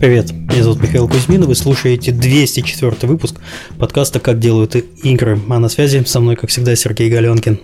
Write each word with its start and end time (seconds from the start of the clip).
Привет, 0.00 0.32
меня 0.32 0.62
зовут 0.62 0.80
Михаил 0.80 1.06
Кузьмин, 1.06 1.44
вы 1.44 1.54
слушаете 1.54 2.10
204 2.10 2.96
выпуск 3.02 3.36
подкаста 3.78 4.18
«Как 4.18 4.38
делают 4.38 4.74
игры». 4.74 5.38
А 5.50 5.58
на 5.58 5.68
связи 5.68 6.02
со 6.04 6.20
мной, 6.20 6.36
как 6.36 6.48
всегда, 6.48 6.74
Сергей 6.74 7.10
Галенкин. 7.10 7.60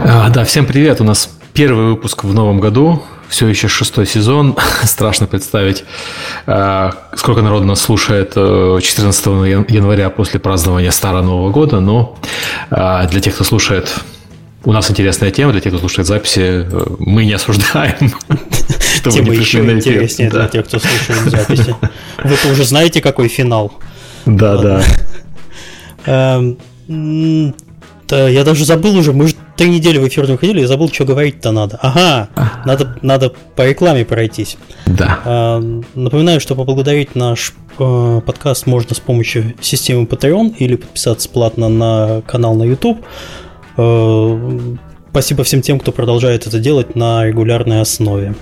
А, 0.00 0.28
да, 0.30 0.44
всем 0.44 0.66
привет, 0.66 1.00
у 1.00 1.04
нас 1.04 1.30
первый 1.52 1.86
выпуск 1.86 2.24
в 2.24 2.34
новом 2.34 2.58
году, 2.58 3.04
все 3.28 3.46
еще 3.46 3.68
шестой 3.68 4.04
сезон, 4.04 4.56
страшно 4.82 5.28
представить, 5.28 5.84
а, 6.48 6.92
сколько 7.14 7.40
народу 7.40 7.66
нас 7.66 7.82
слушает 7.82 8.34
14 8.34 9.26
э, 9.26 9.64
января 9.68 10.10
после 10.10 10.40
празднования 10.40 10.90
Старого 10.90 11.22
Нового 11.22 11.52
года, 11.52 11.78
но 11.78 12.18
а, 12.68 13.06
для 13.06 13.20
тех, 13.20 13.36
кто 13.36 13.44
слушает 13.44 13.94
у 14.66 14.72
нас 14.72 14.90
интересная 14.90 15.30
тема, 15.30 15.52
для 15.52 15.60
тех, 15.60 15.72
кто 15.72 15.78
слушает 15.78 16.08
записи, 16.08 16.40
э, 16.40 16.86
мы 16.98 17.24
не 17.24 17.32
осуждаем. 17.32 18.12
Тема 19.04 19.32
еще 19.32 19.60
интереснее 19.60 20.28
для 20.28 20.48
тех, 20.48 20.66
кто 20.66 20.80
слушает 20.80 21.30
записи. 21.30 21.74
Вы-то 22.22 22.48
уже 22.48 22.64
знаете, 22.64 23.00
какой 23.00 23.28
финал. 23.28 23.72
Да, 24.26 24.56
да. 24.56 24.82
Эм, 26.06 27.54
да, 28.08 28.28
я 28.28 28.44
даже 28.44 28.64
забыл 28.64 28.96
уже, 28.96 29.12
мы 29.12 29.28
же 29.28 29.34
три 29.56 29.70
недели 29.70 29.98
в 29.98 30.06
эфир 30.08 30.26
не 30.26 30.34
уходили, 30.34 30.60
я 30.60 30.66
забыл, 30.66 30.88
что 30.88 31.04
говорить-то 31.04 31.52
надо. 31.52 31.78
Ага, 31.80 32.28
надо, 32.64 32.96
надо 33.02 33.32
по 33.54 33.68
рекламе 33.68 34.04
пройтись. 34.04 34.56
Да. 34.86 35.20
Эм, 35.24 35.84
напоминаю, 35.94 36.40
что 36.40 36.56
поблагодарить 36.56 37.14
наш 37.14 37.54
э, 37.78 38.20
подкаст 38.26 38.66
можно 38.66 38.96
с 38.96 39.00
помощью 39.00 39.54
системы 39.60 40.06
Patreon 40.06 40.56
или 40.58 40.74
подписаться 40.74 41.28
платно 41.28 41.68
на 41.68 42.22
канал 42.26 42.54
на 42.54 42.64
YouTube. 42.64 43.04
Э, 43.76 44.76
спасибо 45.10 45.44
всем 45.44 45.62
тем, 45.62 45.78
кто 45.78 45.92
продолжает 45.92 46.46
это 46.46 46.58
делать 46.58 46.96
на 46.96 47.24
регулярной 47.24 47.80
основе. 47.80 48.34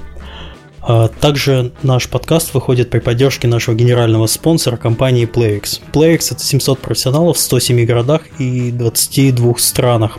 А 0.87 1.09
также 1.09 1.73
наш 1.83 2.09
подкаст 2.11 2.53
выходит 2.53 2.91
при 2.91 2.99
поддержке 2.99 3.49
нашего 3.49 3.75
генерального 3.75 4.27
спонсора 4.27 4.77
компании 4.77 5.27
PlayX. 5.27 5.81
PlayX 5.93 6.35
это 6.35 6.45
700 6.45 6.79
профессионалов 6.79 7.39
в 7.39 7.41
107 7.41 7.87
городах 7.87 8.23
и 8.39 8.71
22 8.71 9.55
странах. 9.57 10.19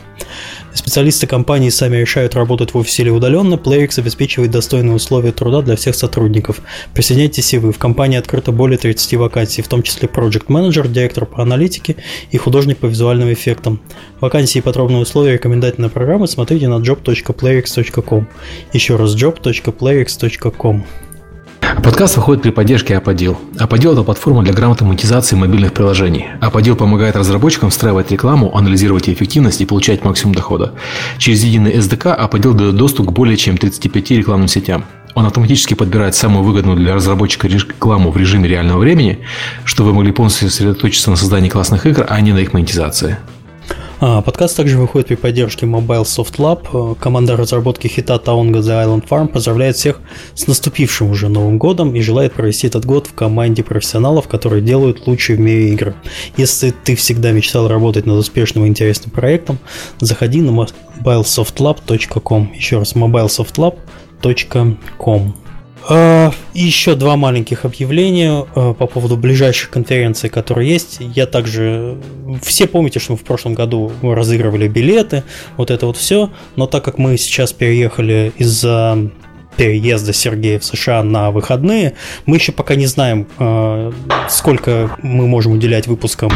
Специалисты 0.75 1.25
компании 1.25 1.69
сами 1.69 1.97
решают, 1.97 2.35
работать 2.35 2.73
в 2.73 2.77
офисе 2.77 3.03
или 3.03 3.09
удаленно. 3.09 3.55
PlayX 3.55 3.97
обеспечивает 3.99 4.51
достойные 4.51 4.93
условия 4.93 5.31
труда 5.31 5.61
для 5.61 5.77
всех 5.77 5.95
сотрудников. 5.95 6.59
Присоединяйтесь 6.93 7.53
и 7.53 7.57
вы. 7.57 7.71
В 7.71 7.77
компании 7.77 8.17
открыто 8.17 8.51
более 8.51 8.77
30 8.77 9.13
вакансий, 9.15 9.61
в 9.61 9.69
том 9.69 9.83
числе 9.83 10.09
Project 10.09 10.47
Manager, 10.47 10.87
директор 10.87 11.25
по 11.25 11.41
аналитике 11.41 11.95
и 12.29 12.37
художник 12.37 12.77
по 12.77 12.87
визуальным 12.87 13.31
эффектам. 13.31 13.79
Вакансии 14.19 14.59
и 14.59 14.61
подробные 14.61 15.01
условия 15.01 15.33
рекомендательной 15.33 15.89
программы 15.89 16.27
смотрите 16.27 16.67
на 16.67 16.75
job.playx.com. 16.75 18.27
Еще 18.73 18.95
раз 18.97 19.15
job.playx.com. 19.15 20.83
Подкаст 21.83 22.17
выходит 22.17 22.43
при 22.43 22.51
поддержке 22.51 22.97
Аподил. 22.97 23.37
Аподил– 23.57 23.91
это 23.93 24.03
платформа 24.03 24.43
для 24.43 24.53
грамотной 24.53 24.87
монетизации 24.87 25.35
мобильных 25.35 25.73
приложений. 25.73 26.27
Аподил 26.41 26.75
помогает 26.75 27.15
разработчикам 27.15 27.69
встраивать 27.69 28.11
рекламу, 28.11 28.55
анализировать 28.55 29.09
эффективность 29.09 29.61
и 29.61 29.65
получать 29.65 30.03
максимум 30.03 30.35
дохода. 30.35 30.73
Через 31.17 31.43
единый 31.43 31.73
SDK 31.75 32.13
Аподил 32.13 32.53
дает 32.53 32.75
доступ 32.75 33.07
к 33.07 33.11
более 33.11 33.37
чем 33.37 33.57
35 33.57 34.11
рекламным 34.11 34.47
сетям. 34.47 34.85
Он 35.15 35.25
автоматически 35.25 35.73
подбирает 35.73 36.13
самую 36.13 36.43
выгодную 36.43 36.77
для 36.77 36.93
разработчика 36.93 37.47
рекламу 37.47 38.11
в 38.11 38.17
режиме 38.17 38.49
реального 38.49 38.79
времени, 38.79 39.19
чтобы 39.63 39.89
вы 39.89 39.95
могли 39.95 40.11
полностью 40.11 40.49
сосредоточиться 40.49 41.09
на 41.09 41.15
создании 41.15 41.49
классных 41.49 41.85
игр, 41.85 42.05
а 42.09 42.19
не 42.19 42.33
на 42.33 42.39
их 42.39 42.53
монетизации. 42.53 43.17
А, 44.01 44.21
подкаст 44.21 44.57
также 44.57 44.77
выходит 44.77 45.07
при 45.07 45.15
поддержке 45.15 45.65
Mobile 45.65 46.03
Soft 46.03 46.35
Lab. 46.37 46.97
Команда 46.99 47.37
разработки 47.37 47.87
хита 47.87 48.15
Taonga 48.15 48.59
The 48.59 48.85
Island 48.85 49.07
Farm 49.07 49.29
поздравляет 49.29 49.77
всех 49.77 50.01
с 50.33 50.47
наступившим 50.47 51.11
уже 51.11 51.29
Новым 51.29 51.57
годом 51.57 51.95
и 51.95 52.01
желает 52.01 52.33
провести 52.33 52.67
этот 52.67 52.83
год 52.85 53.07
в 53.07 53.13
команде 53.13 53.63
профессионалов, 53.63 54.27
которые 54.27 54.61
делают 54.61 55.07
лучшие 55.07 55.37
в 55.37 55.39
мире 55.39 55.69
игры. 55.69 55.95
Если 56.35 56.71
ты 56.71 56.95
всегда 56.95 57.31
мечтал 57.31 57.69
работать 57.69 58.05
над 58.05 58.17
успешным 58.17 58.65
и 58.65 58.67
интересным 58.67 59.11
проектом, 59.11 59.59
заходи 60.01 60.41
на 60.41 60.49
mobilesoftlab.com. 60.49 62.51
Еще 62.53 62.79
раз, 62.79 62.95
mobilesoftlab.com. 62.95 65.44
А, 65.87 66.31
и 66.53 66.63
еще 66.63 66.95
два 66.95 67.15
маленьких 67.15 67.65
объявления 67.65 68.45
а, 68.55 68.73
по 68.73 68.87
поводу 68.87 69.17
ближайших 69.17 69.69
конференций, 69.69 70.29
которые 70.29 70.69
есть. 70.69 70.97
Я 70.99 71.27
также... 71.27 71.97
Все 72.41 72.67
помните, 72.67 72.99
что 72.99 73.13
мы 73.13 73.17
в 73.17 73.23
прошлом 73.23 73.53
году 73.53 73.91
разыгрывали 74.01 74.67
билеты, 74.67 75.23
вот 75.57 75.71
это 75.71 75.85
вот 75.85 75.97
все. 75.97 76.31
Но 76.55 76.67
так 76.67 76.83
как 76.83 76.97
мы 76.97 77.17
сейчас 77.17 77.53
переехали 77.53 78.33
из-за 78.37 79.11
переезда 79.57 80.11
Сергея 80.11 80.59
в 80.59 80.65
США 80.65 81.03
на 81.03 81.31
выходные, 81.31 81.93
мы 82.25 82.37
еще 82.37 82.51
пока 82.51 82.75
не 82.75 82.87
знаем, 82.87 83.27
а, 83.37 83.93
сколько 84.29 84.97
мы 85.01 85.27
можем 85.27 85.53
уделять 85.53 85.87
выпускам 85.87 86.31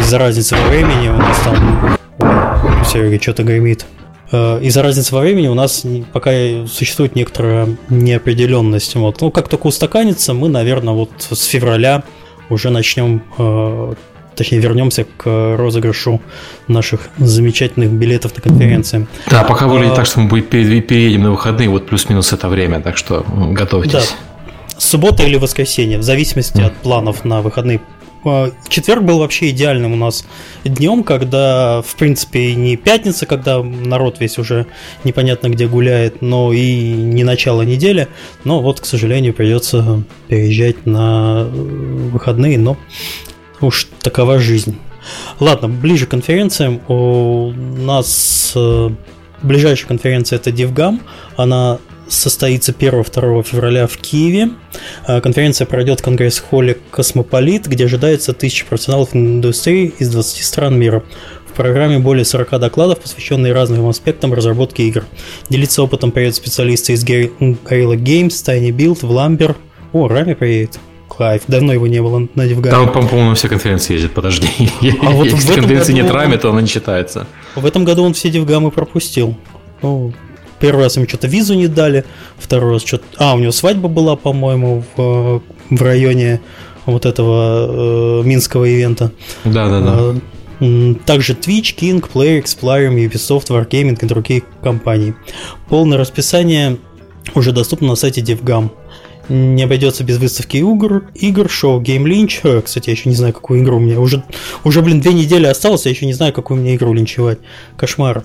из-за 0.00 0.18
разницы 0.18 0.56
во 0.56 0.68
времени. 0.68 1.08
У 1.08 1.16
нас 1.16 1.38
там... 1.40 1.98
Ой, 2.18 2.84
Сергей 2.84 3.18
что-то 3.20 3.42
гремит. 3.44 3.86
Э, 4.34 4.58
из-за 4.60 4.82
разницы 4.82 5.14
во 5.14 5.20
времени 5.20 5.46
у 5.46 5.54
нас 5.54 5.86
пока 6.12 6.32
существует 6.66 7.14
некоторая 7.14 7.68
неопределенность. 7.88 8.96
Вот. 8.96 9.20
Ну, 9.20 9.30
как 9.30 9.48
только 9.48 9.68
устаканится, 9.68 10.34
мы, 10.34 10.48
наверное, 10.48 10.92
вот 10.92 11.10
с 11.30 11.44
февраля 11.44 12.02
уже 12.50 12.70
начнем, 12.70 13.22
э, 13.38 13.94
точнее, 14.34 14.58
вернемся 14.58 15.04
к 15.04 15.56
розыгрышу 15.56 16.20
наших 16.66 17.10
замечательных 17.18 17.92
билетов 17.92 18.34
на 18.34 18.42
конференции. 18.42 19.06
Да, 19.30 19.44
пока 19.44 19.68
выглядит 19.68 19.92
а, 19.92 19.96
так, 19.96 20.06
что 20.06 20.18
мы 20.18 20.40
переедем 20.40 21.22
на 21.22 21.30
выходные, 21.30 21.68
вот 21.68 21.86
плюс-минус 21.86 22.32
это 22.32 22.48
время, 22.48 22.80
так 22.80 22.96
что 22.96 23.24
готовьтесь. 23.52 23.92
Да. 23.92 24.02
Суббота 24.76 25.22
или 25.22 25.36
воскресенье, 25.36 25.98
в 25.98 26.02
зависимости 26.02 26.58
mm. 26.58 26.66
от 26.66 26.72
планов 26.74 27.24
на 27.24 27.40
выходные 27.40 27.80
четверг 28.68 29.02
был 29.02 29.18
вообще 29.18 29.50
идеальным 29.50 29.92
у 29.92 29.96
нас 29.96 30.24
днем, 30.64 31.04
когда, 31.04 31.82
в 31.82 31.94
принципе, 31.96 32.54
не 32.54 32.76
пятница, 32.76 33.26
когда 33.26 33.62
народ 33.62 34.20
весь 34.20 34.38
уже 34.38 34.66
непонятно 35.04 35.48
где 35.48 35.66
гуляет, 35.66 36.22
но 36.22 36.52
и 36.52 36.92
не 36.92 37.24
начало 37.24 37.62
недели. 37.62 38.08
Но 38.44 38.60
вот, 38.60 38.80
к 38.80 38.84
сожалению, 38.84 39.34
придется 39.34 40.02
переезжать 40.28 40.86
на 40.86 41.44
выходные, 41.44 42.58
но 42.58 42.76
уж 43.60 43.88
такова 44.00 44.38
жизнь. 44.38 44.78
Ладно, 45.40 45.68
ближе 45.68 46.06
к 46.06 46.10
конференциям. 46.10 46.80
У 46.88 47.52
нас 47.52 48.52
э, 48.56 48.90
ближайшая 49.42 49.88
конференция 49.88 50.38
это 50.38 50.50
DevGam. 50.50 51.00
Она 51.36 51.78
состоится 52.08 52.72
1-2 52.72 53.42
февраля 53.42 53.86
в 53.86 53.96
Киеве. 53.96 54.50
А, 55.06 55.20
конференция 55.20 55.66
пройдет 55.66 56.00
в 56.00 56.02
конгресс-холле 56.02 56.78
«Космополит», 56.90 57.66
где 57.66 57.84
ожидается 57.84 58.32
тысячи 58.32 58.64
профессионалов 58.64 59.14
индустрии 59.14 59.94
из 59.98 60.10
20 60.10 60.44
стран 60.44 60.78
мира. 60.78 61.02
В 61.46 61.56
программе 61.56 61.98
более 61.98 62.24
40 62.24 62.58
докладов, 62.58 63.00
посвященные 63.00 63.52
разным 63.52 63.86
аспектам 63.88 64.34
разработки 64.34 64.82
игр. 64.82 65.04
Делиться 65.48 65.82
опытом 65.82 66.10
приедут 66.10 66.36
специалисты 66.36 66.94
из 66.94 67.04
Guerrilla 67.04 67.96
Games, 67.96 68.28
Tiny 68.28 68.70
Build, 68.70 69.00
Vlambeer. 69.02 69.54
О, 69.92 70.08
Рами 70.08 70.34
приедет. 70.34 70.80
Клайв. 71.08 71.42
Давно 71.46 71.72
его 71.72 71.86
не 71.86 72.02
было 72.02 72.26
на 72.34 72.48
DevGAMM'е. 72.48 72.72
Там, 72.72 72.90
по-моему, 72.90 73.34
все 73.36 73.48
конференции 73.48 73.94
ездит, 73.94 74.14
подожди. 74.14 74.48
А 75.00 75.10
вот 75.10 75.26
Если 75.26 75.52
в 75.52 75.54
конференции 75.54 75.92
нет 75.92 76.10
Рами, 76.10 76.36
то 76.36 76.50
она 76.50 76.60
не 76.60 76.66
считается. 76.66 77.28
В 77.54 77.64
этом 77.64 77.84
году 77.84 78.02
он 78.02 78.14
все 78.14 78.30
DevGAMM'ы 78.30 78.72
пропустил. 78.72 79.36
Ну, 79.80 80.12
Первый 80.64 80.84
раз 80.84 80.96
ему 80.96 81.06
что-то 81.06 81.26
визу 81.26 81.52
не 81.52 81.66
дали, 81.66 82.06
второй 82.38 82.72
раз 82.72 82.86
что-то... 82.86 83.04
А, 83.18 83.34
у 83.34 83.38
него 83.38 83.52
свадьба 83.52 83.86
была, 83.86 84.16
по-моему, 84.16 84.82
в, 84.96 85.42
в 85.68 85.82
районе 85.82 86.40
вот 86.86 87.04
этого 87.04 88.22
э, 88.22 88.22
минского 88.24 88.64
ивента. 88.64 89.12
Да-да-да. 89.44 89.92
А, 90.60 90.94
также 91.04 91.34
Twitch, 91.34 91.76
King, 91.76 92.02
Player, 92.10 92.42
Plarium, 92.42 92.94
Ubisoft, 92.94 93.48
Wargaming 93.48 93.98
и 94.00 94.06
другие 94.06 94.42
компании. 94.62 95.14
Полное 95.68 95.98
расписание 95.98 96.78
уже 97.34 97.52
доступно 97.52 97.88
на 97.88 97.94
сайте 97.94 98.22
DevGam. 98.22 98.70
Не 99.28 99.62
обойдется 99.62 100.04
без 100.04 100.18
выставки 100.18 100.58
игр, 100.58 101.10
игр 101.14 101.48
шоу 101.48 101.80
Game 101.80 102.04
Lynch. 102.04 102.40
Э, 102.42 102.60
кстати, 102.60 102.90
я 102.90 102.92
еще 102.92 103.08
не 103.08 103.14
знаю, 103.14 103.32
какую 103.32 103.62
игру 103.62 103.78
у 103.78 103.80
меня. 103.80 103.98
Уже, 103.98 104.22
уже, 104.64 104.82
блин, 104.82 105.00
две 105.00 105.12
недели 105.12 105.46
осталось, 105.46 105.86
я 105.86 105.90
еще 105.90 106.06
не 106.06 106.12
знаю, 106.12 106.32
какую 106.32 106.60
мне 106.60 106.76
игру 106.76 106.92
линчевать. 106.92 107.38
Кошмар. 107.76 108.24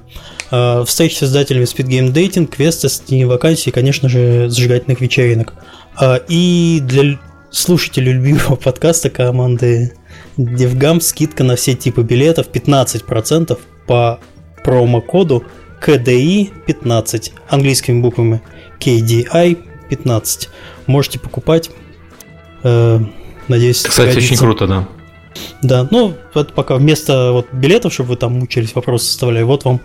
Э, 0.51 0.83
встречи 0.85 1.15
с 1.15 1.19
создателями 1.19 1.63
Speed 1.63 1.87
Game 1.87 2.13
Dating, 2.13 2.47
квесты, 2.47 2.89
стени 2.89 3.23
вакансий, 3.23 3.71
конечно 3.71 4.09
же, 4.09 4.49
зажигательных 4.49 4.99
вечеринок. 4.99 5.53
Э, 5.99 6.19
и 6.27 6.79
для 6.81 7.17
слушателей 7.51 8.13
любимого 8.13 8.55
подкаста 8.63 9.09
команды 9.09 9.93
DevGam 10.37 11.01
скидка 11.01 11.43
на 11.43 11.55
все 11.55 11.75
типы 11.75 12.01
билетов 12.01 12.47
15% 12.51 13.57
по 13.87 14.19
промокоду 14.63 15.43
KDI 15.81 16.51
15 16.65 17.33
английскими 17.47 18.01
буквами 18.01 18.41
KDI 18.79 19.57
15. 19.89 20.49
Можете 20.89 21.19
покупать. 21.19 21.69
Э, 22.63 22.99
надеюсь, 23.47 23.83
Кстати, 23.83 24.17
очень 24.17 24.37
круто, 24.37 24.65
да. 24.65 24.87
Да, 25.61 25.87
ну, 25.91 26.15
вот 26.33 26.53
пока 26.53 26.77
вместо 26.77 27.31
вот 27.31 27.45
билетов, 27.53 27.93
чтобы 27.93 28.09
вы 28.09 28.15
там 28.15 28.39
мучились, 28.39 28.73
вопросы 28.73 29.05
составляли, 29.05 29.43
вот 29.43 29.65
вам 29.65 29.81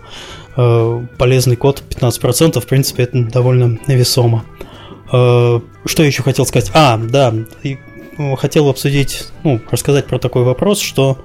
э, 0.57 1.05
полезный 1.19 1.57
код 1.57 1.83
15%, 1.87 2.59
в 2.59 2.65
принципе, 2.65 3.03
это 3.03 3.23
довольно 3.23 3.77
весомо. 3.85 4.45
Э, 5.13 5.59
что 5.85 6.03
еще 6.03 6.23
хотел 6.23 6.47
сказать? 6.47 6.71
А, 6.73 6.97
да, 6.97 7.31
хотел 8.37 8.67
обсудить, 8.67 9.27
ну, 9.43 9.61
рассказать 9.69 10.07
про 10.07 10.17
такой 10.17 10.41
вопрос, 10.41 10.79
что 10.79 11.19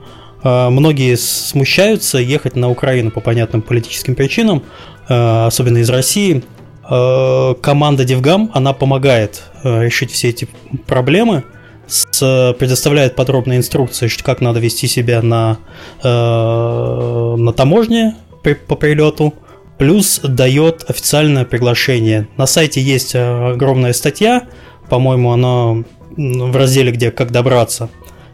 э, 0.44 0.69
многие 0.69 1.17
смущаются 1.17 2.19
ехать 2.19 2.55
на 2.55 2.69
Украину 2.69 3.11
по 3.11 3.21
понятным 3.21 3.62
политическим 3.62 4.15
причинам, 4.15 4.62
э, 5.09 5.47
особенно 5.47 5.79
из 5.79 5.88
России. 5.88 6.44
Э, 6.90 7.54
команда 7.62 8.04
Девгам, 8.04 8.50
она 8.52 8.72
помогает 8.72 9.44
э, 9.62 9.84
решить 9.84 10.10
все 10.10 10.31
эти 10.31 10.48
проблемы, 10.88 11.44
с, 11.87 12.54
предоставляет 12.58 13.14
подробные 13.14 13.58
инструкции, 13.58 14.08
как 14.22 14.40
надо 14.40 14.58
вести 14.58 14.88
себя 14.88 15.22
на, 15.22 15.58
э, 16.02 16.08
на 16.08 17.52
таможне 17.52 18.16
при, 18.42 18.54
по 18.54 18.75
прилету, 18.75 19.34
плюс 19.78 20.19
дает 20.19 20.84
официальное 20.90 21.44
приглашение. 21.44 22.26
На 22.37 22.46
сайте 22.46 22.82
есть 22.82 23.14
огромная 23.14 23.92
статья, 23.92 24.48
по-моему, 24.88 25.31
она 25.31 25.84
в 26.16 26.56
разделе, 26.56 26.90
где 26.90 27.12
как 27.12 27.31
добраться. 27.31 27.88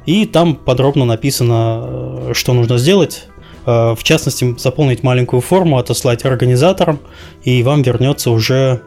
И 0.07 0.25
там 0.25 0.55
подробно 0.55 1.05
написано, 1.05 2.33
что 2.33 2.55
нужно 2.55 2.79
сделать. 2.79 3.27
В 3.67 3.99
частности, 4.03 4.55
заполнить 4.59 5.03
маленькую 5.03 5.41
форму, 5.41 5.79
отослать 5.79 6.25
организаторам, 6.25 7.01
и 7.43 7.65
вам 7.65 7.83
вернется 7.83 8.31
уже 8.31 8.83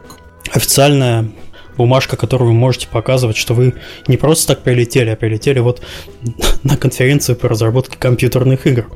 официальная 0.52 1.30
бумажка, 1.76 2.16
которую 2.16 2.50
вы 2.52 2.56
можете 2.56 2.88
показывать, 2.88 3.36
что 3.36 3.54
вы 3.54 3.74
не 4.06 4.16
просто 4.16 4.54
так 4.54 4.62
прилетели, 4.62 5.10
а 5.10 5.16
прилетели 5.16 5.58
вот 5.58 5.82
на 6.62 6.76
конференцию 6.76 7.36
по 7.36 7.48
разработке 7.48 7.96
компьютерных 7.98 8.66
игр. 8.66 8.86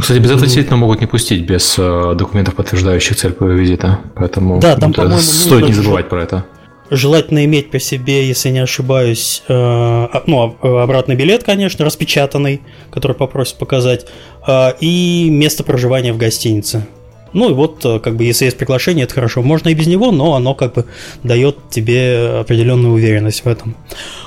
Кстати, 0.00 0.18
без 0.18 0.26
этого 0.26 0.42
действительно 0.42 0.76
могут 0.76 1.00
не 1.00 1.06
пустить 1.06 1.44
без 1.44 1.76
э, 1.78 2.14
документов, 2.16 2.54
подтверждающих 2.54 3.16
цель 3.16 3.34
визита. 3.40 3.98
Поэтому 4.14 4.60
да, 4.60 4.76
там, 4.76 4.92
да, 4.92 5.18
стоит 5.18 5.66
не 5.66 5.72
забывать 5.72 6.08
про 6.08 6.22
это. 6.22 6.44
Желательно 6.90 7.44
иметь 7.44 7.70
при 7.70 7.78
себе, 7.78 8.26
если 8.26 8.48
не 8.48 8.60
ошибаюсь, 8.60 9.42
э, 9.48 9.52
а, 9.52 10.22
ну, 10.26 10.56
а, 10.62 10.82
обратный 10.82 11.16
билет, 11.16 11.44
конечно, 11.44 11.84
распечатанный, 11.84 12.62
который 12.90 13.14
попросят 13.14 13.58
показать, 13.58 14.06
э, 14.46 14.72
и 14.80 15.28
место 15.30 15.64
проживания 15.64 16.12
в 16.12 16.18
гостинице. 16.18 16.86
Ну 17.32 17.50
и 17.50 17.52
вот, 17.52 17.84
э, 17.84 17.98
как 18.00 18.16
бы, 18.16 18.24
если 18.24 18.46
есть 18.46 18.56
приглашение, 18.56 19.04
это 19.04 19.14
хорошо. 19.14 19.42
Можно 19.42 19.68
и 19.68 19.74
без 19.74 19.86
него, 19.86 20.10
но 20.12 20.34
оно 20.34 20.54
как 20.54 20.74
бы 20.74 20.86
дает 21.22 21.56
тебе 21.70 22.40
определенную 22.40 22.94
уверенность 22.94 23.44
в 23.44 23.48
этом. 23.48 23.76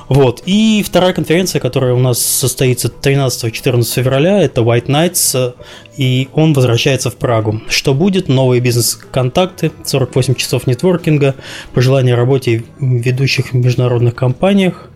Вот. 0.07 0.43
И 0.45 0.83
вторая 0.85 1.13
конференция, 1.13 1.59
которая 1.59 1.93
у 1.93 1.99
нас 1.99 2.19
состоится 2.19 2.89
13-14 2.89 3.83
февраля, 3.83 4.41
это 4.41 4.61
White 4.61 4.87
Nights, 4.87 5.55
и 5.97 6.27
он 6.33 6.53
возвращается 6.53 7.09
в 7.09 7.15
Прагу. 7.15 7.61
Что 7.69 7.93
будет? 7.93 8.27
Новые 8.27 8.61
бизнес-контакты, 8.61 9.71
48 9.85 10.35
часов 10.35 10.67
нетворкинга, 10.67 11.35
пожелания 11.73 12.13
о 12.13 12.17
работе 12.17 12.63
в 12.79 12.85
ведущих 12.85 13.53
международных 13.53 14.15
компаниях, 14.15 14.90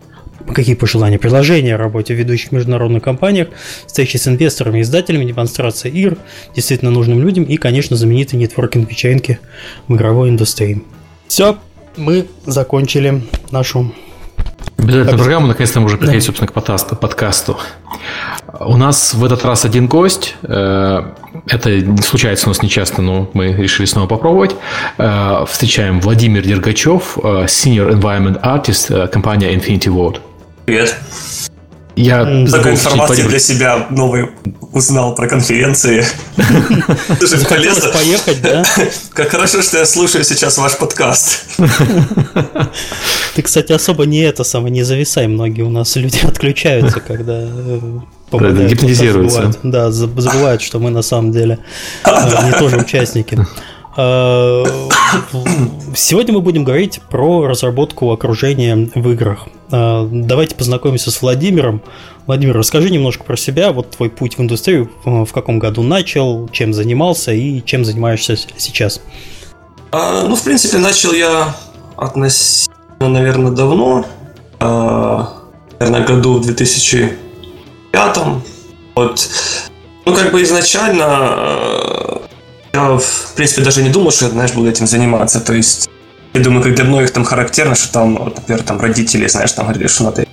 какие 0.54 0.74
пожелания, 0.74 1.18
предложения 1.18 1.74
о 1.74 1.78
работе 1.78 2.14
в 2.14 2.18
ведущих 2.18 2.52
международных 2.52 3.02
компаниях, 3.02 3.48
встречи 3.86 4.16
с 4.16 4.28
инвесторами 4.28 4.82
издателями, 4.82 5.24
демонстрация 5.24 5.90
игр 5.90 6.16
действительно 6.54 6.90
нужным 6.90 7.20
людям 7.20 7.44
и, 7.44 7.56
конечно, 7.56 7.96
знаменитые 7.96 8.40
нетворкинг-вечеринки 8.40 9.38
в 9.88 9.94
игровой 9.94 10.30
индустрии. 10.30 10.82
Все, 11.28 11.58
мы 11.96 12.26
закончили 12.44 13.22
нашу 13.50 13.92
Обязательно 14.78 15.16
программу, 15.16 15.46
наконец-то 15.46 15.80
мы 15.80 15.86
уже 15.86 15.96
приходим, 15.96 16.20
да. 16.20 16.26
собственно, 16.26 16.48
к 16.48 16.52
подкасту, 16.52 16.96
подкасту. 16.96 17.58
У 18.60 18.76
нас 18.76 19.14
в 19.14 19.24
этот 19.24 19.44
раз 19.44 19.64
один 19.64 19.88
гость. 19.88 20.36
Э, 20.42 21.12
это 21.48 22.02
случается 22.02 22.46
у 22.46 22.50
нас 22.50 22.62
нечасто, 22.62 23.02
но 23.02 23.28
мы 23.32 23.52
решили 23.52 23.86
снова 23.86 24.06
попробовать. 24.06 24.54
Э, 24.98 25.44
встречаем 25.48 26.00
Владимир 26.00 26.42
Дергачев, 26.42 27.18
э, 27.18 27.46
Senior 27.46 27.98
Environment 27.98 28.40
Artist, 28.42 29.08
компания 29.08 29.54
Infinity 29.54 29.88
Ward. 29.88 30.20
Привет. 30.66 30.96
Я 31.94 32.24
Такой 32.50 32.72
информации 32.72 33.22
для 33.22 33.38
себя 33.38 33.86
новый 33.88 34.30
узнал 34.72 35.14
про 35.14 35.28
конференции. 35.28 36.04
Слушай, 37.20 37.46
полезно. 37.46 37.90
поехать, 37.90 38.42
да? 38.42 38.64
Как 39.12 39.28
хорошо, 39.28 39.62
что 39.62 39.78
я 39.78 39.86
слушаю 39.86 40.24
сейчас 40.24 40.58
ваш 40.58 40.76
подкаст. 40.76 41.44
Ты, 43.36 43.42
кстати, 43.42 43.72
особо 43.72 44.06
не 44.06 44.22
это 44.22 44.42
самое, 44.42 44.72
не 44.72 44.82
зависай. 44.82 45.28
Многие 45.28 45.62
у 45.62 45.70
нас 45.70 45.94
люди 45.94 46.18
отключаются, 46.26 46.98
когда 46.98 47.44
э, 47.46 48.66
гипнотизируются. 48.68 49.52
Да, 49.62 49.92
забывают, 49.92 50.62
что 50.62 50.80
мы 50.80 50.90
на 50.90 51.02
самом 51.02 51.30
деле 51.30 51.60
э, 52.04 52.44
не 52.44 52.58
тоже 52.58 52.78
участники. 52.78 53.38
Э, 53.96 54.64
сегодня 55.94 56.34
мы 56.34 56.40
будем 56.40 56.64
говорить 56.64 57.00
про 57.10 57.46
разработку 57.46 58.12
окружения 58.12 58.90
в 58.94 59.10
играх. 59.10 59.46
Э, 59.70 60.06
давайте 60.10 60.54
познакомимся 60.54 61.10
с 61.10 61.22
Владимиром. 61.22 61.82
Владимир, 62.26 62.56
расскажи 62.56 62.90
немножко 62.90 63.24
про 63.24 63.36
себя, 63.36 63.72
вот 63.72 63.92
твой 63.92 64.10
путь 64.10 64.36
в 64.36 64.42
индустрию, 64.42 64.90
э, 65.04 65.24
в 65.24 65.32
каком 65.32 65.58
году 65.58 65.82
начал, 65.82 66.48
чем 66.48 66.74
занимался 66.74 67.32
и 67.32 67.62
чем 67.64 67.84
занимаешься 67.84 68.36
сейчас. 68.56 69.00
А, 69.92 70.26
ну, 70.28 70.36
в 70.36 70.42
принципе, 70.42 70.78
начал 70.78 71.12
я 71.12 71.54
относительно, 71.96 73.08
наверное, 73.08 73.52
давно, 73.52 74.04
а, 74.60 75.32
наверное, 75.78 76.06
году 76.06 76.34
в 76.34 76.42
2005. 76.42 78.42
Вот. 78.94 79.28
Ну, 80.04 80.14
как 80.14 80.32
бы 80.32 80.42
изначально 80.42 82.15
я, 82.76 82.98
в 82.98 83.32
принципе, 83.34 83.62
даже 83.62 83.82
не 83.82 83.90
думал, 83.90 84.10
что 84.10 84.26
я, 84.26 84.30
знаешь, 84.30 84.52
буду 84.52 84.68
этим 84.68 84.86
заниматься. 84.86 85.40
То 85.40 85.54
есть, 85.54 85.88
я 86.34 86.40
думаю, 86.40 86.62
как 86.62 86.74
для 86.74 86.84
многих 86.84 87.10
там 87.10 87.24
характерно, 87.24 87.74
что 87.74 87.92
там, 87.92 88.16
вот, 88.16 88.36
например, 88.36 88.62
там 88.62 88.80
родители, 88.80 89.26
знаешь, 89.26 89.52
там 89.52 89.66
говорили, 89.66 89.88
что 89.88 90.04
надо 90.04 90.26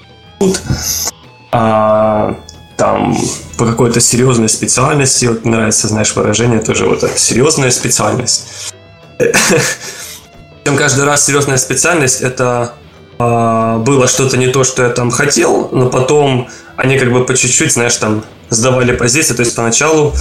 а, 1.51 2.35
там 2.77 3.17
по 3.57 3.65
какой-то 3.65 3.99
серьезной 3.99 4.49
специальности, 4.49 5.25
вот 5.25 5.45
нравится, 5.45 5.87
знаешь, 5.87 6.15
выражение 6.15 6.59
тоже 6.59 6.85
вот 6.85 7.03
это, 7.03 7.17
серьезная 7.17 7.71
специальность. 7.71 8.73
Причем 9.17 10.77
каждый 10.77 11.05
раз 11.05 11.25
серьезная 11.25 11.57
специальность 11.57 12.21
это 12.21 12.73
а, 13.19 13.77
было 13.77 14.07
что-то 14.07 14.37
не 14.37 14.47
то, 14.47 14.63
что 14.63 14.83
я 14.83 14.89
там 14.89 15.11
хотел, 15.11 15.69
но 15.71 15.89
потом 15.89 16.49
они 16.75 16.97
как 16.97 17.11
бы 17.11 17.25
по 17.25 17.35
чуть-чуть, 17.35 17.73
знаешь, 17.73 17.95
там 17.95 18.23
сдавали 18.49 18.95
позиции. 18.95 19.33
То 19.33 19.41
есть 19.41 19.55
поначалу 19.55 20.13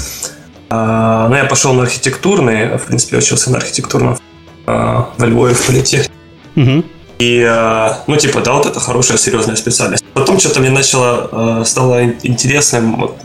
а, 0.74 1.28
ну, 1.28 1.36
я 1.36 1.44
пошел 1.44 1.74
на 1.74 1.82
архитектурный, 1.82 2.78
в 2.78 2.86
принципе, 2.86 3.18
учился 3.18 3.50
на 3.50 3.58
архитектурном 3.58 4.16
а, 4.66 5.10
во 5.18 5.26
Львове 5.26 5.52
в 5.52 5.66
политехе. 5.66 6.08
Угу. 6.56 6.84
И, 7.18 7.42
а, 7.46 8.02
ну, 8.06 8.16
типа, 8.16 8.40
да, 8.40 8.54
вот 8.54 8.64
это 8.64 8.80
хорошая, 8.80 9.18
серьезная 9.18 9.56
специальность. 9.56 10.02
Потом 10.14 10.38
что-то 10.38 10.60
мне 10.60 10.70
начало, 10.70 11.62
стало 11.64 12.02
интересным, 12.22 13.00
вот, 13.00 13.18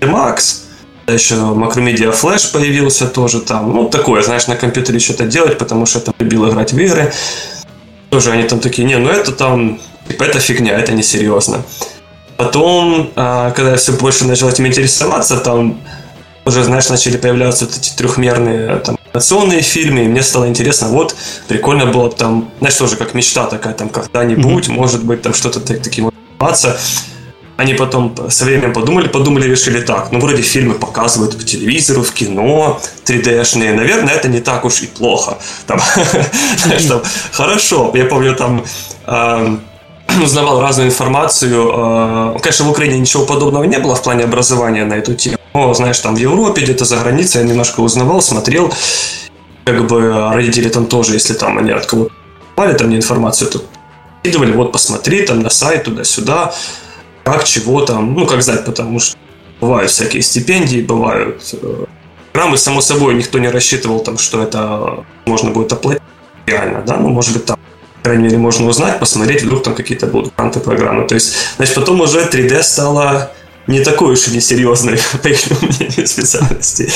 Max, 0.00 0.62
еще 1.06 1.36
Macromedia 1.36 2.12
Flash 2.12 2.52
появился 2.52 3.06
тоже 3.06 3.40
там. 3.40 3.72
Ну, 3.72 3.88
такое, 3.88 4.22
знаешь, 4.22 4.48
на 4.48 4.56
компьютере 4.56 4.98
что-то 4.98 5.26
делать, 5.26 5.58
потому 5.58 5.86
что 5.86 6.00
я 6.00 6.04
там 6.06 6.14
любил 6.18 6.50
играть 6.50 6.72
в 6.72 6.78
игры. 6.78 7.12
Тоже 8.08 8.32
они 8.32 8.42
там 8.42 8.58
такие, 8.58 8.84
не, 8.84 8.96
ну 8.98 9.08
это 9.08 9.30
там, 9.30 9.78
типа, 10.08 10.24
это 10.24 10.40
фигня, 10.40 10.76
это 10.76 10.92
несерьезно. 10.92 11.62
Потом, 12.36 13.10
когда 13.14 13.70
я 13.70 13.76
все 13.76 13.92
больше 13.92 14.24
начал 14.24 14.48
этим 14.48 14.66
интересоваться, 14.66 15.36
там 15.38 15.78
уже, 16.44 16.64
знаешь, 16.64 16.88
начали 16.88 17.16
появляться 17.16 17.66
вот 17.66 17.76
эти 17.76 17.90
трехмерные 17.96 18.76
там, 18.76 18.98
анимационные 19.12 19.62
фильмы, 19.62 20.04
и 20.04 20.08
мне 20.08 20.22
стало 20.22 20.48
интересно, 20.48 20.88
вот, 20.88 21.14
прикольно 21.48 21.86
было 21.86 22.10
там, 22.10 22.50
знаешь, 22.58 22.76
тоже 22.76 22.96
как 22.96 23.14
мечта 23.14 23.46
такая, 23.46 23.74
там, 23.74 23.88
когда-нибудь, 23.88 24.68
mm-hmm. 24.68 24.72
может 24.72 25.04
быть, 25.04 25.22
там 25.22 25.34
что-то 25.34 25.60
так, 25.60 25.82
таким 25.82 26.10
заниматься. 26.38 26.78
Они 27.56 27.74
потом 27.74 28.16
со 28.30 28.46
временем 28.46 28.72
подумали, 28.72 29.08
подумали, 29.08 29.46
решили 29.46 29.82
так, 29.82 30.12
ну, 30.12 30.20
вроде 30.20 30.40
фильмы 30.40 30.74
показывают 30.74 31.36
по 31.36 31.42
телевизору, 31.42 32.02
в 32.02 32.12
кино, 32.12 32.80
3D-шные, 33.04 33.74
наверное, 33.74 34.14
это 34.14 34.28
не 34.28 34.40
так 34.40 34.64
уж 34.64 34.80
и 34.80 34.86
плохо. 34.86 35.36
Там, 35.66 35.78
знаешь, 36.56 36.86
там, 36.86 37.02
хорошо, 37.32 37.92
я 37.94 38.06
помню, 38.06 38.34
там, 38.34 38.64
узнавал 40.24 40.60
разную 40.60 40.88
информацию. 40.88 41.70
А, 41.72 42.38
конечно, 42.40 42.64
в 42.66 42.70
Украине 42.70 42.98
ничего 42.98 43.24
подобного 43.24 43.64
не 43.64 43.78
было 43.78 43.94
в 43.94 44.02
плане 44.02 44.24
образования 44.24 44.84
на 44.84 44.94
эту 44.94 45.14
тему. 45.14 45.36
Но, 45.54 45.74
знаешь, 45.74 45.98
там 45.98 46.14
в 46.14 46.18
Европе, 46.18 46.62
где-то 46.62 46.84
за 46.84 46.96
границей 46.96 47.42
я 47.42 47.48
немножко 47.48 47.80
узнавал, 47.80 48.22
смотрел. 48.22 48.72
Как 49.64 49.86
бы 49.86 50.30
родители 50.32 50.68
там 50.68 50.86
тоже, 50.86 51.14
если 51.14 51.34
там 51.34 51.58
они 51.58 51.70
от 51.70 51.86
кого-то 51.86 52.12
там 52.56 52.88
мне 52.88 52.96
информацию, 52.96 53.50
то 53.50 53.62
скидывали, 54.20 54.52
вот 54.52 54.72
посмотри 54.72 55.22
там 55.22 55.40
на 55.40 55.50
сайт 55.50 55.84
туда-сюда, 55.84 56.54
как, 57.24 57.44
чего 57.44 57.80
там, 57.82 58.14
ну, 58.14 58.26
как 58.26 58.42
знать, 58.42 58.64
потому 58.64 59.00
что 59.00 59.16
бывают 59.60 59.90
всякие 59.90 60.22
стипендии, 60.22 60.82
бывают 60.82 61.42
э, 61.52 61.84
программы, 62.32 62.58
само 62.58 62.80
собой, 62.80 63.14
никто 63.14 63.38
не 63.38 63.48
рассчитывал 63.48 64.00
там, 64.00 64.18
что 64.18 64.42
это 64.42 65.04
можно 65.26 65.50
будет 65.50 65.72
оплатить 65.72 66.02
реально, 66.46 66.82
да, 66.82 66.96
ну, 66.96 67.08
может 67.08 67.32
быть, 67.32 67.44
там 67.46 67.58
крайней 68.02 68.24
мере, 68.24 68.38
можно 68.38 68.68
узнать, 68.68 68.98
посмотреть, 68.98 69.42
вдруг 69.42 69.62
там 69.62 69.74
какие-то 69.74 70.06
будут 70.06 70.32
гранты 70.36 70.60
программы. 70.60 71.06
То 71.06 71.14
есть, 71.14 71.34
значит, 71.56 71.74
потом 71.74 72.00
уже 72.00 72.20
3D 72.20 72.62
стало 72.62 73.32
не 73.66 73.80
такой 73.80 74.12
уж 74.12 74.28
и 74.28 74.32
несерьезной, 74.32 74.98
по 75.22 75.28
их 75.28 75.62
мнению, 75.62 76.06
специальности. 76.06 76.92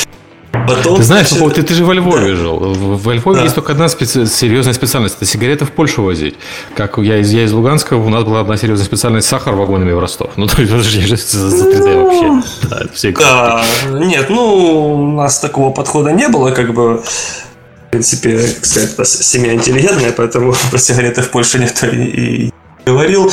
Потом, 0.69 0.97
ты 0.97 1.03
знаешь, 1.03 1.29
значит, 1.29 1.55
ты, 1.55 1.63
ты 1.63 1.75
же 1.75 1.85
во 1.85 1.95
Львове 1.95 2.31
да. 2.31 2.37
жил. 2.37 2.59
Во 2.59 3.13
Львове 3.13 3.39
да. 3.39 3.43
есть 3.43 3.55
только 3.55 3.73
одна 3.73 3.89
специ... 3.89 4.25
серьезная 4.27 4.73
специальность. 4.73 5.17
Это 5.17 5.27
сигареты 5.27 5.65
в 5.65 5.73
Польшу 5.73 6.03
возить. 6.03 6.37
Как 6.77 6.97
я 6.99 7.19
из, 7.19 7.33
я 7.33 7.45
из 7.45 7.53
Луганска, 7.53 7.95
у 7.95 8.09
нас 8.09 8.25
была 8.25 8.41
одна 8.41 8.57
серьезная 8.57 8.87
специальность 8.87 9.27
сахар 9.27 9.55
вагонами 9.55 9.93
в 9.93 9.99
Ростов. 9.99 10.31
Ну, 10.37 10.47
то 10.47 10.63
есть, 10.63 10.73
я 10.73 11.17
за, 11.17 11.51
за 11.51 11.71
3D 11.71 11.95
ну, 11.95 12.05
вообще. 12.05 13.13
Да, 13.19 13.65
да, 13.85 13.99
нет, 13.99 14.31
ну, 14.31 14.95
у 14.95 15.13
нас 15.13 15.41
такого 15.41 15.71
подхода 15.71 16.13
не 16.13 16.29
было, 16.29 16.53
как 16.53 16.73
бы 16.73 17.03
в 17.03 17.54
принципе, 17.95 18.39
как 18.55 18.67
сказать, 18.67 19.09
семья 19.09 19.55
интеллигентная, 19.55 20.13
поэтому 20.13 20.55
про 20.71 20.79
сигареты 20.79 21.23
в 21.23 21.31
Польше 21.31 21.59
никто 21.59 21.87
и, 21.87 22.51
говорил. 22.85 23.33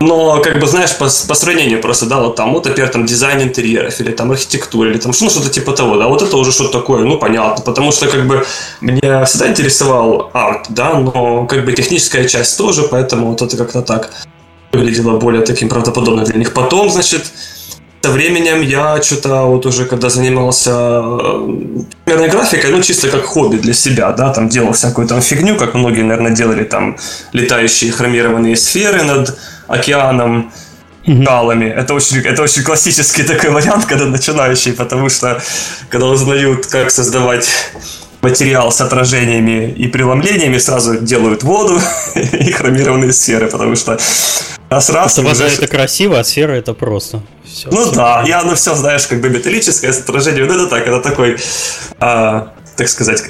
Но, 0.00 0.40
как 0.40 0.58
бы, 0.58 0.66
знаешь, 0.66 0.92
по, 0.96 1.04
по 1.04 1.34
сравнению 1.34 1.80
просто, 1.80 2.06
да, 2.06 2.18
вот 2.18 2.34
там, 2.34 2.52
вот, 2.52 2.64
например, 2.64 2.90
там 2.90 3.06
дизайн 3.06 3.40
интерьеров, 3.42 4.00
или 4.00 4.10
там 4.10 4.32
архитектура, 4.32 4.90
или 4.90 4.98
там 4.98 5.12
ну, 5.18 5.30
что-то 5.30 5.48
типа 5.48 5.72
того, 5.72 5.96
да, 5.96 6.08
вот 6.08 6.22
это 6.22 6.36
уже 6.36 6.50
что-то 6.50 6.80
такое, 6.80 7.04
ну, 7.04 7.18
понятно, 7.18 7.64
потому 7.64 7.92
что, 7.92 8.08
как 8.08 8.26
бы, 8.26 8.44
меня 8.80 9.24
всегда 9.24 9.48
интересовал 9.48 10.30
арт, 10.34 10.66
да, 10.70 10.94
но, 10.94 11.46
как 11.46 11.64
бы, 11.64 11.72
техническая 11.72 12.24
часть 12.24 12.58
тоже, 12.58 12.82
поэтому 12.82 13.28
вот 13.28 13.42
это 13.42 13.56
как-то 13.56 13.82
так 13.82 14.10
выглядело 14.72 15.18
более 15.18 15.42
таким 15.42 15.68
правдоподобным 15.68 16.24
для 16.24 16.38
них. 16.38 16.52
Потом, 16.52 16.90
значит, 16.90 17.22
со 18.04 18.10
временем 18.10 18.60
я 18.60 19.02
что-то 19.02 19.44
вот 19.44 19.64
уже 19.64 19.86
когда 19.86 20.10
занимался 20.10 21.00
примерной 22.04 22.28
э, 22.28 22.30
графикой, 22.30 22.70
ну 22.70 22.82
чисто 22.82 23.08
как 23.08 23.24
хобби 23.24 23.56
для 23.56 23.72
себя, 23.72 24.12
да, 24.12 24.30
там 24.30 24.50
делал 24.50 24.72
всякую 24.72 25.08
там 25.08 25.22
фигню, 25.22 25.56
как 25.56 25.72
многие, 25.72 26.02
наверное, 26.02 26.32
делали 26.32 26.64
там 26.64 26.98
летающие 27.32 27.90
хромированные 27.92 28.56
сферы 28.56 29.04
над 29.04 29.38
океаном, 29.68 30.52
скалами. 31.02 31.64
Это 31.64 31.94
очень, 31.94 32.18
это 32.18 32.42
очень 32.42 32.62
классический 32.62 33.22
такой 33.22 33.50
вариант, 33.58 33.86
когда 33.86 34.04
начинающий, 34.04 34.74
потому 34.74 35.08
что 35.08 35.42
когда 35.88 36.06
узнают, 36.06 36.66
как 36.66 36.90
создавать 36.90 37.48
материал 38.24 38.72
с 38.72 38.80
отражениями 38.80 39.70
и 39.70 39.86
преломлениями, 39.86 40.58
сразу 40.58 40.98
делают 40.98 41.42
воду 41.42 41.78
и 42.14 42.50
хромированные 42.50 43.12
сферы, 43.12 43.48
потому 43.48 43.76
что 43.76 43.98
раз 44.70 44.90
раз... 44.90 45.18
Вода 45.18 45.46
это 45.46 45.68
красиво, 45.68 46.18
а 46.18 46.24
сфера 46.24 46.52
это 46.52 46.74
просто. 46.74 47.22
Все, 47.44 47.68
ну 47.70 47.82
все 47.82 47.94
да, 47.94 48.24
я 48.26 48.42
ну 48.42 48.54
все, 48.54 48.74
знаешь, 48.74 49.06
как 49.06 49.20
бы 49.20 49.28
металлическое 49.28 49.92
с 49.92 50.00
отражением, 50.00 50.48
ну 50.48 50.54
это 50.54 50.66
так, 50.66 50.86
это 50.86 51.00
такой... 51.00 51.36
А, 52.00 52.54
так 52.76 52.88
сказать, 52.88 53.22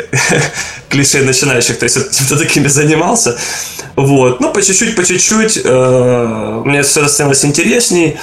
клише 0.89 1.23
начинающих, 1.23 1.79
то 1.79 1.85
есть 1.85 1.97
чем-то 2.19 2.39
такими 2.39 2.69
занимался. 2.69 3.37
Вот. 3.97 4.41
Ну, 4.41 4.53
по 4.53 4.63
чуть-чуть, 4.63 4.97
по 4.97 5.05
чуть-чуть 5.05 5.61
э, 5.63 6.63
мне 6.65 6.83
все 6.83 7.07
становилось 7.07 7.45
интересней. 7.45 8.17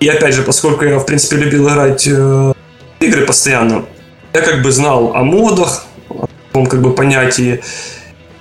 И 0.00 0.08
опять 0.08 0.34
же, 0.34 0.42
поскольку 0.42 0.84
я, 0.84 0.98
в 0.98 1.04
принципе, 1.04 1.36
любил 1.36 1.68
играть 1.68 2.06
э, 2.06 2.52
игры 3.00 3.26
постоянно, 3.26 3.84
я 4.32 4.40
как 4.40 4.62
бы 4.62 4.72
знал 4.72 5.12
о 5.14 5.22
модах, 5.22 5.84
как 6.64 6.80
бы 6.80 6.94
понятии. 6.94 7.60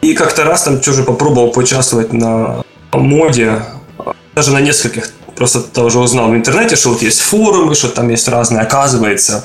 И 0.01 0.13
как-то 0.13 0.45
раз 0.45 0.63
там 0.63 0.79
тоже 0.79 1.03
попробовал 1.03 1.51
поучаствовать 1.51 2.13
на 2.13 2.63
моде, 2.93 3.63
даже 4.35 4.51
на 4.51 4.61
нескольких. 4.61 5.11
Просто 5.35 5.59
тоже 5.61 5.99
узнал 5.99 6.29
в 6.29 6.35
интернете, 6.35 6.77
что 6.77 6.89
вот 6.89 7.01
есть 7.01 7.19
форумы, 7.19 7.75
что 7.75 7.89
там 7.89 8.07
есть 8.09 8.27
разные, 8.29 8.61
оказывается, 8.61 9.43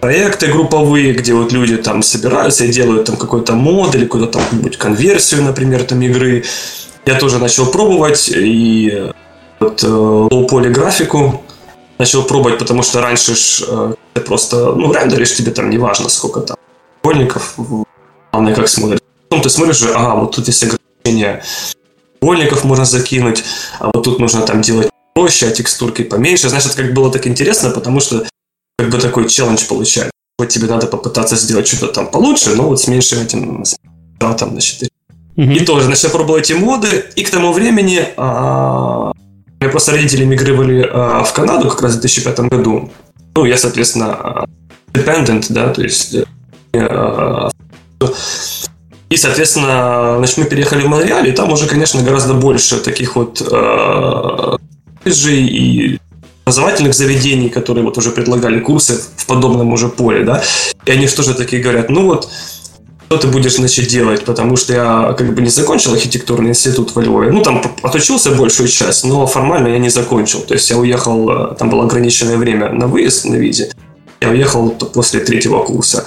проекты 0.00 0.46
групповые, 0.46 1.12
где 1.12 1.34
вот 1.34 1.52
люди 1.52 1.76
там 1.76 2.02
собираются 2.02 2.64
и 2.64 2.72
делают 2.72 3.04
там 3.06 3.16
какой-то 3.16 3.52
мод 3.54 3.94
или 3.94 4.04
какую-то 4.04 4.32
там 4.32 4.42
какую-нибудь 4.42 4.78
конверсию, 4.78 5.42
например, 5.42 5.84
там 5.84 6.00
игры. 6.00 6.44
Я 7.04 7.16
тоже 7.16 7.38
начал 7.38 7.66
пробовать 7.66 8.30
и 8.34 9.10
вот 9.60 9.82
э, 9.84 9.86
лоу-поли 9.86 10.70
графику 10.70 11.42
начал 11.98 12.24
пробовать, 12.24 12.58
потому 12.58 12.82
что 12.82 13.00
раньше 13.00 13.34
ж, 13.34 13.62
э, 13.66 13.94
ты 14.14 14.20
просто, 14.20 14.72
ну, 14.72 14.92
рендеришь 14.92 15.34
тебе 15.34 15.52
там 15.52 15.70
неважно 15.70 16.08
сколько 16.08 16.40
там 16.40 16.56
школьников, 17.02 17.54
главное 18.32 18.54
как 18.54 18.68
смотришь. 18.68 19.00
Потом 19.28 19.42
ты 19.42 19.50
смотришь 19.50 19.78
же, 19.78 19.92
ага, 19.92 20.14
вот 20.14 20.36
тут 20.36 20.46
есть 20.46 20.64
ограничения 20.64 21.42
школьников 22.22 22.64
можно 22.64 22.84
закинуть, 22.84 23.42
а 23.80 23.90
вот 23.92 24.04
тут 24.04 24.20
нужно 24.20 24.42
там 24.42 24.62
делать 24.62 24.90
проще, 25.14 25.48
а 25.48 25.50
текстурки 25.50 26.02
поменьше. 26.02 26.48
Знаешь, 26.48 26.66
это 26.66 26.76
как 26.76 26.94
было 26.94 27.10
так 27.10 27.26
интересно, 27.26 27.70
потому 27.70 28.00
что 28.00 28.24
как 28.78 28.90
бы 28.90 28.98
такой 28.98 29.28
челлендж 29.28 29.64
получается. 29.68 30.12
Вот 30.38 30.48
тебе 30.48 30.68
надо 30.68 30.86
попытаться 30.86 31.36
сделать 31.36 31.66
что-то 31.66 31.88
там 31.88 32.06
получше, 32.06 32.54
но 32.54 32.64
вот 32.64 32.80
с 32.80 32.86
меньшим 32.86 33.20
этим 33.20 33.64
тратом, 34.18 34.50
значит. 34.50 34.88
Mm-hmm. 35.36 35.54
И 35.54 35.64
тоже 35.64 35.88
начал 35.88 36.10
пробовать 36.10 36.50
эти 36.50 36.58
моды, 36.58 37.04
и 37.16 37.24
к 37.24 37.30
тому 37.30 37.52
времени 37.52 38.06
а, 38.16 39.12
меня 39.60 39.70
просто 39.70 39.92
родители 39.92 40.24
мигрировали 40.24 40.88
а, 40.90 41.24
в 41.24 41.32
Канаду 41.32 41.68
как 41.68 41.82
раз 41.82 41.94
в 41.94 42.00
2005 42.00 42.40
году. 42.40 42.90
Ну, 43.34 43.44
я, 43.44 43.56
соответственно, 43.56 44.44
dependent, 44.92 45.46
да, 45.48 45.68
то 45.72 45.82
есть 45.82 46.14
а, 46.14 46.24
и, 49.10 49.16
соответственно, 49.16 50.14
значит, 50.18 50.38
мы 50.38 50.44
переехали 50.44 50.82
в 50.82 50.88
Монреаль, 50.88 51.28
и 51.28 51.32
там 51.32 51.52
уже, 51.52 51.66
конечно, 51.66 52.02
гораздо 52.02 52.32
больше 52.34 52.78
таких 52.78 53.14
вот 53.14 53.42
э, 53.42 54.56
и 55.04 55.98
образовательных 56.44 56.94
заведений, 56.94 57.48
которые 57.48 57.84
вот 57.84 57.98
уже 57.98 58.10
предлагали 58.10 58.58
курсы 58.60 59.00
в 59.16 59.26
подобном 59.26 59.72
уже 59.72 59.88
поле, 59.88 60.24
да, 60.24 60.42
и 60.86 60.90
они 60.90 61.06
что 61.06 61.22
же 61.22 61.34
такие 61.34 61.62
говорят, 61.62 61.90
ну 61.90 62.06
вот, 62.06 62.30
что 63.06 63.18
ты 63.18 63.28
будешь, 63.28 63.56
значит, 63.56 63.88
делать, 63.88 64.24
потому 64.24 64.56
что 64.56 64.72
я 64.72 65.12
как 65.12 65.34
бы 65.34 65.42
не 65.42 65.50
закончил 65.50 65.92
архитектурный 65.92 66.50
институт 66.50 66.94
во 66.94 67.02
Львове, 67.02 67.30
ну, 67.30 67.42
там 67.42 67.62
отучился 67.82 68.34
большую 68.34 68.68
часть, 68.68 69.04
но 69.04 69.26
формально 69.26 69.68
я 69.68 69.78
не 69.78 69.90
закончил, 69.90 70.40
то 70.40 70.54
есть 70.54 70.70
я 70.70 70.78
уехал, 70.78 71.30
э, 71.30 71.54
там 71.56 71.68
было 71.68 71.84
ограниченное 71.84 72.38
время 72.38 72.70
на 72.72 72.86
выезд 72.86 73.26
на 73.26 73.34
визе, 73.34 73.70
я 74.22 74.30
уехал 74.30 74.70
после 74.70 75.20
третьего 75.20 75.62
курса. 75.62 76.06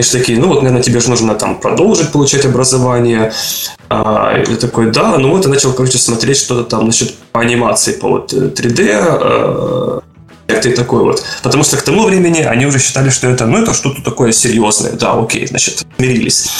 И 0.00 0.02
что 0.02 0.18
такие, 0.18 0.38
ну 0.38 0.48
вот, 0.48 0.62
наверное, 0.62 0.82
тебе 0.82 0.98
же 0.98 1.10
нужно 1.10 1.34
там 1.34 1.60
продолжить 1.60 2.10
получать 2.10 2.46
образование. 2.46 3.32
А, 3.90 4.42
я 4.48 4.56
такой, 4.56 4.90
да, 4.90 5.18
ну 5.18 5.30
вот, 5.30 5.44
и 5.44 5.48
начал, 5.50 5.74
короче, 5.74 5.98
смотреть 5.98 6.38
что-то 6.38 6.64
там, 6.64 6.90
по 7.32 7.40
анимации, 7.40 7.92
по 7.92 8.08
вот 8.08 8.32
3D, 8.32 8.80
э, 8.80 10.00
э 10.48 10.60
и 10.64 10.72
такой 10.72 11.02
вот. 11.02 11.22
Потому 11.42 11.64
что 11.64 11.76
к 11.76 11.82
тому 11.82 12.04
времени 12.04 12.40
они 12.40 12.66
уже 12.66 12.78
считали, 12.78 13.10
что 13.10 13.28
это, 13.28 13.46
ну, 13.46 13.58
это 13.58 13.74
что-то 13.74 14.02
такое 14.02 14.32
серьезное. 14.32 14.92
Да, 14.92 15.12
окей, 15.12 15.46
значит, 15.46 15.86
смирились. 15.96 16.50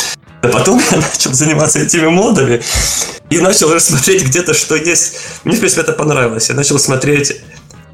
А 0.42 0.48
потом 0.48 0.80
я 0.90 0.96
начал 0.98 1.32
заниматься 1.32 1.80
этими 1.80 2.08
модами 2.08 2.60
и 3.30 3.38
начал 3.38 3.72
рассмотреть 3.72 4.24
где-то, 4.24 4.52
что 4.52 4.76
есть. 4.76 5.16
Мне, 5.44 5.56
в 5.56 5.58
принципе, 5.58 5.80
это 5.80 5.92
понравилось. 5.92 6.50
Я 6.50 6.54
начал 6.54 6.78
смотреть 6.78 7.40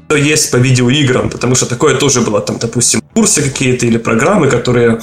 что 0.07 0.15
есть 0.15 0.51
по 0.51 0.57
видеоиграм, 0.57 1.29
потому 1.29 1.55
что 1.55 1.65
такое 1.65 1.95
тоже 1.95 2.21
было, 2.21 2.39
там, 2.39 2.57
допустим, 2.59 3.01
курсы 3.13 3.41
какие-то 3.41 3.85
или 3.85 3.97
программы, 3.97 4.47
которые 4.47 5.01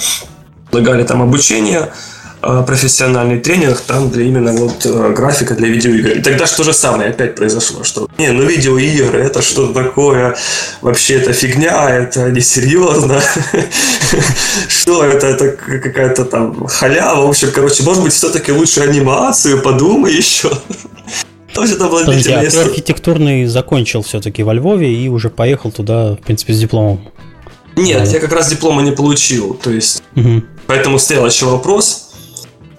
предлагали 0.75 1.05
там 1.05 1.23
обучение, 1.23 1.91
а, 2.43 2.63
профессиональный 2.63 3.39
тренинг 3.39 3.81
там 3.81 4.11
для 4.11 4.25
именно 4.25 4.53
вот 4.53 4.85
э, 4.85 5.13
графика 5.17 5.55
для 5.55 5.69
видеоигр. 5.69 6.19
И 6.19 6.21
тогда 6.21 6.47
что 6.47 6.65
же 6.65 6.73
самое 6.73 7.11
опять 7.11 7.37
произошло, 7.37 7.85
что 7.85 8.09
не, 8.19 8.33
ну 8.33 8.43
видеоигры 8.43 9.21
это 9.21 9.41
что-то 9.41 9.73
такое, 9.73 10.37
вообще 10.83 11.15
это 11.15 11.33
фигня, 11.33 11.89
это 11.89 12.31
несерьезно, 12.31 13.21
что 14.69 15.05
это, 15.05 15.29
это 15.29 15.51
какая-то 15.53 16.25
там 16.25 16.67
халява, 16.67 17.27
в 17.27 17.31
общем, 17.31 17.51
короче, 17.55 17.85
может 17.85 18.03
быть 18.03 18.13
все-таки 18.13 18.53
лучше 18.53 18.81
анимацию, 18.81 19.63
подумай 19.63 20.13
еще. 20.13 20.51
Тоже 21.55 21.75
это 21.75 21.87
было 21.87 22.05
Подожди, 22.05 22.33
а 22.33 22.51
ты 22.51 22.59
архитектурный 22.59 23.47
закончил 23.47 24.03
все-таки 24.03 24.43
во 24.43 24.55
Львове 24.55 24.93
и 24.93 25.09
уже 25.09 25.31
поехал 25.31 25.71
туда, 25.71 26.15
в 26.15 26.19
принципе, 26.19 26.53
с 26.53 26.59
дипломом? 26.59 27.01
Нет, 27.77 28.09
я 28.09 28.21
как 28.21 28.33
раз 28.33 28.51
диплома 28.51 28.83
не 28.83 28.93
получил, 28.93 29.55
то 29.55 29.71
есть, 29.71 30.03
угу. 30.15 30.43
Поэтому 30.67 30.99
стоял 30.99 31.27
еще 31.27 31.47
вопрос. 31.47 32.11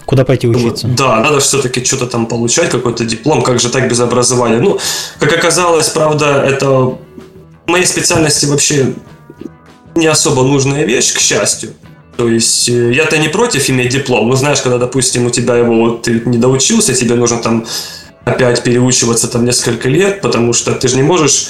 Куда 0.06 0.24
пойти 0.24 0.48
учиться? 0.48 0.88
Да, 0.88 1.20
надо 1.20 1.40
все-таки 1.40 1.84
что-то 1.84 2.06
там 2.06 2.28
получать, 2.28 2.70
какой-то 2.70 3.06
диплом, 3.06 3.42
как 3.42 3.60
же 3.60 3.70
так 3.70 3.90
без 3.90 4.00
образования. 4.00 4.60
Ну, 4.60 4.80
как 5.20 5.34
оказалось, 5.34 5.90
правда, 5.90 6.44
это 6.44 6.98
моей 7.66 7.86
специальности 7.86 8.46
вообще 8.46 8.94
не 9.96 10.08
особо 10.08 10.44
нужная 10.44 10.86
вещь, 10.86 11.14
к 11.14 11.20
счастью. 11.20 11.74
То 12.18 12.30
есть 12.30 12.70
э, 12.70 12.94
я-то 12.94 13.18
не 13.18 13.28
против 13.28 13.70
иметь 13.70 13.90
диплом, 13.90 14.30
но 14.30 14.36
знаешь, 14.36 14.62
когда, 14.62 14.78
допустим, 14.78 15.26
у 15.26 15.30
тебя 15.30 15.58
его 15.58 15.76
вот, 15.76 16.04
ты 16.04 16.22
не 16.26 16.38
доучился, 16.38 16.94
тебе 16.94 17.16
нужно 17.16 17.40
там 17.40 17.66
опять 18.24 18.64
переучиваться 18.64 19.28
там 19.28 19.46
несколько 19.46 19.90
лет, 19.90 20.22
потому 20.22 20.54
что 20.54 20.74
ты 20.74 20.88
же 20.88 20.96
не 20.96 21.04
можешь 21.04 21.48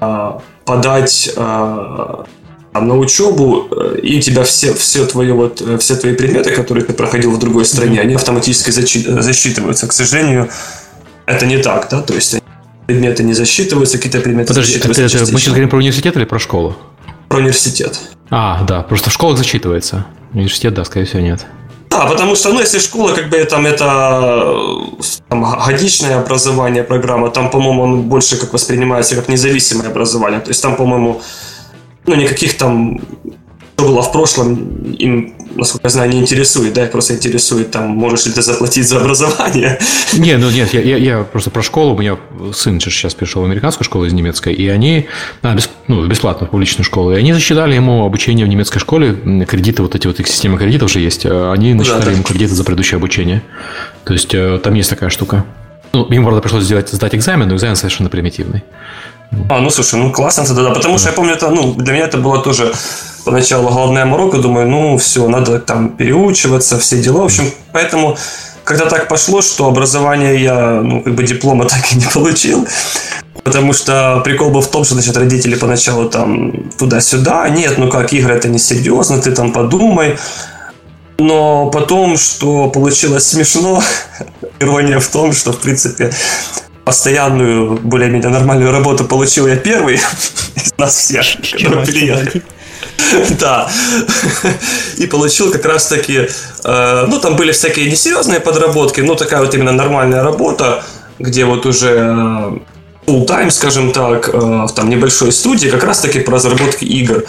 а, 0.00 0.40
подать 0.64 1.30
а, 1.36 2.24
на 2.80 2.96
учебу, 2.96 3.68
э, 3.70 4.00
и 4.02 4.18
у 4.18 4.20
тебя 4.20 4.42
все, 4.42 4.74
все, 4.74 5.06
твои, 5.06 5.30
вот, 5.30 5.62
э, 5.62 5.78
все 5.78 5.96
твои 5.96 6.14
предметы, 6.14 6.50
которые 6.50 6.84
ты 6.84 6.92
проходил 6.92 7.30
в 7.30 7.38
другой 7.38 7.64
стране, 7.64 8.00
они 8.00 8.14
автоматически 8.14 8.70
засчитываются. 8.70 9.86
К 9.86 9.92
сожалению, 9.92 10.48
это 11.26 11.46
не 11.46 11.58
так, 11.58 11.88
да, 11.90 12.02
то 12.02 12.14
есть 12.14 12.36
предметы 12.86 13.22
не 13.22 13.32
засчитываются, 13.32 13.96
какие-то 13.98 14.20
предметы 14.20 14.48
Подожди, 14.48 14.72
засчитываются 14.72 15.02
это, 15.02 15.24
это, 15.24 15.32
мы 15.32 15.38
сейчас 15.38 15.52
говорим 15.52 15.70
про 15.70 15.78
университет 15.78 16.16
или 16.16 16.24
про 16.24 16.38
школу? 16.38 16.76
Про 17.28 17.38
университет. 17.38 17.98
А, 18.30 18.64
да, 18.64 18.82
просто 18.82 19.10
в 19.10 19.12
школах 19.12 19.38
засчитывается. 19.38 20.06
Университет, 20.32 20.74
да, 20.74 20.84
скорее 20.84 21.06
всего, 21.06 21.20
нет. 21.20 21.46
Да, 21.90 22.06
потому 22.06 22.34
что, 22.34 22.52
ну, 22.52 22.58
если 22.58 22.80
школа, 22.80 23.12
как 23.12 23.28
бы, 23.28 23.44
там, 23.44 23.66
это 23.66 24.56
там, 25.28 25.44
годичное 25.64 26.18
образование, 26.18 26.82
программа, 26.82 27.30
там, 27.30 27.50
по-моему, 27.50 27.82
он 27.82 28.02
больше 28.02 28.36
как 28.36 28.52
воспринимается 28.52 29.14
как 29.14 29.28
независимое 29.28 29.88
образование. 29.88 30.40
То 30.40 30.48
есть 30.48 30.60
там, 30.60 30.74
по-моему, 30.74 31.22
ну, 32.06 32.14
никаких 32.14 32.56
там 32.56 33.00
что 33.84 33.92
было 33.92 34.02
в 34.02 34.12
прошлом, 34.12 34.92
им, 34.92 35.34
насколько 35.56 35.86
я 35.86 35.90
знаю, 35.90 36.10
не 36.10 36.18
интересует, 36.18 36.72
да, 36.74 36.84
их 36.84 36.92
просто 36.92 37.14
интересует, 37.14 37.70
там, 37.70 37.88
можешь 37.88 38.26
ли 38.26 38.32
ты 38.32 38.42
заплатить 38.42 38.88
за 38.88 39.00
образование. 39.00 39.78
Не, 40.12 40.36
ну 40.36 40.50
нет, 40.50 40.72
я, 40.72 40.80
я, 40.80 40.96
я 40.96 41.22
просто 41.24 41.50
про 41.50 41.62
школу, 41.62 41.94
у 41.94 41.98
меня 41.98 42.16
сын 42.52 42.80
сейчас 42.80 43.14
пришел 43.14 43.42
в 43.42 43.44
американскую 43.44 43.84
школу 43.84 44.04
из 44.04 44.12
немецкой, 44.12 44.54
и 44.54 44.68
они, 44.68 45.06
а, 45.42 45.54
без, 45.54 45.68
ну, 45.88 46.06
бесплатно 46.06 46.46
в 46.46 46.50
публичную 46.50 46.84
школу, 46.84 47.12
и 47.12 47.16
они 47.16 47.32
засчитали 47.32 47.74
ему 47.74 48.04
обучение 48.04 48.46
в 48.46 48.48
немецкой 48.48 48.78
школе, 48.78 49.14
кредиты, 49.46 49.82
вот 49.82 49.94
эти 49.94 50.06
вот 50.06 50.20
их 50.20 50.28
системы 50.28 50.58
кредитов 50.58 50.90
уже 50.90 51.00
есть, 51.00 51.26
а 51.26 51.52
они 51.52 51.74
насчитали 51.74 52.06
да, 52.06 52.10
ему 52.12 52.22
кредиты 52.22 52.54
за 52.54 52.64
предыдущее 52.64 52.96
обучение. 52.96 53.42
То 54.04 54.12
есть 54.12 54.32
э, 54.34 54.60
там 54.62 54.74
есть 54.74 54.90
такая 54.90 55.10
штука. 55.10 55.44
Ну, 55.92 56.06
ему, 56.10 56.24
правда, 56.24 56.42
пришлось 56.42 56.64
сделать, 56.64 56.88
сдать 56.88 57.14
экзамен, 57.14 57.48
но 57.48 57.54
экзамен 57.54 57.76
совершенно 57.76 58.08
примитивный. 58.08 58.64
А, 59.48 59.60
ну 59.60 59.70
слушай, 59.70 59.98
ну 59.98 60.12
классно 60.12 60.44
тогда, 60.44 60.62
да, 60.62 60.70
потому 60.70 60.94
да. 60.94 60.98
что 60.98 61.08
я 61.08 61.14
помню, 61.14 61.34
это, 61.34 61.50
ну, 61.50 61.74
для 61.74 61.92
меня 61.92 62.04
это 62.04 62.18
было 62.18 62.40
тоже 62.42 62.72
поначалу 63.24 63.68
головная 63.68 64.04
морока, 64.04 64.38
думаю, 64.38 64.68
ну 64.68 64.96
все, 64.98 65.28
надо 65.28 65.58
там 65.58 65.90
переучиваться, 65.90 66.78
все 66.78 67.02
дела. 67.02 67.22
В 67.22 67.24
общем, 67.24 67.50
поэтому 67.72 68.16
когда 68.64 68.86
так 68.86 69.08
пошло, 69.08 69.42
что 69.42 69.66
образование 69.66 70.42
я, 70.42 70.80
ну, 70.82 71.02
как 71.02 71.14
бы 71.14 71.22
диплома 71.22 71.64
так 71.68 71.92
и 71.92 71.96
не 71.96 72.06
получил, 72.06 72.66
потому 73.42 73.72
что 73.72 74.20
прикол 74.24 74.50
был 74.50 74.60
в 74.60 74.70
том, 74.70 74.84
что, 74.84 74.94
значит, 74.94 75.16
родители 75.16 75.54
поначалу 75.54 76.08
там 76.08 76.70
туда-сюда, 76.78 77.48
нет, 77.48 77.78
ну 77.78 77.88
как, 77.90 78.12
игры 78.12 78.34
это 78.34 78.48
не 78.48 78.58
серьезно, 78.58 79.20
ты 79.20 79.32
там 79.32 79.52
подумай, 79.52 80.18
но 81.18 81.70
потом, 81.70 82.16
что 82.16 82.70
получилось 82.70 83.26
смешно, 83.26 83.82
ирония 84.60 84.98
в 84.98 85.08
том, 85.08 85.32
что, 85.32 85.52
в 85.52 85.60
принципе, 85.60 86.12
постоянную, 86.84 87.78
более-менее 87.78 88.28
нормальную 88.28 88.70
работу 88.70 89.04
получил 89.04 89.46
я 89.46 89.56
первый 89.56 89.94
из 90.56 90.74
нас 90.78 90.96
всех, 90.96 91.24
которые 91.52 91.86
приехали. 91.86 92.42
Да. 93.40 93.68
И 94.96 95.06
получил 95.06 95.50
как 95.50 95.64
раз 95.64 95.86
таки, 95.86 96.28
э, 96.64 97.04
ну, 97.08 97.18
там 97.20 97.36
были 97.36 97.52
всякие 97.52 97.90
несерьезные 97.90 98.40
подработки, 98.40 99.00
но 99.00 99.14
такая 99.14 99.40
вот 99.40 99.54
именно 99.54 99.72
нормальная 99.72 100.22
работа, 100.22 100.82
где 101.18 101.44
вот 101.44 101.66
уже 101.66 101.88
э, 101.88 102.58
full 103.06 103.26
time, 103.26 103.50
скажем 103.50 103.92
так, 103.92 104.28
э, 104.28 104.38
в 104.38 104.68
там 104.74 104.88
небольшой 104.88 105.32
студии, 105.32 105.68
как 105.68 105.84
раз 105.84 106.00
таки 106.00 106.20
по 106.20 106.32
разработке 106.32 106.86
игр. 106.86 107.24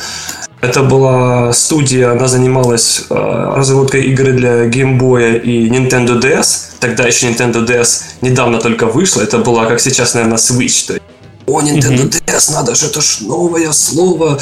Это 0.66 0.82
была 0.82 1.54
студия, 1.54 2.12
она 2.12 2.28
занималась 2.28 3.06
э, 3.10 3.14
разработкой 3.56 4.06
игры 4.06 4.34
для 4.34 4.66
Game 4.66 5.00
Boy 5.00 5.40
и 5.40 5.70
Nintendo 5.70 6.20
DS. 6.20 6.78
Тогда 6.80 7.04
еще 7.04 7.28
Nintendo 7.28 7.64
DS 7.64 8.02
недавно 8.22 8.60
только 8.60 8.88
вышла. 8.88 9.22
Это 9.22 9.38
была, 9.38 9.68
как 9.68 9.80
сейчас, 9.80 10.16
наверное, 10.16 10.38
Switch. 10.38 10.88
То 10.88 10.94
есть, 10.94 11.04
О, 11.46 11.62
Nintendo 11.62 12.10
mm-hmm. 12.10 12.24
DS, 12.26 12.52
надо 12.52 12.74
же, 12.74 12.88
это 12.88 13.00
ж 13.00 13.22
новое 13.22 13.72
слово 13.74 14.40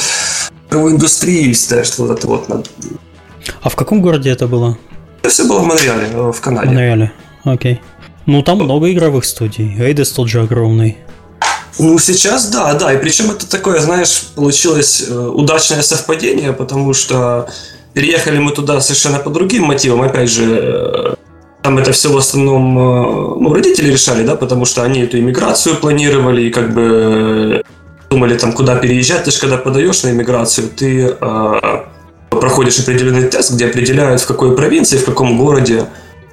в 0.69 0.89
индустрии, 0.89 1.53
считаешь, 1.53 1.87
что 1.87 2.03
вот 2.03 2.17
это 2.17 2.27
вот. 2.27 2.69
А 3.61 3.69
в 3.69 3.75
каком 3.75 4.01
городе 4.01 4.29
это 4.29 4.47
было? 4.47 4.77
Это 5.21 5.29
все 5.29 5.45
было 5.45 5.59
в 5.59 5.65
Монреале, 5.65 6.07
э, 6.13 6.31
в 6.31 6.39
Канаде. 6.39 6.69
В 6.69 6.71
Монреале, 6.71 7.11
окей. 7.43 7.81
Ну, 8.25 8.41
там 8.43 8.59
много 8.59 8.89
игровых 8.89 9.25
студий. 9.25 9.75
Эйдес 9.77 10.11
тот 10.11 10.29
же 10.29 10.41
огромный. 10.41 10.97
Ну, 11.79 11.99
сейчас 11.99 12.49
да, 12.49 12.73
да. 12.73 12.93
И 12.93 12.97
причем 12.97 13.31
это 13.31 13.49
такое, 13.49 13.79
знаешь, 13.79 14.23
получилось 14.35 15.05
э, 15.07 15.13
удачное 15.13 15.81
совпадение, 15.81 16.53
потому 16.53 16.93
что 16.93 17.47
переехали 17.93 18.39
мы 18.39 18.51
туда 18.51 18.81
совершенно 18.81 19.19
по 19.19 19.29
другим 19.29 19.63
мотивам. 19.63 20.01
Опять 20.01 20.29
же, 20.29 20.59
э, 20.61 21.15
там 21.63 21.77
это 21.77 21.91
все 21.91 22.11
в 22.11 22.17
основном 22.17 22.77
э, 22.77 23.39
ну, 23.39 23.53
родители 23.53 23.91
решали, 23.91 24.23
да, 24.23 24.35
потому 24.35 24.65
что 24.65 24.83
они 24.83 25.01
эту 25.01 25.17
иммиграцию 25.17 25.77
планировали 25.77 26.43
и 26.43 26.51
как 26.51 26.73
бы 26.73 27.63
думали 28.09 28.37
там, 28.37 28.53
куда 28.53 28.75
переезжать. 28.75 29.23
Ты 29.23 29.31
же 29.31 29.39
когда 29.39 29.57
подаешь 29.57 30.03
на 30.03 30.09
иммиграцию, 30.09 30.69
ты 30.69 31.15
э, 31.19 31.83
проходишь 32.29 32.79
определенный 32.79 33.29
тест, 33.29 33.51
где 33.53 33.65
определяют, 33.65 34.21
в 34.21 34.27
какой 34.27 34.55
провинции, 34.55 34.97
в 34.97 35.05
каком 35.05 35.37
городе 35.37 35.85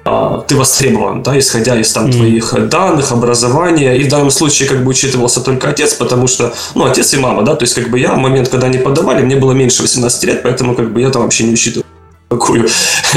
ты 0.03 0.55
востребован, 0.55 1.21
да, 1.21 1.37
исходя 1.37 1.79
из 1.79 1.91
там 1.91 2.07
mm. 2.07 2.11
твоих 2.11 2.69
данных, 2.69 3.11
образования. 3.11 3.95
И 3.97 4.03
в 4.03 4.09
данном 4.09 4.31
случае 4.31 4.67
как 4.67 4.83
бы 4.83 4.89
учитывался 4.89 5.41
только 5.41 5.69
отец, 5.69 5.93
потому 5.93 6.27
что, 6.27 6.53
ну, 6.73 6.85
отец 6.85 7.13
и 7.13 7.17
мама, 7.17 7.43
да, 7.43 7.55
то 7.55 7.63
есть 7.63 7.75
как 7.75 7.89
бы 7.89 7.99
я 7.99 8.13
в 8.13 8.17
момент, 8.17 8.49
когда 8.49 8.67
они 8.67 8.79
подавали, 8.79 9.21
мне 9.23 9.35
было 9.35 9.51
меньше 9.51 9.83
18 9.83 10.23
лет, 10.23 10.43
поэтому 10.43 10.75
как 10.75 10.91
бы 10.91 11.01
я 11.01 11.09
там 11.09 11.21
вообще 11.21 11.43
не 11.43 11.53
учитывал 11.53 11.85
какую. 12.31 12.67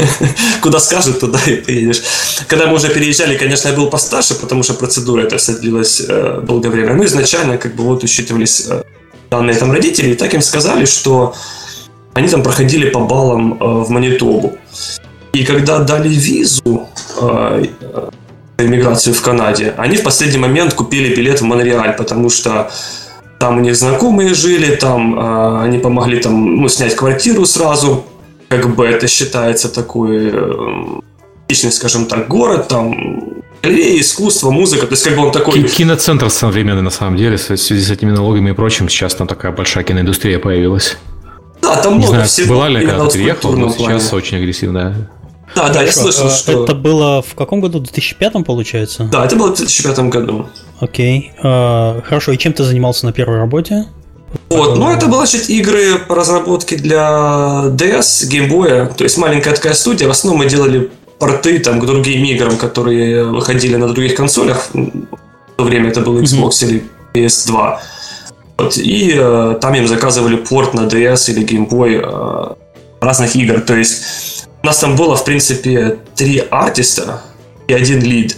Куда 0.61 0.79
скажут, 0.79 1.19
туда 1.19 1.39
и 1.47 1.55
поедешь. 1.55 2.03
Когда 2.47 2.67
мы 2.67 2.75
уже 2.75 2.89
переезжали, 2.89 3.37
конечно, 3.37 3.69
я 3.69 3.75
был 3.75 3.89
постарше, 3.89 4.35
потому 4.35 4.63
что 4.63 4.73
процедура 4.73 5.21
эта 5.21 5.37
вся 5.37 5.53
длилась 5.53 6.03
э, 6.07 6.41
долгое 6.43 6.69
время. 6.69 6.93
Ну, 6.93 7.05
изначально 7.05 7.57
как 7.57 7.75
бы 7.75 7.83
вот 7.83 8.03
учитывались 8.03 8.67
э, 8.69 8.83
данные 9.31 9.55
там 9.55 9.71
родителей, 9.71 10.11
и 10.11 10.15
так 10.15 10.33
им 10.33 10.41
сказали, 10.41 10.85
что 10.85 11.33
они 12.13 12.27
там 12.27 12.43
проходили 12.43 12.89
по 12.89 12.99
баллам 12.99 13.53
э, 13.53 13.57
в 13.83 13.89
Манитобу. 13.89 14.57
И 15.35 15.43
когда 15.43 15.79
дали 15.79 16.07
визу 16.07 16.87
э, 17.19 17.65
иммиграцию 18.57 19.13
в 19.13 19.21
Канаде, 19.21 19.73
они 19.77 19.97
в 19.97 20.03
последний 20.03 20.37
момент 20.37 20.73
купили 20.73 21.13
билет 21.13 21.41
в 21.41 21.43
Монреаль, 21.43 21.93
потому 21.97 22.29
что 22.29 22.71
там 23.37 23.57
у 23.57 23.59
них 23.59 23.75
знакомые 23.75 24.33
жили, 24.33 24.75
там 24.75 25.19
э, 25.19 25.61
они 25.61 25.79
помогли 25.79 26.21
там 26.21 26.55
ну, 26.55 26.69
снять 26.69 26.95
квартиру 26.95 27.45
сразу, 27.45 28.05
как 28.47 28.73
бы 28.75 28.85
это 28.85 29.09
считается 29.09 29.67
такой 29.67 30.31
э, 30.31 31.71
скажем 31.71 32.05
так, 32.05 32.29
город, 32.29 32.69
там 32.69 33.43
галерея, 33.61 33.99
искусство, 33.99 34.51
музыка, 34.51 34.87
то 34.87 34.93
есть 34.93 35.03
как 35.03 35.17
бы 35.17 35.25
он 35.25 35.31
такой... 35.33 35.63
Киноцентр 35.63 36.29
современный 36.29 36.81
на 36.81 36.91
самом 36.91 37.17
деле, 37.17 37.35
в 37.35 37.41
связи 37.41 37.83
с 37.83 37.91
этими 37.91 38.11
налогами 38.11 38.51
и 38.51 38.53
прочим, 38.53 38.87
сейчас 38.87 39.15
там 39.15 39.27
такая 39.27 39.51
большая 39.51 39.83
киноиндустрия 39.83 40.39
появилась. 40.39 40.97
Да, 41.61 41.75
там 41.81 41.93
Не 41.93 41.99
много 41.99 42.13
знаю, 42.13 42.27
всего. 42.27 42.55
Была 42.55 42.69
ли, 42.69 42.85
когда 42.85 43.07
ты 43.07 43.17
переехал, 43.17 43.51
но 43.57 43.69
сейчас 43.69 44.13
очень 44.13 44.37
агрессивная. 44.37 45.09
Да, 45.55 45.69
да, 45.69 45.83
я 45.83 45.91
слышал, 45.91 46.27
а 46.27 46.29
что... 46.29 46.63
Это 46.63 46.75
было 46.75 47.21
в 47.21 47.33
каком 47.35 47.61
году? 47.61 47.79
В 47.79 47.83
2005 47.83 48.45
получается? 48.45 49.09
Да, 49.11 49.25
это 49.25 49.35
было 49.35 49.53
в 49.53 49.57
2005 49.57 49.99
году. 50.09 50.47
Окей. 50.79 51.31
А, 51.41 52.01
хорошо, 52.01 52.33
и 52.33 52.37
чем 52.37 52.53
ты 52.53 52.63
занимался 52.63 53.05
на 53.05 53.13
первой 53.13 53.37
работе? 53.37 53.85
Вот, 54.49 54.77
ну 54.77 54.91
это 54.91 55.07
были 55.07 55.25
значит, 55.25 55.49
игры 55.49 55.97
по 55.97 56.15
разработке 56.15 56.75
для 56.75 56.99
DS, 57.69 58.29
Game 58.29 58.49
Boy, 58.49 58.93
то 58.93 59.03
есть 59.03 59.17
маленькая 59.17 59.53
такая 59.53 59.73
студия. 59.73 60.07
В 60.07 60.11
основном 60.11 60.43
мы 60.43 60.49
делали 60.49 60.91
порты 61.19 61.59
там, 61.59 61.79
к 61.79 61.85
другим 61.85 62.23
играм, 62.25 62.57
которые 62.57 63.23
выходили 63.25 63.75
на 63.77 63.87
других 63.87 64.15
консолях. 64.15 64.69
В 64.73 65.57
то 65.57 65.63
время 65.63 65.89
это 65.89 66.01
был 66.01 66.19
Xbox 66.19 66.49
mm-hmm. 66.49 66.67
или 66.67 66.83
PS2. 67.13 67.77
Вот, 68.57 68.77
и 68.77 69.13
э, 69.15 69.57
там 69.61 69.73
им 69.75 69.87
заказывали 69.87 70.35
порт 70.35 70.73
на 70.73 70.81
DS 70.81 71.31
или 71.31 71.45
Game 71.45 71.69
Boy 71.69 72.01
э, 72.03 72.55
разных 73.01 73.35
игр. 73.35 73.61
То 73.61 73.75
есть 73.75 74.44
у 74.65 74.67
нас 74.67 74.79
там 74.79 74.95
было, 74.95 75.15
в 75.15 75.23
принципе, 75.23 75.99
три 76.15 76.43
артиста 76.49 77.21
и 77.67 77.73
один 77.73 78.01
лид. 78.01 78.35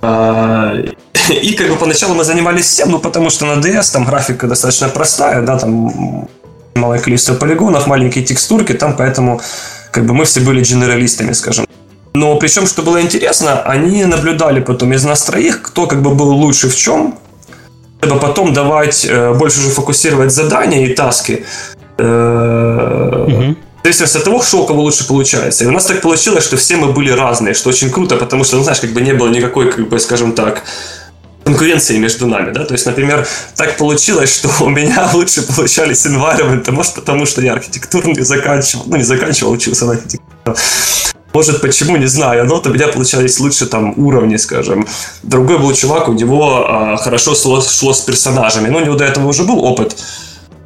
А, 0.00 0.74
и 1.28 1.52
как 1.52 1.68
бы 1.68 1.76
поначалу 1.76 2.14
мы 2.14 2.24
занимались 2.24 2.64
всем, 2.64 2.90
ну 2.90 2.98
потому 2.98 3.28
что 3.28 3.44
на 3.44 3.60
DS 3.60 3.92
там 3.92 4.06
графика 4.06 4.46
достаточно 4.46 4.88
простая, 4.88 5.42
да, 5.42 5.58
там 5.58 6.26
малое 6.74 6.98
количество 6.98 7.34
полигонов, 7.34 7.86
маленькие 7.86 8.24
текстурки, 8.24 8.72
там 8.72 8.96
поэтому 8.96 9.42
как 9.90 10.06
бы 10.06 10.14
мы 10.14 10.24
все 10.24 10.40
были 10.40 10.64
генералистами, 10.64 11.32
скажем. 11.32 11.66
Но 12.14 12.36
причем, 12.36 12.66
что 12.66 12.80
было 12.80 13.02
интересно, 13.02 13.60
они 13.60 14.06
наблюдали 14.06 14.60
потом 14.60 14.94
из 14.94 15.04
нас 15.04 15.22
троих, 15.24 15.60
кто 15.60 15.86
как 15.86 16.00
бы 16.00 16.14
был 16.14 16.30
лучше 16.30 16.70
в 16.70 16.76
чем, 16.76 17.18
чтобы 18.00 18.18
потом 18.18 18.54
давать, 18.54 19.04
э, 19.04 19.34
больше 19.34 19.60
уже 19.60 19.68
фокусировать 19.68 20.32
задания 20.32 20.86
и 20.86 20.94
таски. 20.94 21.44
Угу 21.98 23.56
в 23.80 23.84
зависимости 23.84 24.18
от 24.18 24.24
того, 24.24 24.42
что 24.42 24.62
у 24.62 24.66
кого 24.66 24.82
лучше 24.82 25.06
получается. 25.06 25.64
И 25.64 25.66
у 25.66 25.70
нас 25.70 25.86
так 25.86 26.02
получилось, 26.02 26.44
что 26.44 26.56
все 26.56 26.76
мы 26.76 26.92
были 26.92 27.10
разные, 27.10 27.54
что 27.54 27.70
очень 27.70 27.90
круто, 27.90 28.16
потому 28.16 28.44
что, 28.44 28.56
ну, 28.56 28.62
знаешь, 28.62 28.80
как 28.80 28.90
бы 28.92 29.00
не 29.00 29.14
было 29.14 29.28
никакой, 29.28 29.72
как 29.72 29.88
бы, 29.88 29.98
скажем 29.98 30.32
так, 30.32 30.62
конкуренции 31.44 31.98
между 31.98 32.26
нами, 32.26 32.52
да, 32.52 32.64
то 32.64 32.74
есть, 32.74 32.86
например, 32.86 33.26
так 33.56 33.76
получилось, 33.76 34.34
что 34.34 34.50
у 34.60 34.68
меня 34.68 35.10
лучше 35.14 35.42
получались 35.42 36.06
environment, 36.06 36.70
может, 36.70 36.94
потому 36.94 37.26
что 37.26 37.40
я 37.40 37.54
архитектурный 37.54 38.22
заканчивал, 38.22 38.84
ну, 38.86 38.96
не 38.96 39.04
заканчивал, 39.04 39.52
учился 39.52 39.86
на 39.86 39.92
архитектуре, 39.92 40.56
может, 41.32 41.60
почему, 41.60 41.96
не 41.96 42.06
знаю, 42.06 42.44
но 42.44 42.56
вот 42.56 42.66
у 42.66 42.74
меня 42.74 42.88
получались 42.88 43.38
лучше 43.38 43.66
там 43.66 43.94
уровни, 43.96 44.36
скажем. 44.36 44.88
Другой 45.22 45.58
был 45.58 45.72
чувак, 45.74 46.08
у 46.08 46.12
него 46.12 46.66
а, 46.68 46.96
хорошо 46.96 47.36
шло, 47.36 47.62
шло 47.62 47.92
с 47.92 48.00
персонажами, 48.00 48.68
но 48.68 48.78
у 48.78 48.80
него 48.80 48.96
до 48.96 49.04
этого 49.04 49.28
уже 49.28 49.44
был 49.44 49.64
опыт 49.64 49.96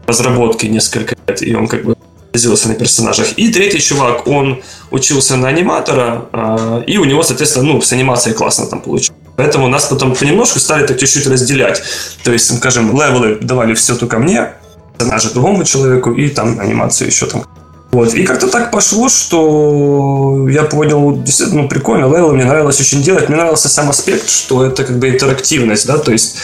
разработки 0.07 0.67
несколько 0.67 1.17
лет, 1.27 1.43
и 1.43 1.55
он 1.55 1.67
как 1.67 1.85
бы 1.85 1.97
специализировался 2.35 2.69
на 2.69 2.75
персонажах. 2.75 3.27
И 3.37 3.53
третий 3.53 3.81
чувак, 3.81 4.27
он 4.27 4.63
учился 4.91 5.37
на 5.37 5.49
аниматора, 5.49 6.27
а, 6.33 6.83
и 6.87 6.99
у 6.99 7.05
него, 7.05 7.23
соответственно, 7.23 7.65
ну, 7.67 7.81
с 7.81 7.93
анимацией 7.93 8.35
классно 8.35 8.67
там 8.67 8.81
получилось. 8.81 9.17
Поэтому 9.37 9.69
нас 9.69 9.85
потом 9.85 10.15
понемножку 10.15 10.59
стали 10.59 10.87
так 10.87 10.99
чуть-чуть 10.99 11.27
разделять. 11.27 11.83
То 12.25 12.33
есть, 12.33 12.57
скажем, 12.57 12.93
левелы 12.93 13.39
давали 13.41 13.75
все 13.75 13.95
только 13.95 14.19
мне, 14.19 14.53
персонажа 14.99 15.33
другому 15.33 15.65
человеку, 15.65 16.13
и 16.13 16.29
там 16.29 16.59
анимацию 16.61 17.09
еще 17.09 17.27
там. 17.27 17.45
Вот. 17.93 18.15
И 18.15 18.25
как-то 18.25 18.49
так 18.49 18.73
пошло, 18.73 19.09
что 19.09 20.49
я 20.51 20.65
понял, 20.65 21.17
действительно, 21.23 21.63
ну, 21.63 21.69
прикольно, 21.69 22.07
левелы 22.07 22.35
мне 22.35 22.45
нравилось 22.45 22.81
очень 22.81 23.03
делать. 23.03 23.29
Мне 23.29 23.37
нравился 23.37 23.69
сам 23.69 23.91
аспект, 23.91 24.29
что 24.29 24.65
это 24.65 24.83
как 24.83 24.99
бы 24.99 25.09
интерактивность, 25.09 25.87
да, 25.87 25.99
то 25.99 26.11
есть 26.11 26.37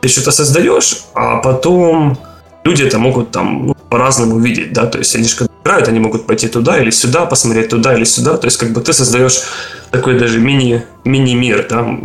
ты 0.00 0.08
что-то 0.08 0.30
создаешь, 0.30 1.04
а 1.14 1.36
потом 1.38 2.18
люди 2.68 2.82
это 2.82 2.98
могут 2.98 3.30
там 3.30 3.66
ну, 3.66 3.74
по-разному 3.74 4.38
видеть, 4.38 4.72
да, 4.72 4.86
то 4.86 4.98
есть 4.98 5.16
они 5.16 5.26
же 5.26 5.36
когда 5.36 5.52
играют, 5.68 5.88
они 5.88 6.00
могут 6.00 6.26
пойти 6.26 6.48
туда 6.48 6.78
или 6.78 6.90
сюда, 6.90 7.26
посмотреть 7.26 7.68
туда 7.68 7.94
или 7.94 8.04
сюда. 8.04 8.36
То 8.36 8.46
есть, 8.46 8.56
как 8.56 8.72
бы 8.72 8.80
ты 8.80 8.92
создаешь 8.92 9.42
такой 9.90 10.18
даже 10.18 10.40
мини, 10.40 10.84
мини-мир, 11.04 11.66
да, 11.68 11.98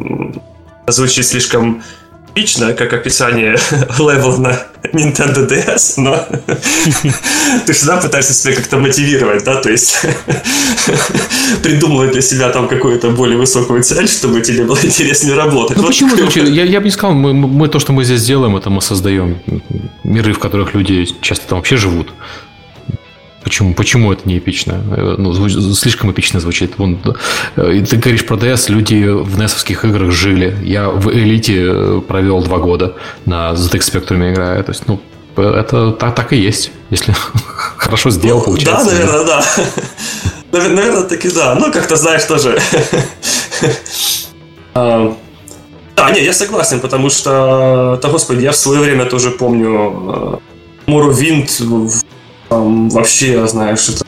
звучит 0.88 1.26
слишком 1.26 1.82
лично, 2.36 2.74
как 2.74 2.94
описание 2.94 3.58
level 4.00 4.38
на 4.38 4.60
Nintendo 4.92 5.48
DS, 5.48 5.94
но 5.98 6.26
ты 7.66 7.74
всегда 7.74 7.98
пытаешься 7.98 8.34
себя 8.34 8.56
как-то 8.56 8.78
мотивировать, 8.78 9.44
да, 9.44 9.62
то 9.62 9.70
есть 9.70 9.96
придумывать 11.64 12.12
для 12.12 12.22
себя 12.22 12.50
там 12.50 12.68
какую-то 12.68 13.10
более 13.12 13.38
высокую 13.38 13.84
цель, 13.84 14.08
чтобы 14.08 14.42
тебе 14.42 14.64
было 14.64 14.80
интереснее 14.82 15.36
работать. 15.36 15.78
Ну 15.78 15.84
вот 15.84 15.90
почему 15.90 16.16
звучит? 16.16 16.48
Я, 16.48 16.64
я 16.64 16.80
бы 16.80 16.86
не 16.86 16.92
сказал, 16.92 17.16
мы, 17.16 17.34
мы 17.34 17.68
то, 17.70 17.80
что 17.80 17.94
мы 17.94 18.04
здесь 18.04 18.24
делаем, 18.24 18.56
это 18.56 18.70
мы 18.70 18.82
создаем 18.82 19.40
миры, 20.04 20.34
в 20.34 20.40
которых 20.40 20.74
люди 20.74 21.08
часто 21.22 21.48
там 21.48 21.60
вообще 21.60 21.78
живут. 21.78 22.14
Почему, 23.44 23.74
почему 23.74 24.14
это 24.14 24.28
не 24.28 24.38
эпично? 24.38 24.82
Э, 24.96 25.16
ну, 25.18 25.34
звуч, 25.34 25.54
слишком 25.78 26.12
эпично 26.12 26.40
звучит. 26.40 26.78
Вон, 26.78 27.00
э, 27.56 27.84
ты 27.90 27.98
говоришь 27.98 28.26
про 28.26 28.38
DS, 28.38 28.72
люди 28.72 29.06
в 29.06 29.38
NES 29.38 29.88
играх 29.90 30.12
жили. 30.12 30.58
Я 30.64 30.90
в 30.90 31.12
Элите 31.12 31.66
э, 31.66 32.02
провел 32.08 32.42
два 32.42 32.60
года 32.60 32.96
на 33.26 33.52
ZX 33.52 33.80
Spectrum 33.80 34.32
играя. 34.32 34.64
То 34.64 34.72
есть, 34.72 34.84
ну, 34.88 35.02
это 35.36 35.92
так, 35.92 36.16
так 36.16 36.32
и 36.32 36.38
есть. 36.38 36.72
Если 36.90 37.14
хорошо 37.78 38.12
сделал, 38.12 38.40
ну, 38.40 38.46
получается. 38.46 38.86
Да, 38.86 38.92
наверное, 38.92 39.26
да. 39.26 39.46
Наверное, 40.52 41.04
таки 41.04 41.30
да. 41.30 41.56
Ну, 41.56 41.72
как-то 41.72 41.96
знаешь 41.96 42.24
тоже. 42.24 42.60
А, 44.76 45.16
да, 45.96 46.10
не, 46.10 46.24
я 46.24 46.34
согласен, 46.34 46.80
потому 46.80 47.12
что, 47.12 48.00
да, 48.02 48.10
господи, 48.10 48.42
я 48.42 48.52
в 48.52 48.56
свое 48.56 48.82
время 48.82 49.06
тоже 49.06 49.30
помню 49.30 50.42
Morrowind 50.88 51.48
там, 52.50 52.90
вообще, 52.90 53.48
знаешь, 53.48 53.90
это 53.90 54.04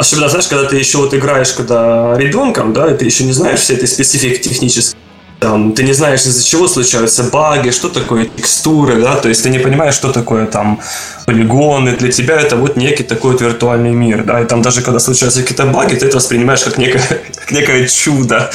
Особенно, 0.00 0.30
знаешь, 0.30 0.46
когда 0.48 0.64
ты 0.64 0.76
еще 0.76 0.96
вот 0.96 1.12
играешь, 1.12 1.52
когда 1.52 2.16
ребенком, 2.16 2.72
да, 2.72 2.90
и 2.90 2.96
ты 2.96 3.04
еще 3.04 3.24
не 3.24 3.32
знаешь 3.32 3.60
все 3.60 3.74
этой 3.74 3.86
специфики 3.86 4.40
технической. 4.48 4.98
Там, 5.40 5.72
ты 5.72 5.82
не 5.82 5.92
знаешь, 5.92 6.20
из-за 6.20 6.42
чего 6.42 6.68
случаются 6.68 7.24
баги, 7.24 7.70
что 7.70 7.90
такое 7.90 8.24
текстуры, 8.24 9.00
да, 9.02 9.16
то 9.16 9.28
есть 9.28 9.42
ты 9.42 9.50
не 9.50 9.58
понимаешь, 9.58 9.94
что 9.94 10.10
такое 10.10 10.46
там 10.46 10.80
полигоны. 11.26 11.92
Для 11.96 12.10
тебя 12.10 12.40
это 12.40 12.56
вот 12.56 12.76
некий 12.76 13.04
такой 13.04 13.32
вот 13.32 13.42
виртуальный 13.42 13.92
мир, 13.92 14.24
да, 14.24 14.40
и 14.40 14.46
там 14.46 14.62
даже 14.62 14.80
когда 14.80 15.00
случаются 15.00 15.42
какие-то 15.42 15.66
баги, 15.66 15.96
ты 15.96 16.06
это 16.06 16.16
воспринимаешь 16.16 16.62
как 16.62 16.78
некое, 16.78 17.02
как 17.34 17.50
некое 17.52 17.86
чудо, 17.86 18.50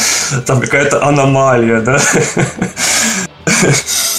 там 0.48 0.60
какая-то 0.62 1.04
аномалия, 1.06 1.82
да. 1.82 2.02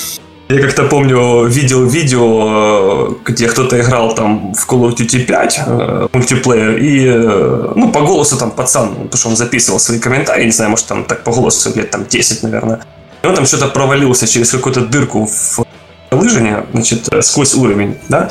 Я 0.49 0.61
как-то 0.61 0.85
помню, 0.85 1.45
видел 1.47 1.85
видео, 1.87 3.17
где 3.25 3.49
кто-то 3.49 3.81
играл 3.81 4.15
там 4.15 4.55
в 4.55 4.69
Call 4.69 4.89
of 4.89 4.97
Duty 4.97 5.25
5 5.25 5.61
э, 5.67 6.09
мультиплеер, 6.13 6.77
и 6.77 7.05
э, 7.05 7.73
ну, 7.75 7.91
по 7.91 8.03
голосу 8.03 8.37
там 8.37 8.53
пацан, 8.53 8.91
потому 8.95 9.17
что 9.17 9.29
он 9.31 9.37
записывал 9.37 9.81
свои 9.81 9.99
комментарии, 9.99 10.45
не 10.45 10.53
знаю, 10.53 10.71
может 10.71 10.87
там 10.87 11.05
так 11.05 11.25
по 11.25 11.33
голосу 11.33 11.73
лет 11.75 11.91
там 11.91 12.07
10, 12.07 12.45
наверное. 12.45 12.81
И 13.25 13.27
он 13.27 13.35
там 13.35 13.45
что-то 13.45 13.67
провалился 13.67 14.29
через 14.29 14.53
какую-то 14.53 14.83
дырку 14.83 15.27
в 15.27 15.67
лыжине, 16.13 16.65
значит, 16.73 17.13
э, 17.13 17.23
сквозь 17.23 17.55
уровень, 17.55 17.99
да, 18.09 18.29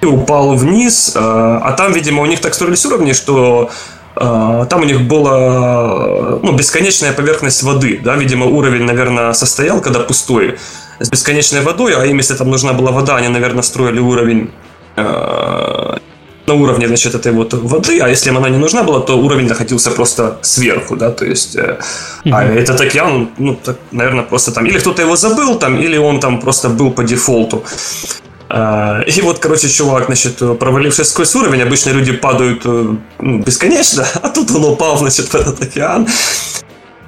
и 0.00 0.06
упал 0.06 0.56
вниз, 0.56 1.12
э, 1.14 1.20
а 1.20 1.72
там, 1.76 1.92
видимо, 1.92 2.22
у 2.22 2.26
них 2.26 2.40
так 2.40 2.54
строились 2.54 2.84
уровни, 2.86 3.12
что 3.12 3.70
э, 4.16 4.66
там 4.68 4.80
у 4.80 4.84
них 4.84 5.02
была 5.02 6.40
ну, 6.42 6.52
бесконечная 6.56 7.12
поверхность 7.12 7.62
воды, 7.62 8.00
да, 8.02 8.16
видимо, 8.16 8.46
уровень, 8.46 8.82
наверное, 8.82 9.32
состоял, 9.32 9.80
когда 9.80 10.00
пустой, 10.00 10.58
с 11.00 11.10
бесконечной 11.10 11.62
водой, 11.62 11.94
а 11.94 12.04
им, 12.04 12.18
если 12.18 12.34
там 12.34 12.50
нужна 12.50 12.72
была 12.72 12.90
вода, 12.90 13.16
они, 13.16 13.28
наверное, 13.28 13.62
строили 13.62 14.00
уровень 14.00 14.50
э, 14.96 15.96
на 16.46 16.54
уровне, 16.54 16.86
значит, 16.86 17.14
этой 17.14 17.32
вот 17.32 17.54
воды, 17.54 18.00
а 18.00 18.08
если 18.08 18.30
им 18.30 18.36
она 18.36 18.48
не 18.48 18.58
нужна 18.58 18.82
была, 18.82 19.00
то 19.00 19.18
уровень 19.18 19.48
находился 19.48 19.90
просто 19.90 20.38
сверху, 20.42 20.96
да, 20.96 21.10
то 21.10 21.24
есть, 21.24 21.56
э, 21.56 21.78
mm-hmm. 22.24 22.30
а 22.32 22.44
этот 22.44 22.80
океан, 22.80 23.30
ну, 23.38 23.54
так, 23.54 23.76
наверное, 23.92 24.24
просто 24.24 24.52
там, 24.52 24.66
или 24.66 24.78
кто-то 24.78 25.02
его 25.02 25.16
забыл 25.16 25.58
там, 25.58 25.78
или 25.78 25.98
он 25.98 26.20
там 26.20 26.40
просто 26.40 26.68
был 26.68 26.90
по 26.90 27.02
дефолту. 27.02 27.64
Э, 28.50 29.02
и 29.06 29.20
вот, 29.22 29.38
короче, 29.38 29.68
чувак, 29.68 30.06
значит, 30.06 30.38
провалившись 30.58 31.08
сквозь 31.08 31.34
уровень, 31.34 31.62
обычно 31.62 31.90
люди 31.90 32.12
падают 32.12 32.62
э, 32.66 32.96
ну, 33.20 33.38
бесконечно, 33.38 34.06
а 34.22 34.28
тут 34.28 34.50
он 34.50 34.64
упал, 34.64 34.98
значит, 34.98 35.26
в 35.26 35.34
этот 35.34 35.62
океан. 35.62 36.06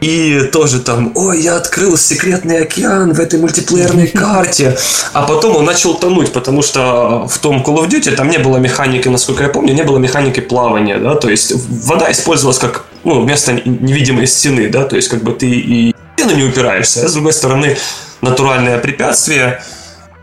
И 0.00 0.40
тоже 0.52 0.80
там, 0.80 1.12
ой, 1.14 1.40
я 1.40 1.56
открыл 1.56 1.96
секретный 1.96 2.62
океан 2.62 3.12
в 3.12 3.20
этой 3.20 3.38
мультиплеерной 3.40 4.08
карте. 4.14 4.76
А 5.12 5.22
потом 5.22 5.56
он 5.56 5.64
начал 5.64 5.94
тонуть, 5.94 6.32
потому 6.32 6.62
что 6.62 7.26
в 7.28 7.38
том 7.38 7.62
Call 7.62 7.78
of 7.78 7.88
Duty 7.88 8.14
там 8.14 8.28
не 8.28 8.38
было 8.38 8.58
механики, 8.58 9.08
насколько 9.08 9.42
я 9.42 9.48
помню, 9.48 9.74
не 9.74 9.84
было 9.84 9.98
механики 9.98 10.40
плавания, 10.40 10.98
да, 10.98 11.14
то 11.14 11.30
есть 11.30 11.52
вода 11.86 12.10
использовалась 12.10 12.58
как, 12.58 12.84
ну, 13.04 13.22
вместо 13.22 13.52
невидимой 13.52 14.26
стены, 14.26 14.68
да, 14.68 14.84
то 14.84 14.96
есть 14.96 15.08
как 15.08 15.22
бы 15.22 15.32
ты 15.32 15.48
и 15.48 15.94
стену 16.16 16.36
не 16.36 16.44
упираешься, 16.44 17.04
а 17.04 17.08
с 17.08 17.12
другой 17.14 17.32
стороны 17.32 17.76
натуральное 18.20 18.78
препятствие– 18.78 19.62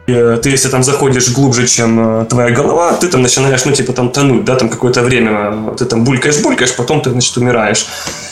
ты 0.05 0.49
если 0.49 0.69
там 0.69 0.83
заходишь 0.83 1.29
глубже, 1.29 1.67
чем 1.67 2.21
э, 2.21 2.25
твоя 2.25 2.51
голова, 2.51 2.93
ты 2.93 3.07
там 3.07 3.21
начинаешь, 3.21 3.63
ну, 3.65 3.71
типа, 3.71 3.93
там 3.93 4.11
тонуть, 4.11 4.43
да, 4.43 4.55
там 4.55 4.69
какое-то 4.69 5.01
время 5.01 5.53
э, 5.71 5.75
ты 5.77 5.85
там 5.85 6.03
булькаешь-булькаешь, 6.03 6.75
потом 6.75 7.01
ты, 7.01 7.11
значит, 7.11 7.37
умираешь. 7.37 7.87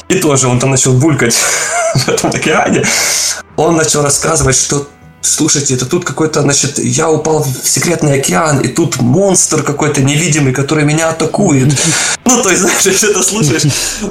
И 0.10 0.16
тоже 0.16 0.48
он 0.48 0.60
там 0.60 0.72
начал 0.72 0.94
булькать 0.94 1.34
в 1.96 2.10
этом 2.10 2.30
океане. 2.30 2.84
Он 3.56 3.78
начал 3.78 4.04
рассказывать, 4.04 4.58
что 4.58 4.88
слушайте, 5.22 5.76
это 5.76 5.86
тут 5.86 6.04
какой-то, 6.04 6.42
значит, 6.42 6.78
я 6.80 7.10
упал 7.10 7.44
в 7.44 7.70
секретный 7.70 8.20
океан, 8.20 8.60
и 8.60 8.68
тут 8.68 9.00
монстр 9.00 9.64
какой-то 9.64 10.02
невидимый, 10.02 10.54
который 10.54 10.84
меня 10.84 11.10
атакует. 11.10 11.74
Ну, 12.24 12.42
то 12.44 12.50
есть, 12.50 12.62
знаешь, 12.62 12.86
если 12.86 13.10
это 13.10 13.24
слушаешь, 13.24 13.64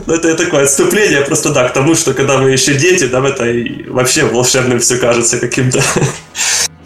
ну, 0.07 0.15
это 0.15 0.35
такое 0.35 0.65
отступление 0.65 1.23
просто, 1.23 1.51
да, 1.51 1.69
к 1.69 1.73
тому, 1.73 1.95
что 1.95 2.13
когда 2.13 2.37
вы 2.37 2.51
еще 2.51 2.75
дети, 2.75 3.07
да, 3.07 3.27
это 3.27 3.47
вообще 3.89 4.25
волшебным 4.25 4.79
все 4.79 4.97
кажется 4.97 5.39
каким-то. 5.39 5.81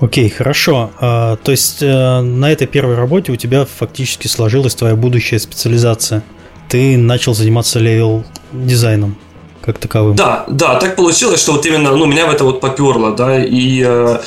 Окей, 0.00 0.28
хорошо. 0.30 0.90
А, 1.00 1.36
то 1.36 1.50
есть 1.50 1.82
э, 1.82 2.20
на 2.20 2.52
этой 2.52 2.66
первой 2.66 2.94
работе 2.94 3.32
у 3.32 3.36
тебя 3.36 3.66
фактически 3.66 4.28
сложилась 4.28 4.74
твоя 4.74 4.94
будущая 4.94 5.38
специализация. 5.38 6.22
Ты 6.68 6.96
начал 6.96 7.34
заниматься 7.34 7.78
level 7.78 8.24
design 8.52 9.00
ом 9.00 9.16
как 9.60 9.78
таковым. 9.78 10.16
Да, 10.16 10.44
да, 10.48 10.76
так 10.76 10.96
получилось, 10.96 11.40
что 11.40 11.52
вот 11.52 11.66
именно, 11.66 11.94
ну, 11.94 12.06
меня 12.06 12.26
в 12.26 12.30
это 12.30 12.44
вот 12.44 12.60
поперло, 12.60 13.14
да, 13.14 13.42
и 13.42 13.82
э, 13.84 14.18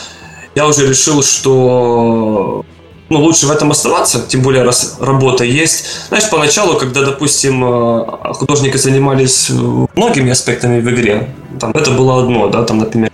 я 0.55 0.67
уже 0.67 0.87
решил, 0.87 1.23
что 1.23 2.65
ну, 3.09 3.19
лучше 3.19 3.47
в 3.47 3.51
этом 3.51 3.71
оставаться, 3.71 4.25
тем 4.27 4.41
более 4.41 4.63
раз 4.63 4.97
работа 4.99 5.43
есть. 5.43 5.85
Знаешь, 6.09 6.29
поначалу, 6.29 6.77
когда, 6.77 7.01
допустим, 7.01 7.63
э, 7.63 8.33
художники 8.33 8.77
занимались 8.77 9.49
э, 9.49 9.53
многими 9.95 10.31
аспектами 10.31 10.79
в 10.79 10.89
игре, 10.89 11.33
там, 11.59 11.71
это 11.71 11.91
было 11.91 12.21
одно, 12.21 12.47
да, 12.47 12.63
там, 12.63 12.79
например, 12.79 13.11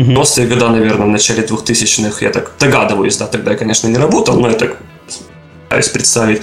90-е 0.00 0.46
годы, 0.46 0.66
наверное, 0.68 1.06
в 1.06 1.10
начале 1.10 1.42
2000-х, 1.42 2.24
я 2.24 2.30
так 2.30 2.52
догадываюсь, 2.58 3.16
да, 3.16 3.26
тогда 3.26 3.52
я, 3.52 3.56
конечно, 3.56 3.88
не 3.88 3.98
работал, 3.98 4.40
но 4.40 4.48
я 4.48 4.54
так 4.54 4.76
пытаюсь 5.64 5.88
представить, 5.88 6.42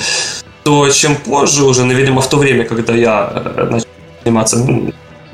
то 0.64 0.90
чем 0.90 1.16
позже 1.16 1.64
уже, 1.64 1.84
ну, 1.84 1.94
видимо, 1.94 2.22
в 2.22 2.30
то 2.30 2.38
время, 2.38 2.66
когда 2.66 2.94
я 2.94 3.32
э, 3.34 3.68
начал 3.70 3.88
заниматься, 4.24 4.58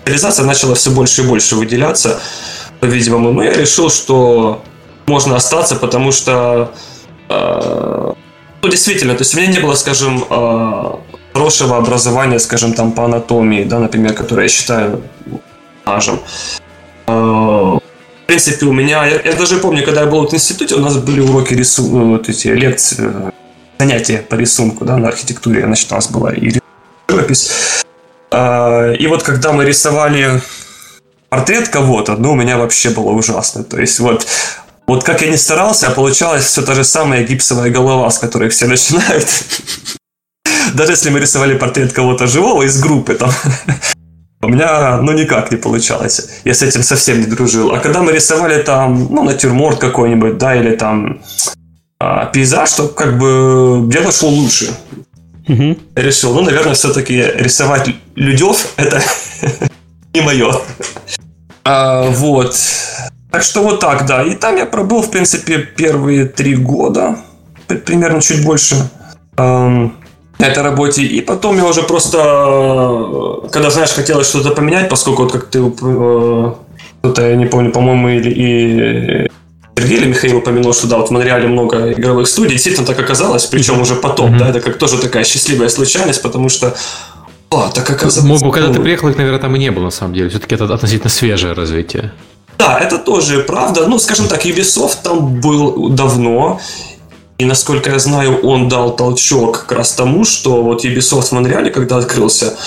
реализация 0.06 0.46
начала 0.46 0.76
все 0.76 0.92
больше 0.92 1.22
и 1.22 1.26
больше 1.26 1.56
выделяться, 1.56 2.20
по-видимому, 2.80 3.32
но 3.32 3.44
я 3.44 3.54
решил, 3.54 3.90
что 3.90 4.62
можно 5.06 5.36
остаться, 5.36 5.76
потому 5.76 6.12
что 6.12 6.72
э, 7.30 8.14
ну, 8.62 8.70
действительно, 8.70 9.14
то 9.14 9.22
есть 9.22 9.36
у 9.36 9.38
меня 9.38 9.52
не 9.52 9.60
было, 9.60 9.76
скажем, 9.76 10.24
э, 10.30 10.92
хорошего 11.34 11.78
образования, 11.78 12.40
скажем, 12.40 12.74
там 12.74 12.92
по 12.92 13.06
анатомии, 13.06 13.64
да, 13.64 13.80
например, 13.80 14.14
которое 14.14 14.44
я 14.44 14.50
считаю 14.50 15.02
важным. 15.86 16.20
В 17.06 17.82
принципе, 18.34 18.66
у 18.66 18.74
меня... 18.74 19.06
Я, 19.06 19.22
я 19.22 19.34
даже 19.34 19.58
помню, 19.58 19.84
когда 19.86 20.02
я 20.02 20.08
был 20.08 20.28
в 20.28 20.34
институте, 20.34 20.76
у 20.76 20.80
нас 20.80 20.98
были 20.98 21.20
уроки 21.20 21.54
рисунка, 21.54 21.96
ну, 21.96 22.12
вот 22.14 22.30
эти 22.30 22.48
лекции, 22.48 22.98
э, 23.00 23.32
занятия 23.78 24.18
по 24.18 24.36
рисунку, 24.36 24.86
да, 24.86 24.98
на 24.98 25.10
архитектуре. 25.10 25.66
Значит, 25.66 25.92
у 25.92 25.96
нас 25.96 26.10
была 26.10 26.34
и 26.34 26.52
живопись. 27.08 27.52
А, 28.32 28.92
и 28.92 29.08
вот 29.08 29.22
когда 29.22 29.52
мы 29.52 29.66
рисовали 29.66 30.42
портрет 31.30 31.70
кого-то, 31.70 32.16
ну, 32.16 32.32
у 32.32 32.36
меня 32.36 32.58
вообще 32.58 32.90
было 32.90 33.12
ужасно. 33.12 33.64
То 33.64 33.80
есть 33.80 34.00
вот 34.00 34.26
вот 34.88 35.04
как 35.04 35.22
я 35.22 35.30
не 35.30 35.38
старался, 35.38 35.88
а 35.88 35.92
получалось 35.92 36.46
все 36.46 36.62
та 36.64 36.74
же 36.74 36.84
самая 36.84 37.24
гипсовая 37.24 37.70
голова, 37.70 38.10
с 38.10 38.18
которой 38.18 38.50
все 38.50 38.66
начинают. 38.66 39.28
Даже 40.74 40.94
если 40.94 41.12
мы 41.12 41.20
рисовали 41.20 41.56
портрет 41.58 41.94
кого-то 41.94 42.26
живого 42.26 42.64
из 42.64 42.82
группы, 42.82 43.14
там 43.14 43.30
у 44.44 44.50
меня, 44.50 44.98
ну, 44.98 45.12
никак 45.14 45.52
не 45.52 45.58
получалось. 45.58 46.42
Я 46.46 46.54
с 46.54 46.62
этим 46.62 46.84
совсем 46.84 47.20
не 47.20 47.26
дружил. 47.26 47.72
А 47.74 47.80
когда 47.80 48.02
мы 48.02 48.12
рисовали 48.12 48.62
там, 48.62 49.08
ну, 49.10 49.24
натюрморт 49.24 49.80
какой-нибудь, 49.80 50.38
да, 50.38 50.56
или 50.56 50.76
там 50.76 51.22
а, 52.00 52.26
пейзаж, 52.26 52.72
то 52.74 52.88
как 52.88 53.18
бы 53.18 53.84
дело 53.88 54.12
шло 54.12 54.30
лучше. 54.30 54.74
Угу. 55.48 55.78
Я 55.96 56.04
решил, 56.04 56.34
ну, 56.34 56.42
наверное, 56.42 56.74
все-таки 56.74 57.16
рисовать 57.36 57.90
людев 58.16 58.68
это 58.78 59.02
не 60.14 60.22
мое. 60.22 60.54
А, 61.64 62.04
вот. 62.10 62.56
Так 63.32 63.44
что 63.44 63.64
вот 63.64 63.80
так, 63.80 64.06
да. 64.06 64.24
И 64.24 64.36
там 64.36 64.58
я 64.58 64.66
пробыл, 64.66 65.02
в 65.02 65.10
принципе, 65.12 65.60
первые 65.60 66.26
три 66.26 66.56
года, 66.56 67.18
примерно 67.68 68.22
чуть 68.22 68.46
больше. 68.46 68.76
эм, 69.38 69.96
на 70.40 70.46
этой 70.46 70.64
работе. 70.64 71.04
И 71.04 71.22
потом 71.22 71.58
я 71.58 71.66
уже 71.66 71.84
просто, 71.84 72.18
э, 72.18 73.50
когда, 73.52 73.70
знаешь, 73.70 73.92
хотелось 73.92 74.28
что-то 74.28 74.52
поменять, 74.52 74.90
поскольку, 74.90 75.24
вот 75.24 75.32
как 75.32 75.46
ты, 75.46 75.60
э, 75.60 76.54
кто-то, 77.00 77.22
я 77.22 77.36
не 77.36 77.46
помню, 77.46 77.72
по-моему, 77.72 78.10
или 78.10 78.30
и 78.30 79.30
Сергей 79.76 79.98
или 79.98 80.08
Михаил 80.08 80.38
упомянул, 80.38 80.74
что 80.74 80.88
да, 80.88 80.98
вот 80.98 81.10
в 81.10 81.12
Монреале 81.12 81.48
много 81.48 81.92
игровых 81.92 82.28
студий. 82.28 82.52
Действительно 82.52 82.86
так 82.86 83.00
оказалось, 83.00 83.46
причем 83.46 83.82
уже 83.82 83.96
потом, 83.96 84.34
mm-hmm. 84.34 84.40
да, 84.40 84.50
это 84.50 84.62
как 84.62 84.78
тоже 84.78 84.98
такая 84.98 85.24
счастливая 85.24 85.70
случайность, 85.70 86.22
потому 86.22 86.50
что 86.50 86.76
а, 87.50 87.70
так 87.70 87.90
оказывается... 87.90 88.46
Мог, 88.46 88.54
когда 88.54 88.72
ты 88.72 88.80
приехал, 88.80 89.10
их, 89.10 89.18
наверное, 89.18 89.40
там 89.40 89.56
и 89.56 89.60
не 89.60 89.72
было, 89.72 89.86
на 89.86 89.92
самом 89.92 90.14
деле. 90.14 90.30
Все-таки 90.30 90.56
это 90.56 90.74
относительно 90.74 91.10
свежее 91.10 91.54
развитие. 91.54 92.12
Да, 92.58 92.80
это 92.80 92.98
тоже 92.98 93.40
правда. 93.40 93.88
Ну, 93.88 94.00
скажем 94.00 94.28
так, 94.28 94.46
Ubisoft 94.46 94.98
там 95.04 95.40
был 95.40 95.90
давно. 95.90 96.60
И 97.44 97.46
насколько 97.46 97.90
я 97.90 98.00
знаю, 98.00 98.40
он 98.40 98.70
дал 98.70 98.96
толчок 98.96 99.66
как 99.68 99.80
раз 99.80 99.92
тому, 99.92 100.24
что 100.24 100.64
вот 100.64 100.86
Ubisoft 100.86 101.24
в 101.24 101.32
Монреале, 101.34 101.72
когда 101.72 101.98
открылся, 101.98 102.58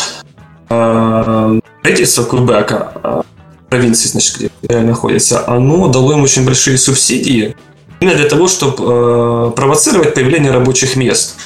э, 0.69 1.61
правительство 1.83 2.25
Квебека, 2.25 2.93
э, 3.03 3.23
провинции, 3.71 4.09
значит, 4.09 4.53
где 4.63 4.81
находится, 4.81 5.49
оно 5.49 5.89
дало 5.89 6.13
им 6.13 6.23
очень 6.23 6.45
большие 6.45 6.77
субсидии 6.77 7.57
именно 8.01 8.17
для 8.17 8.29
того, 8.29 8.49
чтобы 8.49 8.77
э, 8.79 9.53
провоцировать 9.57 10.13
появление 10.13 10.53
рабочих 10.53 10.95
мест. 10.97 11.37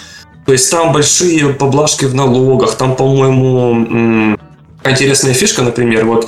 То 0.44 0.50
есть 0.50 0.68
там 0.68 0.92
большие 0.92 1.50
поблажки 1.50 2.06
в 2.06 2.14
налогах, 2.16 2.74
там, 2.74 2.96
по-моему, 2.96 4.36
интересная 4.84 5.34
фишка, 5.34 5.62
например, 5.62 6.04
вот 6.04 6.24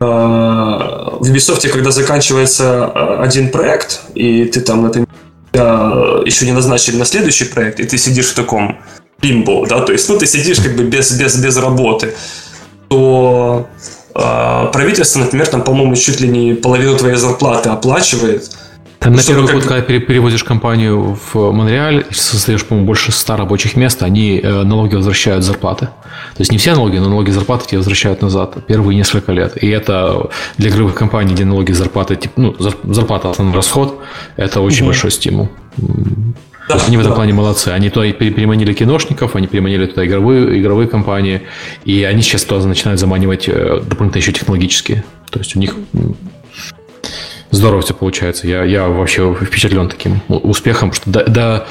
э, 0.00 0.04
в 0.04 1.22
Ubisoft, 1.22 1.68
когда 1.68 1.92
заканчивается 1.92 2.90
э, 2.92 3.22
один 3.22 3.50
проект, 3.50 4.00
и 4.16 4.46
ты 4.46 4.60
там, 4.62 4.82
например, 4.82 5.06
еще 5.52 6.44
не 6.46 6.52
назначили 6.52 6.96
на 6.96 7.04
следующий 7.04 7.44
проект, 7.44 7.80
и 7.80 7.84
ты 7.84 7.98
сидишь 7.98 8.26
в 8.26 8.34
таком 8.34 8.78
лимбо, 9.22 9.66
да, 9.66 9.80
то 9.80 9.92
есть, 9.92 10.08
ну, 10.08 10.18
ты 10.18 10.26
сидишь 10.26 10.60
как 10.60 10.76
бы 10.76 10.84
без, 10.84 11.12
без, 11.12 11.36
без 11.36 11.56
работы, 11.56 12.14
то 12.88 13.66
э, 14.14 14.68
правительство, 14.72 15.20
например, 15.20 15.46
там, 15.48 15.62
по-моему, 15.62 15.96
чуть 15.96 16.20
ли 16.20 16.28
не 16.28 16.54
половину 16.54 16.96
твоей 16.96 17.16
зарплаты 17.16 17.70
оплачивает– 17.70 18.50
там 18.98 19.12
на 19.12 19.22
первый 19.22 19.52
год, 19.52 19.64
когда 19.64 19.80
переводишь 19.80 20.42
компанию 20.42 21.16
в 21.32 21.52
Монреаль, 21.52 22.04
создаешь, 22.10 22.64
по-моему, 22.64 22.86
больше 22.86 23.12
100 23.12 23.36
рабочих 23.36 23.76
мест, 23.76 24.02
они 24.02 24.40
э, 24.42 24.62
налоги 24.64 24.96
возвращают 24.96 25.44
зарплаты. 25.44 25.86
То 25.86 26.40
есть 26.40 26.50
не 26.50 26.58
все 26.58 26.74
налоги, 26.74 26.98
но 26.98 27.08
налоги 27.08 27.30
зарплаты 27.30 27.66
тебе 27.66 27.78
возвращают 27.78 28.22
назад 28.22 28.56
первые 28.66 28.96
несколько 28.96 29.32
лет. 29.32 29.62
И 29.62 29.68
это 29.68 30.30
для 30.56 30.70
игровых 30.70 30.94
компаний, 30.94 31.34
где 31.34 31.44
налоги 31.44 31.72
зарплаты, 31.72 32.16
типа, 32.16 32.40
ну, 32.40 32.56
зарплата 32.58 33.30
основной 33.30 33.54
расход, 33.54 34.00
это 34.36 34.60
очень 34.60 34.80
угу. 34.80 34.86
большой 34.86 35.12
стимул. 35.12 35.48
Да, 36.68 36.78
они 36.86 36.96
в 36.96 37.00
этом 37.00 37.12
да. 37.12 37.16
плане 37.16 37.32
молодцы. 37.32 37.68
Они 37.68 37.88
туда 37.88 38.10
переманили 38.12 38.72
киношников, 38.72 39.36
они 39.36 39.46
переманили 39.46 39.86
туда 39.86 40.04
игровые, 40.04 40.60
игровые 40.60 40.88
компании, 40.88 41.42
и 41.84 42.02
они 42.02 42.20
сейчас 42.22 42.44
туда 42.44 42.66
начинают 42.66 43.00
заманивать 43.00 43.48
э, 43.48 43.80
дополнительно 43.84 44.20
еще 44.20 44.32
технологические. 44.32 45.04
То 45.30 45.38
есть 45.38 45.56
у 45.56 45.60
них 45.60 45.76
здорово 47.50 47.82
все 47.82 47.94
получается. 47.94 48.46
Я, 48.46 48.64
я 48.64 48.88
вообще 48.88 49.34
впечатлен 49.34 49.88
таким 49.88 50.20
успехом, 50.28 50.92
что 50.92 51.10
до, 51.10 51.24
до, 51.24 51.66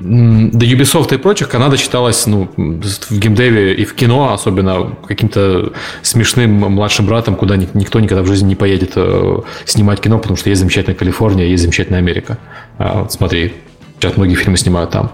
до 0.00 0.66
Ubisoft 0.66 1.14
и 1.14 1.18
прочих 1.18 1.48
Канада 1.48 1.76
считалась 1.76 2.26
ну, 2.26 2.48
в 2.56 3.18
геймдеве 3.18 3.74
и 3.74 3.84
в 3.84 3.94
кино 3.94 4.32
особенно 4.32 4.96
каким-то 5.06 5.72
смешным 6.02 6.50
младшим 6.52 7.06
братом, 7.06 7.36
куда 7.36 7.56
никто 7.56 8.00
никогда 8.00 8.22
в 8.22 8.26
жизни 8.26 8.48
не 8.48 8.56
поедет 8.56 8.92
э, 8.96 9.40
снимать 9.64 10.00
кино, 10.00 10.18
потому 10.18 10.36
что 10.36 10.48
есть 10.48 10.60
замечательная 10.60 10.96
Калифорния, 10.96 11.46
есть 11.46 11.62
замечательная 11.62 12.00
Америка. 12.00 12.38
А, 12.78 13.06
смотри, 13.10 13.54
сейчас 13.98 14.16
многие 14.16 14.34
фильмы 14.34 14.56
снимают 14.56 14.90
там. 14.90 15.12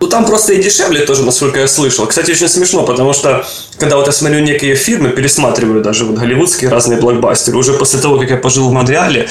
Ну, 0.00 0.08
там 0.08 0.26
просто 0.26 0.52
и 0.52 0.62
дешевле 0.62 1.06
тоже, 1.06 1.22
насколько 1.22 1.60
я 1.60 1.68
слышал. 1.68 2.06
Кстати, 2.06 2.32
очень 2.32 2.48
смешно, 2.48 2.84
потому 2.84 3.12
что, 3.12 3.46
когда 3.78 3.96
вот 3.96 4.06
я 4.06 4.12
смотрю 4.12 4.40
некие 4.40 4.74
фильмы, 4.74 5.10
пересматриваю 5.10 5.82
даже 5.82 6.04
вот 6.04 6.18
голливудские 6.18 6.70
разные 6.70 7.00
блокбастеры, 7.00 7.56
уже 7.56 7.72
после 7.72 8.00
того, 8.00 8.18
как 8.18 8.30
я 8.30 8.36
пожил 8.36 8.68
в 8.68 8.72
Монреале, 8.72 9.28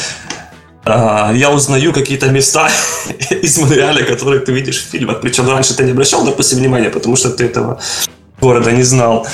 а, 0.86 1.32
я 1.34 1.52
узнаю 1.52 1.93
какие-то 1.93 2.30
места 2.30 2.69
из 3.30 3.58
Монреаля, 3.58 4.04
которые 4.04 4.41
ты 4.41 4.52
видишь 4.52 4.84
в 4.84 4.89
фильмах. 4.89 5.21
Причем 5.21 5.49
раньше 5.49 5.76
ты 5.76 5.84
не 5.84 5.91
обращал, 5.91 6.26
допустим, 6.26 6.60
внимания, 6.60 6.89
потому 6.89 7.15
что 7.15 7.30
ты 7.30 7.45
этого 7.45 7.80
города 8.41 8.71
не 8.71 8.84
знал. 8.84 9.28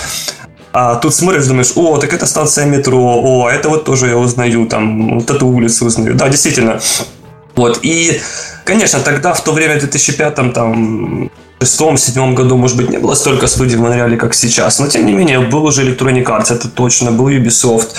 А 0.71 0.95
тут 0.95 1.15
смотришь, 1.15 1.47
думаешь, 1.47 1.71
о, 1.75 1.97
так 1.97 2.13
это 2.13 2.27
станция 2.27 2.65
метро, 2.65 2.99
о, 2.99 3.47
а 3.47 3.51
это 3.51 3.69
вот 3.69 3.85
тоже 3.85 4.07
я 4.07 4.17
узнаю, 4.17 4.67
там, 4.67 5.19
вот 5.19 5.29
эту 5.29 5.47
улицу 5.47 5.85
узнаю. 5.85 6.13
Да, 6.13 6.29
действительно. 6.29 6.79
Вот, 7.59 7.79
и 7.83 8.21
Конечно, 8.69 8.99
тогда, 8.99 9.33
в 9.33 9.43
то 9.43 9.51
время, 9.51 9.75
в 9.75 9.79
2005 9.79 10.53
там, 10.53 11.31
шестом, 11.59 11.97
седьмом 11.97 12.35
году, 12.35 12.55
может 12.55 12.77
быть, 12.77 12.89
не 12.91 12.99
было 12.99 13.15
столько 13.15 13.47
студий 13.47 13.77
в 13.77 13.81
Монреале, 13.81 14.15
как 14.15 14.33
сейчас. 14.35 14.79
Но, 14.79 14.87
тем 14.87 15.05
не 15.05 15.13
менее, 15.13 15.39
был 15.39 15.65
уже 15.65 15.81
Electronic 15.81 16.25
Arts, 16.25 16.53
это 16.53 16.67
точно, 16.67 17.11
был 17.11 17.29
Ubisoft. 17.29 17.95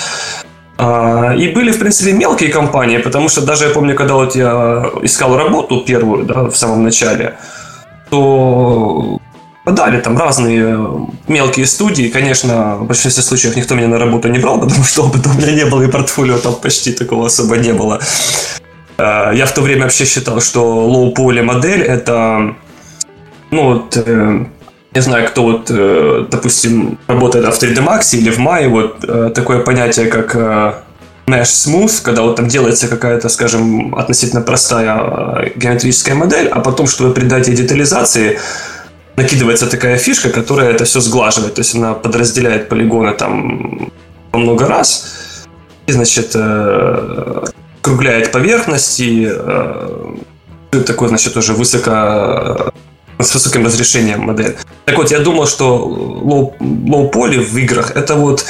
А, 0.77 1.35
и 1.35 1.49
были, 1.49 1.71
в 1.71 1.79
принципе, 1.79 2.13
мелкие 2.13 2.49
компании, 2.49 2.99
потому 2.99 3.29
что 3.29 3.41
даже 3.41 3.65
я 3.65 3.69
помню, 3.71 3.95
когда 3.95 4.13
вот 4.13 4.35
я 4.35 4.91
искал 5.03 5.35
работу 5.35 5.83
первую, 5.87 6.25
да, 6.25 6.43
в 6.43 6.55
самом 6.55 6.83
начале, 6.83 7.33
то 8.09 9.19
подали 9.65 9.99
там 9.99 10.17
разные 10.17 11.07
мелкие 11.27 11.65
студии. 11.65 12.07
Конечно, 12.07 12.77
в 12.77 12.85
большинстве 12.85 13.23
случаев 13.23 13.57
никто 13.57 13.75
меня 13.75 13.87
на 13.87 13.99
работу 13.99 14.29
не 14.29 14.39
брал, 14.39 14.59
потому 14.61 14.83
что 14.85 15.03
опыта 15.03 15.29
у 15.29 15.33
меня 15.33 15.51
не 15.51 15.65
было, 15.65 15.81
и 15.83 15.91
портфолио 15.91 16.37
там 16.37 16.55
почти 16.55 16.93
такого 16.93 17.25
особо 17.25 17.57
не 17.57 17.73
было. 17.73 17.99
Э, 19.01 19.31
я 19.33 19.45
в 19.45 19.53
то 19.53 19.61
время 19.61 19.83
вообще 19.83 20.05
считал, 20.05 20.41
что 20.41 20.61
low-poly 20.61 21.41
модель 21.41 21.81
это, 21.81 22.55
ну 23.49 23.73
вот, 23.73 23.97
э, 23.97 24.45
не 24.93 25.01
знаю, 25.01 25.27
кто 25.27 25.43
вот, 25.43 25.71
э, 25.71 26.25
допустим, 26.29 26.99
работает 27.07 27.45
в 27.45 27.63
3D 27.63 27.83
Max 27.83 28.15
или 28.15 28.29
в 28.29 28.39
Maya, 28.39 28.67
вот 28.67 29.33
такое 29.33 29.59
понятие, 29.59 30.07
как 30.07 30.35
Mesh 31.27 31.67
Smooth, 31.67 32.03
когда 32.03 32.21
вот 32.21 32.35
там 32.35 32.47
делается 32.47 32.87
какая-то, 32.87 33.29
скажем, 33.29 33.95
относительно 33.95 34.41
простая 34.41 35.51
геометрическая 35.55 36.15
модель, 36.15 36.47
а 36.47 36.59
потом, 36.59 36.87
чтобы 36.87 37.13
придать 37.13 37.47
ей 37.47 37.55
детализации, 37.55 38.39
накидывается 39.15 39.67
такая 39.67 39.97
фишка, 39.97 40.29
которая 40.29 40.71
это 40.71 40.83
все 40.83 40.99
сглаживает, 40.99 41.55
то 41.55 41.61
есть 41.61 41.75
она 41.75 41.93
подразделяет 41.93 42.69
полигоны 42.69 43.13
там 43.13 43.91
много 44.33 44.67
раз, 44.67 45.05
и, 45.87 45.91
значит, 45.93 46.35
кругляет 47.81 48.31
поверхности, 48.31 49.27
э, 49.29 50.15
такой, 50.85 51.07
значит, 51.09 51.35
уже 51.37 51.53
высоко 51.53 52.71
с 53.19 53.33
высоким 53.33 53.65
разрешением 53.65 54.21
модель. 54.21 54.55
Так 54.85 54.97
вот, 54.97 55.11
я 55.11 55.19
думал, 55.19 55.47
что 55.47 56.53
poly 56.59 57.39
в 57.39 57.57
играх 57.57 57.91
это 57.95 58.15
вот 58.15 58.45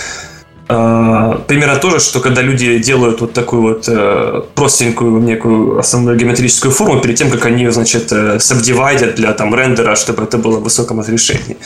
э, 0.70 1.40
примерно 1.48 1.76
то 1.76 1.90
же, 1.90 2.00
что 2.00 2.20
когда 2.20 2.42
люди 2.42 2.78
делают 2.80 3.22
вот 3.22 3.34
такую 3.34 3.62
вот 3.62 3.86
э, 3.88 4.42
простенькую 4.56 5.22
некую 5.22 5.80
основную 5.80 6.18
геометрическую 6.18 6.72
форму 6.72 7.02
перед 7.02 7.16
тем, 7.16 7.30
как 7.32 7.46
они, 7.46 7.70
значит, 7.70 8.12
э, 8.12 8.40
subdividят 8.40 9.16
для 9.16 9.34
там 9.34 9.54
рендера, 9.54 9.96
чтобы 9.96 10.24
это 10.24 10.38
было 10.38 10.60
в 10.60 10.64
высоком 10.64 11.00
разрешении. 11.00 11.58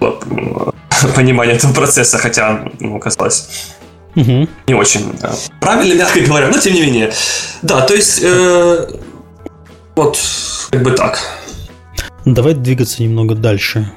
Понимание 1.16 1.56
этого 1.56 1.72
процесса, 1.72 2.18
хотя, 2.18 2.64
ну, 2.78 2.98
казалось 2.98 3.48
Угу. 4.16 4.48
Не 4.68 4.74
очень 4.74 5.12
да. 5.20 5.32
правильно, 5.60 5.94
мягко 5.98 6.20
говоря, 6.20 6.48
но 6.48 6.58
тем 6.58 6.74
не 6.74 6.82
менее. 6.82 7.12
Да, 7.62 7.82
то 7.82 7.94
есть, 7.94 8.20
э, 8.22 8.88
вот, 9.96 10.18
как 10.70 10.82
бы 10.82 10.90
так. 10.92 11.20
Давай 12.24 12.54
двигаться 12.54 13.02
немного 13.02 13.34
дальше. 13.34 13.90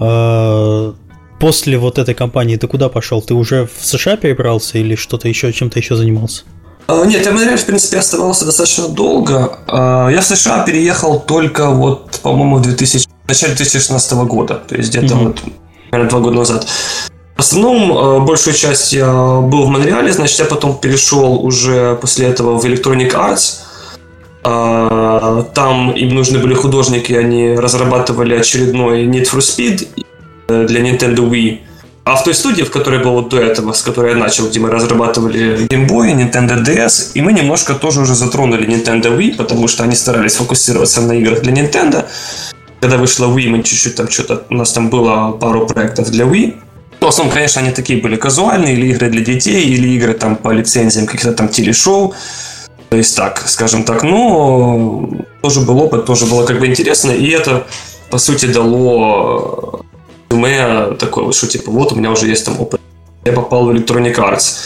А, 0.00 0.94
после 1.40 1.78
вот 1.78 1.98
этой 1.98 2.14
кампании 2.14 2.56
ты 2.56 2.66
куда 2.66 2.88
пошел? 2.88 3.22
Ты 3.22 3.34
уже 3.34 3.66
в 3.66 3.84
США 3.84 4.16
перебрался 4.16 4.78
или 4.78 4.94
что-то 4.94 5.28
еще, 5.28 5.52
чем-то 5.52 5.78
еще 5.78 5.96
занимался? 5.96 6.42
А, 6.86 7.04
нет, 7.04 7.24
я 7.24 7.32
в 7.32 7.64
принципе, 7.64 7.98
оставался 7.98 8.44
достаточно 8.44 8.88
долго. 8.88 9.58
А, 9.68 10.08
я 10.08 10.20
в 10.20 10.24
США 10.24 10.64
переехал 10.64 11.20
только 11.20 11.70
вот, 11.70 12.20
по-моему, 12.22 12.56
в 12.56 12.62
2000, 12.62 13.06
в 13.24 13.28
начале 13.28 13.54
2016 13.54 14.12
года, 14.12 14.54
то 14.54 14.76
есть 14.76 14.90
где-то 14.90 15.14
mm-hmm. 15.14 15.24
вот, 15.24 15.40
наверное, 15.90 16.10
два 16.10 16.20
года 16.20 16.36
назад. 16.36 16.66
Основном, 17.42 17.92
э, 17.92 18.20
большую 18.20 18.54
часть 18.54 18.92
я 18.92 19.12
был 19.40 19.64
в 19.64 19.68
Монреале, 19.68 20.12
значит, 20.12 20.38
я 20.38 20.44
потом 20.44 20.78
перешел 20.78 21.44
уже 21.44 21.96
после 22.00 22.28
этого 22.28 22.56
в 22.56 22.64
Electronic 22.64 23.12
Arts. 23.12 23.62
А, 24.44 25.42
там 25.52 25.90
им 25.90 26.14
нужны 26.14 26.38
были 26.38 26.54
художники, 26.54 27.12
они 27.12 27.56
разрабатывали 27.56 28.36
очередной 28.36 29.06
Need 29.06 29.28
for 29.28 29.40
Speed 29.40 29.88
э, 30.48 30.66
для 30.68 30.80
Nintendo 30.80 31.28
Wii. 31.28 31.58
А 32.04 32.14
в 32.14 32.22
той 32.22 32.34
студии, 32.34 32.62
в 32.62 32.70
которой 32.70 33.02
был 33.02 33.12
вот 33.12 33.28
до 33.30 33.38
этого, 33.38 33.72
с 33.72 33.82
которой 33.82 34.12
я 34.12 34.16
начал, 34.16 34.48
где 34.48 34.60
мы 34.60 34.70
разрабатывали 34.70 35.66
Game 35.66 35.88
Boy, 35.88 36.14
Nintendo 36.14 36.64
DS, 36.64 37.12
и 37.14 37.22
мы 37.22 37.32
немножко 37.32 37.74
тоже 37.74 38.00
уже 38.00 38.14
затронули 38.14 38.68
Nintendo 38.68 39.18
Wii, 39.18 39.36
потому 39.36 39.66
что 39.66 39.82
они 39.82 39.96
старались 39.96 40.36
фокусироваться 40.36 41.00
на 41.00 41.12
играх 41.12 41.42
для 41.42 41.52
Nintendo. 41.52 42.04
Когда 42.80 42.98
вышла 42.98 43.26
Wii, 43.26 43.48
мы 43.48 43.62
чуть-чуть 43.64 43.96
там 43.96 44.08
что-то, 44.08 44.44
у 44.50 44.54
нас 44.54 44.72
там 44.72 44.90
было 44.90 45.32
пару 45.32 45.66
проектов 45.66 46.10
для 46.10 46.24
Wii. 46.24 46.54
Ну, 47.02 47.06
в 47.06 47.08
основном, 47.08 47.34
конечно, 47.34 47.60
они 47.60 47.72
такие 47.72 48.00
были 48.00 48.14
казуальные, 48.14 48.74
или 48.74 48.86
игры 48.92 49.10
для 49.10 49.24
детей, 49.24 49.64
или 49.64 49.88
игры 49.88 50.14
там 50.14 50.36
по 50.36 50.52
лицензиям 50.52 51.06
каких-то 51.06 51.32
там 51.32 51.48
телешоу. 51.48 52.14
То 52.90 52.96
есть 52.96 53.16
так, 53.16 53.42
скажем 53.48 53.82
так, 53.82 54.04
но 54.04 55.10
тоже 55.42 55.62
был 55.62 55.80
опыт, 55.80 56.06
тоже 56.06 56.26
было 56.26 56.46
как 56.46 56.60
бы 56.60 56.66
интересно, 56.68 57.10
и 57.10 57.28
это, 57.30 57.66
по 58.08 58.18
сути, 58.18 58.46
дало 58.46 59.84
мне 60.30 60.94
такое 61.00 61.32
что 61.32 61.48
типа 61.48 61.72
вот 61.72 61.92
у 61.92 61.96
меня 61.96 62.12
уже 62.12 62.28
есть 62.28 62.44
там 62.44 62.60
опыт. 62.60 62.80
Я 63.24 63.32
попал 63.32 63.66
в 63.66 63.70
Electronic 63.70 64.14
Arts. 64.14 64.58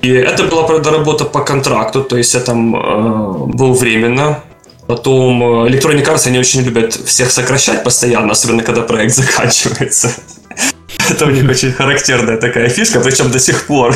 И 0.00 0.10
это 0.10 0.44
была, 0.44 0.62
правда, 0.62 0.90
работа 0.90 1.26
по 1.26 1.40
контракту, 1.40 2.02
то 2.02 2.16
есть 2.16 2.32
я 2.32 2.40
там 2.40 2.74
э, 2.74 3.54
был 3.54 3.74
временно. 3.74 4.38
Потом 4.86 5.42
э, 5.42 5.68
Electronic 5.68 6.06
Arts, 6.06 6.26
они 6.26 6.38
очень 6.38 6.62
любят 6.62 6.94
всех 6.94 7.30
сокращать 7.30 7.84
постоянно, 7.84 8.32
особенно 8.32 8.62
когда 8.62 8.80
проект 8.80 9.14
заканчивается. 9.14 10.10
Это 11.10 11.26
у 11.26 11.30
них 11.30 11.48
очень 11.48 11.72
характерная 11.72 12.36
такая 12.36 12.68
фишка, 12.68 13.00
причем 13.00 13.30
до 13.30 13.38
сих 13.38 13.66
пор. 13.66 13.94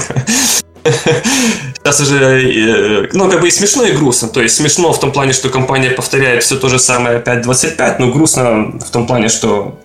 Сейчас 0.85 2.01
уже, 2.01 2.17
э, 2.17 3.09
ну, 3.13 3.31
как 3.31 3.41
бы 3.41 3.49
и 3.49 3.51
смешно, 3.51 3.85
и 3.85 3.93
грустно. 3.93 4.29
То 4.29 4.43
есть 4.43 4.57
смешно 4.57 4.93
в 4.93 5.01
том 5.01 5.13
плане, 5.13 5.33
что 5.33 5.49
компания 5.49 5.91
повторяет 5.91 6.43
все 6.43 6.57
то 6.57 6.69
же 6.69 6.79
самое 6.79 7.21
5.25, 7.21 7.97
но 7.99 8.11
грустно 8.11 8.79
в 8.79 8.91
том 8.91 9.07
плане, 9.07 9.29
что 9.29 9.79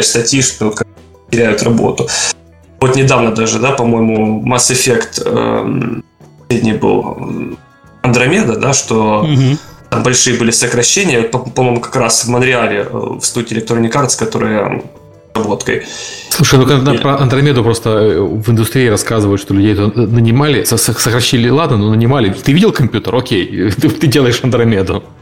статьи, 0.00 0.42
что 0.42 0.74
теряют 1.30 1.62
работу. 1.62 2.08
Вот 2.80 2.96
недавно 2.96 3.32
даже, 3.32 3.58
да, 3.58 3.72
по-моему, 3.72 4.42
Mass 4.46 4.70
Effect 4.70 5.22
э, 5.24 6.00
последний 6.48 6.72
был 6.72 7.56
Андромеда, 8.02 8.56
да, 8.56 8.72
что 8.72 9.20
угу. 9.22 9.58
там 9.90 10.02
большие 10.02 10.38
были 10.38 10.50
сокращения, 10.50 11.22
по-моему, 11.22 11.80
как 11.80 11.96
раз 11.96 12.24
в 12.24 12.28
Монреале, 12.28 12.80
э, 12.80 12.88
в 12.90 13.22
студии 13.22 13.56
Electronic 13.56 13.92
Arts, 13.92 14.18
которая 14.18 14.82
разработкой. 15.38 15.86
Слушай, 16.30 16.58
ну 16.58 16.66
когда 16.66 16.94
и... 16.94 16.98
про 16.98 17.18
Андромеду 17.18 17.62
просто 17.62 17.90
э, 17.90 18.20
в 18.20 18.50
индустрии 18.50 18.88
рассказывают, 18.88 19.40
что 19.40 19.54
людей 19.54 19.74
нанимали, 19.74 20.64
сокращили, 20.64 21.48
ладно, 21.48 21.76
но 21.76 21.90
нанимали. 21.90 22.30
Ты 22.32 22.52
видел 22.52 22.72
компьютер? 22.72 23.14
Окей, 23.14 23.70
ты, 23.70 23.88
ты 24.00 24.06
делаешь 24.06 24.40
Андромеду. 24.42 25.02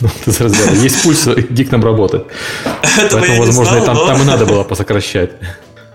Ну, 0.00 0.82
есть 0.82 1.02
пульс, 1.02 1.26
иди 1.26 1.64
к 1.64 1.72
нам 1.72 1.82
работать. 1.82 2.22
Поэтому, 3.10 3.38
возможно, 3.38 3.80
там, 3.80 4.22
и 4.22 4.24
надо 4.24 4.46
было 4.46 4.62
посокращать. 4.62 5.32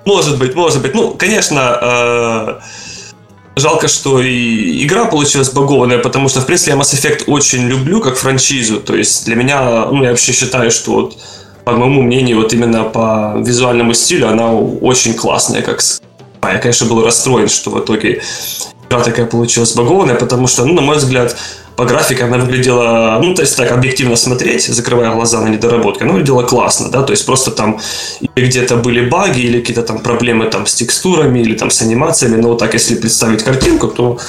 Может 0.06 0.38
быть, 0.40 0.56
может 0.56 0.82
быть. 0.82 0.94
Ну, 0.94 1.12
конечно, 1.12 1.80
э, 1.82 2.60
жалко, 3.56 3.88
что 3.88 4.22
и 4.22 4.86
игра 4.86 5.06
получилась 5.06 5.52
багованная, 5.52 6.00
потому 6.00 6.28
что, 6.28 6.42
в 6.42 6.46
принципе, 6.46 6.72
я 6.72 6.78
Mass 6.78 6.94
Effect 6.94 7.24
очень 7.28 7.68
люблю 7.68 8.02
как 8.02 8.18
франшизу. 8.18 8.82
То 8.82 8.96
есть 8.96 9.26
для 9.26 9.36
меня, 9.36 9.86
ну, 9.86 10.04
я 10.04 10.10
вообще 10.10 10.34
считаю, 10.34 10.72
что 10.72 10.92
вот, 10.92 11.18
по 11.66 11.72
моему 11.72 12.02
мнению, 12.02 12.38
вот 12.38 12.54
именно 12.54 12.84
по 12.84 13.36
визуальному 13.38 13.94
стилю 13.94 14.28
она 14.30 14.54
очень 14.54 15.14
классная, 15.14 15.62
как 15.62 15.82
я, 16.44 16.58
конечно, 16.58 16.88
был 16.88 17.04
расстроен, 17.04 17.48
что 17.48 17.72
в 17.72 17.80
итоге 17.80 18.22
игра 18.88 19.02
такая 19.02 19.26
получилась 19.26 19.74
багованная, 19.74 20.16
потому 20.16 20.48
что, 20.48 20.66
ну, 20.66 20.74
на 20.74 20.82
мой 20.82 20.98
взгляд, 20.98 21.38
по 21.76 21.86
графике 21.86 22.26
она 22.26 22.38
выглядела, 22.38 23.20
ну, 23.24 23.34
то 23.34 23.42
есть 23.42 23.58
так 23.58 23.72
объективно 23.72 24.16
смотреть, 24.16 24.66
закрывая 24.66 25.12
глаза 25.14 25.42
на 25.42 25.48
недоработки, 25.48 26.04
она 26.04 26.14
выглядела 26.14 26.44
классно, 26.44 26.90
да, 26.90 27.02
то 27.02 27.12
есть 27.12 27.26
просто 27.26 27.52
там 27.52 27.80
где-то 28.36 28.76
были 28.76 29.10
баги 29.10 29.40
или 29.40 29.60
какие-то 29.62 29.84
там 29.84 30.00
проблемы 30.00 30.46
там 30.46 30.66
с 30.66 30.76
текстурами 30.76 31.40
или 31.40 31.56
там 31.56 31.72
с 31.72 31.82
анимациями, 31.82 32.36
но 32.36 32.50
вот 32.50 32.60
так, 32.60 32.74
если 32.74 32.96
представить 32.96 33.44
картинку, 33.44 33.88
то 33.88 34.20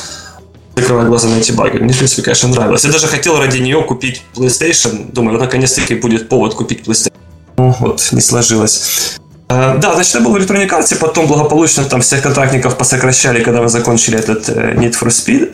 закрывая 0.76 1.06
глаза 1.06 1.28
на 1.28 1.38
эти 1.38 1.52
баги. 1.52 1.78
Мне, 1.78 1.92
в 1.92 1.98
принципе, 1.98 2.22
конечно, 2.22 2.48
нравилось. 2.48 2.84
Я 2.84 2.92
даже 2.92 3.06
хотел 3.06 3.38
ради 3.38 3.58
нее 3.58 3.82
купить 3.82 4.22
PlayStation. 4.34 5.12
Думаю, 5.12 5.38
наконец-таки 5.38 5.94
будет 5.94 6.28
повод 6.28 6.54
купить 6.54 6.80
PlayStation. 6.86 7.12
Ну, 7.56 7.74
вот, 7.80 8.08
не 8.12 8.20
сложилось. 8.20 9.18
Uh, 9.48 9.78
да, 9.78 9.94
значит, 9.94 10.14
я 10.14 10.20
был 10.20 10.32
в 10.32 10.36
Electronic 10.36 10.70
Arts, 10.70 10.96
потом 10.98 11.26
благополучно 11.26 11.84
там 11.84 12.00
всех 12.00 12.22
контрактников 12.22 12.76
посокращали, 12.76 13.42
когда 13.42 13.60
мы 13.60 13.68
закончили 13.68 14.18
этот 14.18 14.48
uh, 14.48 14.74
Need 14.74 14.94
for 15.00 15.08
Speed. 15.08 15.52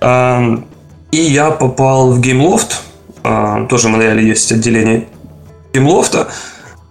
Uh, 0.00 0.62
и 1.12 1.18
я 1.18 1.50
попал 1.50 2.12
в 2.12 2.20
GameLoft. 2.20 2.74
А, 3.22 3.66
тоже 3.66 3.88
в 3.88 3.90
Монреале 3.90 4.26
есть 4.26 4.52
отделение 4.52 5.08
GameLoft. 5.72 6.26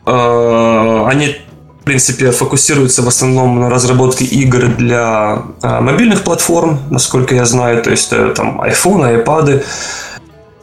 А, 0.05 1.07
они, 1.07 1.35
в 1.79 1.83
принципе, 1.83 2.31
фокусируются 2.31 3.03
в 3.03 3.07
основном 3.07 3.59
на 3.59 3.69
разработке 3.69 4.25
игр 4.25 4.67
для 4.67 5.43
а, 5.61 5.81
мобильных 5.81 6.23
платформ, 6.23 6.79
насколько 6.89 7.35
я 7.35 7.45
знаю. 7.45 7.83
То 7.83 7.91
есть 7.91 8.11
э, 8.11 8.33
там 8.35 8.61
iPhone, 8.61 9.23
iPad. 9.23 9.63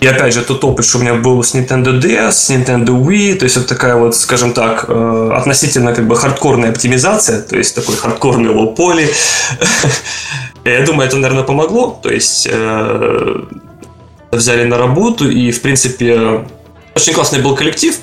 И 0.02 0.06
опять 0.06 0.34
же, 0.34 0.42
тот 0.42 0.64
опыт, 0.64 0.84
что 0.84 0.98
у 0.98 1.00
меня 1.00 1.14
был 1.14 1.44
с 1.44 1.54
Nintendo 1.54 2.00
DS, 2.00 2.32
с 2.32 2.50
Nintendo 2.50 2.88
Wii, 2.88 3.36
то 3.36 3.44
есть 3.44 3.56
вот 3.56 3.68
такая 3.68 3.94
вот, 3.94 4.16
скажем 4.16 4.52
так, 4.52 4.86
э, 4.88 5.30
относительно 5.32 5.94
как 5.94 6.08
бы 6.08 6.16
хардкорная 6.16 6.70
оптимизация, 6.70 7.40
то 7.40 7.56
есть 7.56 7.76
такой 7.76 7.94
хардкорный 7.96 8.50
лоу-поли. 8.50 9.08
Я 10.64 10.84
думаю, 10.84 11.06
это, 11.06 11.16
наверное, 11.16 11.44
помогло. 11.44 12.00
То 12.02 12.10
есть 12.10 12.48
э, 12.50 13.42
взяли 14.32 14.64
на 14.64 14.76
работу, 14.76 15.30
и, 15.30 15.52
в 15.52 15.62
принципе, 15.62 16.46
очень 16.96 17.12
классный 17.12 17.40
был 17.40 17.54
коллектив. 17.54 17.94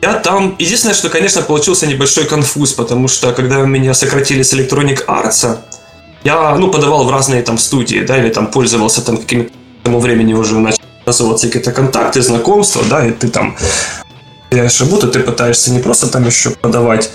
Я 0.00 0.14
там... 0.14 0.56
Единственное, 0.58 0.94
что, 0.94 1.10
конечно, 1.10 1.42
получился 1.42 1.86
небольшой 1.86 2.24
конфуз, 2.24 2.72
потому 2.72 3.08
что, 3.08 3.32
когда 3.32 3.58
меня 3.58 3.92
сократили 3.92 4.42
с 4.42 4.54
Electronic 4.54 5.04
Arts, 5.06 5.58
я, 6.24 6.56
ну, 6.56 6.70
подавал 6.70 7.04
в 7.04 7.10
разные 7.10 7.42
там 7.42 7.58
студии, 7.58 8.00
да, 8.00 8.16
или 8.16 8.30
там 8.30 8.46
пользовался 8.46 9.04
там 9.04 9.18
какими-то 9.18 9.52
тому 9.82 10.00
времени 10.00 10.32
уже 10.32 10.58
начали 10.58 10.81
называться 11.06 11.46
какие-то 11.46 11.72
контакты, 11.72 12.22
знакомства, 12.22 12.82
да, 12.88 13.06
и 13.06 13.10
ты 13.12 13.28
там 13.28 13.56
теряешь 14.50 14.80
работу, 14.80 15.08
ты 15.08 15.20
пытаешься 15.20 15.72
не 15.72 15.80
просто 15.80 16.06
там 16.08 16.26
еще 16.26 16.50
подавать 16.50 17.10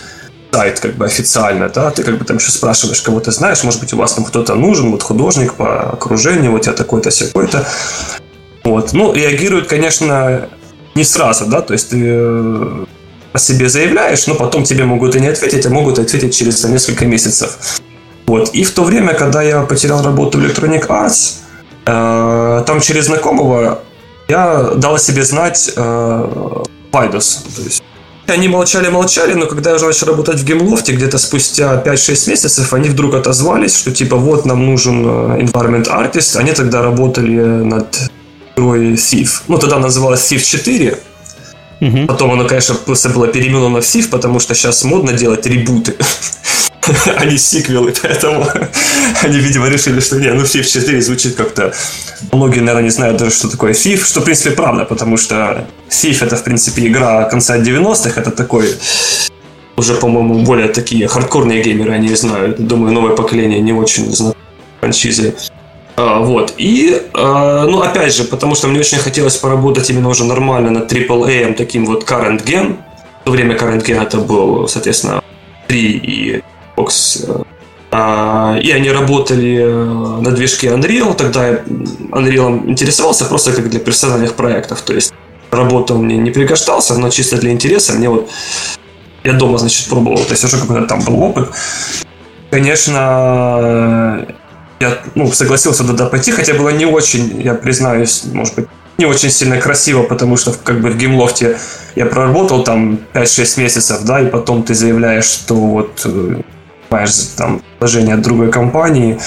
сайт 0.51 0.79
как 0.79 0.95
бы 0.95 1.05
официально, 1.05 1.69
да, 1.69 1.91
ты 1.91 2.03
как 2.03 2.17
бы 2.17 2.25
там 2.25 2.37
еще 2.37 2.51
спрашиваешь, 2.51 3.01
кого 3.01 3.19
ты 3.19 3.31
знаешь, 3.31 3.63
может 3.63 3.79
быть, 3.79 3.93
у 3.93 3.97
вас 3.97 4.13
там 4.13 4.25
кто-то 4.25 4.55
нужен, 4.55 4.91
вот 4.91 5.03
художник 5.03 5.53
по 5.53 5.91
окружению, 5.91 6.51
вот 6.51 6.67
я 6.67 6.73
такой-то, 6.73 7.11
секой-то. 7.11 7.67
Вот. 8.63 8.93
Ну, 8.93 9.13
реагируют, 9.13 9.67
конечно, 9.67 10.49
не 10.95 11.03
сразу, 11.03 11.45
да, 11.45 11.61
то 11.61 11.73
есть 11.73 11.89
ты 11.89 12.01
э, 12.03 12.85
о 13.33 13.39
себе 13.39 13.69
заявляешь, 13.69 14.27
но 14.27 14.35
потом 14.35 14.63
тебе 14.63 14.83
могут 14.83 15.15
и 15.15 15.19
не 15.19 15.27
ответить, 15.27 15.65
а 15.65 15.69
могут 15.69 15.99
ответить 15.99 16.35
через 16.35 16.63
несколько 16.63 17.05
месяцев. 17.05 17.81
Вот. 18.25 18.49
И 18.49 18.63
в 18.63 18.71
то 18.71 18.83
время, 18.83 19.13
когда 19.13 19.41
я 19.41 19.61
потерял 19.61 20.03
работу 20.03 20.39
в 20.39 20.41
Electronic 20.43 20.87
Arts, 20.87 21.36
там 21.87 22.81
через 22.81 23.05
знакомого 23.05 23.79
я 24.27 24.71
дал 24.75 24.97
себе 24.97 25.23
знать 25.23 25.71
э, 25.75 26.63
Пайдос. 26.91 27.45
То 27.55 27.61
есть 27.61 27.83
они 28.27 28.49
молчали-молчали, 28.49 29.33
но 29.33 29.45
когда 29.45 29.69
я 29.69 29.75
уже 29.77 29.85
начал 29.85 30.07
работать 30.07 30.39
в 30.39 30.43
геймлофте, 30.43 30.91
где-то 30.91 31.17
спустя 31.17 31.81
5-6 31.81 32.29
месяцев, 32.29 32.73
они 32.73 32.89
вдруг 32.89 33.15
отозвались, 33.15 33.77
что 33.77 33.91
типа 33.91 34.17
вот 34.17 34.45
нам 34.45 34.65
нужен 34.65 35.05
э, 35.05 35.39
environment 35.39 35.87
artist. 35.87 36.37
Они 36.37 36.51
тогда 36.51 36.81
работали 36.81 37.39
над 37.39 38.11
игрой 38.55 38.93
Thief. 38.95 39.43
Ну, 39.47 39.57
тогда 39.57 39.79
называлась 39.79 40.29
Thief 40.29 40.39
4. 40.39 40.97
Угу. 41.79 42.07
Потом 42.07 42.31
оно, 42.31 42.47
конечно, 42.47 42.75
просто 42.75 43.09
было 43.09 43.27
переименовано 43.27 43.79
в 43.79 43.85
Thief, 43.85 44.09
потому 44.09 44.39
что 44.39 44.55
сейчас 44.55 44.83
модно 44.83 45.13
делать 45.13 45.45
ребуты. 45.45 45.95
а 47.17 47.25
не 47.25 47.37
сиквелы, 47.37 47.93
поэтому 48.01 48.45
они, 49.23 49.39
видимо, 49.39 49.67
решили, 49.69 49.99
что 49.99 50.19
не, 50.19 50.31
ну 50.33 50.43
Thief 50.43 50.63
4 50.63 51.01
звучит 51.01 51.35
как-то... 51.35 51.73
Многие, 52.31 52.59
наверное, 52.59 52.83
не 52.83 52.89
знают 52.89 53.17
даже, 53.17 53.31
что 53.31 53.49
такое 53.49 53.73
Thief, 53.73 54.05
что, 54.05 54.21
в 54.21 54.23
принципе, 54.23 54.51
правда, 54.51 54.85
потому 54.85 55.17
что 55.17 55.67
Thief 55.89 56.25
это, 56.25 56.35
в 56.35 56.43
принципе, 56.43 56.87
игра 56.87 57.23
конца 57.25 57.57
90-х, 57.57 58.19
это 58.19 58.31
такой 58.31 58.75
уже, 59.77 59.93
по-моему, 59.93 60.39
более 60.43 60.67
такие 60.67 61.07
хардкорные 61.07 61.61
геймеры, 61.61 61.93
они 61.93 62.15
знают. 62.15 62.59
Думаю, 62.59 62.93
новое 62.93 63.15
поколение 63.15 63.59
не 63.59 63.73
очень 63.73 64.11
знает 64.11 64.35
франшизы. 64.79 65.35
А, 65.95 66.19
вот. 66.19 66.53
И, 66.57 67.01
а, 67.13 67.65
ну, 67.65 67.81
опять 67.81 68.15
же, 68.15 68.23
потому 68.23 68.55
что 68.55 68.67
мне 68.67 68.79
очень 68.79 68.97
хотелось 68.97 69.37
поработать 69.37 69.89
именно 69.89 70.09
уже 70.09 70.23
нормально 70.23 70.71
над 70.71 70.91
AAA, 70.91 71.53
таким 71.53 71.85
вот 71.85 72.09
Current 72.09 72.45
Gen. 72.45 72.77
В 73.21 73.25
то 73.25 73.31
время 73.31 73.55
Current 73.55 73.85
Gen 73.85 74.01
это 74.01 74.17
был, 74.17 74.67
соответственно, 74.67 75.21
3 75.67 75.79
и 75.79 76.43
Xbox. 76.77 77.45
А, 77.89 78.57
и 78.61 78.71
они 78.71 78.91
работали 78.91 79.59
э, 79.61 80.21
на 80.21 80.31
движке 80.31 80.67
Unreal. 80.67 81.15
Тогда 81.15 81.51
Unreal 82.11 82.69
интересовался 82.69 83.25
просто 83.25 83.53
как 83.53 83.69
для 83.69 83.79
персональных 83.79 84.33
проектов. 84.33 84.81
То 84.81 84.93
есть 84.93 85.13
работа 85.51 85.93
мне 85.93 86.17
не 86.17 86.31
пригождался, 86.31 86.97
но 86.97 87.09
чисто 87.09 87.37
для 87.37 87.51
интереса 87.51 87.93
мне 87.93 88.09
вот 88.09 88.29
я 89.23 89.33
дома, 89.33 89.57
значит, 89.57 89.87
пробовал. 89.87 90.19
То 90.19 90.31
есть 90.31 90.43
уже 90.43 90.57
какой-то 90.57 90.85
там 90.85 91.01
был 91.01 91.21
опыт. 91.23 91.49
Конечно, 92.51 94.25
я 94.79 94.97
ну, 95.15 95.31
согласился 95.31 95.83
туда 95.83 96.05
пойти, 96.05 96.31
хотя 96.31 96.53
было 96.53 96.69
не 96.69 96.85
очень, 96.85 97.41
я 97.41 97.53
признаюсь, 97.53 98.23
может 98.31 98.55
быть, 98.55 98.67
не 98.97 99.05
очень 99.05 99.29
сильно 99.29 99.57
красиво, 99.57 100.03
потому 100.03 100.37
что 100.37 100.53
как 100.63 100.81
бы 100.81 100.89
в 100.89 100.97
геймлофте 100.97 101.57
я 101.95 102.05
проработал 102.05 102.63
там 102.63 102.99
5-6 103.13 103.59
месяцев, 103.59 104.03
да, 104.03 104.21
и 104.21 104.27
потом 104.27 104.63
ты 104.63 104.73
заявляешь, 104.73 105.25
что 105.25 105.55
вот 105.55 106.05
понимаешь, 106.89 107.15
там, 107.37 107.61
положение 107.79 108.15
от 108.15 108.21
другой 108.21 108.51
компании. 108.51 109.19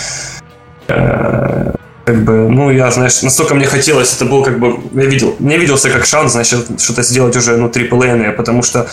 Э, 0.88 1.72
как 2.04 2.24
бы, 2.24 2.48
ну, 2.48 2.70
я, 2.70 2.90
знаешь, 2.90 3.22
настолько 3.22 3.54
мне 3.54 3.66
хотелось, 3.66 4.14
это 4.16 4.24
был 4.24 4.42
как 4.42 4.58
бы, 4.58 4.80
я 4.94 5.04
видел, 5.04 5.36
мне 5.38 5.58
виделся 5.58 5.90
как 5.90 6.06
шанс, 6.06 6.32
значит, 6.32 6.80
что-то 6.80 7.02
сделать 7.02 7.36
уже, 7.36 7.56
ну, 7.56 7.68
AAA, 7.68 8.32
потому 8.32 8.62
что 8.62 8.88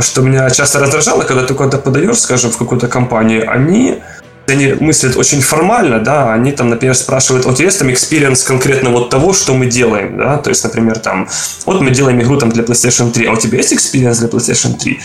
что 0.00 0.22
меня 0.22 0.48
часто 0.50 0.78
раздражало, 0.78 1.22
когда 1.22 1.44
ты 1.44 1.54
куда-то 1.54 1.78
подаешь, 1.78 2.18
скажем, 2.18 2.50
в 2.50 2.56
какую-то 2.56 2.88
компанию, 2.88 3.50
они 3.50 4.02
они 4.48 4.74
мыслят 4.80 5.16
очень 5.16 5.40
формально, 5.40 6.00
да, 6.00 6.34
они 6.34 6.52
там, 6.52 6.68
например, 6.68 6.94
спрашивают, 6.94 7.46
вот 7.46 7.60
есть 7.60 7.78
там 7.78 7.88
experience 7.88 8.46
конкретно 8.46 8.90
вот 8.90 9.08
того, 9.08 9.32
что 9.32 9.54
мы 9.54 9.66
делаем, 9.66 10.18
да, 10.18 10.36
то 10.38 10.50
есть, 10.50 10.64
например, 10.64 10.98
там, 10.98 11.28
вот 11.64 11.80
мы 11.80 11.90
делаем 11.90 12.20
игру 12.20 12.36
там 12.36 12.50
для 12.50 12.64
PlayStation 12.64 13.12
3, 13.12 13.26
а 13.26 13.32
у 13.32 13.36
тебя 13.36 13.58
есть 13.58 13.72
experience 13.72 14.18
для 14.18 14.28
PlayStation 14.28 14.76
3? 14.76 15.00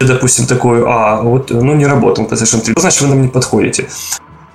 Допустим, 0.00 0.46
такой, 0.46 0.82
а, 0.86 1.20
вот, 1.20 1.50
ну, 1.50 1.74
не 1.74 1.86
работал 1.86 2.26
PlayStation 2.26 2.60
3, 2.60 2.74
значит, 2.78 3.02
вы 3.02 3.08
нам 3.08 3.22
не 3.22 3.28
подходите. 3.28 3.86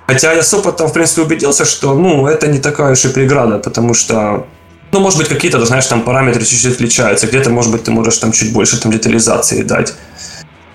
Хотя 0.06 0.32
я 0.32 0.42
с 0.42 0.52
опытом, 0.54 0.88
в 0.88 0.92
принципе, 0.92 1.22
убедился, 1.22 1.64
что, 1.64 1.94
ну, 1.94 2.26
это 2.26 2.48
не 2.48 2.58
такая 2.58 2.92
уж 2.92 3.04
и 3.04 3.08
преграда, 3.08 3.58
потому 3.58 3.94
что 3.94 4.46
ну, 4.92 5.00
может 5.00 5.18
быть, 5.18 5.28
какие-то, 5.28 5.64
знаешь, 5.66 5.86
там 5.86 6.02
параметры 6.02 6.44
чуть-чуть 6.44 6.74
отличаются. 6.74 7.26
Где-то, 7.26 7.50
может 7.50 7.72
быть, 7.72 7.84
ты 7.84 7.90
можешь 7.90 8.18
там 8.18 8.32
чуть 8.32 8.52
больше 8.52 8.80
там 8.80 8.92
детализации 8.92 9.62
дать. 9.62 9.94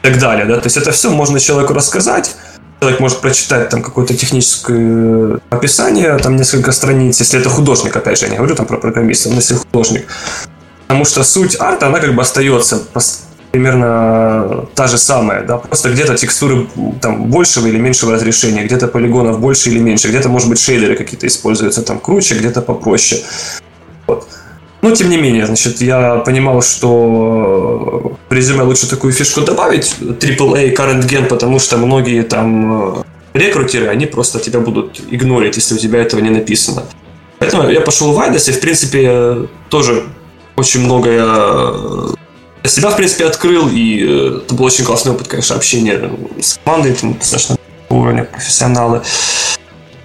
И 0.03 0.07
так 0.07 0.19
далее, 0.19 0.45
да. 0.45 0.57
То 0.57 0.67
есть 0.67 0.77
это 0.77 0.91
все 0.91 1.09
можно 1.09 1.39
человеку 1.39 1.73
рассказать. 1.73 2.35
Человек 2.81 2.99
может 2.99 3.21
прочитать 3.21 3.69
там 3.69 3.81
какое-то 3.81 4.13
техническое 4.13 5.39
описание, 5.49 6.17
там 6.17 6.35
несколько 6.35 6.71
страниц, 6.71 7.19
если 7.19 7.39
это 7.39 7.49
художник, 7.49 7.95
опять 7.95 8.19
же, 8.19 8.25
я 8.25 8.31
не 8.31 8.37
говорю 8.37 8.55
там 8.55 8.65
про 8.65 8.77
программиста, 8.77 9.29
но 9.29 9.35
если 9.35 9.55
художник. 9.55 10.07
Потому 10.87 11.05
что 11.05 11.23
суть 11.23 11.55
арта, 11.59 11.87
она 11.87 11.99
как 11.99 12.15
бы 12.15 12.21
остается 12.21 12.81
примерно 13.51 14.65
та 14.75 14.87
же 14.87 14.97
самая, 14.97 15.43
да, 15.43 15.57
просто 15.57 15.89
где-то 15.89 16.15
текстуры 16.15 16.67
там 17.01 17.25
большего 17.25 17.67
или 17.67 17.77
меньшего 17.77 18.13
разрешения, 18.13 18.63
где-то 18.63 18.87
полигонов 18.87 19.39
больше 19.39 19.69
или 19.69 19.79
меньше, 19.79 20.07
где-то, 20.07 20.29
может 20.29 20.49
быть, 20.49 20.59
шейдеры 20.59 20.95
какие-то 20.95 21.27
используются 21.27 21.81
там 21.81 21.99
круче, 21.99 22.35
где-то 22.35 22.61
попроще. 22.61 23.21
Вот. 24.07 24.27
Но, 24.81 24.91
тем 24.91 25.09
не 25.09 25.17
менее, 25.17 25.45
значит, 25.45 25.81
я 25.81 26.15
понимал, 26.15 26.61
что 26.61 28.17
в 28.29 28.33
резюме 28.33 28.63
лучше 28.63 28.89
такую 28.89 29.13
фишку 29.13 29.41
добавить, 29.41 29.95
AAA 29.99 30.75
Current 30.75 31.07
Gen, 31.07 31.25
потому 31.25 31.59
что 31.59 31.77
многие 31.77 32.23
там 32.23 32.95
э, 32.97 33.03
рекрутеры, 33.33 33.87
они 33.87 34.07
просто 34.07 34.39
тебя 34.39 34.59
будут 34.59 34.99
игнорить, 35.11 35.57
если 35.57 35.75
у 35.75 35.77
тебя 35.77 36.01
этого 36.01 36.21
не 36.21 36.31
написано. 36.31 36.83
Поэтому 37.37 37.69
я 37.69 37.81
пошел 37.81 38.13
в 38.13 38.19
Айдес, 38.19 38.49
и, 38.49 38.53
в 38.53 38.59
принципе, 38.59 39.47
тоже 39.69 40.03
очень 40.55 40.81
многое 40.81 41.25
себя, 42.69 42.89
в 42.89 42.95
принципе, 42.95 43.25
открыл, 43.25 43.67
и 43.69 44.05
э, 44.07 44.41
это 44.43 44.53
был 44.53 44.65
очень 44.65 44.85
классный 44.85 45.13
опыт, 45.13 45.27
конечно, 45.27 45.55
общения 45.55 46.11
с 46.39 46.59
командой, 46.63 46.93
там 46.93 47.17
достаточно 47.17 47.57
уровня 47.89 48.23
профессионалы. 48.25 49.01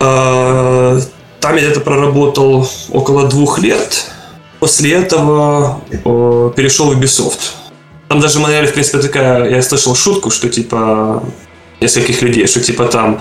Э, 0.00 1.00
там 1.40 1.57
я 1.57 1.62
где-то 1.62 1.80
проработал 1.80 2.68
около 2.90 3.28
двух 3.28 3.59
лет. 3.59 4.07
После 4.59 4.94
этого 4.94 5.82
э, 5.90 6.52
перешел 6.57 6.90
в 6.90 6.98
Ubisoft. 6.98 7.40
Там 8.09 8.20
даже 8.20 8.38
модель, 8.40 8.66
в 8.66 8.72
принципе, 8.72 8.98
такая, 8.98 9.50
я 9.50 9.62
слышал 9.62 9.94
шутку, 9.94 10.30
что 10.30 10.48
типа 10.48 11.22
нескольких 11.80 12.22
людей, 12.22 12.46
что 12.46 12.61
типа 12.61 12.86
там 12.86 13.20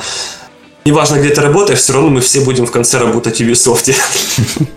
неважно, 0.85 1.17
где 1.17 1.29
ты 1.29 1.41
работаешь, 1.41 1.79
все 1.79 1.93
равно 1.93 2.09
мы 2.09 2.21
все 2.21 2.41
будем 2.41 2.65
в 2.65 2.71
конце 2.71 2.99
работать 2.99 3.37
в 3.37 3.41
Ubisoft. 3.41 3.93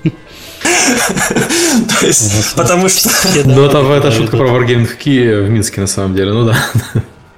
То 2.00 2.06
есть, 2.06 2.54
потому 2.54 2.88
что... 2.88 3.10
Ну, 3.44 3.64
это, 3.64 3.78
это 3.78 4.10
шутка 4.10 4.36
про 4.36 4.48
Wargaming 4.48 4.88
Key 4.98 5.46
в 5.46 5.50
Минске, 5.50 5.80
на 5.80 5.86
самом 5.86 6.14
деле, 6.14 6.32
ну 6.32 6.44
да. 6.44 6.56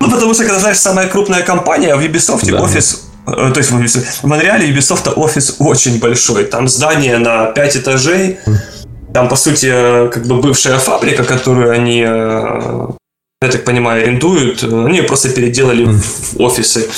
Ну, 0.00 0.10
потому 0.10 0.34
что, 0.34 0.44
когда, 0.44 0.58
знаешь, 0.58 0.78
самая 0.78 1.08
крупная 1.08 1.42
компания, 1.42 1.94
в 1.94 2.00
Ubisoft 2.00 2.50
офис 2.58 3.04
э, 3.26 3.50
то 3.52 3.58
есть 3.58 3.70
в 3.70 4.26
Монреале 4.26 4.70
Ubisoft 4.70 5.12
офис 5.12 5.56
очень 5.58 6.00
большой. 6.00 6.44
Там 6.44 6.68
здание 6.68 7.18
на 7.18 7.46
5 7.46 7.76
этажей. 7.76 8.38
Там, 9.12 9.28
по 9.28 9.36
сути, 9.36 10.08
как 10.08 10.26
бы 10.26 10.40
бывшая 10.40 10.78
фабрика, 10.78 11.24
которую 11.24 11.70
они, 11.70 12.02
э, 12.06 12.88
я 13.42 13.48
так 13.48 13.64
понимаю, 13.64 14.02
арендуют. 14.02 14.62
Они 14.62 14.98
ее 14.98 15.02
просто 15.02 15.28
переделали 15.28 15.84
в 15.84 16.40
офисы. 16.40 16.88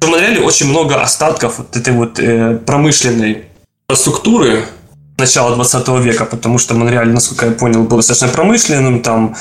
В 0.00 0.08
Монреале 0.08 0.40
очень 0.40 0.66
много 0.66 1.02
остатков 1.02 1.58
вот 1.58 1.76
этой 1.76 1.92
вот 1.92 2.18
э, 2.18 2.58
промышленной 2.64 3.44
структуры, 3.92 4.64
начала 5.18 5.54
20 5.54 5.88
века, 6.04 6.24
потому 6.24 6.58
что 6.58 6.74
Монреаль, 6.74 7.12
насколько 7.12 7.46
я 7.46 7.52
понял, 7.52 7.84
был 7.84 7.96
достаточно 7.96 8.28
промышленным, 8.28 9.00
там 9.00 9.34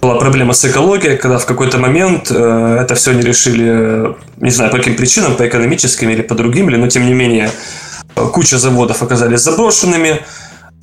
была 0.00 0.16
проблема 0.16 0.52
с 0.52 0.64
экологией, 0.64 1.16
когда 1.16 1.38
в 1.38 1.46
какой-то 1.46 1.78
момент 1.78 2.30
э, 2.30 2.78
это 2.82 2.94
все 2.94 3.12
не 3.12 3.22
решили, 3.22 4.14
не 4.36 4.50
знаю, 4.50 4.70
по 4.70 4.78
каким 4.78 4.96
причинам, 4.96 5.36
по 5.36 5.46
экономическим 5.46 6.10
или 6.10 6.22
по 6.22 6.34
другим, 6.34 6.68
или, 6.68 6.76
но 6.76 6.88
тем 6.88 7.06
не 7.06 7.14
менее 7.14 7.50
куча 8.14 8.58
заводов 8.58 9.02
оказались 9.02 9.40
заброшенными, 9.40 10.20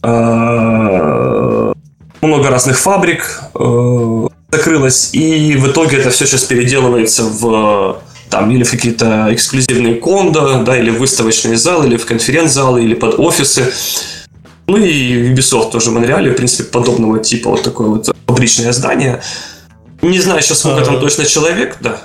э, 0.03 1.73
много 2.21 2.49
разных 2.49 2.77
фабрик 2.77 3.41
э, 3.55 4.27
закрылось, 4.51 5.09
и 5.13 5.55
в 5.55 5.67
итоге 5.67 5.97
это 5.97 6.09
все 6.09 6.25
сейчас 6.25 6.43
переделывается 6.43 7.23
в 7.23 8.01
там 8.33 8.49
или 8.49 8.63
в 8.63 8.71
какие-то 8.71 9.27
эксклюзивные 9.29 9.95
кондо, 9.95 10.63
да, 10.63 10.75
или 10.75 10.89
в 10.89 10.97
выставочные 10.97 11.55
залы, 11.55 11.85
или 11.85 11.97
в 11.97 12.05
конференц-залы, 12.07 12.83
или 12.83 12.95
под 12.95 13.19
офисы. 13.19 13.71
Ну 14.65 14.77
и 14.77 15.31
Ubisoft 15.31 15.69
тоже 15.69 15.91
в 15.91 15.93
Монреале, 15.93 16.31
в 16.31 16.35
принципе, 16.35 16.63
подобного 16.63 17.19
типа, 17.19 17.51
вот 17.51 17.61
такое 17.61 17.89
вот 17.89 18.09
фабричное 18.25 18.73
здание. 18.73 19.21
Не 20.01 20.19
знаю 20.19 20.41
сейчас, 20.41 20.59
сколько 20.59 20.81
а... 20.81 20.85
там 20.85 20.99
точно 20.99 21.25
человек, 21.25 21.77
да. 21.79 22.01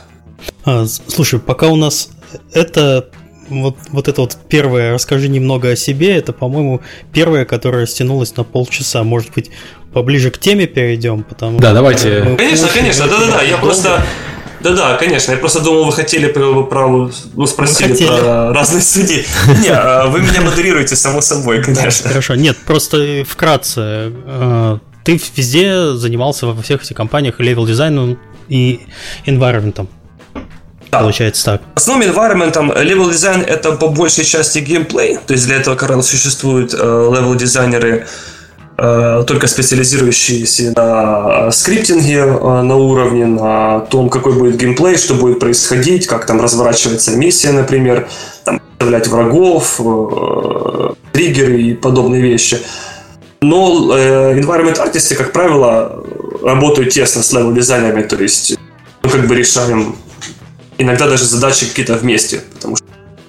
А, 0.66 0.84
слушай, 1.06 1.38
пока 1.38 1.68
у 1.68 1.76
нас 1.76 2.10
это 2.52 3.08
вот, 3.48 3.76
вот 3.88 4.08
это 4.08 4.20
вот 4.20 4.36
первое, 4.50 4.92
расскажи 4.92 5.28
немного 5.28 5.70
о 5.70 5.76
себе, 5.76 6.14
это, 6.14 6.34
по-моему, 6.34 6.82
первое, 7.10 7.46
которое 7.46 7.86
стянулось 7.86 8.36
на 8.36 8.44
полчаса. 8.44 9.02
Может 9.02 9.32
быть, 9.32 9.50
поближе 9.94 10.30
к 10.30 10.36
теме 10.36 10.66
перейдем, 10.66 11.22
потому 11.22 11.58
Да, 11.58 11.72
давайте. 11.72 12.36
Конечно, 12.36 12.68
конечно, 12.68 13.06
да-да-да. 13.06 13.42
Я 13.42 13.56
просто 13.56 14.04
да-да, 14.60 14.96
конечно. 14.96 15.32
Я 15.32 15.38
просто 15.38 15.60
думал, 15.60 15.84
вы 15.84 15.92
хотели 15.92 16.26
про, 16.26 16.62
про 16.64 17.10
ну, 17.34 17.46
спросили 17.46 18.06
про 18.06 18.52
разные 18.52 18.82
судьи. 18.82 19.24
Не, 19.62 19.70
а 19.70 20.06
вы 20.06 20.20
меня 20.20 20.40
модерируете, 20.40 20.96
само 20.96 21.20
собой, 21.20 21.62
конечно. 21.62 22.08
Хорошо, 22.08 22.34
нет, 22.34 22.56
просто 22.66 23.24
вкратце. 23.28 24.12
Э, 24.26 24.78
ты 25.04 25.20
везде 25.36 25.92
занимался 25.94 26.46
во 26.46 26.62
всех 26.62 26.82
этих 26.82 26.96
компаниях 26.96 27.40
level 27.40 27.66
design 27.66 28.05
ом 28.05 28.18
и 28.48 28.80
environment. 29.26 29.86
Да. 30.90 31.00
Получается 31.00 31.44
так. 31.44 31.62
Основным 31.74 32.10
environment 32.10 32.54
level 32.54 33.10
design 33.10 33.44
это 33.44 33.72
по 33.72 33.88
большей 33.88 34.24
части 34.24 34.58
геймплей. 34.58 35.18
То 35.26 35.34
есть 35.34 35.46
для 35.46 35.56
этого 35.56 35.74
как 35.74 35.90
раз 35.90 36.08
существуют 36.08 36.72
э, 36.72 36.76
level 36.78 37.36
дизайнеры, 37.36 38.06
Э, 38.06 38.06
только 38.78 39.48
специализирующиеся 39.48 40.72
на 40.76 41.50
скриптинге 41.50 42.18
э, 42.18 42.62
на 42.62 42.76
уровне, 42.76 43.26
на 43.26 43.80
том, 43.80 44.08
какой 44.08 44.34
будет 44.34 44.56
геймплей, 44.56 44.96
что 44.96 45.14
будет 45.14 45.40
происходить, 45.40 46.06
как 46.06 46.26
там 46.26 46.40
разворачивается 46.40 47.16
миссия, 47.16 47.50
например, 47.50 48.08
там, 48.44 48.60
представлять 48.60 49.08
врагов, 49.08 49.80
э, 49.80 50.90
триггеры 51.12 51.60
и 51.60 51.74
подобные 51.74 52.22
вещи. 52.22 52.60
Но 53.40 53.96
э, 53.96 54.38
environment 54.38 54.78
artist 54.78 55.07
ы, 55.07 55.16
как 55.16 55.32
правило, 55.32 56.04
работают 56.44 56.90
тесно 56.90 57.24
с 57.24 57.32
level 57.32 57.52
designer 57.52 57.86
ами, 57.86 58.02
то 58.02 58.14
есть 58.16 58.56
мы 59.02 59.10
как 59.10 59.26
бы 59.26 59.34
решаем 59.34 59.96
иногда 60.78 61.08
даже 61.08 61.24
задачи 61.24 61.66
какие-то 61.66 61.94
вместе, 61.94 62.42
потому 62.54 62.76
что 62.76 62.87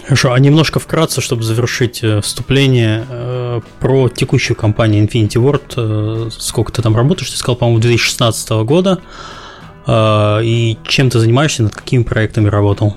Хорошо, 0.09 0.33
а 0.33 0.39
немножко 0.39 0.79
вкратце, 0.79 1.21
чтобы 1.21 1.43
завершить 1.43 1.99
э, 2.01 2.19
вступление, 2.21 3.05
э, 3.07 3.61
про 3.79 4.09
текущую 4.09 4.57
компанию 4.57 5.05
Infinity 5.05 5.35
Ward. 5.35 5.73
Э, 5.77 6.29
сколько 6.35 6.71
ты 6.71 6.81
там 6.81 6.95
работаешь? 6.95 7.29
Ты 7.29 7.37
сказал, 7.37 7.55
по-моему, 7.55 7.79
2016 7.79 8.49
года. 8.65 9.01
И 9.87 10.77
чем 10.87 11.11
ты 11.11 11.19
занимаешься, 11.19 11.61
над 11.61 11.75
какими 11.75 12.01
проектами 12.01 12.49
работал? 12.49 12.95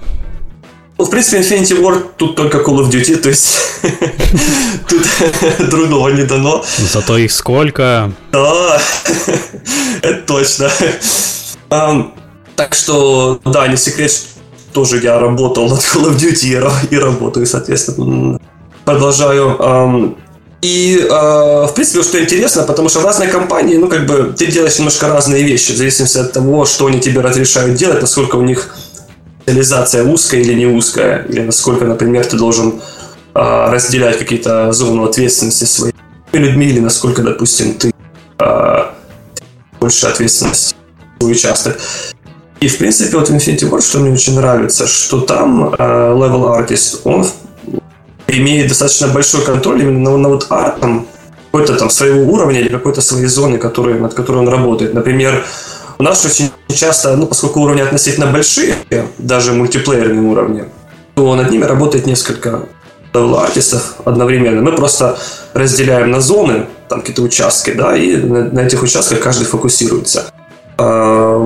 Ну, 0.96 1.04
в 1.04 1.10
принципе, 1.10 1.42
Infinity 1.42 1.82
Ward 1.82 2.12
тут 2.16 2.34
только 2.34 2.58
Call 2.58 2.78
of 2.78 2.90
Duty, 2.90 3.16
то 3.16 3.28
есть 3.28 3.58
тут 4.88 5.02
другого 5.70 6.08
не 6.08 6.24
дано. 6.24 6.64
Зато 6.78 7.18
их 7.18 7.30
сколько? 7.30 8.10
Да, 8.32 8.80
это 10.02 10.22
точно. 10.26 10.70
Так 11.68 12.74
что, 12.74 13.38
да, 13.44 13.68
не 13.68 13.76
секрет, 13.76 14.12
тоже 14.72 15.00
я 15.02 15.18
работал 15.18 15.68
над 15.68 15.78
Call 15.78 16.10
of 16.10 16.16
Duty 16.16 16.88
и 16.90 16.96
работаю, 16.98 17.46
соответственно, 17.46 18.40
продолжаю. 18.84 20.16
И, 20.62 20.96
э, 20.96 21.66
в 21.66 21.72
принципе, 21.74 22.02
что 22.04 22.20
интересно, 22.22 22.62
потому 22.62 22.88
что 22.88 23.00
в 23.00 23.04
разной 23.04 23.26
компании, 23.26 23.76
ну, 23.76 23.88
как 23.88 24.06
бы, 24.06 24.32
ты 24.36 24.46
делаешь 24.46 24.78
немножко 24.78 25.08
разные 25.08 25.42
вещи, 25.42 25.72
в 25.72 25.76
зависимости 25.76 26.18
от 26.18 26.32
того, 26.32 26.64
что 26.66 26.86
они 26.86 27.00
тебе 27.00 27.20
разрешают 27.20 27.74
делать, 27.74 28.00
насколько 28.00 28.36
у 28.36 28.42
них 28.42 28.72
реализация 29.44 30.04
узкая 30.04 30.40
или 30.40 30.54
не 30.54 30.66
узкая, 30.66 31.24
или 31.24 31.40
насколько, 31.40 31.84
например, 31.84 32.24
ты 32.24 32.36
должен 32.36 32.80
э, 33.34 33.70
разделять 33.72 34.18
какие-то 34.18 34.70
зоны 34.70 35.04
ответственности 35.04 35.64
своими 35.64 35.96
людьми, 36.32 36.66
или 36.66 36.78
насколько, 36.78 37.22
допустим, 37.22 37.74
ты 37.74 37.90
э, 38.38 38.84
больше 39.80 40.06
ответственности 40.06 40.76
свой 41.18 41.32
участок. 41.32 41.80
И, 42.62 42.68
в 42.68 42.78
принципе, 42.78 43.16
вот 43.16 43.28
Infinity 43.28 43.68
Ward, 43.68 43.80
что 43.80 43.98
мне 43.98 44.12
очень 44.12 44.36
нравится, 44.36 44.86
что 44.86 45.20
там 45.20 45.74
э, 45.74 45.76
Level 45.76 46.56
Artist, 46.56 47.00
он 47.02 47.26
имеет 48.28 48.68
достаточно 48.68 49.08
большой 49.08 49.44
контроль 49.44 49.82
именно 49.82 50.10
на, 50.10 50.16
на 50.16 50.28
вот 50.28 50.46
артом 50.48 51.08
какой-то 51.46 51.74
там 51.74 51.90
своего 51.90 52.32
уровня 52.32 52.60
или 52.60 52.68
какой-то 52.68 53.00
своей 53.00 53.26
зоны, 53.26 53.58
который, 53.58 53.98
над 53.98 54.14
которой 54.14 54.38
он 54.38 54.48
работает. 54.48 54.94
Например, 54.94 55.44
у 55.98 56.04
нас 56.04 56.24
очень 56.24 56.52
часто, 56.68 57.16
ну, 57.16 57.26
поскольку 57.26 57.60
уровни 57.62 57.80
относительно 57.80 58.28
большие, 58.28 58.76
даже 59.18 59.52
мультиплеерные 59.52 60.22
уровни, 60.22 60.64
то 61.16 61.34
над 61.34 61.50
ними 61.50 61.64
работает 61.64 62.06
несколько 62.06 62.60
артистов 63.12 63.96
одновременно. 64.04 64.62
Мы 64.62 64.70
просто 64.70 65.18
разделяем 65.52 66.12
на 66.12 66.20
зоны, 66.20 66.66
там 66.88 67.00
какие-то 67.00 67.22
участки, 67.22 67.72
да, 67.72 67.96
и 67.96 68.16
на, 68.16 68.44
на 68.44 68.60
этих 68.60 68.84
участках 68.84 69.18
каждый 69.18 69.46
фокусируется. 69.46 70.32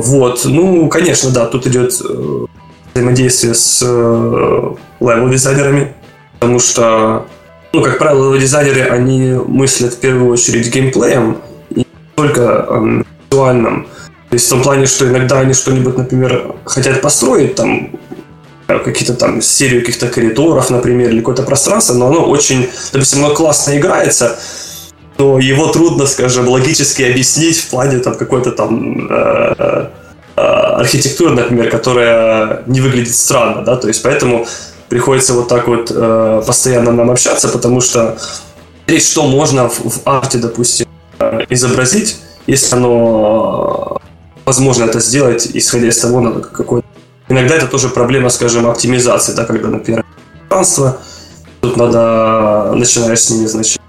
Вот, 0.01 0.43
ну, 0.45 0.89
конечно, 0.89 1.31
да, 1.31 1.47
тут 1.47 1.67
идет 1.67 1.93
э, 2.05 2.47
взаимодействие 2.95 3.55
с 3.55 3.83
э, 3.83 4.75
левел-дизайнерами, 5.01 5.95
потому 6.39 6.59
что, 6.59 7.27
ну, 7.73 7.83
как 7.83 7.99
правило, 7.99 8.39
дизайнеры, 8.39 8.83
они 8.83 9.33
мыслят 9.47 9.95
в 9.95 9.99
первую 9.99 10.31
очередь 10.31 10.73
геймплеем, 10.73 11.39
и 11.71 11.79
не 11.81 11.87
только 12.15 12.67
э, 12.69 13.03
визуальным. 13.31 13.87
То 14.29 14.35
есть 14.35 14.47
в 14.47 14.51
том 14.51 14.63
плане, 14.63 14.87
что 14.87 15.09
иногда 15.09 15.41
они 15.41 15.55
что-нибудь, 15.55 15.97
например, 15.97 16.55
хотят 16.65 17.01
построить, 17.01 17.55
там, 17.55 17.91
какие-то 18.67 19.15
там 19.15 19.41
серию 19.41 19.81
каких-то 19.81 20.09
коридоров, 20.09 20.71
например, 20.71 21.11
или 21.11 21.21
какое-то 21.21 21.43
пространство, 21.43 21.95
но 21.95 22.09
оно 22.09 22.25
очень, 22.25 22.69
допустим, 22.93 23.25
оно 23.25 23.35
классно 23.35 23.77
играется, 23.77 24.39
но 25.19 25.39
его 25.39 25.69
трудно, 25.69 26.07
скажем, 26.07 26.49
логически 26.49 27.03
объяснить 27.03 27.59
в 27.59 27.71
плане 27.71 27.99
там 27.99 28.15
какой-то 28.15 28.53
там 28.53 29.09
э, 29.11 29.89
э, 30.37 30.41
архитектуры, 30.41 31.31
например, 31.35 31.71
которая 31.71 32.63
не 32.67 32.81
выглядит 32.81 33.15
странно, 33.15 33.63
да, 33.63 33.77
то 33.77 33.89
есть 33.89 34.03
поэтому 34.03 34.47
приходится 34.89 35.35
вот 35.35 35.49
так 35.49 35.69
вот 35.69 35.91
э, 35.95 36.43
постоянно 36.47 36.93
нам 36.93 37.11
общаться, 37.11 37.49
потому 37.49 37.81
что 37.81 38.17
смотреть, 38.85 39.05
что 39.05 39.27
можно 39.27 39.69
в, 39.69 39.79
в 39.79 40.01
арте, 40.05 40.39
допустим, 40.39 40.87
э, 41.19 41.41
изобразить, 41.49 42.17
если 42.47 42.77
оно 42.77 44.01
возможно 44.45 44.85
это 44.85 45.01
сделать, 45.01 45.49
исходя 45.55 45.89
из 45.89 45.99
того, 45.99 46.41
какой 46.53 46.83
Иногда 47.29 47.57
это 47.57 47.67
тоже 47.67 47.89
проблема, 47.89 48.31
скажем, 48.31 48.67
оптимизации, 48.67 49.33
да, 49.33 49.45
когда, 49.45 49.69
например, 49.69 50.05
пространство, 50.49 51.01
тут 51.61 51.77
надо, 51.77 52.73
начинаешь 52.75 53.21
с 53.21 53.31
ними, 53.31 53.47
значит, 53.47 53.81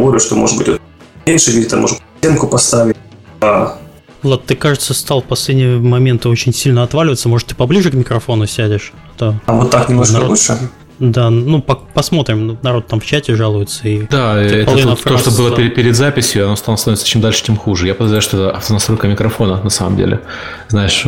говорю, 0.00 0.20
что 0.20 0.34
может 0.36 0.58
быть 0.58 0.80
меньше, 1.26 1.50
где-то 1.50 1.76
может 1.76 1.98
стенку 2.18 2.46
поставить. 2.46 2.96
А... 3.40 3.78
Влад, 4.22 4.44
ты, 4.46 4.54
кажется, 4.54 4.94
стал 4.94 5.20
в 5.20 5.24
последние 5.24 5.78
моменты 5.78 6.28
очень 6.28 6.54
сильно 6.54 6.82
отваливаться. 6.82 7.28
Может, 7.28 7.48
ты 7.48 7.54
поближе 7.54 7.90
к 7.90 7.94
микрофону 7.94 8.46
сядешь? 8.46 8.92
А, 8.94 9.18
то 9.18 9.40
а 9.46 9.52
вот 9.52 9.70
так 9.70 9.88
немножко 9.88 10.14
народ... 10.14 10.30
лучше? 10.30 10.58
Да, 10.98 11.28
ну 11.28 11.60
по 11.60 11.74
посмотрим. 11.74 12.56
Народ 12.62 12.86
там 12.86 13.00
в 13.00 13.04
чате 13.04 13.34
жалуется. 13.34 13.88
И 13.88 14.06
да, 14.06 14.40
это 14.40 14.64
то, 14.64 14.96
то, 14.96 15.18
что 15.18 15.30
было 15.32 15.54
перед, 15.54 15.74
перед 15.74 15.96
записью, 15.96 16.46
оно 16.46 16.56
становится 16.56 17.04
чем 17.04 17.20
дальше, 17.20 17.44
тем 17.44 17.56
хуже. 17.56 17.86
Я 17.88 17.94
подозреваю, 17.94 18.22
что 18.22 18.36
это 18.36 18.56
автонастройка 18.56 19.08
микрофона 19.08 19.60
на 19.62 19.70
самом 19.70 19.96
деле. 19.96 20.20
Знаешь, 20.68 21.04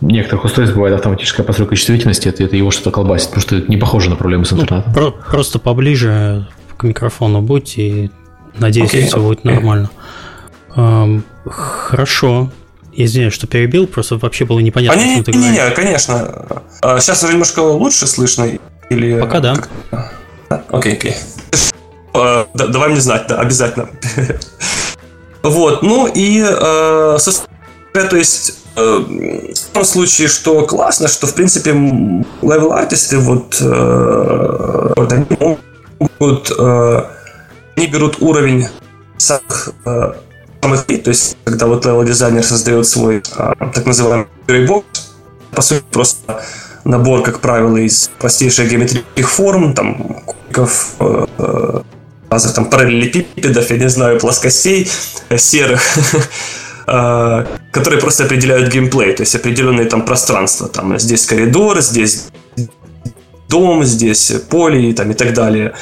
некоторых 0.00 0.44
устройств 0.44 0.74
бывает 0.74 0.94
автоматическая 0.94 1.44
постройка 1.44 1.76
чувствительности, 1.76 2.28
это, 2.28 2.44
это 2.44 2.56
его 2.56 2.70
что-то 2.70 2.90
колбасит, 2.90 3.28
потому 3.28 3.42
что 3.42 3.56
это 3.56 3.70
не 3.70 3.76
похоже 3.76 4.10
на 4.10 4.16
проблемы 4.16 4.44
с 4.44 4.50
ну, 4.50 4.62
интернетом. 4.62 4.92
Ну, 4.94 5.00
про- 5.00 5.10
просто 5.10 5.58
поближе 5.58 6.46
к 6.76 6.82
микрофону 6.84 7.40
будь, 7.40 7.78
и 7.78 8.10
надеюсь, 8.58 8.92
okay. 8.92 9.06
все 9.06 9.20
будет 9.20 9.44
нормально. 9.44 9.90
Эм, 10.74 11.24
хорошо. 11.46 12.50
Я 12.92 13.04
извиняюсь, 13.04 13.34
что 13.34 13.46
перебил, 13.46 13.86
просто 13.86 14.16
вообще 14.16 14.44
было 14.44 14.60
непонятно, 14.60 15.00
а 15.00 15.04
не, 15.04 15.16
не, 15.16 15.38
не, 15.38 15.50
не, 15.50 15.70
конечно. 15.70 16.62
А, 16.80 16.98
сейчас 16.98 17.22
уже 17.22 17.32
немножко 17.32 17.60
лучше 17.60 18.06
слышно? 18.06 18.48
Или... 18.88 19.20
Пока 19.20 19.40
да. 19.40 19.56
Окей, 20.70 20.94
окей. 20.94 21.14
А, 22.14 22.46
давай 22.54 22.90
мне 22.90 23.00
знать, 23.00 23.26
да, 23.28 23.36
обязательно. 23.36 23.90
вот, 25.42 25.82
ну 25.82 26.06
и, 26.06 26.42
э, 26.42 27.18
то 27.18 28.16
есть, 28.16 28.54
Э, 28.76 29.02
в 29.54 29.72
том 29.72 29.84
случае, 29.84 30.28
что 30.28 30.66
классно, 30.66 31.08
что 31.08 31.26
в 31.26 31.34
принципе 31.34 31.70
level 32.42 32.72
artist 32.72 33.11
ы 33.11 33.18
вот, 33.18 33.56
э, 33.60 34.92
вот 34.94 35.12
они 35.12 35.24
могут 35.40 35.60
э, 35.98 37.02
они 37.76 37.86
берут 37.86 38.20
уровень 38.20 38.66
самых 39.18 39.70
самых 40.62 40.86
то 40.86 41.10
есть 41.10 41.36
когда 41.44 41.66
вот 41.66 41.84
level 41.84 42.02
designer 42.04 42.42
создает 42.42 42.86
свой 42.86 43.20
так 43.20 43.86
называемый 43.86 44.66
бокс, 44.66 45.12
по 45.52 45.62
сути 45.62 45.84
просто 45.90 46.42
набор, 46.84 47.22
как 47.22 47.40
правило, 47.40 47.76
из 47.76 48.10
простейших 48.18 48.68
геометрических 48.68 49.30
форм, 49.30 49.74
там 49.74 50.22
кубиков, 50.24 50.94
разных 52.28 52.54
там 52.54 52.64
параллелепипедов, 52.66 53.70
я 53.70 53.76
не 53.78 53.88
знаю, 53.88 54.18
плоскостей 54.18 54.90
серых, 55.36 55.80
Э, 56.88 57.44
которые 57.72 58.00
просто 58.00 58.24
определяют 58.24 58.72
геймплей, 58.72 59.12
то 59.12 59.22
есть 59.22 59.34
определенные 59.34 59.86
там 59.86 60.02
пространства. 60.02 60.68
Там 60.68 60.96
здесь 61.00 61.26
коридор, 61.26 61.80
здесь 61.80 62.28
дом, 63.48 63.84
здесь 63.84 64.32
поле 64.48 64.92
там, 64.92 65.10
и 65.10 65.14
так 65.14 65.32
далее. 65.34 65.74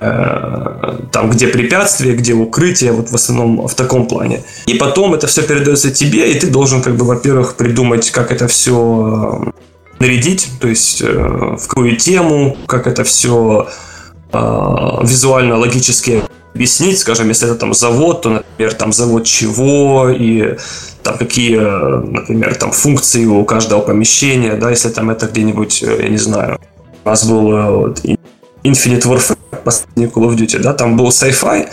Э, 0.00 0.98
там, 1.10 1.30
где 1.30 1.48
препятствия, 1.48 2.14
где 2.14 2.34
укрытие, 2.34 2.92
вот 2.92 3.10
в 3.10 3.14
основном 3.14 3.66
в 3.66 3.74
таком 3.74 4.06
плане. 4.06 4.42
И 4.66 4.74
потом 4.74 5.14
это 5.14 5.26
все 5.26 5.42
передается 5.42 5.90
тебе, 5.90 6.32
и 6.32 6.38
ты 6.38 6.48
должен, 6.48 6.82
как 6.82 6.96
бы, 6.96 7.04
во-первых, 7.04 7.56
придумать, 7.56 8.10
как 8.10 8.30
это 8.30 8.46
все 8.46 9.44
э, 9.46 9.50
нарядить, 9.98 10.48
то 10.60 10.68
есть 10.68 11.02
в 11.02 11.66
какую 11.66 11.96
тему, 11.96 12.56
как 12.66 12.86
это 12.86 13.02
все 13.02 13.68
визуально, 14.30 15.56
логически 15.56 16.22
объяснить, 16.54 16.98
скажем, 16.98 17.28
если 17.28 17.48
это 17.48 17.56
там 17.56 17.72
завод, 17.72 18.22
то, 18.22 18.30
например, 18.30 18.74
там 18.74 18.92
завод 18.92 19.24
чего 19.24 20.10
и 20.10 20.56
там 21.02 21.16
какие, 21.16 21.56
например, 21.56 22.56
там 22.56 22.72
функции 22.72 23.24
у 23.24 23.44
каждого 23.44 23.80
помещения, 23.80 24.54
да, 24.54 24.70
если 24.70 24.88
там 24.88 25.10
это 25.10 25.26
где-нибудь, 25.26 25.82
э, 25.82 26.02
я 26.02 26.08
не 26.08 26.18
знаю, 26.18 26.58
у 27.08 27.10
нас 27.10 27.24
был 27.24 27.52
э, 27.52 27.70
вот, 27.70 28.00
Infinite 28.64 29.02
Warfare, 29.02 29.36
последний 29.64 30.06
Call 30.06 30.28
of 30.28 30.36
Duty, 30.36 30.58
да, 30.58 30.74
там 30.74 30.96
был 30.96 31.08
sci-fi, 31.08 31.68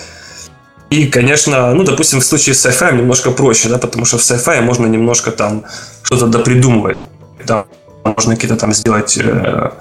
и, 0.90 1.08
конечно, 1.08 1.74
ну, 1.74 1.84
допустим, 1.84 2.20
в 2.20 2.26
случае 2.26 2.56
с 2.56 2.66
sci-fi 2.66 2.96
немножко 2.96 3.32
проще, 3.32 3.70
да, 3.70 3.78
потому 3.78 4.06
что 4.06 4.18
в 4.18 4.22
sci-fi 4.22 4.62
можно 4.62 4.86
немножко 4.88 5.32
там 5.32 5.64
что-то 6.04 6.28
допридумывать, 6.28 6.98
да, 7.46 7.66
можно 8.04 8.36
какие-то 8.36 8.56
там 8.56 8.74
сделать 8.74 9.18
э, 9.18 9.72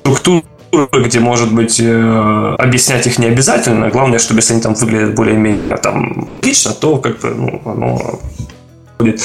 структуру 0.00 0.44
где, 0.92 1.20
может 1.20 1.52
быть, 1.52 1.80
э, 1.80 2.54
объяснять 2.58 3.06
их 3.06 3.18
не 3.18 3.26
обязательно. 3.26 3.90
Главное, 3.90 4.18
чтобы 4.18 4.38
если 4.38 4.54
они 4.54 4.62
там 4.62 4.72
выглядят 4.72 5.14
более-менее 5.14 5.76
там 5.76 6.28
лично, 6.42 6.72
то 6.72 6.96
как 6.96 7.20
бы 7.20 7.28
ну, 7.28 7.62
оно 7.66 8.20
будет. 8.98 9.22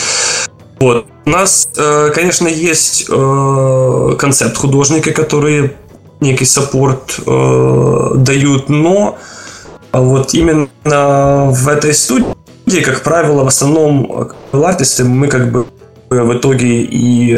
Вот. 0.80 1.06
У 1.26 1.30
нас, 1.30 1.70
э, 1.76 2.12
конечно, 2.14 2.48
есть 2.48 3.06
э, 3.10 4.16
концепт 4.20 4.58
художника, 4.58 5.12
которые 5.12 5.76
некий 6.20 6.46
саппорт 6.46 7.20
дают, 7.26 8.70
но 8.70 9.20
вот 9.94 10.34
именно 10.34 10.68
в 11.52 11.68
этой 11.68 11.94
студии, 11.94 12.82
как 12.84 13.04
правило, 13.04 13.44
в 13.44 13.48
основном 13.48 14.32
артисты 14.52 15.04
мы 15.04 15.28
как 15.28 15.52
бы 15.52 15.68
в 16.10 16.38
итоге 16.38 16.82
и, 16.82 17.38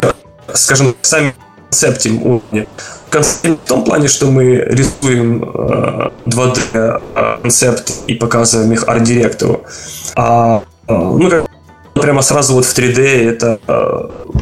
скажем, 0.54 0.94
сами 1.02 1.34
концептим 1.70 2.22
уровня 2.22 2.66
в 3.12 3.56
том 3.66 3.84
плане, 3.84 4.08
что 4.08 4.26
мы 4.26 4.56
рисуем 4.56 5.42
2D 6.26 6.60
э, 6.72 6.98
э, 7.14 7.36
концепт 7.42 7.92
и 8.06 8.14
показываем 8.14 8.72
их 8.72 8.88
арт-директору. 8.88 9.64
А, 10.16 10.62
э, 10.86 10.92
ну, 10.92 11.28
как 11.28 11.46
прямо 12.00 12.22
сразу 12.22 12.54
вот 12.54 12.64
в 12.64 12.76
3D 12.76 13.30
это 13.30 13.58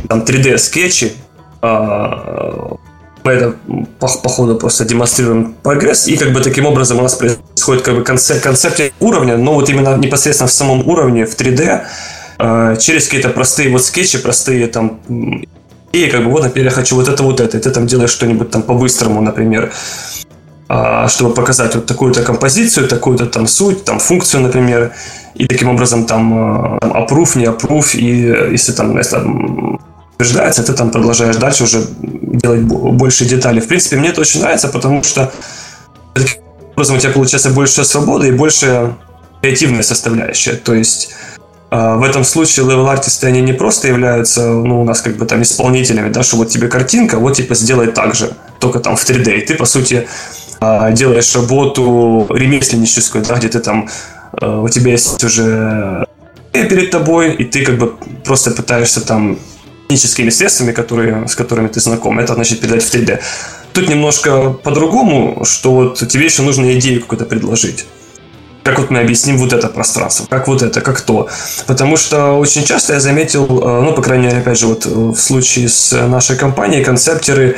там 0.08 0.20
3D 0.20 0.58
скетчи, 0.58 1.12
а, 1.60 2.76
мы 3.24 3.32
это 3.32 3.56
по, 3.98 4.08
по 4.08 4.28
ходу 4.28 4.56
просто 4.56 4.84
демонстрируем 4.84 5.54
прогресс, 5.62 6.08
и 6.08 6.16
как 6.16 6.32
бы 6.32 6.40
таким 6.40 6.66
образом 6.66 6.98
у 6.98 7.02
нас 7.02 7.14
происходит 7.14 7.82
как 7.82 7.94
бы 7.96 8.02
концепт, 8.02 8.42
концепт 8.42 8.80
уровня, 9.00 9.36
но 9.36 9.54
вот 9.54 9.68
именно 9.68 9.96
непосредственно 9.96 10.48
в 10.48 10.52
самом 10.52 10.88
уровне, 10.88 11.26
в 11.26 11.36
3D, 11.36 12.78
через 12.78 13.06
какие-то 13.06 13.30
простые 13.30 13.70
вот 13.70 13.84
скетчи, 13.84 14.18
простые 14.18 14.68
там 14.68 15.00
и 15.92 16.06
как 16.06 16.24
бы 16.24 16.30
вот, 16.30 16.42
например, 16.42 16.66
я 16.66 16.74
хочу 16.74 16.96
вот 16.96 17.08
это, 17.08 17.22
вот 17.22 17.40
это, 17.40 17.56
и 17.56 17.60
ты 17.60 17.70
там 17.70 17.86
делаешь 17.86 18.10
что-нибудь 18.10 18.50
там 18.50 18.62
по-быстрому, 18.62 19.22
например, 19.22 19.72
а, 19.72 20.27
чтобы 21.08 21.34
показать 21.34 21.74
вот 21.74 21.86
такую-то 21.86 22.22
композицию, 22.22 22.88
такую-то 22.88 23.26
там 23.26 23.46
суть, 23.46 23.84
там 23.84 23.98
функцию, 23.98 24.42
например, 24.42 24.92
и 25.34 25.46
таким 25.46 25.70
образом 25.70 26.04
там, 26.04 26.78
там 26.80 26.92
approve, 26.92 27.38
не 27.38 27.46
approve, 27.46 27.96
и 27.96 28.52
если 28.52 28.72
там, 28.72 28.98
если 28.98 29.16
там 29.16 29.80
утверждается, 30.18 30.62
ты 30.64 30.72
там 30.72 30.90
продолжаешь 30.90 31.36
дальше 31.36 31.64
уже 31.64 31.86
делать 32.02 32.62
больше 32.62 33.24
деталей. 33.24 33.60
В 33.60 33.68
принципе, 33.68 33.96
мне 33.96 34.08
это 34.08 34.20
очень 34.20 34.40
нравится, 34.40 34.68
потому 34.68 35.02
что 35.04 35.32
таким 36.12 36.42
образом 36.72 36.96
у 36.96 36.98
тебя 36.98 37.12
получается 37.12 37.50
больше 37.50 37.84
свободы 37.84 38.28
и 38.28 38.32
больше 38.32 38.94
креативная 39.40 39.82
составляющая. 39.82 40.54
То 40.54 40.74
есть 40.74 41.10
а, 41.70 41.96
в 41.96 42.02
этом 42.02 42.24
случае 42.24 42.66
левел-артисты, 42.66 43.26
они 43.26 43.40
не 43.42 43.52
просто 43.52 43.88
являются, 43.88 44.48
ну, 44.48 44.80
у 44.80 44.84
нас 44.84 45.02
как 45.02 45.16
бы 45.16 45.26
там 45.26 45.42
исполнителями, 45.42 46.10
да, 46.10 46.22
что 46.22 46.36
вот 46.36 46.48
тебе 46.48 46.68
картинка, 46.68 47.18
вот 47.18 47.36
типа 47.36 47.54
сделай 47.54 47.88
так 47.88 48.14
же, 48.14 48.32
только 48.58 48.80
там 48.80 48.96
в 48.96 49.08
3D. 49.08 49.38
И 49.38 49.46
ты, 49.46 49.54
по 49.54 49.66
сути, 49.66 50.08
а, 50.47 50.47
делаешь 50.60 51.34
работу 51.34 52.26
ремесленническую, 52.30 53.24
да, 53.24 53.36
где 53.36 53.48
ты 53.48 53.60
там, 53.60 53.88
а, 54.32 54.60
у 54.60 54.68
тебя 54.68 54.92
есть 54.92 55.22
уже 55.22 56.06
перед 56.52 56.90
тобой, 56.90 57.34
и 57.34 57.44
ты 57.44 57.64
как 57.64 57.78
бы 57.78 57.94
просто 58.24 58.50
пытаешься 58.50 59.00
там 59.00 59.38
техническими 59.88 60.30
средствами, 60.30 60.72
которые, 60.72 61.28
с 61.28 61.34
которыми 61.34 61.68
ты 61.68 61.80
знаком, 61.80 62.18
это 62.18 62.34
значит 62.34 62.60
передать 62.60 62.82
в 62.82 62.94
3D. 62.94 63.20
тут 63.72 63.88
немножко 63.88 64.50
по-другому, 64.50 65.44
что 65.44 65.72
вот 65.72 66.08
тебе 66.08 66.24
еще 66.24 66.42
нужно 66.42 66.74
идею 66.78 67.00
какую-то 67.00 67.24
предложить 67.24 67.86
как 68.68 68.78
вот 68.80 68.90
мы 68.90 68.98
объясним 68.98 69.38
вот 69.38 69.54
это 69.54 69.68
пространство, 69.68 70.26
как 70.28 70.46
вот 70.46 70.60
это, 70.60 70.82
как 70.82 71.00
то. 71.00 71.28
Потому 71.66 71.96
что 71.96 72.34
очень 72.34 72.64
часто 72.64 72.92
я 72.92 73.00
заметил, 73.00 73.46
э, 73.46 73.82
ну, 73.82 73.94
по 73.94 74.02
крайней 74.02 74.26
мере, 74.26 74.38
опять 74.40 74.58
же, 74.58 74.66
вот 74.66 74.84
в 74.84 75.16
случае 75.16 75.70
с 75.70 75.92
нашей 76.06 76.36
компанией, 76.36 76.84
концептеры 76.84 77.56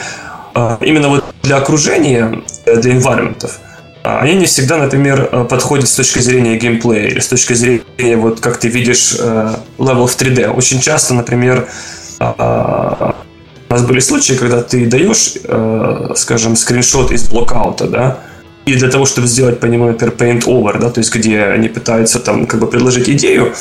э, 0.55 0.76
именно 0.82 1.09
вот 1.09 1.19
для 1.43 1.57
окружения, 1.57 2.43
э, 2.64 2.76
для 2.76 2.95
environment, 2.95 3.51
они 4.03 4.34
не 4.34 4.47
всегда, 4.47 4.78
например, 4.78 5.47
подходят 5.47 5.86
с 5.86 5.95
точки 5.95 6.20
зрения 6.20 6.57
геймплея 6.57 7.09
или 7.09 7.20
с 7.20 7.28
точки 7.28 7.53
зрения, 7.53 8.16
вот 8.16 8.41
как 8.41 8.57
ты 8.57 8.68
видишь 8.68 9.12
level 9.12 10.07
в 10.07 10.16
3D. 10.16 10.49
Очень 10.49 10.80
часто, 10.80 11.12
например, 11.12 11.68
у 12.18 12.24
нас 12.24 13.82
были 13.86 14.01
случаи, 14.01 14.32
когда 14.32 14.62
ты 14.62 14.86
даешь, 14.86 15.34
скажем, 16.16 16.57
скриншот 16.57 17.12
из 17.12 17.28
блокаута, 17.28 17.88
да, 17.88 18.20
и 18.66 18.74
для 18.74 18.91
того, 18.91 19.05
чтобы 19.05 19.26
сделать 19.26 19.59
по 19.61 19.66
нему, 19.66 19.86
например, 19.86 20.14
paint 20.16 20.45
over, 20.45 20.78
да, 20.78 20.91
то 20.91 21.01
есть 21.01 21.14
где 21.14 21.43
они 21.45 21.68
пытаются 21.68 22.20
там 22.20 22.47
как 22.47 22.61
бы 22.61 22.66
предложить 22.66 23.09
идею, 23.09 23.53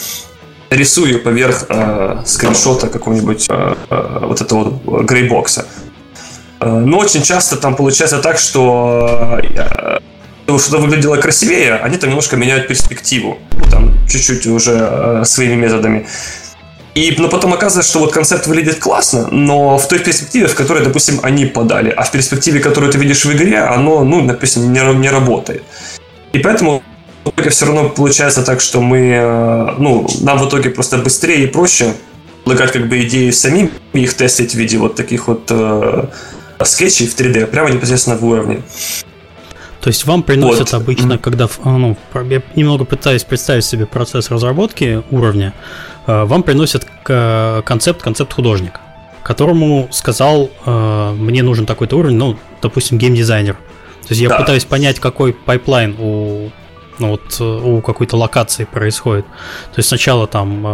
рисую 0.70 1.20
поверх 1.20 1.66
э, 1.70 2.22
скриншота 2.26 2.88
какого-нибудь 2.88 3.48
э, 3.50 3.76
э, 3.90 4.20
вот 4.22 4.42
этого 4.42 5.04
грейбокса. 5.04 5.62
Э, 5.62 5.79
но 6.60 6.97
очень 6.97 7.22
часто 7.24 7.55
там 7.55 7.76
получается 7.76 8.20
так, 8.20 8.38
что 8.38 9.39
э, 9.41 9.99
что-то 10.45 10.78
выглядело 10.80 11.18
красивее, 11.18 11.76
они 11.76 11.97
там 11.97 12.10
немножко 12.10 12.36
меняют 12.36 12.68
перспективу, 12.68 13.38
ну, 13.51 13.72
там 13.72 13.93
чуть-чуть 14.07 14.47
уже 14.47 14.78
э, 14.80 15.24
своими 15.26 15.55
методами. 15.55 16.05
И, 16.95 17.16
но 17.18 17.30
потом 17.30 17.53
оказывается, 17.53 17.89
что 17.89 17.99
вот 17.99 18.12
концепт 18.12 18.47
выглядит 18.47 18.80
классно, 18.80 19.28
но 19.32 19.78
в 19.78 19.88
той 19.88 19.99
перспективе, 19.99 20.47
в 20.47 20.55
которой, 20.55 20.84
допустим, 20.84 21.20
они 21.24 21.45
подали, 21.45 21.91
а 21.91 22.03
в 22.03 22.12
перспективе, 22.12 22.60
которую 22.60 22.91
ты 22.91 22.97
видишь 22.97 23.26
в 23.26 23.32
игре, 23.32 23.60
оно, 23.60 24.03
ну, 24.03 24.26
допустим, 24.26 24.74
не, 24.74 24.82
не 24.95 25.10
работает. 25.10 25.64
И 26.34 26.39
поэтому 26.39 26.84
все 27.49 27.66
равно 27.66 27.89
получается 27.89 28.43
так, 28.43 28.60
что 28.60 28.82
мы, 28.82 28.97
э, 28.97 29.76
ну, 29.78 30.07
нам 30.22 30.39
в 30.39 30.49
итоге 30.49 30.72
просто 30.72 30.97
быстрее 30.97 31.43
и 31.43 31.47
проще 31.47 31.93
предлагать 32.43 32.72
как 32.72 32.89
бы 32.89 33.01
идеи 33.03 33.30
самим 33.32 33.72
и 33.93 34.01
их 34.01 34.14
тестить 34.16 34.53
в 34.53 34.55
виде 34.55 34.78
вот 34.78 34.95
таких 34.95 35.28
вот 35.28 35.43
э, 35.51 36.05
скетчей 36.66 37.07
в 37.07 37.16
3D, 37.18 37.47
прямо 37.47 37.70
непосредственно 37.70 38.18
в 38.18 38.26
уровне. 38.26 38.62
То 39.82 39.88
есть 39.88 40.05
вам 40.05 40.24
приносят 40.24 40.74
вот. 40.74 40.82
обычно, 40.82 41.18
когда, 41.18 41.47
ну, 41.64 41.97
я 42.14 42.41
немного 42.55 42.84
пытаюсь 42.84 43.24
представить 43.24 43.64
себе 43.64 43.86
процесс 43.86 44.30
разработки 44.30 45.03
уровня, 45.10 45.53
Э, 46.10 46.24
вам 46.26 46.41
приносят 46.41 46.88
концепт, 47.03 48.01
концепт 48.01 48.34
художник, 48.34 48.80
которому 49.22 49.88
сказал, 49.91 50.49
э, 50.66 51.14
мне 51.16 51.43
нужен 51.43 51.68
такой-то 51.68 51.97
уровень, 51.97 52.18
ну, 52.18 52.36
допустим, 52.64 52.97
геймдизайнер. 52.97 53.53
То 53.53 54.10
есть 54.10 54.22
я 54.22 54.30
да. 54.30 54.38
пытаюсь 54.38 54.66
понять, 54.66 54.99
какой 54.99 55.34
pipeline 55.34 55.96
у 55.99 56.49
ну, 56.97 57.12
вот, 57.12 57.38
э, 57.39 57.43
у 57.43 57.82
какой-то 57.82 58.18
локации 58.18 58.66
происходит. 58.66 59.26
То 59.26 59.78
есть 59.78 59.89
сначала 59.89 60.26
там 60.26 60.66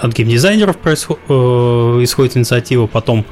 от 0.00 0.12
геймдизайнеров 0.12 0.78
происход, 0.78 1.18
исходит 1.28 2.36
инициатива, 2.36 2.86
потом 2.86 3.26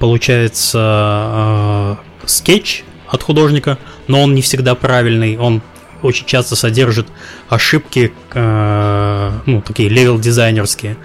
получается 0.00 1.98
скетч 2.26 2.84
от 3.08 3.22
художника, 3.22 3.78
но 4.08 4.22
он 4.22 4.34
не 4.34 4.42
всегда 4.42 4.74
правильный, 4.74 5.36
он 5.38 5.62
очень 6.02 6.26
часто 6.26 6.54
содержит 6.56 7.06
ошибки, 7.48 8.12
э, 8.34 9.32
ну, 9.46 9.62
такие 9.62 9.88
level-дизайнерские. 9.88 10.96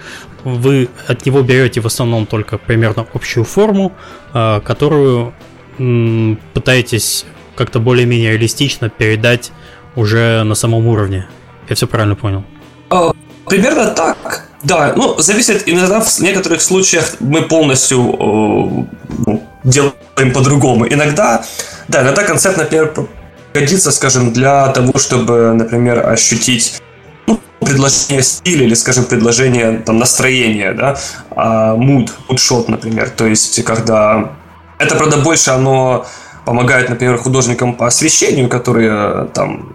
Вы 0.44 0.88
от 1.06 1.24
него 1.26 1.42
берете 1.42 1.80
в 1.80 1.86
основном 1.86 2.26
только 2.26 2.58
примерно 2.58 3.06
общую 3.14 3.44
форму, 3.44 3.92
э, 4.34 4.60
которую 4.62 5.32
э, 5.78 6.36
пытаетесь 6.52 7.24
как-то 7.56 7.80
более-менее 7.80 8.32
реалистично 8.32 8.90
передать 8.90 9.52
уже 9.96 10.42
на 10.44 10.54
самом 10.54 10.86
уровне. 10.86 11.28
Я 11.68 11.76
все 11.76 11.86
правильно 11.86 12.14
понял? 12.14 12.44
А, 12.90 13.12
примерно 13.46 13.86
так. 13.94 14.49
Да, 14.62 14.92
ну, 14.94 15.18
зависит, 15.18 15.62
иногда 15.66 16.00
в 16.00 16.20
некоторых 16.20 16.60
случаях 16.60 17.14
мы 17.20 17.42
полностью 17.42 17.98
э, 17.98 18.84
ну, 19.26 19.42
делаем 19.64 20.32
по-другому. 20.34 20.86
Иногда, 20.86 21.44
да, 21.88 22.02
иногда 22.02 22.24
концепт, 22.24 22.58
например, 22.58 22.92
годится, 23.54 23.90
скажем, 23.90 24.32
для 24.32 24.68
того, 24.68 24.98
чтобы, 24.98 25.52
например, 25.54 26.06
ощутить 26.06 26.82
ну, 27.26 27.40
предложение 27.60 28.22
стиля 28.22 28.66
или, 28.66 28.74
скажем, 28.74 29.04
предложение 29.04 29.78
там, 29.78 29.98
настроения, 29.98 30.72
да, 30.72 30.98
а, 31.30 31.74
mood, 31.76 32.10
mood 32.28 32.64
например, 32.68 33.10
то 33.10 33.26
есть 33.26 33.64
когда 33.64 34.32
это, 34.78 34.96
правда, 34.96 35.18
больше 35.18 35.50
оно 35.50 36.06
помогает, 36.44 36.88
например, 36.88 37.16
художникам 37.18 37.74
по 37.74 37.86
освещению, 37.86 38.48
которые 38.48 39.26
там 39.34 39.72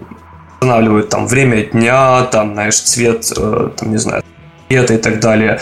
устанавливают 0.53 1.09
там 1.09 1.27
время 1.27 1.63
дня, 1.63 2.23
там, 2.31 2.53
знаешь, 2.53 2.79
цвет, 2.81 3.31
э, 3.37 3.69
там, 3.77 3.91
не 3.91 3.97
знаю, 3.97 4.23
цвета 4.69 4.93
и 4.93 4.97
так 4.97 5.19
далее. 5.19 5.59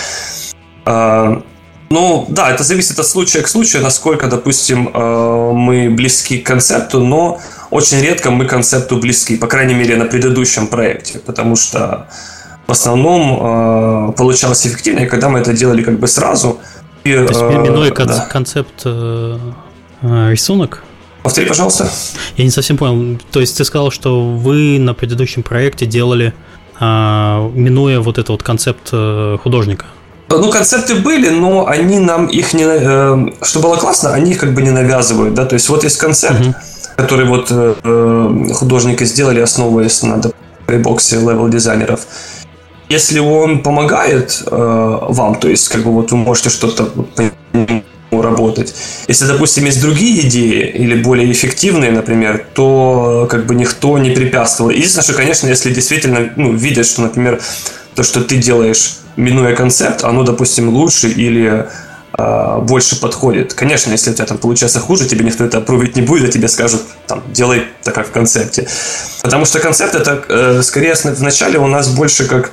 А, 0.85 1.41
ну, 1.89 2.25
да, 2.29 2.51
это 2.51 2.63
зависит 2.63 2.99
от 2.99 3.05
случая 3.05 3.41
к 3.41 3.47
случаю, 3.47 3.83
насколько, 3.83 4.27
допустим, 4.27 4.89
э, 4.93 5.51
мы 5.53 5.89
близки 5.89 6.39
к 6.39 6.47
концепту, 6.47 6.99
но 6.99 7.39
очень 7.69 8.01
редко 8.01 8.31
мы 8.31 8.45
к 8.45 8.49
концепту 8.49 8.97
близки, 8.97 9.37
по 9.37 9.47
крайней 9.47 9.75
мере, 9.75 9.95
на 9.95 10.05
предыдущем 10.05 10.67
проекте, 10.67 11.19
потому 11.19 11.55
что 11.55 12.07
в 12.65 12.71
основном 12.71 14.09
э, 14.09 14.13
получалось 14.13 14.65
эффективнее, 14.65 15.07
когда 15.07 15.29
мы 15.29 15.39
это 15.39 15.53
делали 15.53 15.83
как 15.83 15.99
бы 15.99 16.07
сразу. 16.07 16.59
И, 17.03 17.13
То 17.13 17.21
есть, 17.21 17.41
минуя 17.41 17.91
э, 17.91 18.05
да. 18.05 18.27
концепт 18.31 18.81
э, 18.85 19.37
рисунок? 20.01 20.83
Повтори, 21.21 21.47
пожалуйста. 21.47 21.89
Я 22.37 22.43
не 22.43 22.51
совсем 22.51 22.77
понял. 22.77 23.19
То 23.31 23.39
есть 23.39 23.57
ты 23.57 23.63
сказал, 23.63 23.91
что 23.91 24.29
вы 24.29 24.79
на 24.79 24.93
предыдущем 24.93 25.43
проекте 25.43 25.85
делали, 25.85 26.27
э, 26.27 26.42
минуя 27.53 27.99
вот 27.99 28.17
этот 28.17 28.29
вот 28.29 28.43
концепт 28.43 28.89
э, 28.91 29.37
художника? 29.43 29.85
Ну, 30.29 30.49
концепты 30.49 30.95
были, 30.95 31.29
но 31.29 31.67
они 31.67 31.99
нам 31.99 32.27
их 32.27 32.53
не... 32.53 32.65
Э, 32.65 33.31
что 33.41 33.59
было 33.59 33.75
классно, 33.75 34.13
они 34.13 34.31
их 34.31 34.39
как 34.39 34.53
бы 34.53 34.61
не 34.61 34.71
навязывают, 34.71 35.33
да, 35.33 35.45
то 35.45 35.53
есть 35.53 35.69
вот 35.69 35.83
есть 35.83 35.97
концепт, 35.97 36.39
uh-huh. 36.39 36.55
который 36.95 37.25
вот 37.25 37.47
э, 37.51 38.53
художники 38.53 39.03
сделали, 39.05 39.41
основываясь 39.41 40.01
на 40.03 40.21
боксе 40.79 41.17
level 41.17 41.49
дизайнеров. 41.49 42.07
Если 42.89 43.19
он 43.19 43.63
помогает 43.63 44.43
э, 44.45 44.97
вам, 45.09 45.35
то 45.35 45.47
есть 45.47 45.67
как 45.69 45.83
бы 45.83 45.91
вот 45.91 46.11
вы 46.11 46.17
можете 46.17 46.49
что-то 46.49 46.89
работать. 48.21 48.73
Если, 49.07 49.25
допустим, 49.25 49.65
есть 49.65 49.81
другие 49.81 50.27
идеи 50.27 50.69
или 50.69 51.01
более 51.01 51.31
эффективные, 51.31 51.91
например, 51.91 52.45
то 52.53 53.27
как 53.29 53.45
бы 53.45 53.55
никто 53.55 53.97
не 53.97 54.11
препятствовал. 54.11 54.69
Единственное, 54.71 55.03
что, 55.03 55.13
конечно, 55.13 55.47
если 55.47 55.73
действительно 55.73 56.31
ну, 56.35 56.53
видят, 56.53 56.85
что, 56.85 57.01
например, 57.01 57.41
то, 57.95 58.03
что 58.03 58.23
ты 58.23 58.37
делаешь 58.37 58.97
минуя 59.15 59.55
концепт, 59.55 60.03
оно, 60.03 60.23
допустим, 60.23 60.69
лучше 60.69 61.09
или 61.09 61.67
э, 62.17 62.59
больше 62.61 62.99
подходит. 62.99 63.53
Конечно, 63.53 63.91
если 63.91 64.11
у 64.11 64.13
тебя 64.13 64.25
там 64.25 64.37
получается 64.37 64.79
хуже, 64.79 65.07
тебе 65.07 65.25
никто 65.25 65.43
это 65.43 65.59
approve 65.59 65.85
ать 65.85 65.95
не 65.95 66.01
будет, 66.01 66.29
а 66.29 66.31
тебе 66.31 66.47
скажут, 66.47 66.81
там, 67.07 67.23
делай 67.31 67.63
так, 67.83 67.93
как 67.93 68.07
в 68.07 68.11
концепте. 68.11 68.67
Потому 69.21 69.45
что 69.45 69.59
концепт 69.59 69.95
это, 69.95 70.23
э, 70.27 70.61
скорее, 70.63 70.95
вначале 71.03 71.59
у 71.59 71.67
нас 71.67 71.89
больше 71.89 72.25
как 72.25 72.51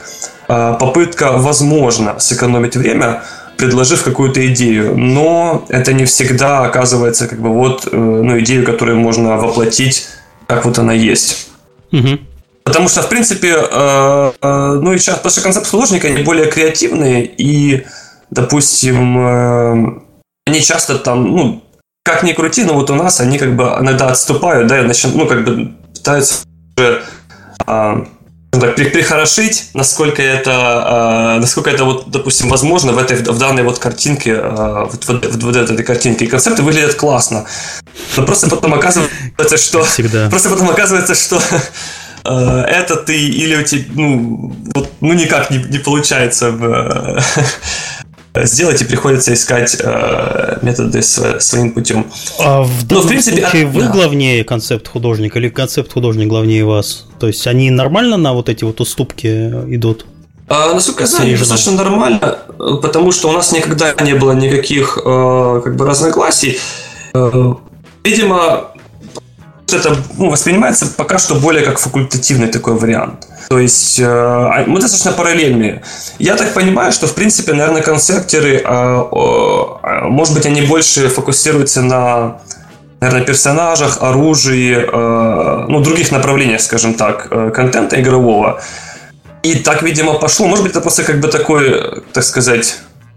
э, 0.48 0.76
попытка, 0.78 1.32
возможно, 1.32 2.18
сэкономить 2.18 2.76
время, 2.76 3.22
предложив 3.60 4.02
какую-то 4.02 4.46
идею, 4.48 4.96
но 4.96 5.66
это 5.68 5.92
не 5.92 6.06
всегда 6.06 6.64
оказывается 6.64 7.28
как 7.28 7.40
бы 7.40 7.50
вот 7.50 7.86
э, 7.92 7.94
ну, 7.94 8.40
идею, 8.40 8.64
которую 8.64 8.98
можно 8.98 9.36
воплотить, 9.36 10.06
как 10.46 10.64
вот 10.64 10.78
она 10.78 10.94
есть. 10.94 11.50
Угу. 11.92 12.18
Потому 12.64 12.88
что, 12.88 13.02
в 13.02 13.08
принципе, 13.10 13.54
э, 13.54 14.32
э, 14.40 14.78
ну 14.82 14.92
и 14.94 14.98
сейчас, 14.98 15.16
потому 15.16 15.32
что 15.32 15.42
концепт 15.42 15.66
художника, 15.66 16.08
они 16.08 16.22
более 16.22 16.50
креативные, 16.50 17.26
и, 17.26 17.84
допустим, 18.30 20.02
они 20.46 20.62
часто 20.62 20.98
там, 20.98 21.24
ну, 21.24 21.62
как 22.02 22.22
ни 22.22 22.32
крути, 22.32 22.64
но 22.64 22.72
вот 22.72 22.88
у 22.88 22.94
нас 22.94 23.20
они 23.20 23.38
как 23.38 23.56
бы 23.56 23.64
иногда 23.78 24.08
отступают, 24.08 24.68
да, 24.68 24.80
и 24.80 24.86
начинают, 24.86 25.18
ну, 25.18 25.26
как 25.26 25.44
бы 25.44 25.74
пытаются 25.94 26.46
уже 26.78 27.02
а, 27.66 28.06
так, 28.50 28.74
прихорошить, 28.74 29.70
насколько 29.74 30.22
это, 30.22 30.52
а, 30.52 31.38
насколько 31.38 31.70
это 31.70 31.84
вот, 31.84 32.10
допустим, 32.10 32.48
возможно 32.48 32.92
в 32.92 32.98
этой, 32.98 33.16
в 33.16 33.38
данной 33.38 33.62
вот 33.62 33.78
картинке, 33.78 34.34
а, 34.36 34.88
вот, 34.90 35.06
вот, 35.06 35.42
вот, 35.42 35.56
этой 35.56 35.84
картинке. 35.84 36.24
И 36.24 36.28
концепты 36.28 36.62
выглядят 36.62 36.94
классно. 36.94 37.46
Но 38.16 38.24
просто 38.24 38.50
потом 38.50 38.74
оказывается, 38.74 39.56
что... 39.56 39.84
Всегда. 39.84 40.28
Просто 40.30 40.50
потом 40.50 40.70
оказывается, 40.70 41.14
что 41.14 41.40
Э, 42.24 42.64
это 42.66 42.96
ты 42.96 43.18
или 43.18 43.56
у 43.56 43.62
тебя, 43.62 43.84
ну, 43.94 44.54
вот, 44.74 44.90
ну 45.00 45.12
никак 45.12 45.50
не, 45.50 45.58
не 45.58 45.78
получается 45.78 46.50
сделать 48.34 48.80
и 48.80 48.84
приходится 48.84 49.34
искать 49.34 49.76
э, 49.80 50.58
методы 50.62 51.02
своим 51.02 51.72
путем. 51.72 52.06
А 52.38 52.62
в 52.62 52.86
данном 52.86 53.02
Но, 53.02 53.08
в 53.08 53.08
принципе, 53.08 53.42
случае 53.42 53.66
вы 53.66 53.82
да. 53.82 53.88
главнее 53.88 54.44
концепт 54.44 54.86
художника 54.88 55.38
или 55.38 55.48
концепт 55.48 55.92
художник 55.92 56.28
главнее 56.28 56.64
вас? 56.64 57.06
То 57.18 57.26
есть 57.26 57.46
они 57.46 57.70
нормально 57.70 58.16
на 58.16 58.32
вот 58.32 58.48
эти 58.48 58.64
вот 58.64 58.80
уступки 58.80 59.26
идут? 59.74 60.06
А, 60.48 60.74
насколько 60.74 61.02
я 61.02 61.06
знаю, 61.06 61.38
достаточно 61.38 61.72
нормально, 61.72 62.38
потому 62.58 63.12
что 63.12 63.28
у 63.28 63.32
нас 63.32 63.52
никогда 63.52 63.94
не 64.00 64.14
было 64.14 64.32
никаких 64.32 64.98
э, 64.98 65.60
как 65.62 65.76
бы 65.76 65.86
разногласий. 65.86 66.58
Э, 67.14 67.54
видимо, 68.02 68.70
это 69.76 69.96
ну, 70.16 70.30
воспринимается 70.30 70.86
пока 70.96 71.18
что 71.18 71.34
более 71.34 71.64
как 71.64 71.78
факультативный 71.78 72.48
такой 72.48 72.74
вариант. 72.74 73.26
То 73.48 73.58
есть 73.58 73.98
э, 73.98 74.04
а, 74.06 74.64
мы 74.66 74.80
достаточно 74.80 75.12
параллельные. 75.12 75.82
Я 76.18 76.36
так 76.36 76.54
понимаю, 76.54 76.92
что 76.92 77.06
в 77.06 77.14
принципе, 77.14 77.52
наверное, 77.52 77.82
концептеры, 77.82 78.56
э, 78.56 78.62
э, 78.64 80.08
может 80.08 80.34
быть, 80.34 80.46
они 80.46 80.62
больше 80.62 81.08
фокусируются 81.08 81.82
на 81.82 82.40
наверное, 83.00 83.24
персонажах, 83.24 84.02
оружии, 84.02 84.76
э, 84.76 85.66
ну, 85.68 85.80
других 85.80 86.12
направлениях, 86.12 86.60
скажем 86.60 86.94
так, 86.94 87.28
э, 87.30 87.50
контента 87.50 88.00
игрового. 88.00 88.60
И 89.42 89.54
так, 89.54 89.82
видимо, 89.82 90.14
пошло. 90.14 90.46
Может 90.46 90.64
быть, 90.64 90.72
это 90.72 90.82
просто 90.82 91.02
как 91.02 91.20
бы 91.20 91.28
такой, 91.28 92.02
так 92.12 92.24
сказать, 92.24 92.76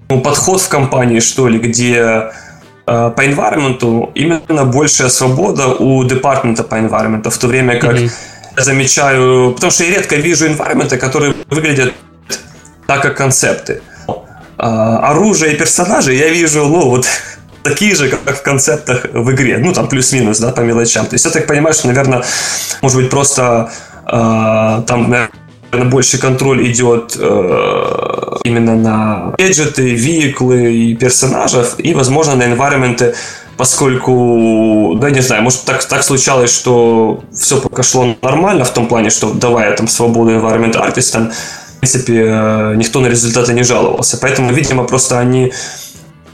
ну, 0.10 0.22
подход 0.22 0.62
в 0.62 0.70
компании, 0.70 1.20
что 1.20 1.50
ли, 1.50 1.60
где 1.60 1.96
э, 1.96 2.32
по 2.86 3.26
environment 3.26 4.12
именно 4.16 4.66
большая 4.66 5.10
свобода 5.10 5.68
у 5.68 6.04
департамента 6.04 6.64
по 6.64 6.76
environment, 6.76 7.30
в 7.30 7.38
то 7.38 7.48
время 7.48 7.80
как 7.80 7.96
mm-hmm. 7.96 8.12
я 8.58 8.64
замечаю, 8.64 9.54
потому 9.54 9.72
что 9.72 9.84
я 9.84 9.92
редко 9.92 10.16
вижу 10.16 10.48
environment, 10.48 10.98
которые 10.98 11.34
выглядят 11.50 11.94
так, 12.88 13.02
как 13.02 13.18
концепты. 13.18 13.82
А, 14.58 15.12
оружие 15.12 15.54
и 15.54 15.58
персонажи 15.58 16.14
я 16.14 16.30
вижу, 16.30 16.66
ну, 16.66 16.90
вот 16.90 17.06
такие 17.64 17.96
же, 17.96 18.10
как 18.10 18.38
в 18.38 18.42
концептах 18.42 19.06
в 19.14 19.32
игре. 19.32 19.58
Ну, 19.58 19.74
там 19.74 19.88
плюс-минус, 19.88 20.40
да, 20.40 20.52
по 20.52 20.62
мелочам. 20.62 21.06
То 21.06 21.16
есть 21.16 21.26
я 21.26 21.32
так 21.32 21.48
понимаю, 21.48 21.74
что, 21.74 21.88
наверное, 21.88 22.24
может 22.82 22.98
быть, 22.98 23.10
просто 23.10 23.72
э, 24.06 24.84
там, 24.88 25.10
наверное, 25.10 25.32
больше 25.86 26.18
контроль 26.18 26.70
идет 26.72 27.18
э, 27.20 28.38
именно 28.44 28.76
на 28.76 29.34
гаджеты, 29.38 29.94
веhiклы 29.94 30.74
и 30.74 30.96
персонажев, 30.96 31.76
и, 31.78 31.94
возможно, 31.94 32.36
на 32.36 32.44
environment 32.44 33.16
поскольку, 33.56 34.98
да, 35.00 35.12
не 35.12 35.22
знаю, 35.22 35.44
может 35.44 35.64
так, 35.66 35.84
так 35.86 36.04
случалось, 36.04 36.52
что 36.52 37.24
все 37.32 37.62
пока 37.62 37.84
шло 37.84 38.16
нормально 38.22 38.66
в 38.66 38.74
том 38.74 38.88
плане, 38.88 39.12
что 39.12 39.32
давая 39.32 39.76
там 39.76 39.88
свободу 39.88 40.32
environment 40.32 40.76
артистам, 40.76 41.32
в 41.76 41.80
принципе, 41.80 42.24
э, 42.26 42.74
никто 42.76 43.00
на 43.00 43.08
результаты 43.08 43.54
не 43.54 43.64
жаловался. 43.64 44.18
Поэтому, 44.18 44.52
видимо, 44.52 44.86
просто 44.86 45.20
они 45.20 45.52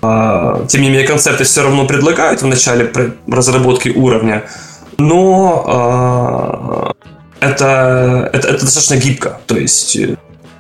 а, 0.01 0.65
тем 0.67 0.81
не 0.81 0.89
менее, 0.89 1.07
концепты 1.07 1.43
все 1.43 1.63
равно 1.63 1.85
предлагают 1.85 2.41
в 2.41 2.45
начале 2.45 2.91
разработки 3.27 3.89
уровня, 3.89 4.45
но 4.97 5.63
а, 5.67 6.88
это, 7.39 8.29
это, 8.33 8.47
это 8.47 8.61
достаточно 8.61 8.95
гибко. 8.95 9.39
То 9.47 9.57
есть, 9.57 9.97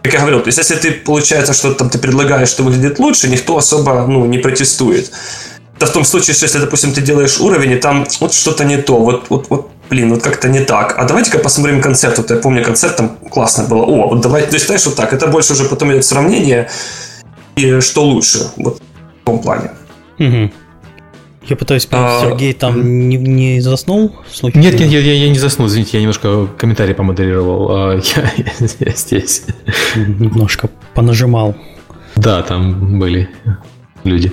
как 0.03 0.13
я 0.13 0.19
говорил, 0.19 0.41
то 0.41 0.47
есть, 0.47 0.57
если 0.57 0.75
ты, 0.75 0.91
получается, 0.91 1.53
что 1.53 1.73
там 1.73 1.89
ты 1.89 1.97
предлагаешь, 1.97 2.49
что 2.49 2.63
выглядит 2.63 2.99
лучше, 2.99 3.29
никто 3.29 3.57
особо 3.57 4.05
ну, 4.07 4.25
не 4.25 4.37
протестует. 4.37 5.11
Это 5.77 5.85
в 5.85 5.93
том 5.93 6.03
случае, 6.03 6.35
что 6.35 6.45
если, 6.45 6.59
допустим, 6.59 6.93
ты 6.93 7.01
делаешь 7.01 7.39
уровень, 7.39 7.71
и 7.71 7.77
там 7.77 8.05
вот 8.19 8.33
что-то 8.33 8.65
не 8.65 8.77
то, 8.77 8.99
вот, 8.99 9.27
вот, 9.29 9.47
вот 9.49 9.71
блин, 9.89 10.13
вот 10.13 10.21
как-то 10.21 10.49
не 10.49 10.59
так. 10.59 10.95
А 10.97 11.05
давайте-ка 11.05 11.39
посмотрим 11.39 11.81
концепт. 11.81 12.17
Вот 12.17 12.29
я 12.31 12.37
помню, 12.37 12.63
концепт 12.63 12.97
там 12.97 13.17
классно 13.29 13.63
было. 13.63 13.83
О, 13.83 14.09
вот 14.09 14.21
давай, 14.21 14.43
то 14.43 14.53
есть, 14.53 14.65
знаешь, 14.65 14.85
вот 14.85 14.95
так. 14.95 15.13
Это 15.13 15.27
больше 15.27 15.53
уже 15.53 15.65
потом 15.65 15.91
идет 15.91 16.05
сравнение, 16.05 16.69
и 17.55 17.79
что 17.79 18.03
лучше. 18.03 18.51
Вот 18.57 18.81
том 19.29 19.39
плане. 19.39 19.71
Угу. 20.19 20.51
Я 21.49 21.55
пытаюсь 21.55 21.87
понять, 21.87 22.23
а, 22.23 22.29
Сергей 22.29 22.53
там 22.53 23.09
не, 23.09 23.17
не 23.17 23.59
заснул? 23.59 24.15
Случайно? 24.31 24.63
Нет, 24.63 24.79
нет, 24.79 24.91
я, 24.91 24.99
я 24.99 25.29
не 25.29 25.39
заснул, 25.39 25.67
извините, 25.67 25.97
я 25.97 26.01
немножко 26.01 26.47
комментарий 26.57 26.93
помодерировал. 26.93 27.71
А, 27.71 27.93
я, 28.15 28.31
я 28.79 28.91
здесь. 28.95 29.45
Немножко 29.95 30.69
понажимал. 30.93 31.55
Да, 32.15 32.43
там 32.43 32.99
были 32.99 33.29
люди. 34.03 34.31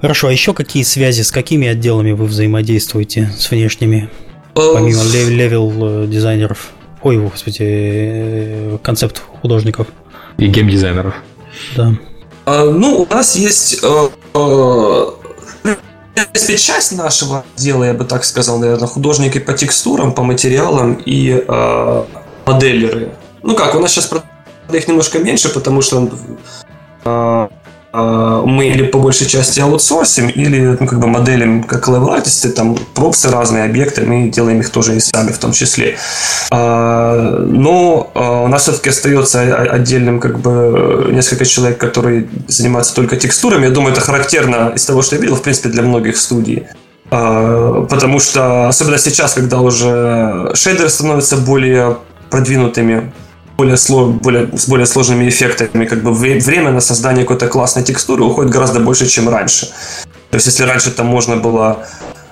Хорошо, 0.00 0.28
а 0.28 0.32
еще 0.32 0.54
какие 0.54 0.84
связи, 0.84 1.20
с 1.20 1.30
какими 1.30 1.68
отделами 1.68 2.12
вы 2.12 2.24
взаимодействуете 2.24 3.30
с 3.36 3.50
внешними? 3.50 4.08
Помимо 4.54 5.02
level 5.04 6.04
э, 6.04 6.06
дизайнеров. 6.06 6.72
Ой, 7.02 7.18
господи, 7.18 7.58
э, 7.60 8.78
концепт 8.82 9.22
художников. 9.42 9.86
И 10.38 10.46
геймдизайнеров. 10.46 11.14
Да. 11.76 11.94
А, 12.46 12.64
ну, 12.64 13.02
у 13.02 13.14
нас 13.14 13.36
есть 13.36 13.84
принципе, 16.26 16.56
часть 16.58 16.92
нашего 16.92 17.44
дела, 17.56 17.84
я 17.84 17.94
бы 17.94 18.04
так 18.04 18.24
сказал, 18.24 18.58
наверное, 18.58 18.88
художники 18.88 19.38
по 19.38 19.52
текстурам, 19.52 20.12
по 20.12 20.22
материалам 20.22 20.94
и 20.94 21.44
э, 21.46 22.04
моделеры. 22.46 23.12
Ну 23.42 23.54
как, 23.54 23.74
у 23.74 23.78
нас 23.78 23.92
сейчас 23.92 24.10
их 24.72 24.88
немножко 24.88 25.18
меньше, 25.18 25.48
потому 25.48 25.82
что 25.82 26.10
э, 27.04 27.48
мы 27.92 28.68
или 28.68 28.84
по 28.84 28.98
большей 28.98 29.26
части 29.26 29.60
аутсорсим, 29.60 30.28
или 30.28 30.76
ну, 30.80 30.86
как 30.86 30.98
бы 30.98 31.06
моделим 31.06 31.62
как 31.62 31.88
левел-артисты, 31.88 32.50
там 32.50 32.76
пропсы, 32.94 33.30
разные 33.30 33.64
объекты, 33.64 34.02
мы 34.02 34.28
делаем 34.28 34.60
их 34.60 34.70
тоже 34.70 34.96
и 34.96 35.00
сами 35.00 35.30
в 35.30 35.38
том 35.38 35.52
числе. 35.52 35.98
А, 36.50 37.44
но 37.46 38.10
а, 38.14 38.42
у 38.42 38.48
нас 38.48 38.62
все-таки 38.62 38.88
остается 38.88 39.42
отдельным 39.42 40.20
как 40.20 40.38
бы 40.38 41.08
несколько 41.12 41.44
человек, 41.44 41.78
которые 41.78 42.28
занимаются 42.48 42.94
только 42.94 43.16
текстурами. 43.16 43.66
Я 43.66 43.70
думаю, 43.70 43.92
это 43.92 44.00
характерно 44.00 44.72
из 44.74 44.84
того, 44.86 45.02
что 45.02 45.16
я 45.16 45.20
видел, 45.22 45.36
в 45.36 45.42
принципе, 45.42 45.68
для 45.68 45.82
многих 45.82 46.16
студий. 46.16 46.64
Потому 47.10 48.20
что, 48.20 48.68
особенно 48.68 48.96
сейчас, 48.96 49.34
когда 49.34 49.60
уже 49.60 50.52
шейдеры 50.54 50.88
становятся 50.88 51.36
более 51.36 51.98
продвинутыми, 52.30 53.12
более, 53.56 53.76
сло, 53.76 54.06
более, 54.06 54.48
с 54.56 54.68
более 54.68 54.86
сложными 54.86 55.28
эффектами, 55.28 55.86
как 55.86 56.02
бы 56.02 56.12
время 56.12 56.70
на 56.70 56.80
создание 56.80 57.24
какой-то 57.24 57.48
классной 57.48 57.82
текстуры 57.82 58.24
уходит 58.24 58.50
гораздо 58.50 58.80
больше, 58.80 59.06
чем 59.06 59.28
раньше. 59.28 59.66
То 60.30 60.36
есть, 60.36 60.46
если 60.46 60.64
раньше 60.64 60.90
там 60.90 61.06
можно 61.06 61.36
было 61.36 61.86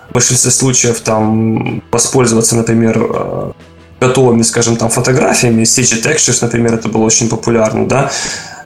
в 0.08 0.12
большинстве 0.14 0.50
случаев 0.50 1.00
там 1.00 1.82
воспользоваться, 1.92 2.56
например, 2.56 2.98
э, 2.98 3.52
готовыми, 4.00 4.42
скажем, 4.42 4.76
там 4.76 4.88
фотографиями, 4.90 5.62
CG 5.62 6.02
Textures, 6.02 6.38
например, 6.40 6.74
это 6.74 6.88
было 6.88 7.04
очень 7.04 7.28
популярно, 7.28 7.86
да, 7.86 8.10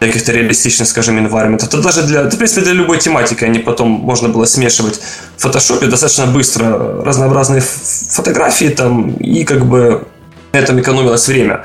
для 0.01 0.09
каких-то 0.09 0.33
реалистичных, 0.33 0.89
скажем, 0.89 1.19
environment. 1.19 1.65
Это 1.65 1.83
даже 1.83 2.03
для, 2.03 2.25
в 2.25 2.37
принципе, 2.37 2.63
для 2.63 2.73
любой 2.73 2.99
тематики 2.99 3.45
они 3.45 3.59
потом 3.59 3.89
можно 3.89 4.29
было 4.29 4.45
смешивать 4.45 5.01
в 5.37 5.43
фотошопе 5.43 5.87
достаточно 5.87 6.27
быстро 6.27 7.03
разнообразные 7.05 7.61
фотографии 7.61 8.69
там, 8.69 9.15
и 9.15 9.45
как 9.45 9.67
бы 9.67 10.07
на 10.53 10.59
этом 10.59 10.81
экономилось 10.81 11.27
время. 11.29 11.65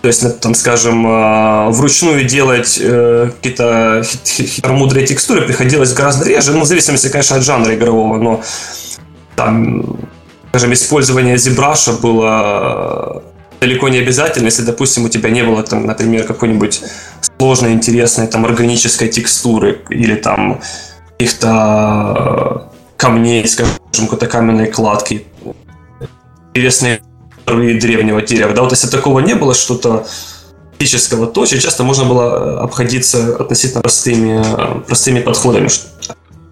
То 0.00 0.08
есть, 0.08 0.40
там, 0.40 0.54
скажем, 0.54 1.04
а, 1.08 1.70
вручную 1.70 2.24
делать 2.24 2.78
э, 2.80 3.30
какие-то 3.34 4.04
хитромудрые 4.24 5.06
текстуры 5.06 5.42
приходилось 5.42 5.92
гораздо 5.92 6.28
реже, 6.28 6.52
ну, 6.52 6.60
в 6.60 6.66
зависимости, 6.66 7.08
конечно, 7.08 7.36
от 7.36 7.42
жанра 7.42 7.74
игрового, 7.74 8.16
но 8.16 8.42
там, 9.34 9.98
скажем, 10.50 10.72
использование 10.72 11.34
ZBrush 11.34 12.00
было 12.00 13.24
далеко 13.60 13.88
не 13.88 13.98
обязательно, 13.98 14.46
если, 14.46 14.62
допустим, 14.62 15.04
у 15.04 15.08
тебя 15.08 15.30
не 15.30 15.42
было, 15.42 15.64
там, 15.64 15.84
например, 15.86 16.24
какой-нибудь 16.24 16.82
сложной, 17.38 17.72
интересной, 17.72 18.28
там, 18.28 18.44
органической 18.44 19.08
текстуры 19.08 19.82
или 19.90 20.14
там 20.14 20.60
каких-то 21.18 22.70
камней, 22.96 23.46
скажем, 23.48 23.74
какой-то 23.92 24.26
каменной 24.28 24.68
кладки. 24.68 25.26
Интересные 26.54 27.00
и 27.56 27.78
древнего 27.78 28.22
дерева. 28.22 28.52
Да, 28.52 28.62
вот 28.62 28.72
если 28.72 28.88
такого 28.88 29.20
не 29.20 29.34
было, 29.34 29.54
что-то 29.54 30.06
физического, 30.78 31.26
то 31.26 31.40
очень 31.40 31.58
часто 31.58 31.82
можно 31.82 32.04
было 32.04 32.22
э, 32.22 32.58
обходиться 32.64 33.36
относительно 33.36 33.82
простыми, 33.82 34.42
э, 34.44 34.80
простыми 34.86 35.20
подходами, 35.20 35.68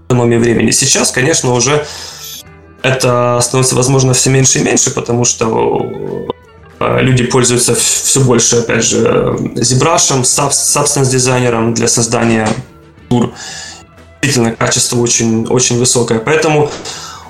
экономии 0.09 0.37
времени. 0.37 0.71
Сейчас, 0.71 1.11
конечно, 1.13 1.53
уже 1.53 1.87
это 2.83 3.39
становится, 3.43 3.77
возможно, 3.77 4.13
все 4.15 4.31
меньше 4.31 4.59
и 4.59 4.63
меньше, 4.63 4.91
потому 4.91 5.25
что 5.25 6.27
э, 6.81 7.01
люди 7.01 7.25
пользуются 7.25 7.75
все 7.75 8.21
больше, 8.21 8.57
опять 8.57 8.85
же, 8.85 9.01
ZBrush, 9.55 10.23
Substance 10.23 11.11
дизайнером 11.11 11.75
для 11.75 11.89
создания 11.89 12.49
тур. 13.09 13.33
Действительно, 14.23 14.57
качество 14.57 14.99
очень, 14.99 15.47
очень 15.47 15.79
высокое. 15.79 16.19
Поэтому 16.19 16.71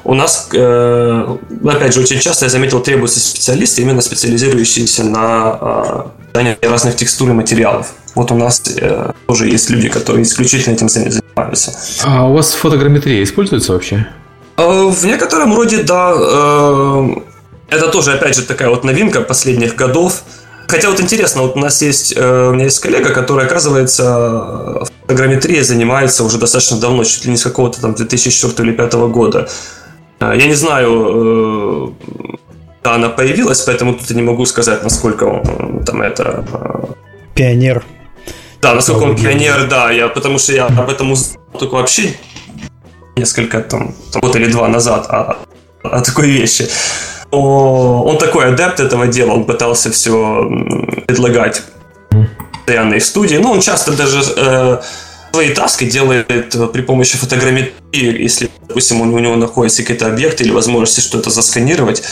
у 0.06 0.14
нас, 0.14 0.48
э, 0.52 1.36
опять 1.64 1.92
же, 1.92 2.00
очень 2.00 2.20
часто 2.20 2.44
я 2.44 2.50
заметил, 2.50 2.80
требуются 2.80 3.18
специалисты, 3.18 3.82
именно 3.82 4.00
специализирующиеся 4.00 5.02
на 5.02 6.06
создании 6.26 6.56
э, 6.60 6.68
разных 6.68 6.94
текстур 6.94 7.30
и 7.30 7.32
материалов. 7.32 7.88
Вот 8.14 8.30
у 8.30 8.36
нас 8.36 8.62
э, 8.76 9.12
тоже 9.26 9.48
есть 9.48 9.68
люди, 9.68 9.88
которые 9.88 10.22
исключительно 10.22 10.74
этим 10.74 10.88
занимаются. 10.88 11.72
А 12.04 12.28
у 12.28 12.34
вас 12.34 12.54
фотограмметрия 12.54 13.22
используется 13.24 13.72
вообще? 13.72 14.06
В 14.56 15.04
некотором 15.04 15.54
роде, 15.54 15.82
да. 15.82 16.12
Это 17.68 17.88
тоже, 17.88 18.12
опять 18.12 18.36
же, 18.36 18.42
такая 18.42 18.70
вот 18.70 18.84
новинка 18.84 19.20
последних 19.20 19.74
годов. 19.74 20.22
Хотя 20.68 20.88
вот 20.88 21.00
интересно, 21.00 21.42
вот 21.42 21.56
у 21.56 21.58
нас 21.58 21.82
есть, 21.82 22.16
у 22.16 22.52
меня 22.52 22.64
есть 22.64 22.78
коллега, 22.78 23.10
который, 23.10 23.44
оказывается, 23.44 24.84
фотограмметрией 25.02 25.62
занимается 25.62 26.24
уже 26.24 26.38
достаточно 26.38 26.78
давно, 26.78 27.04
чуть 27.04 27.24
ли 27.24 27.32
не 27.32 27.36
с 27.36 27.42
какого-то 27.42 27.80
там 27.80 27.94
2004 27.94 28.68
или 28.68 28.76
2005 28.76 28.94
года. 29.10 29.48
А, 30.18 30.34
я 30.34 30.46
не 30.46 30.54
знаю, 30.54 31.94
когда 32.82 32.96
она 32.96 33.08
появилась, 33.08 33.60
поэтому 33.62 33.94
тут 33.94 34.10
я 34.10 34.16
не 34.16 34.22
могу 34.22 34.46
сказать, 34.46 34.82
насколько 34.82 35.42
там 35.86 36.02
это... 36.02 36.44
А, 36.52 36.88
пионер. 37.34 37.84
Да, 38.60 38.74
насколько 38.74 39.04
он 39.04 39.16
пионер, 39.16 39.68
да, 39.68 39.90
я, 39.90 40.08
потому 40.08 40.38
что 40.38 40.52
я 40.52 40.66
об 40.66 40.88
этом 40.88 41.12
узнал 41.12 41.40
только 41.58 41.74
вообще 41.74 42.14
несколько 43.16 43.60
там, 43.60 43.94
год 44.14 44.36
или 44.36 44.46
два 44.46 44.68
назад 44.68 45.06
о, 45.08 45.36
о 45.82 46.00
такой 46.00 46.30
вещи. 46.30 46.68
Он 47.30 48.18
такой 48.18 48.46
адепт 48.46 48.80
этого 48.80 49.06
дела, 49.06 49.32
он 49.32 49.44
пытался 49.44 49.90
все 49.90 50.48
предлагать 51.06 51.62
постоянно 52.66 52.98
в 52.98 53.04
студии. 53.04 53.36
Ну, 53.36 53.52
он 53.52 53.60
часто 53.60 53.92
даже 53.92 54.20
э, 54.36 54.78
свои 55.32 55.54
таски 55.54 55.84
делает 55.84 56.54
при 56.72 56.82
помощи 56.82 57.16
фотограмметрии, 57.16 58.22
если, 58.22 58.50
допустим, 58.68 59.00
у 59.00 59.18
него 59.18 59.36
находятся 59.36 59.82
какие-то 59.82 60.06
объекты 60.06 60.44
или 60.44 60.50
возможности 60.50 61.00
что-то 61.00 61.30
засканировать. 61.30 62.02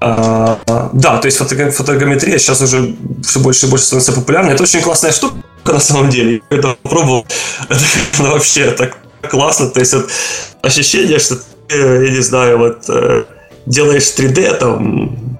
А, 0.00 0.58
да, 0.92 1.18
то 1.18 1.26
есть 1.26 1.38
фотограмметрия 1.38 2.38
сейчас 2.38 2.60
уже 2.60 2.96
все 3.22 3.40
больше 3.40 3.66
и 3.66 3.70
больше 3.70 3.84
становится 3.86 4.12
популярной. 4.12 4.54
Это 4.54 4.62
очень 4.64 4.80
классная 4.80 5.12
штука 5.12 5.36
на 5.64 5.80
самом 5.80 6.10
деле. 6.10 6.42
Я 6.50 6.56
это 6.58 6.76
попробовал. 6.82 7.26
Это 7.68 8.22
вообще 8.22 8.70
так 8.72 8.98
классно. 9.28 9.68
То 9.68 9.80
есть 9.80 9.94
ощущение, 10.62 11.18
что 11.18 11.36
ты, 11.68 11.76
я 11.76 12.10
не 12.10 12.22
знаю, 12.22 12.58
вот 12.58 12.84
э, 12.88 13.24
делаешь 13.66 14.12
3D, 14.16 14.58
там, 14.58 15.31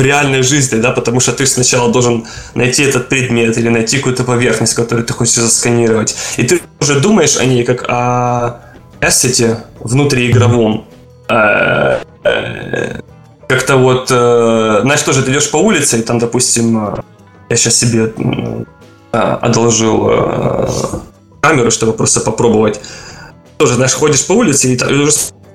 реальной 0.00 0.42
жизни, 0.42 0.80
да, 0.80 0.90
потому 0.90 1.20
что 1.20 1.32
ты 1.32 1.46
сначала 1.46 1.92
должен 1.92 2.26
найти 2.54 2.82
этот 2.82 3.08
предмет 3.08 3.58
или 3.58 3.68
найти 3.68 3.98
какую-то 3.98 4.24
поверхность, 4.24 4.74
которую 4.74 5.06
ты 5.06 5.12
хочешь 5.12 5.34
засканировать. 5.34 6.16
И 6.36 6.42
ты 6.42 6.60
уже 6.80 7.00
думаешь 7.00 7.36
о 7.36 7.44
ней 7.44 7.64
как 7.64 7.84
о 7.88 8.60
эссете 9.00 9.64
внутриигровом. 9.80 10.84
Э, 11.28 12.00
э, 12.24 13.00
как-то 13.48 13.76
вот, 13.76 14.08
знаешь, 14.08 15.02
тоже 15.02 15.22
ты 15.22 15.32
идешь 15.32 15.50
по 15.50 15.56
улице, 15.56 15.98
и 15.98 16.02
там, 16.02 16.18
допустим, 16.20 16.94
я 17.48 17.56
сейчас 17.56 17.76
себе 17.76 18.12
одолжил 19.10 20.08
камеру, 21.40 21.70
чтобы 21.70 21.92
просто 21.94 22.20
попробовать. 22.20 22.80
Тоже, 23.56 23.74
знаешь, 23.74 23.94
ходишь 23.94 24.24
по 24.24 24.32
улице 24.32 24.72
и 24.72 24.82
уже 24.84 25.12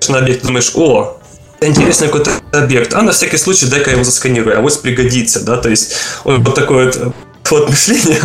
на 0.08 0.18
объект 0.18 0.44
думаешь, 0.44 0.72
о, 0.74 1.16
интересный 1.60 2.08
какой-то 2.08 2.30
объект, 2.52 2.94
а 2.94 3.02
на 3.02 3.12
всякий 3.12 3.38
случай 3.38 3.66
дай-ка 3.66 3.90
его 3.90 4.04
засканирую, 4.04 4.58
а 4.58 4.60
вот 4.60 4.80
пригодится, 4.82 5.44
да, 5.44 5.56
то 5.56 5.68
есть 5.68 5.94
он 6.24 6.42
вот 6.42 6.54
такой 6.54 6.86
вот 6.86 7.14
ход 7.46 7.68
мышления. 7.68 8.18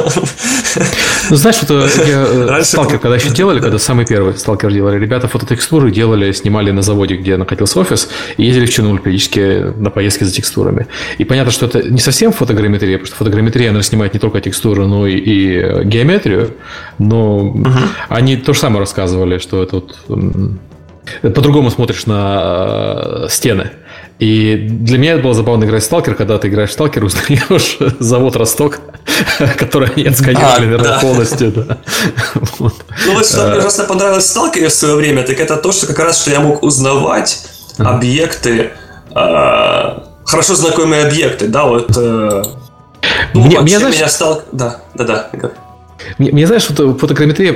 Ну, 1.30 1.36
знаешь, 1.36 1.58
вот 1.62 1.72
э, 1.72 1.90
я, 2.08 2.26
э, 2.28 2.46
Раньше 2.50 2.72
сталкер, 2.72 3.00
когда 3.00 3.16
еще 3.16 3.30
делали, 3.30 3.60
когда 3.60 3.78
самый 3.78 4.06
первый 4.06 4.38
сталкер 4.38 4.72
делали, 4.72 5.00
ребята 5.00 5.28
фототекстуры 5.28 5.92
делали, 5.92 6.32
снимали 6.32 6.72
на 6.72 6.82
заводе, 6.82 7.16
где 7.16 7.38
находился 7.38 7.80
офис, 7.80 8.10
и 8.38 8.44
ездили 8.44 8.66
в 8.66 8.74
Чернобыль 8.74 9.00
периодически 9.00 9.74
на 9.78 9.90
поездки 9.90 10.24
за 10.24 10.32
текстурами. 10.32 10.88
И 11.18 11.26
понятно, 11.26 11.52
что 11.52 11.68
это 11.68 11.84
не 11.84 12.00
совсем 12.00 12.32
фотограмметрия, 12.32 12.98
потому 12.98 13.08
что 13.08 13.16
фотограмметрия, 13.18 13.70
она 13.70 13.84
снимает 13.84 14.14
не 14.14 14.20
только 14.20 14.42
текстуры, 14.42 14.88
но 14.88 15.08
и, 15.08 15.18
и 15.18 15.58
э, 15.58 15.84
геометрию, 15.84 16.56
но 16.98 17.38
угу. 17.38 17.70
они 18.10 18.38
то 18.38 18.54
же 18.54 18.60
самое 18.60 18.80
рассказывали, 18.80 19.38
что 19.38 19.64
это 19.64 19.76
вот 19.76 19.98
по-другому 21.22 21.72
смотришь 21.72 22.06
на 22.06 23.28
стены. 23.30 23.72
И 24.22 24.56
для 24.56 25.00
меня 25.00 25.14
это 25.14 25.24
было 25.24 25.34
забавно 25.34 25.64
играть 25.64 25.82
в 25.82 25.86
Сталкер, 25.86 26.14
когда 26.14 26.38
ты 26.38 26.48
играешь 26.48 26.70
в 26.70 26.74
Сталкер, 26.74 27.04
узнаешь 27.04 27.80
завод 28.00 28.36
Росток, 28.36 28.80
который 29.58 29.90
они 29.90 30.06
отсканировали, 30.06 30.58
а, 30.58 30.60
наверное, 30.60 30.90
да. 30.90 31.00
полностью. 31.00 31.52
Да. 31.52 31.78
Вот. 32.60 32.74
Ну 33.08 33.14
вот 33.14 33.26
что 33.26 33.48
мне 33.48 33.58
ужасно 33.58 33.86
понравилось 33.86 34.26
в 34.26 34.28
Сталкере 34.28 34.68
в 34.68 34.74
свое 34.74 34.96
время, 34.96 35.24
так 35.24 35.40
это 35.40 35.58
то, 35.58 35.72
что 35.72 35.88
как 35.88 35.98
раз, 35.98 36.22
что 36.22 36.30
я 36.30 36.40
мог 36.40 36.62
узнавать 36.62 37.48
объекты, 37.80 38.72
э, 39.10 40.00
хорошо 40.26 40.56
знакомые 40.56 41.06
объекты, 41.06 41.48
да, 41.48 41.66
вот... 41.66 41.90
Э, 41.98 42.44
ну, 43.34 43.42
мне, 43.42 43.58
меня, 43.58 43.80
знаешь... 43.80 43.96
меня 43.96 44.08
стал... 44.08 44.44
Да, 44.52 44.82
да, 44.94 45.04
да. 45.04 45.30
Мне, 46.18 46.32
мне 46.32 46.48
знаешь, 46.48 46.64
что 46.64 46.96
фотограмметрия 46.98 47.54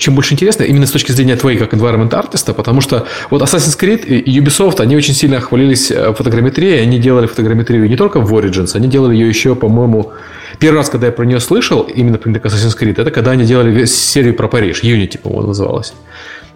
чем 0.00 0.14
больше 0.14 0.34
интересно, 0.34 0.64
именно 0.64 0.86
с 0.86 0.90
точки 0.90 1.12
зрения 1.12 1.36
твоей 1.36 1.58
как 1.58 1.74
environment 1.74 2.14
артиста, 2.14 2.54
потому 2.54 2.80
что 2.80 3.06
вот 3.28 3.42
Assassin's 3.42 3.78
Creed 3.78 4.06
и 4.06 4.40
Ubisoft, 4.40 4.80
они 4.80 4.96
очень 4.96 5.14
сильно 5.14 5.40
хвалились 5.40 5.90
э, 5.90 6.14
фотограмметрией, 6.14 6.82
они 6.82 6.98
делали 6.98 7.26
фотограмметрию 7.26 7.88
не 7.88 7.96
только 7.96 8.20
в 8.20 8.32
Origins, 8.34 8.74
они 8.74 8.88
делали 8.88 9.14
ее 9.14 9.28
еще, 9.28 9.54
по-моему, 9.54 10.12
первый 10.58 10.78
раз, 10.78 10.88
когда 10.88 11.08
я 11.08 11.12
про 11.12 11.24
нее 11.24 11.38
слышал, 11.38 11.82
именно 11.82 12.16
про 12.16 12.30
Assassin's 12.30 12.78
Creed, 12.78 13.00
это 13.00 13.10
когда 13.10 13.32
они 13.32 13.44
делали 13.44 13.84
серию 13.84 14.34
про 14.34 14.48
Париж, 14.48 14.82
Unity, 14.82 15.18
по-моему, 15.18 15.48
называлась. 15.48 15.92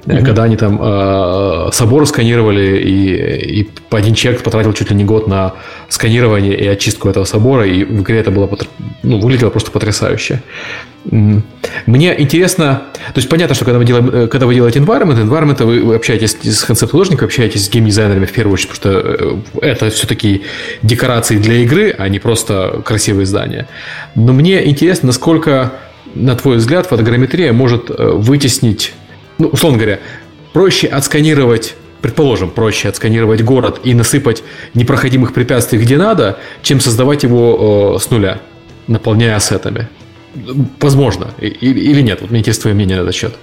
Mm-hmm. 0.07 0.25
Когда 0.25 0.43
они 0.43 0.57
там 0.57 0.79
э, 0.81 1.71
собор 1.73 2.07
сканировали, 2.07 2.79
и, 2.79 3.61
и 3.61 3.69
один 3.91 4.15
человек 4.15 4.43
потратил 4.43 4.73
чуть 4.75 4.91
ли 4.91 4.97
не 4.97 5.05
год 5.05 5.27
на 5.27 5.55
сканирование 5.89 6.55
и 6.59 6.67
очистку 6.67 7.09
этого 7.09 7.25
собора, 7.25 7.67
и 7.67 7.85
в 7.85 8.03
игре 8.03 8.19
это 8.19 8.31
было 8.31 8.49
ну, 9.03 9.19
выглядело 9.19 9.51
просто 9.51 9.71
потрясающе. 9.71 10.43
Мне 11.87 12.21
интересно, 12.21 12.83
то 13.13 13.19
есть 13.19 13.29
понятно, 13.29 13.55
что 13.55 13.65
когда 13.65 13.79
вы, 13.79 13.85
делаем, 13.85 14.11
э, 14.11 14.27
когда 14.27 14.47
вы 14.47 14.55
делаете 14.55 14.79
environment, 14.79 15.23
environment 15.23 15.65
вы, 15.65 15.83
вы 15.83 15.95
общаетесь 15.97 16.37
с 16.43 16.65
концепт-художником, 16.65 17.27
общаетесь 17.27 17.67
с 17.67 17.71
геймдизайнерами 17.71 18.27
в 18.27 18.33
первую 18.33 18.55
очередь, 18.55 18.73
потому 18.73 19.01
что 19.01 19.43
э, 19.63 19.69
это 19.69 19.91
все-таки 19.91 20.43
декорации 20.83 21.37
для 21.39 21.57
игры, 21.57 21.95
а 21.97 22.09
не 22.09 22.19
просто 22.19 22.83
красивые 22.85 23.27
здания. 23.27 23.69
Но 24.15 24.33
мне 24.33 24.67
интересно, 24.69 25.09
насколько, 25.09 25.73
на 26.15 26.35
твой 26.37 26.57
взгляд, 26.57 26.87
фотограмметрия 26.87 27.53
может 27.53 27.91
э, 27.91 28.11
вытеснить 28.13 28.95
ну, 29.39 29.49
условно 29.49 29.79
говоря, 29.79 30.01
проще 30.53 30.89
отсканировать 30.89 31.75
предположим, 32.05 32.51
проще 32.51 32.91
отсканировать 32.91 33.43
город 33.43 33.81
и 33.83 33.95
насыпать 33.95 34.43
непроходимых 34.75 35.33
препятствий 35.33 35.79
где 35.79 35.97
надо, 35.97 36.37
чем 36.63 36.79
создавать 36.79 37.23
его 37.23 37.97
э, 37.97 37.99
с 37.99 38.11
нуля, 38.11 38.43
наполняя 38.89 39.37
ассетами. 39.37 39.89
Возможно. 40.81 41.29
И, 41.41 41.47
или 41.47 42.03
нет? 42.03 42.21
Вот 42.21 42.31
мне 42.31 42.41
интересно 42.41 42.63
твое 42.63 42.75
мнение 42.75 42.99
на 42.99 43.03
этот 43.05 43.15
счет. 43.15 43.35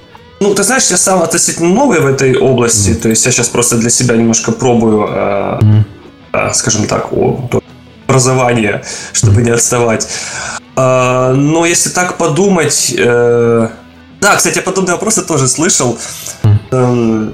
Ну, 0.41 0.53
ты 0.53 0.61
знаешь, 0.61 0.91
я 0.91 0.97
сам 0.97 1.23
относительно 1.23 1.69
новый 1.69 2.01
в 2.01 2.05
этой 2.05 2.37
области, 2.37 2.91
mm. 2.91 3.01
то 3.01 3.09
есть 3.09 3.25
я 3.25 3.31
сейчас 3.31 3.49
просто 3.49 3.77
для 3.77 3.89
себя 3.89 4.15
немножко 4.15 4.51
пробую, 4.51 5.07
э, 5.09 5.59
mm. 6.31 6.53
скажем 6.53 6.85
так, 6.85 7.13
о, 7.13 7.49
образование, 8.05 8.83
чтобы 9.13 9.41
mm. 9.41 9.45
не 9.45 9.51
отставать. 9.51 10.07
Э, 10.75 11.33
но 11.33 11.65
если 11.65 11.89
так 11.89 12.17
подумать, 12.17 12.93
э, 12.95 13.69
да, 14.21 14.35
кстати, 14.35 14.57
я 14.57 14.61
подобные 14.61 14.93
вопросы 14.93 15.23
тоже 15.23 15.47
слышал. 15.47 15.97
Mm. 16.43 17.33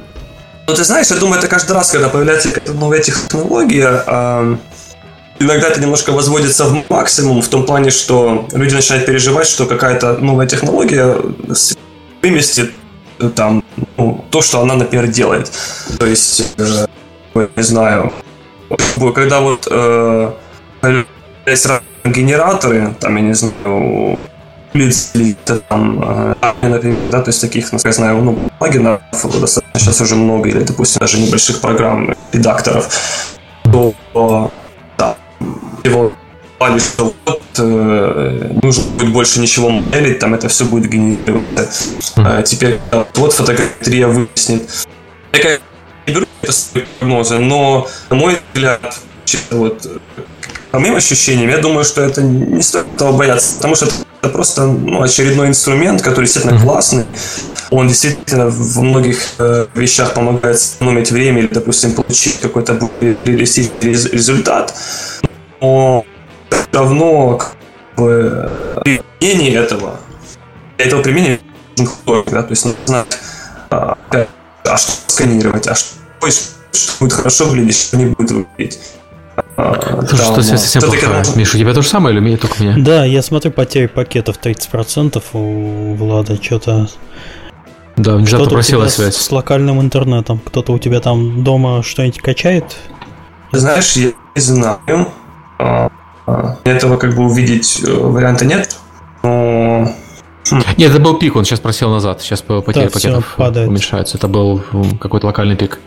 Ну, 0.68 0.76
ты 0.76 0.84
знаешь, 0.84 1.08
я 1.08 1.18
думаю, 1.18 1.40
это 1.40 1.48
каждый 1.48 1.74
раз, 1.74 1.92
когда 1.92 2.10
появляется 2.10 2.50
какая-то 2.50 2.74
новая 2.74 3.00
технология, 3.00 4.04
э, 4.06 4.58
иногда 5.40 5.68
это 5.68 5.80
немножко 5.80 6.12
возводится 6.12 6.66
в 6.66 6.90
максимум, 6.90 7.42
в 7.42 7.48
том 7.48 7.66
плане, 7.66 7.90
что 7.90 8.48
люди 8.54 8.74
начинают 8.74 9.06
переживать, 9.06 9.48
что 9.48 9.66
какая-то 9.66 10.18
новая 10.18 10.48
технология 10.48 11.18
выместит 12.22 12.72
э, 13.20 13.30
там 13.30 13.64
ну, 13.98 14.26
то, 14.30 14.42
что 14.42 14.62
она, 14.62 14.76
например, 14.76 15.08
делает. 15.08 15.52
То 16.00 16.06
есть, 16.06 16.54
э, 16.58 16.88
не 17.56 17.64
знаю, 17.64 18.14
когда 19.16 19.40
вот 19.40 19.68
э, 19.70 20.32
есть 21.46 21.68
генераторы, 22.04 22.96
там, 23.00 23.16
я 23.16 23.22
не 23.22 23.34
знаю, 23.34 24.20
там, 25.70 26.02
э, 26.04 26.36
например, 26.62 26.98
да, 27.12 27.22
то 27.22 27.30
есть 27.30 27.42
таких, 27.42 27.72
насколько 27.72 27.90
я 27.90 27.94
знаю, 27.94 28.22
ну, 28.24 28.40
плагинов 28.60 29.02
достаточно 29.12 29.80
сейчас 29.80 30.02
уже 30.02 30.16
много, 30.16 30.50
или, 30.50 30.64
допустим, 30.64 31.00
даже 31.00 31.20
небольших 31.20 31.62
программ, 31.62 32.14
редакторов, 32.32 32.90
то, 33.64 34.52
да, 34.98 35.18
его 35.84 36.12
плане, 36.58 36.80
что 36.80 37.14
вот 37.26 37.42
э, 37.60 38.50
нужно 38.62 38.84
будет 38.84 39.14
больше 39.14 39.40
ничего 39.40 39.70
моделить, 39.70 40.20
там 40.20 40.34
это 40.34 40.50
все 40.50 40.66
будет 40.66 40.90
генерироваться. 40.90 41.90
А 42.16 42.42
теперь 42.42 42.80
вот 43.16 43.34
фотография 43.34 44.08
выяснит. 44.08 44.70
Я 45.34 45.60
не 46.08 46.14
беру 46.14 46.26
это 46.42 46.52
свои 46.52 46.84
прогнозы, 47.00 47.38
но, 47.40 47.88
на 48.10 48.16
мой 48.16 48.40
взгляд, 48.54 49.00
вот, 49.52 50.02
по 50.72 50.80
моим 50.80 50.96
ощущениям, 50.96 51.50
я 51.50 51.58
думаю, 51.58 51.86
что 51.86 52.02
это 52.02 52.22
не 52.22 52.62
стоит 52.62 52.88
этого 52.96 53.12
бояться, 53.12 53.56
потому 53.56 53.76
что 53.76 53.86
это 53.86 53.96
просто 54.22 54.66
ну, 54.66 55.02
очередной 55.02 55.48
инструмент, 55.48 56.02
который 56.02 56.26
действительно 56.26 56.60
классный. 56.60 57.06
Он 57.70 57.88
действительно 57.88 58.48
в 58.48 58.82
многих 58.82 59.20
э, 59.40 59.68
вещах 59.76 60.14
помогает 60.14 60.60
сэкономить 60.60 61.12
время 61.12 61.40
или, 61.40 61.48
допустим, 61.48 61.94
получить 61.94 62.40
какой-то 62.40 62.80
реалистичный 63.02 63.92
результат. 63.92 64.74
Но 65.60 66.06
все 66.50 66.66
равно 66.72 67.38
как 67.38 67.56
бы, 67.98 68.50
применение 68.84 69.56
этого, 69.56 70.00
для 70.78 70.86
этого 70.86 71.02
применения 71.02 71.40
нужен 71.78 71.94
художник, 71.94 72.32
да, 72.32 72.44
то 72.44 72.52
есть 72.52 72.66
нужно 72.66 72.80
знать, 72.86 73.20
а, 73.70 73.98
а 74.64 74.78
что 74.78 74.92
сканировать, 75.08 75.68
а 75.68 75.76
что, 75.76 75.96
что 76.72 76.94
будет 77.00 77.14
хорошо 77.14 77.46
выглядеть, 77.46 77.78
что 77.78 77.98
не 77.98 78.06
будет 78.06 78.32
выглядеть. 78.32 78.80
Слушай, 79.56 80.26
что 80.26 80.42
связь 80.42 80.62
совсем 80.62 80.82
плохая. 80.84 81.24
Миша, 81.36 81.58
у 81.58 81.60
тебя 81.60 81.74
то 81.74 81.82
же 81.82 81.88
самое 81.88 82.14
или 82.16 82.22
мне 82.22 82.38
только 82.38 82.62
меня? 82.64 82.76
Да, 82.78 83.06
я 83.06 83.22
смотрю 83.22 83.52
потери 83.52 83.88
пакетов 83.88 84.38
30% 84.42 85.22
у 85.34 85.96
Влада, 85.96 86.42
что-то... 86.42 86.88
Да, 87.96 88.16
внезапно 88.16 88.46
попросила 88.46 88.88
связь. 88.88 89.16
С, 89.16 89.26
с 89.26 89.32
локальным 89.32 89.82
интернетом. 89.82 90.40
Кто-то 90.46 90.72
у 90.72 90.80
тебя 90.80 91.00
там 91.00 91.44
дома 91.44 91.82
что-нибудь 91.82 92.22
качает? 92.22 92.78
Знаешь, 93.52 93.94
я 93.94 94.12
не 94.36 94.42
знаю. 94.42 95.08
А, 95.58 95.90
а, 96.28 96.58
этого 96.64 96.98
как 96.98 97.16
бы 97.16 97.26
увидеть 97.26 97.82
э, 97.84 97.92
варианта 97.92 98.46
нет. 98.46 98.78
Но 99.24 99.92
Нет, 100.52 100.92
это 100.92 101.00
был 101.00 101.16
пик, 101.16 101.36
он 101.36 101.46
сейчас 101.46 101.60
просел 101.60 101.90
назад. 101.90 102.22
Сейчас 102.22 102.42
потери 102.42 102.86
да, 102.86 102.90
пакетов 102.90 103.36
уменьшаются. 103.38 104.18
Это 104.18 104.28
был 104.28 104.64
какой-то 105.00 105.28
локальный 105.28 105.56
пик. 105.56 105.80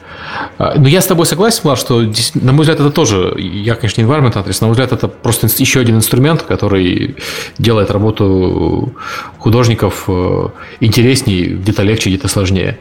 А, 0.58 0.74
но 0.76 0.88
я 0.88 1.00
с 1.00 1.06
тобой 1.06 1.26
согласен, 1.26 1.60
Влад, 1.64 1.78
что, 1.78 2.00
на 2.34 2.52
мой 2.52 2.62
взгляд, 2.62 2.80
это 2.80 2.90
тоже, 2.90 3.34
я, 3.38 3.74
конечно, 3.74 4.00
не 4.00 4.06
environment 4.08 4.38
адрес, 4.38 4.60
на 4.60 4.66
мой 4.66 4.72
взгляд, 4.72 4.92
это 4.92 5.08
просто 5.08 5.48
еще 5.56 5.80
один 5.80 5.96
инструмент, 5.96 6.42
который 6.42 7.16
делает 7.58 7.90
работу 7.90 8.92
художников 9.38 10.04
э, 10.08 10.48
интереснее, 10.80 11.54
где-то 11.54 11.82
легче, 11.82 12.10
где-то 12.10 12.28
сложнее. 12.28 12.78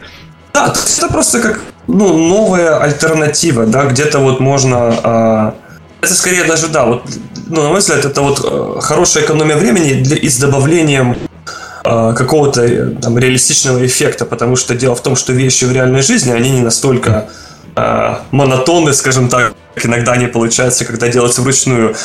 Да, 0.53 0.73
это 0.73 1.07
просто 1.07 1.39
как 1.39 1.61
ну, 1.88 2.17
новая 2.17 2.77
альтернатива, 2.80 3.65
да, 3.65 3.86
где-то 3.86 4.19
вот 4.19 4.39
можно... 4.39 4.95
А, 5.03 5.55
это 6.01 6.13
скорее 6.13 6.45
даже, 6.45 6.67
да, 6.67 6.86
вот, 6.86 7.03
ну, 7.47 7.63
на 7.63 7.69
мой 7.69 7.80
взгляд, 7.80 8.05
это 8.05 8.21
вот 8.21 8.41
э, 8.43 8.80
хорошая 8.82 9.23
экономия 9.23 9.57
времени 9.57 10.01
для, 10.01 10.15
и 10.15 10.30
с 10.30 10.38
добавлением 10.38 11.15
а, 11.84 12.13
какого-то 12.13 12.65
э, 12.65 12.89
там 13.01 13.17
реалистичного 13.17 13.86
эффекта, 13.86 14.25
потому 14.25 14.55
что 14.55 14.75
дело 14.75 14.95
в 14.95 15.01
том, 15.01 15.15
что 15.15 15.34
вещи 15.34 15.65
в 15.65 15.71
реальной 15.71 16.01
жизни, 16.01 16.32
они 16.32 16.51
не 16.51 16.61
настолько 16.61 17.30
э, 17.75 18.15
монотонны, 18.32 18.93
скажем 18.93 19.30
так, 19.30 19.53
иногда 19.82 20.13
они 20.13 20.27
получаются, 20.27 20.84
когда 20.86 21.07
делаются 21.07 21.41
вручную 21.41 21.95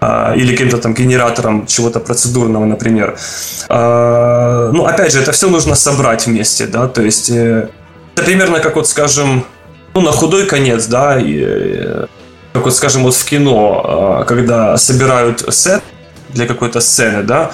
э, 0.00 0.32
или 0.36 0.52
каким-то 0.52 0.78
там 0.78 0.94
генератором 0.94 1.66
чего-то 1.66 2.00
процедурного, 2.00 2.64
например. 2.64 3.18
Ну, 3.68 4.86
опять 4.86 5.12
же, 5.12 5.20
это 5.20 5.32
все 5.32 5.50
нужно 5.50 5.74
собрать 5.74 6.26
вместе, 6.26 6.66
да, 6.66 6.88
то 6.88 7.02
есть 7.02 7.28
э, 7.28 7.68
это 8.18 8.24
примерно 8.24 8.60
как 8.60 8.76
вот, 8.76 8.88
скажем, 8.88 9.44
ну, 9.94 10.00
на 10.00 10.10
худой 10.10 10.46
конец, 10.46 10.86
да, 10.86 11.20
и, 11.20 11.40
э, 11.40 12.06
как 12.52 12.64
вот, 12.64 12.74
скажем, 12.74 13.02
вот 13.02 13.14
в 13.14 13.24
кино, 13.24 14.24
когда 14.26 14.76
собирают 14.76 15.44
сет 15.54 15.82
для 16.30 16.46
какой-то 16.46 16.80
сцены, 16.80 17.22
да, 17.22 17.50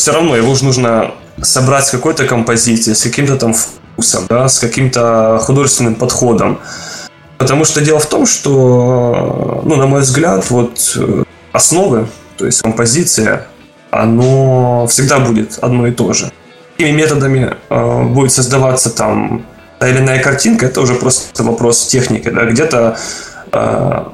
все 0.00 0.12
равно 0.12 0.34
его 0.34 0.54
же 0.54 0.64
нужно 0.64 1.12
собрать 1.42 1.86
с 1.86 1.90
какой-то 1.90 2.26
композицией, 2.26 2.96
с 2.96 3.02
каким-то 3.02 3.36
там 3.36 3.52
вкусом, 3.52 4.24
да, 4.30 4.48
с 4.48 4.58
каким-то 4.58 5.38
художественным 5.42 5.94
подходом. 5.94 6.58
Потому 7.36 7.66
что 7.66 7.82
дело 7.82 8.00
в 8.00 8.06
том, 8.06 8.24
что, 8.24 9.60
ну, 9.62 9.76
на 9.76 9.86
мой 9.86 10.00
взгляд, 10.00 10.50
вот 10.50 10.96
э, 10.96 11.24
основы, 11.52 12.06
то 12.38 12.46
есть 12.46 12.62
композиция, 12.62 13.46
оно 13.90 14.86
всегда 14.86 15.18
будет 15.18 15.58
одно 15.60 15.86
и 15.86 15.90
то 15.90 16.14
же. 16.14 16.32
Какими 16.78 16.96
методами 16.96 17.56
э, 17.68 18.02
будет 18.04 18.32
создаваться 18.32 18.88
там 18.88 19.44
та 19.78 19.88
или 19.88 19.98
иная 19.98 20.22
картинка, 20.22 20.64
это 20.64 20.80
уже 20.80 20.94
просто 20.94 21.42
вопрос 21.42 21.86
техники, 21.86 22.30
да, 22.30 22.46
где-то 22.46 22.96
э, 23.52 24.04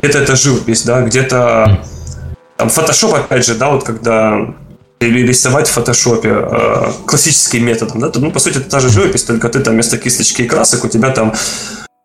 где-то 0.00 0.18
это 0.18 0.34
живопись, 0.34 0.82
да, 0.82 1.02
где-то 1.02 1.80
там 2.56 2.66
Photoshop, 2.66 3.16
опять 3.16 3.46
же, 3.46 3.54
да, 3.54 3.70
вот 3.70 3.84
когда 3.84 4.54
или 5.06 5.26
рисовать 5.26 5.68
в 5.68 5.72
фотошопе 5.72 6.28
э, 6.28 6.92
классическим 7.06 7.64
методом, 7.64 8.00
да, 8.00 8.10
то, 8.10 8.20
ну, 8.20 8.30
по 8.30 8.38
сути, 8.38 8.58
это 8.58 8.70
та 8.70 8.80
же 8.80 8.88
живопись, 8.88 9.24
только 9.24 9.48
ты 9.48 9.60
там 9.60 9.74
вместо 9.74 9.98
кисточки 9.98 10.42
и 10.42 10.48
красок 10.48 10.84
у 10.84 10.88
тебя 10.88 11.10
там 11.10 11.34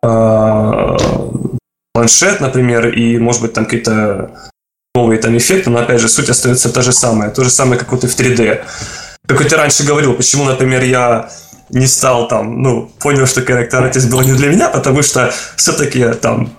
э, 0.02 0.96
планшет, 1.92 2.40
например, 2.40 2.88
и, 2.88 3.18
может 3.18 3.42
быть, 3.42 3.52
там 3.52 3.64
какие-то 3.64 4.30
новые 4.94 5.18
там 5.18 5.36
эффекты, 5.36 5.70
но, 5.70 5.80
опять 5.80 6.00
же, 6.00 6.08
суть 6.08 6.28
остается 6.28 6.70
та 6.70 6.82
же 6.82 6.92
самая, 6.92 7.30
то 7.30 7.44
же 7.44 7.50
самое, 7.50 7.78
как 7.78 7.92
вот 7.92 8.04
и 8.04 8.06
в 8.06 8.18
3D. 8.18 8.60
Как 9.26 9.48
ты 9.48 9.56
раньше 9.56 9.84
говорил, 9.84 10.14
почему, 10.14 10.44
например, 10.44 10.82
я 10.82 11.30
не 11.70 11.86
стал 11.86 12.28
там, 12.28 12.62
ну, 12.62 12.90
понял, 12.98 13.26
что 13.26 13.40
character 13.40 13.90
artist 13.90 14.10
был 14.10 14.20
не 14.22 14.32
для 14.32 14.48
меня, 14.48 14.68
потому 14.68 15.02
что 15.02 15.32
все-таки 15.56 16.12
там, 16.20 16.50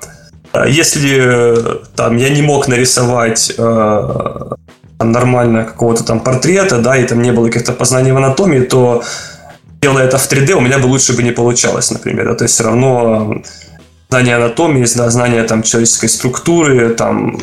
э, 0.54 0.66
если 0.70 1.86
там 1.96 2.18
я 2.18 2.30
не 2.30 2.42
мог 2.42 2.68
нарисовать 2.68 3.54
э, 3.58 4.50
нормально 5.12 5.64
какого-то 5.64 6.04
там 6.04 6.20
портрета, 6.20 6.80
да, 6.80 6.98
и 6.98 7.06
там 7.06 7.22
не 7.22 7.32
было 7.32 7.48
каких-то 7.48 7.74
познаний 7.74 8.12
в 8.12 8.18
анатомии, 8.18 8.62
то 8.62 9.04
делая 9.84 10.06
это 10.06 10.18
в 10.18 10.32
3D, 10.32 10.54
у 10.54 10.62
меня 10.62 10.80
бы 10.80 10.88
лучше 10.88 11.14
бы 11.14 11.24
не 11.24 11.32
получалось, 11.32 11.92
например, 11.92 12.26
да, 12.26 12.36
то 12.36 12.44
есть 12.46 12.56
все 12.56 12.64
равно 12.64 13.42
знание 14.10 14.36
анатомии, 14.36 14.86
знание 14.86 15.44
там 15.44 15.64
человеческой 15.64 16.08
структуры, 16.08 16.90
там 16.90 17.38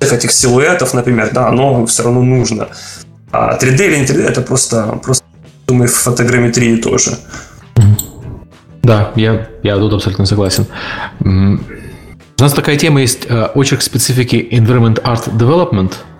всех 0.00 0.12
этих 0.12 0.32
силуэтов, 0.32 0.94
например, 0.94 1.30
да, 1.32 1.48
оно 1.48 1.86
все 1.86 2.02
равно 2.02 2.22
нужно. 2.22 2.68
А 3.30 3.56
3D 3.56 3.86
или 3.86 3.96
не 3.96 4.04
3D 4.04 4.22
это 4.28 4.40
просто, 4.40 4.98
просто 5.04 5.24
думаю, 5.66 5.88
в 5.88 5.94
фотограмметрии 5.94 6.76
тоже. 6.76 7.10
Да, 8.82 9.12
я, 9.14 9.48
я 9.62 9.76
тут 9.76 9.92
абсолютно 9.92 10.26
согласен. 10.26 10.66
У 11.20 12.42
нас 12.42 12.52
такая 12.52 12.76
тема 12.76 13.00
есть, 13.00 13.26
э, 13.28 13.50
очерк 13.54 13.82
специфики 13.82 14.48
Environment 14.50 15.00
Art 15.02 15.30
Development– 15.36 15.92
Э, 16.02 16.11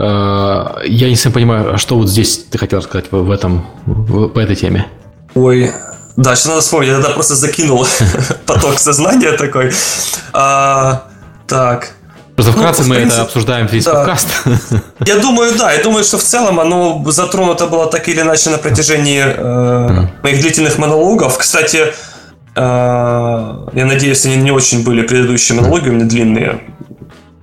я 0.00 1.08
не 1.08 1.14
совсем 1.14 1.32
понимаю, 1.32 1.74
а 1.74 1.78
что 1.78 1.96
вот 1.96 2.08
здесь 2.08 2.44
ты 2.50 2.58
хотел 2.58 2.80
сказать 2.82 3.06
в 3.10 3.30
этом, 3.30 3.66
в, 3.86 4.28
по 4.28 4.38
этой 4.38 4.56
теме? 4.56 4.86
Ой, 5.34 5.70
да, 6.16 6.34
сейчас 6.34 6.48
надо 6.48 6.60
вспомнить, 6.60 6.88
я 6.88 6.96
тогда 6.96 7.10
просто 7.10 7.34
закинул 7.34 7.86
поток 8.46 8.78
сознания 8.78 9.32
такой. 9.32 9.72
А, 10.32 11.04
так. 11.46 11.92
Просто 12.34 12.52
вкратце 12.52 12.82
ну, 12.82 12.88
мы 12.88 12.94
принципе, 12.96 13.16
это 13.16 13.26
обсуждаем 13.26 13.66
весь 13.66 13.84
да. 13.84 13.94
подкаст. 13.94 14.28
Я 15.06 15.16
думаю, 15.16 15.54
да. 15.58 15.72
Я 15.72 15.82
думаю, 15.82 16.04
что 16.04 16.16
в 16.18 16.22
целом 16.22 16.58
оно 16.58 17.02
затронуто 17.06 17.66
было 17.66 17.86
так 17.86 18.08
или 18.08 18.20
иначе 18.20 18.50
на 18.50 18.58
протяжении 18.58 19.22
э, 19.26 20.06
моих 20.22 20.40
длительных 20.40 20.78
монологов. 20.78 21.36
Кстати, 21.36 21.92
э, 22.56 22.60
я 23.74 23.84
надеюсь, 23.84 24.24
они 24.24 24.36
не 24.36 24.52
очень 24.52 24.84
были 24.84 25.02
предыдущие 25.02 25.60
монологи 25.60 25.90
у 25.90 25.92
меня 25.92 26.06
длинные. 26.06 26.60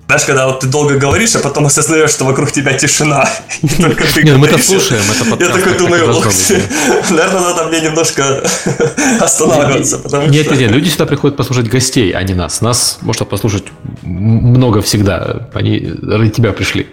Знаешь, 0.08 0.24
когда 0.24 0.47
вот 0.47 0.62
ты 0.62 0.68
долго 0.68 0.97
говоришь, 0.97 1.36
а 1.36 1.39
потом 1.39 1.66
осознаешь, 1.66 2.12
что 2.12 2.24
вокруг 2.24 2.49
тебя 2.53 2.74
тишина. 2.74 3.30
Не 3.62 3.70
только 3.70 4.05
ты 4.05 4.24
Нет, 4.24 4.38
мы 4.38 4.47
это 4.47 4.58
слушаем, 4.58 5.01
это 5.12 5.30
подкаст. 5.30 5.41
Я 5.41 5.49
такой 5.49 5.78
думаю, 5.78 6.08
наверное, 7.10 7.41
надо 7.41 7.66
мне 7.66 7.82
немножко 7.82 8.41
останавливаться. 9.20 9.99
Нет, 10.30 10.49
нет, 10.49 10.60
нет, 10.60 10.72
люди 10.72 10.88
сюда 10.88 11.08
приходят 11.08 11.36
послушать 11.36 11.68
гостей, 11.68 12.12
а 12.12 12.24
не 12.24 12.36
нас. 12.36 12.62
Нас 12.62 12.99
можно 13.01 13.26
послушать 13.26 13.66
много 14.01 14.82
всегда. 14.82 15.49
Они 15.53 15.93
ради 16.01 16.30
тебя 16.30 16.53
пришли. 16.53 16.88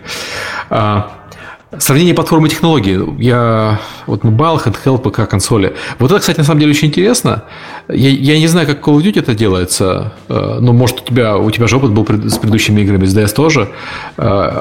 Сравнение 1.78 2.14
платформы 2.14 2.48
технологий. 2.48 2.98
Я 3.18 3.80
вот 4.06 4.24
mobile, 4.24 4.56
handheld, 4.56 4.98
ПК, 4.98 5.28
консоли. 5.28 5.74
Вот 5.98 6.10
это, 6.10 6.20
кстати, 6.20 6.38
на 6.38 6.44
самом 6.44 6.60
деле 6.60 6.72
очень 6.72 6.88
интересно. 6.88 7.44
Я, 7.88 8.10
я 8.10 8.38
не 8.38 8.46
знаю, 8.46 8.66
как 8.66 8.86
Call 8.86 8.96
of 8.96 9.02
Duty 9.02 9.20
это 9.20 9.34
делается, 9.34 10.12
э, 10.28 10.58
но 10.60 10.72
может 10.72 11.02
у 11.02 11.04
тебя, 11.04 11.36
у 11.36 11.50
тебя 11.50 11.66
же 11.66 11.76
опыт 11.76 11.92
был 11.92 12.06
с 12.06 12.38
предыдущими 12.38 12.80
играми, 12.82 13.04
с 13.06 13.16
DS 13.16 13.34
тоже. 13.34 13.70
Э, 14.16 14.60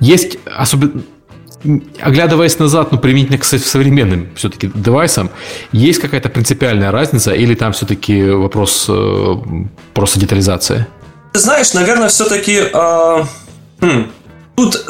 есть 0.00 0.38
особенно 0.56 1.02
оглядываясь 2.00 2.58
назад, 2.58 2.92
ну, 2.92 2.98
применительно 2.98 3.38
к 3.38 3.44
современным 3.44 4.28
все-таки 4.36 4.70
девайсам, 4.72 5.30
есть 5.72 6.00
какая-то 6.00 6.28
принципиальная 6.28 6.90
разница 6.90 7.32
или 7.32 7.54
там 7.54 7.72
все-таки 7.72 8.30
вопрос 8.30 8.86
э, 8.88 9.34
просто 9.94 10.20
детализации? 10.20 10.86
Ты 11.32 11.40
знаешь, 11.40 11.72
наверное, 11.74 12.08
все-таки 12.08 12.62
э, 12.72 13.24
хм, 13.80 14.10
тут 14.56 14.86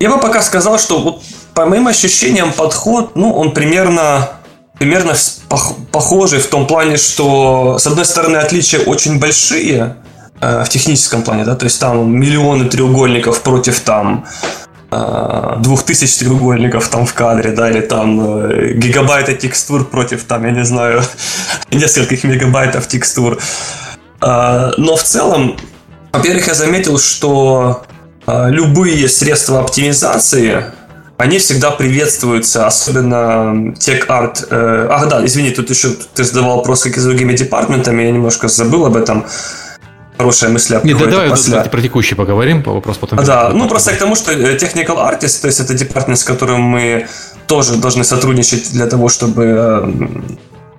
я 0.00 0.10
бы 0.10 0.18
пока 0.18 0.42
сказал, 0.42 0.78
что 0.78 0.98
вот 0.98 1.22
по 1.54 1.66
моим 1.66 1.86
ощущениям 1.86 2.52
подход, 2.52 3.12
ну, 3.14 3.32
он 3.32 3.52
примерно 3.52 4.30
примерно 4.78 5.14
похожий 5.92 6.40
в 6.40 6.46
том 6.46 6.66
плане, 6.66 6.96
что 6.96 7.78
с 7.78 7.86
одной 7.86 8.06
стороны 8.06 8.38
отличия 8.38 8.80
очень 8.80 9.20
большие 9.20 9.96
э, 10.40 10.64
в 10.64 10.68
техническом 10.70 11.22
плане, 11.22 11.44
да, 11.44 11.54
то 11.54 11.64
есть 11.64 11.78
там 11.78 12.18
миллионы 12.18 12.64
треугольников 12.64 13.42
против 13.42 13.78
там 13.80 14.24
э, 14.90 15.56
двух 15.58 15.82
тысяч 15.82 16.16
треугольников 16.16 16.88
там 16.88 17.04
в 17.04 17.12
кадре, 17.12 17.50
да, 17.50 17.68
или 17.68 17.82
там 17.82 18.20
э, 18.20 18.72
гигабайта 18.72 19.34
текстур 19.34 19.84
против 19.84 20.24
там, 20.24 20.46
я 20.46 20.52
не 20.52 20.64
знаю, 20.64 21.02
нескольких 21.70 22.24
мегабайтов 22.24 22.88
текстур. 22.88 23.38
Э, 24.22 24.70
но 24.78 24.96
в 24.96 25.02
целом, 25.02 25.58
во-первых, 26.10 26.46
я 26.46 26.54
заметил, 26.54 26.98
что 26.98 27.82
любые 28.50 29.08
средства 29.08 29.60
оптимизации, 29.60 30.64
они 31.20 31.38
всегда 31.38 31.70
приветствуются, 31.70 32.66
особенно 32.66 33.74
тех-арт. 33.78 34.46
Э, 34.50 34.88
ах, 34.90 35.08
да, 35.08 35.24
извини, 35.24 35.50
тут 35.50 35.68
еще 35.68 35.88
ты 36.14 36.24
задавал 36.24 36.56
вопрос, 36.56 36.82
как 36.82 36.96
и 36.96 37.00
с 37.00 37.04
другими 37.04 37.34
департаментами, 37.34 38.02
я 38.02 38.10
немножко 38.10 38.48
забыл 38.48 38.86
об 38.86 38.96
этом. 38.96 39.26
Хорошая 40.16 40.50
мысль. 40.50 40.78
Нет, 40.82 40.98
да, 40.98 41.06
давай 41.06 41.28
после... 41.28 41.60
про 41.60 41.82
текущий 41.82 42.14
поговорим, 42.14 42.62
по 42.62 42.72
вопрос 42.72 42.96
потом. 42.96 43.18
А, 43.18 43.22
да, 43.22 43.50
ну 43.50 43.68
просто 43.68 43.92
к 43.92 43.98
тому, 43.98 44.14
что 44.16 44.32
э, 44.32 44.56
technical 44.56 44.96
artist, 44.96 45.42
то 45.42 45.46
есть 45.46 45.60
это 45.60 45.74
департамент, 45.74 46.18
с 46.18 46.24
которым 46.24 46.62
мы 46.62 47.06
тоже 47.46 47.76
должны 47.76 48.04
сотрудничать 48.04 48.72
для 48.72 48.86
того, 48.86 49.08
чтобы 49.08 49.44
э, 49.44 49.92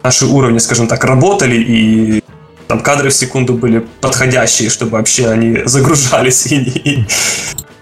наши 0.03 0.25
уровни, 0.25 0.59
скажем 0.59 0.87
так, 0.87 1.03
работали 1.03 1.55
и 1.55 2.23
там 2.71 2.79
кадры 2.79 3.09
в 3.09 3.13
секунду 3.13 3.53
были 3.53 3.85
подходящие, 3.99 4.69
чтобы 4.69 4.91
вообще 4.91 5.27
они 5.27 5.63
загружались 5.65 6.45
и, 6.45 6.55
и, 6.55 6.99
и, 6.99 7.05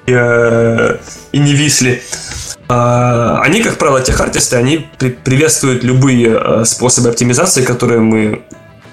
э, 0.07 0.97
и 1.31 1.37
не 1.37 1.53
висли. 1.53 2.01
А, 2.67 3.39
они, 3.43 3.61
как 3.61 3.77
правило, 3.77 4.01
техартисты, 4.01 4.55
они 4.55 4.87
приветствуют 5.23 5.83
любые 5.83 6.39
э, 6.41 6.65
способы 6.65 7.09
оптимизации, 7.09 7.63
которые 7.63 7.99
мы 7.99 8.41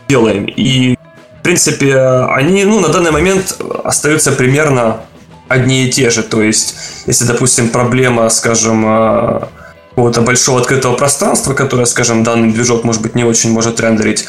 делаем. 0.06 0.44
И, 0.44 0.98
в 1.40 1.42
принципе, 1.42 1.98
они 1.98 2.64
ну, 2.64 2.80
на 2.80 2.88
данный 2.88 3.10
момент 3.10 3.58
остаются 3.82 4.32
примерно 4.32 5.00
одни 5.48 5.86
и 5.86 5.90
те 5.90 6.10
же. 6.10 6.22
То 6.22 6.42
есть, 6.42 6.76
если, 7.06 7.24
допустим, 7.24 7.70
проблема, 7.70 8.28
скажем, 8.28 8.84
э, 8.86 9.40
какого-то 9.88 10.20
большого 10.20 10.60
открытого 10.60 10.94
пространства, 10.94 11.54
которое, 11.54 11.86
скажем, 11.86 12.22
данный 12.22 12.52
движок, 12.52 12.84
может 12.84 13.00
быть, 13.00 13.14
не 13.14 13.24
очень 13.24 13.50
может 13.50 13.80
рендерить, 13.80 14.26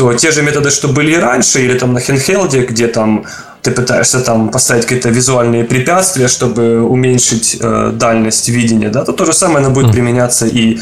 то 0.00 0.14
те 0.14 0.30
же 0.30 0.42
методы, 0.42 0.70
что 0.70 0.88
были 0.88 1.12
и 1.12 1.16
раньше, 1.16 1.60
или 1.60 1.78
там 1.78 1.92
на 1.92 2.00
хендхелде, 2.00 2.64
где 2.64 2.86
там 2.88 3.24
ты 3.60 3.70
пытаешься 3.70 4.20
там 4.20 4.48
поставить 4.48 4.84
какие-то 4.84 5.10
визуальные 5.10 5.64
препятствия, 5.64 6.26
чтобы 6.26 6.80
уменьшить 6.80 7.58
э, 7.60 7.90
дальность 7.92 8.48
видения, 8.48 8.88
да, 8.88 9.04
то 9.04 9.12
то 9.12 9.26
же 9.26 9.34
самое 9.34 9.58
оно 9.58 9.74
будет 9.74 9.92
применяться 9.92 10.46
и 10.46 10.78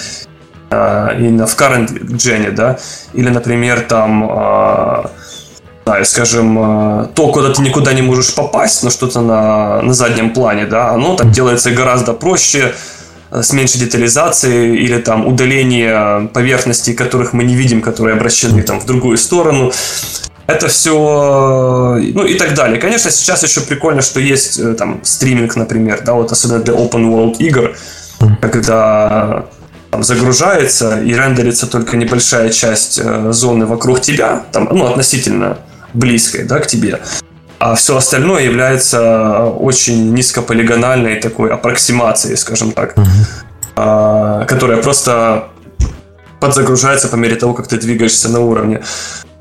э, 0.70 1.08
именно 1.18 1.46
в 1.48 1.56
current 1.56 1.88
gen, 2.16 2.52
да, 2.52 2.78
или, 3.12 3.28
например, 3.28 3.80
там 3.80 4.30
э, 4.30 5.08
да, 5.84 6.04
скажем, 6.04 6.58
э, 6.60 7.06
то, 7.16 7.32
куда 7.32 7.52
ты 7.52 7.60
никуда 7.62 7.92
не 7.94 8.02
можешь 8.02 8.32
попасть, 8.36 8.84
но 8.84 8.90
что-то 8.90 9.20
на, 9.20 9.82
на 9.82 9.94
заднем 9.94 10.32
плане, 10.32 10.66
да, 10.66 10.90
оно 10.90 11.16
там 11.16 11.32
делается 11.32 11.72
гораздо 11.72 12.12
проще, 12.12 12.72
с 13.30 13.52
меньшей 13.52 13.80
детализацией 13.80 14.76
или 14.76 14.98
там 14.98 15.26
удаление 15.26 16.28
поверхностей, 16.32 16.94
которых 16.94 17.32
мы 17.32 17.44
не 17.44 17.54
видим, 17.54 17.82
которые 17.82 18.16
обращены 18.16 18.62
там 18.62 18.80
в 18.80 18.86
другую 18.86 19.18
сторону. 19.18 19.72
Это 20.46 20.68
все, 20.68 21.98
э, 21.98 22.12
ну 22.14 22.24
и 22.24 22.34
так 22.34 22.54
далее. 22.54 22.80
Конечно, 22.80 23.10
сейчас 23.10 23.42
еще 23.42 23.60
прикольно, 23.60 24.00
что 24.00 24.18
есть 24.18 24.76
там 24.76 25.00
стриминг, 25.04 25.56
например, 25.56 26.02
да, 26.04 26.14
вот 26.14 26.32
особенно 26.32 26.60
для 26.60 26.74
open 26.74 27.10
world 27.10 27.36
игр, 27.38 27.76
когда 28.40 29.44
там, 29.90 30.02
загружается 30.02 31.00
и 31.02 31.14
рендерится 31.14 31.66
только 31.66 31.96
небольшая 31.96 32.50
часть 32.50 33.00
э, 33.02 33.32
зоны 33.32 33.66
вокруг 33.66 34.00
тебя, 34.00 34.44
там, 34.52 34.68
ну, 34.70 34.86
относительно 34.86 35.58
близкой, 35.94 36.44
да, 36.44 36.58
к 36.60 36.66
тебе. 36.66 37.00
А 37.58 37.74
все 37.74 37.96
остальное 37.96 38.44
является 38.44 39.44
очень 39.44 40.14
низкополигональной 40.14 41.16
такой 41.16 41.50
аппроксимацией, 41.50 42.36
скажем 42.36 42.72
так, 42.72 42.94
uh-huh. 42.96 44.46
которая 44.46 44.80
просто 44.80 45.48
подзагружается 46.40 47.08
по 47.08 47.16
мере 47.16 47.34
того, 47.34 47.54
как 47.54 47.66
ты 47.66 47.76
двигаешься 47.78 48.28
на 48.28 48.40
уровне. 48.40 48.82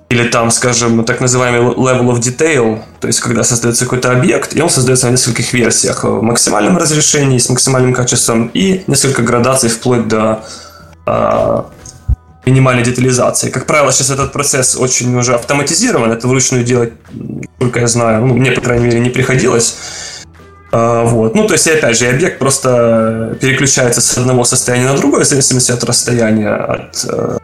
Или 0.09 0.30
там, 0.30 0.51
скажем, 0.51 1.03
так 1.03 1.20
называемый 1.20 1.76
level 1.76 2.13
of 2.13 2.20
detail, 2.20 2.82
то 3.01 3.07
есть 3.07 3.20
когда 3.20 3.43
создается 3.43 3.84
какой-то 3.84 4.11
объект, 4.11 4.55
и 4.55 4.61
он 4.61 4.70
создается 4.70 5.07
в 5.07 5.11
нескольких 5.11 5.53
версиях. 5.53 6.05
В 6.05 6.22
максимальном 6.22 6.78
разрешении, 6.78 7.38
с 7.38 7.49
максимальным 7.49 7.93
качеством 7.93 8.49
и 8.53 8.84
несколько 8.88 9.22
градаций 9.22 9.70
вплоть 9.70 10.07
до 10.07 10.45
а, 11.05 11.70
минимальной 12.48 12.84
детализации. 12.84 13.50
Как 13.50 13.66
правило, 13.66 13.91
сейчас 13.91 14.10
этот 14.10 14.32
процесс 14.32 14.76
очень 14.76 15.16
уже 15.16 15.36
автоматизирован, 15.36 16.12
это 16.12 16.28
вручную 16.28 16.64
делать, 16.64 16.93
только 17.60 17.80
я 17.80 17.88
знаю, 17.88 18.26
ну, 18.26 18.36
мне, 18.36 18.52
по 18.52 18.62
крайней 18.62 18.86
мере, 18.86 19.00
не 19.00 19.10
приходилось. 19.10 19.78
А, 20.72 21.04
вот. 21.04 21.36
Ну, 21.36 21.48
то 21.48 21.54
есть, 21.54 21.68
опять 21.68 21.98
же, 21.98 22.08
объект 22.08 22.39
просто 22.39 23.38
переключается 23.39 24.02
с 24.02 24.18
одного 24.18 24.43
состояния 24.43 24.91
на 24.91 24.98
другое, 24.98 25.24
в 25.24 25.28
зависимости 25.28 25.72
от 25.72 25.84
расстояния 25.84 26.56
от, 26.56 27.06
э, 27.10 27.38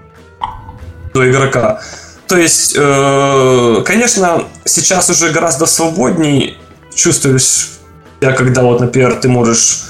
до 1.13 1.29
игрока. 1.29 1.81
То 2.27 2.37
есть, 2.37 2.75
э, 2.77 3.81
конечно, 3.85 4.43
сейчас 4.65 5.09
уже 5.09 5.29
гораздо 5.29 5.65
свободней 5.65 6.57
чувствуешь 6.95 7.73
я 8.23 8.31
когда 8.31 8.63
вот, 8.63 8.79
например, 8.79 9.15
ты 9.15 9.27
можешь 9.27 9.83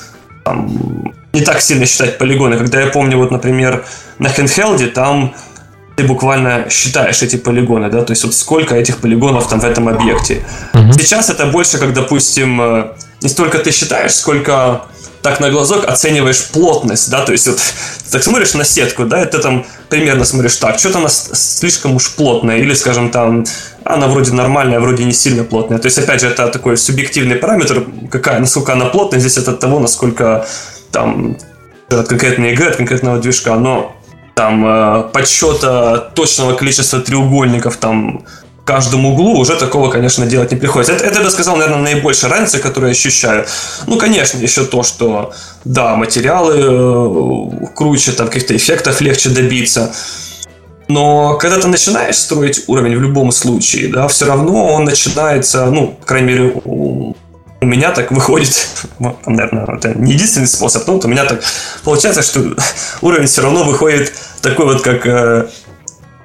там, 0.43 1.12
не 1.33 1.41
так 1.41 1.61
сильно 1.61 1.85
считать 1.85 2.17
полигоны. 2.17 2.57
Когда 2.57 2.81
я 2.81 2.87
помню, 2.87 3.17
вот, 3.17 3.31
например, 3.31 3.85
на 4.19 4.27
Handheld 4.27 4.87
там 4.89 5.33
ты 5.95 6.03
буквально 6.05 6.69
считаешь 6.69 7.21
эти 7.21 7.35
полигоны, 7.35 7.89
да, 7.89 8.01
то 8.03 8.13
есть 8.13 8.23
вот 8.23 8.33
сколько 8.33 8.75
этих 8.75 8.97
полигонов 8.97 9.47
там 9.47 9.59
в 9.59 9.65
этом 9.65 9.87
объекте. 9.87 10.43
Mm-hmm. 10.73 10.93
Сейчас 10.93 11.29
это 11.29 11.45
больше, 11.45 11.77
как, 11.77 11.93
допустим, 11.93 12.59
э, 12.61 12.87
не 13.21 13.29
столько 13.29 13.59
ты 13.59 13.71
считаешь, 13.71 14.15
сколько 14.15 14.85
так 15.21 15.39
на 15.39 15.49
глазок 15.49 15.87
оцениваешь 15.87 16.43
плотность, 16.51 17.09
да, 17.09 17.23
то 17.23 17.31
есть 17.31 17.47
вот 17.47 17.59
так 18.11 18.23
смотришь 18.23 18.53
на 18.55 18.65
сетку, 18.65 19.05
да, 19.05 19.23
и 19.23 19.25
ты 19.25 19.37
там 19.37 19.65
примерно 19.89 20.25
смотришь 20.25 20.57
так, 20.57 20.79
что-то 20.79 20.97
она 20.97 21.09
слишком 21.09 21.95
уж 21.95 22.11
плотная, 22.11 22.57
или, 22.57 22.73
скажем, 22.73 23.09
там, 23.09 23.45
она 23.85 24.07
вроде 24.07 24.33
нормальная, 24.33 24.79
вроде 24.79 25.05
не 25.05 25.13
сильно 25.13 25.43
плотная. 25.43 25.79
То 25.79 25.85
есть, 25.85 25.97
опять 25.97 26.21
же, 26.21 26.27
это 26.27 26.47
такой 26.47 26.75
субъективный 26.77 27.37
параметр, 27.37 27.85
какая, 28.11 28.39
насколько 28.39 28.73
она 28.73 28.85
плотная, 28.85 29.19
здесь 29.19 29.37
это 29.37 29.51
от 29.51 29.59
того, 29.59 29.79
насколько 29.79 30.45
там 30.93 31.37
от 31.89 32.07
конкретной 32.07 32.53
игры, 32.53 32.69
от 32.69 32.77
конкретного 32.77 33.19
движка, 33.19 33.55
но 33.55 33.93
там 34.35 34.65
э, 34.65 35.03
подсчета 35.11 36.11
точного 36.15 36.53
количества 36.53 37.01
треугольников 37.01 37.77
там 37.77 38.25
в 38.61 38.65
каждом 38.65 39.05
углу 39.05 39.37
уже 39.37 39.57
такого, 39.57 39.89
конечно, 39.89 40.25
делать 40.25 40.51
не 40.51 40.57
приходится. 40.57 40.93
Это, 40.93 41.03
это 41.03 41.19
я 41.19 41.25
бы 41.25 41.29
сказал, 41.29 41.57
наверное, 41.57 41.81
наибольшая 41.81 42.31
разница, 42.31 42.59
которую 42.59 42.91
я 42.91 42.93
ощущаю. 42.93 43.45
Ну, 43.87 43.97
конечно, 43.97 44.37
еще 44.37 44.63
то, 44.63 44.83
что, 44.83 45.33
да, 45.65 45.95
материалы 45.95 46.55
э, 46.57 47.67
круче, 47.75 48.13
там 48.13 48.27
каких-то 48.27 48.55
эффектов 48.55 49.01
легче 49.01 49.29
добиться. 49.29 49.91
Но 50.87 51.37
когда 51.37 51.59
ты 51.59 51.67
начинаешь 51.67 52.15
строить 52.15 52.63
уровень 52.67 52.95
в 52.95 53.01
любом 53.01 53.31
случае, 53.31 53.89
да, 53.91 54.07
все 54.07 54.25
равно 54.25 54.73
он 54.73 54.85
начинается, 54.85 55.65
ну, 55.65 55.87
по 55.99 56.05
крайней 56.05 56.27
мере, 56.27 56.53
у 57.63 57.65
меня 57.65 57.91
так 57.91 58.11
выходит, 58.11 58.67
вот, 58.99 59.25
наверное, 59.25 59.65
это 59.65 59.97
не 59.97 60.13
единственный 60.13 60.47
способ, 60.47 60.85
но 60.87 60.93
вот 60.93 61.05
у 61.05 61.07
меня 61.07 61.25
так 61.25 61.41
получается, 61.83 62.21
что 62.21 62.39
уровень 63.01 63.27
все 63.27 63.41
равно 63.41 63.63
выходит 63.63 64.13
такой 64.41 64.65
вот, 64.65 64.81
как 64.81 65.05
э, 65.07 65.47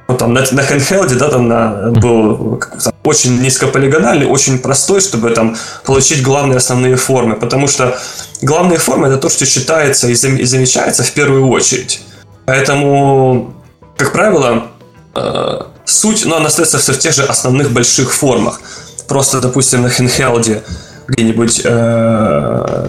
ну, 0.09 0.16
там, 0.16 0.32
на, 0.32 0.41
на 0.41 0.61
handheld, 0.61 1.14
да, 1.14 1.28
там 1.28 1.49
на, 1.49 1.91
был 1.93 2.61
там, 2.82 2.93
очень 3.05 3.41
низкополигональный, 3.41 4.26
очень 4.26 4.59
простой, 4.59 5.01
чтобы 5.01 5.30
там 5.30 5.57
получить 5.84 6.22
главные 6.22 6.57
основные 6.57 6.97
формы, 6.97 7.36
потому 7.36 7.68
что 7.68 7.99
главные 8.43 8.78
формы 8.78 9.09
это 9.09 9.18
то, 9.18 9.28
что 9.28 9.47
считается 9.47 10.09
и, 10.09 10.14
зам, 10.14 10.36
и 10.36 10.45
замечается 10.45 11.03
в 11.05 11.12
первую 11.12 11.49
очередь. 11.49 12.01
Поэтому, 12.47 13.55
как 13.97 14.12
правило, 14.12 14.68
э, 15.14 15.61
суть, 15.84 16.24
ну, 16.24 16.36
она 16.36 16.47
остается 16.47 16.78
все 16.78 16.93
в 16.93 16.99
тех 16.99 17.14
же 17.14 17.24
основных 17.24 17.70
больших 17.70 18.12
формах. 18.12 18.61
Просто, 19.07 19.41
допустим, 19.41 19.82
на 19.82 19.89
handheld 19.89 20.62
где-нибудь 21.09 21.62
э, 21.64 22.86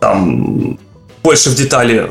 там 0.00 0.78
больше 1.22 1.50
в 1.50 1.56
детали 1.56 2.08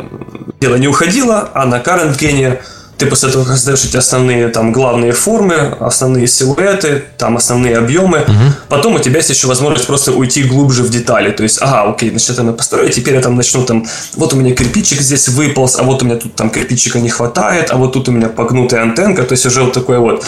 дело 0.59 0.75
не 0.75 0.87
уходило, 0.87 1.49
а 1.53 1.65
на 1.65 1.79
current 1.79 2.17
гене 2.17 2.59
ты 2.97 3.05
после 3.07 3.29
того, 3.29 3.43
как 3.43 3.55
создаешь 3.55 3.83
эти 3.85 3.97
основные 3.97 4.47
там 4.47 4.71
главные 4.71 5.11
формы, 5.11 5.55
основные 5.79 6.27
силуэты, 6.27 7.03
там 7.17 7.35
основные 7.37 7.77
объемы, 7.77 8.19
угу. 8.19 8.53
потом 8.69 8.95
у 8.95 8.99
тебя 8.99 9.17
есть 9.17 9.29
еще 9.29 9.47
возможность 9.47 9.87
просто 9.87 10.11
уйти 10.11 10.43
глубже 10.43 10.83
в 10.83 10.89
детали. 10.89 11.31
То 11.31 11.43
есть, 11.43 11.61
ага, 11.61 11.91
окей, 11.91 12.09
значит, 12.11 12.29
это 12.29 12.43
мы 12.43 12.53
построили, 12.53 12.91
теперь 12.91 13.15
я 13.15 13.21
там 13.21 13.35
начну 13.35 13.65
там, 13.65 13.85
вот 14.15 14.33
у 14.33 14.37
меня 14.37 14.55
кирпичик 14.55 15.01
здесь 15.01 15.27
выполз, 15.27 15.77
а 15.79 15.83
вот 15.83 16.01
у 16.01 16.05
меня 16.05 16.17
тут 16.17 16.35
там 16.35 16.49
кирпичика 16.49 16.99
не 16.99 17.09
хватает, 17.09 17.71
а 17.71 17.77
вот 17.77 17.93
тут 17.93 18.09
у 18.09 18.11
меня 18.11 18.29
погнутая 18.29 18.83
антенка, 18.83 19.23
то 19.23 19.33
есть 19.33 19.45
уже 19.45 19.63
вот 19.63 19.73
такой 19.73 19.97
вот 19.97 20.23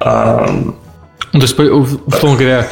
а, 0.00 0.74
ну, 1.32 1.40
то 1.40 1.46
есть, 1.46 1.58
условно 1.58 2.38
говоря, 2.38 2.68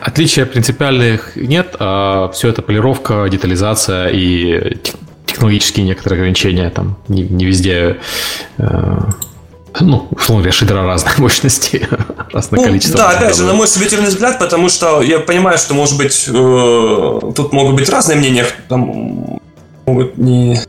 отличия 0.00 0.46
принципиальных 0.46 1.36
нет, 1.36 1.76
а 1.78 2.30
все 2.32 2.48
это 2.48 2.62
полировка, 2.62 3.28
детализация 3.30 4.08
и 4.08 4.78
технологические 5.26 5.86
некоторые 5.86 6.18
ограничения, 6.18 6.70
там 6.70 6.98
не, 7.08 7.22
не 7.22 7.44
везде 7.44 7.98
э, 8.58 8.98
ну, 9.80 10.08
условно 10.10 10.42
говоря, 10.42 10.52
шидера 10.52 10.84
разной 10.84 11.12
мощности, 11.18 11.88
разное 12.32 12.60
ну, 12.60 12.66
количество. 12.66 12.98
Да, 12.98 13.10
опять 13.10 13.36
же, 13.36 13.44
на 13.44 13.54
мой 13.54 13.66
субъективный 13.66 14.08
взгляд, 14.08 14.38
потому 14.38 14.68
что 14.68 15.02
я 15.02 15.18
понимаю, 15.18 15.58
что, 15.58 15.74
может 15.74 15.96
быть, 15.96 16.24
э, 16.28 17.20
тут 17.34 17.52
могут 17.52 17.76
быть 17.76 17.88
разные 17.88 18.18
мнения, 18.18 18.46
там 18.68 19.40
могут 19.86 20.18
не, 20.18 20.60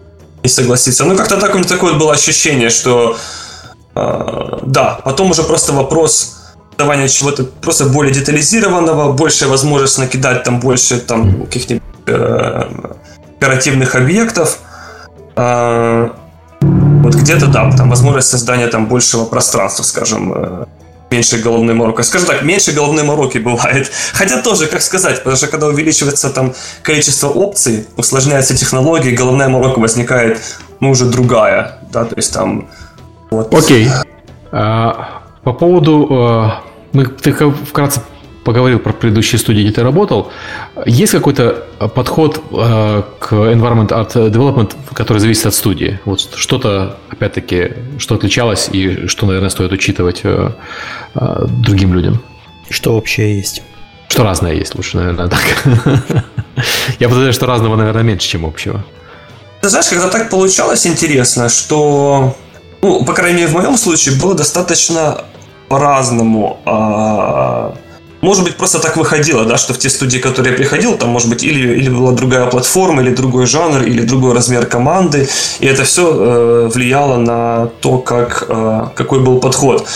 не 0.42 0.50
согласиться. 0.50 1.06
Но 1.06 1.16
как-то 1.16 1.38
так 1.38 1.54
у 1.54 1.58
меня 1.58 1.68
такое 1.68 1.94
было 1.94 2.14
ощущение, 2.14 2.70
что 2.70 3.18
э, 3.96 4.60
да, 4.66 5.00
потом 5.04 5.32
уже 5.32 5.44
просто 5.44 5.74
вопрос 5.74 6.43
давания 6.78 7.08
чего-то 7.08 7.44
просто 7.44 7.86
более 7.86 8.14
детализированного, 8.14 9.14
большая 9.14 9.50
возможность 9.50 9.98
накидать 9.98 10.44
там 10.44 10.60
больше 10.60 11.00
там 11.00 11.46
каких-нибудь 11.46 11.84
э, 12.08 12.64
оперативных 13.38 13.96
объектов. 13.96 14.60
Э, 15.36 16.10
вот 16.62 17.16
где-то, 17.16 17.48
да, 17.48 17.72
там 17.72 17.90
возможность 17.90 18.30
создания 18.30 18.68
там 18.68 18.88
большего 18.88 19.26
пространства, 19.26 19.84
скажем, 19.84 20.34
э, 20.34 20.66
меньше 21.12 21.38
головной 21.38 21.76
мороки. 21.76 22.02
Скажем 22.02 22.28
так, 22.28 22.44
меньше 22.44 22.72
головной 22.72 23.04
мороки 23.04 23.38
бывает. 23.38 23.92
Хотя 24.14 24.42
тоже, 24.42 24.68
как 24.68 24.82
сказать, 24.82 25.20
потому 25.20 25.36
что 25.36 25.48
когда 25.48 25.68
увеличивается 25.68 26.30
там 26.30 26.54
количество 26.82 27.28
опций, 27.30 27.88
усложняется 27.98 28.56
технология, 28.56 29.12
головная 29.12 29.50
морока 29.50 29.80
возникает, 29.80 30.42
ну, 30.80 30.92
уже 30.92 31.06
другая, 31.06 31.80
да, 31.92 32.06
то 32.06 32.16
есть 32.16 32.34
там... 32.34 32.70
Вот. 33.30 33.54
Окей. 33.54 33.90
А, 34.52 35.23
по 35.44 35.54
поводу... 35.54 36.08
Э, 36.10 36.50
мы, 36.94 37.06
ты 37.06 37.34
вкратце 37.34 38.02
поговорил 38.44 38.80
про 38.80 38.94
предыдущие 38.94 39.40
студии, 39.40 39.62
где 39.62 39.72
ты 39.72 39.84
работал. 39.84 40.32
Есть 40.86 41.14
какой-то 41.14 41.66
подход 41.96 42.42
э, 42.52 43.04
к 43.20 43.34
Environment 43.34 43.90
Art 43.90 44.14
Development, 44.14 44.72
который 44.94 45.20
зависит 45.20 45.46
от 45.46 45.56
студии? 45.56 46.00
Вот 46.06 46.20
что-то, 46.36 46.98
опять-таки, 47.10 47.72
что 47.98 48.16
отличалось 48.16 48.70
и 48.72 49.08
что, 49.08 49.26
наверное, 49.26 49.50
стоит 49.50 49.72
учитывать 49.72 50.22
э, 50.24 50.52
другим 51.16 51.94
людям? 51.94 52.22
Что 52.70 52.96
общее 52.96 53.38
есть? 53.38 53.64
Что 54.08 54.24
разное 54.24 54.54
есть, 54.54 54.76
лучше, 54.76 54.98
наверное, 54.98 55.28
так. 55.28 55.42
Я 57.00 57.08
подозреваю, 57.08 57.34
что 57.34 57.48
разного, 57.48 57.76
наверное, 57.76 58.04
меньше, 58.04 58.28
чем 58.28 58.46
общего. 58.46 58.84
Ты 59.62 59.70
знаешь, 59.70 59.88
когда 59.88 60.10
так 60.10 60.30
получалось 60.30 60.86
интересно, 60.86 61.50
что, 61.50 62.36
ну, 62.82 63.06
по 63.06 63.14
крайней 63.14 63.38
мере, 63.40 63.48
в 63.48 63.54
моем 63.54 63.78
случае 63.78 64.20
было 64.20 64.36
достаточно 64.36 65.24
по-разному. 65.74 66.58
А, 66.66 67.74
может 68.22 68.44
быть, 68.44 68.56
просто 68.58 68.80
так 68.80 68.98
выходило, 68.98 69.44
да, 69.46 69.58
что 69.58 69.74
в 69.74 69.78
те 69.78 69.90
студии, 69.90 70.20
которые 70.20 70.52
я 70.52 70.58
приходил, 70.58 70.98
там, 70.98 71.10
может 71.10 71.30
быть, 71.30 71.44
или, 71.44 71.80
или 71.80 71.90
была 71.90 72.12
другая 72.12 72.46
платформа, 72.46 73.02
или 73.02 73.16
другой 73.16 73.46
жанр, 73.46 73.82
или 73.84 74.06
другой 74.06 74.34
размер 74.34 74.66
команды, 74.66 75.28
и 75.62 75.66
это 75.66 75.84
все 75.84 76.04
э, 76.04 76.70
влияло 76.74 77.18
на 77.18 77.68
то, 77.82 77.98
как, 77.98 78.46
э, 78.50 78.88
какой 78.96 79.20
был 79.20 79.40
подход. 79.40 79.88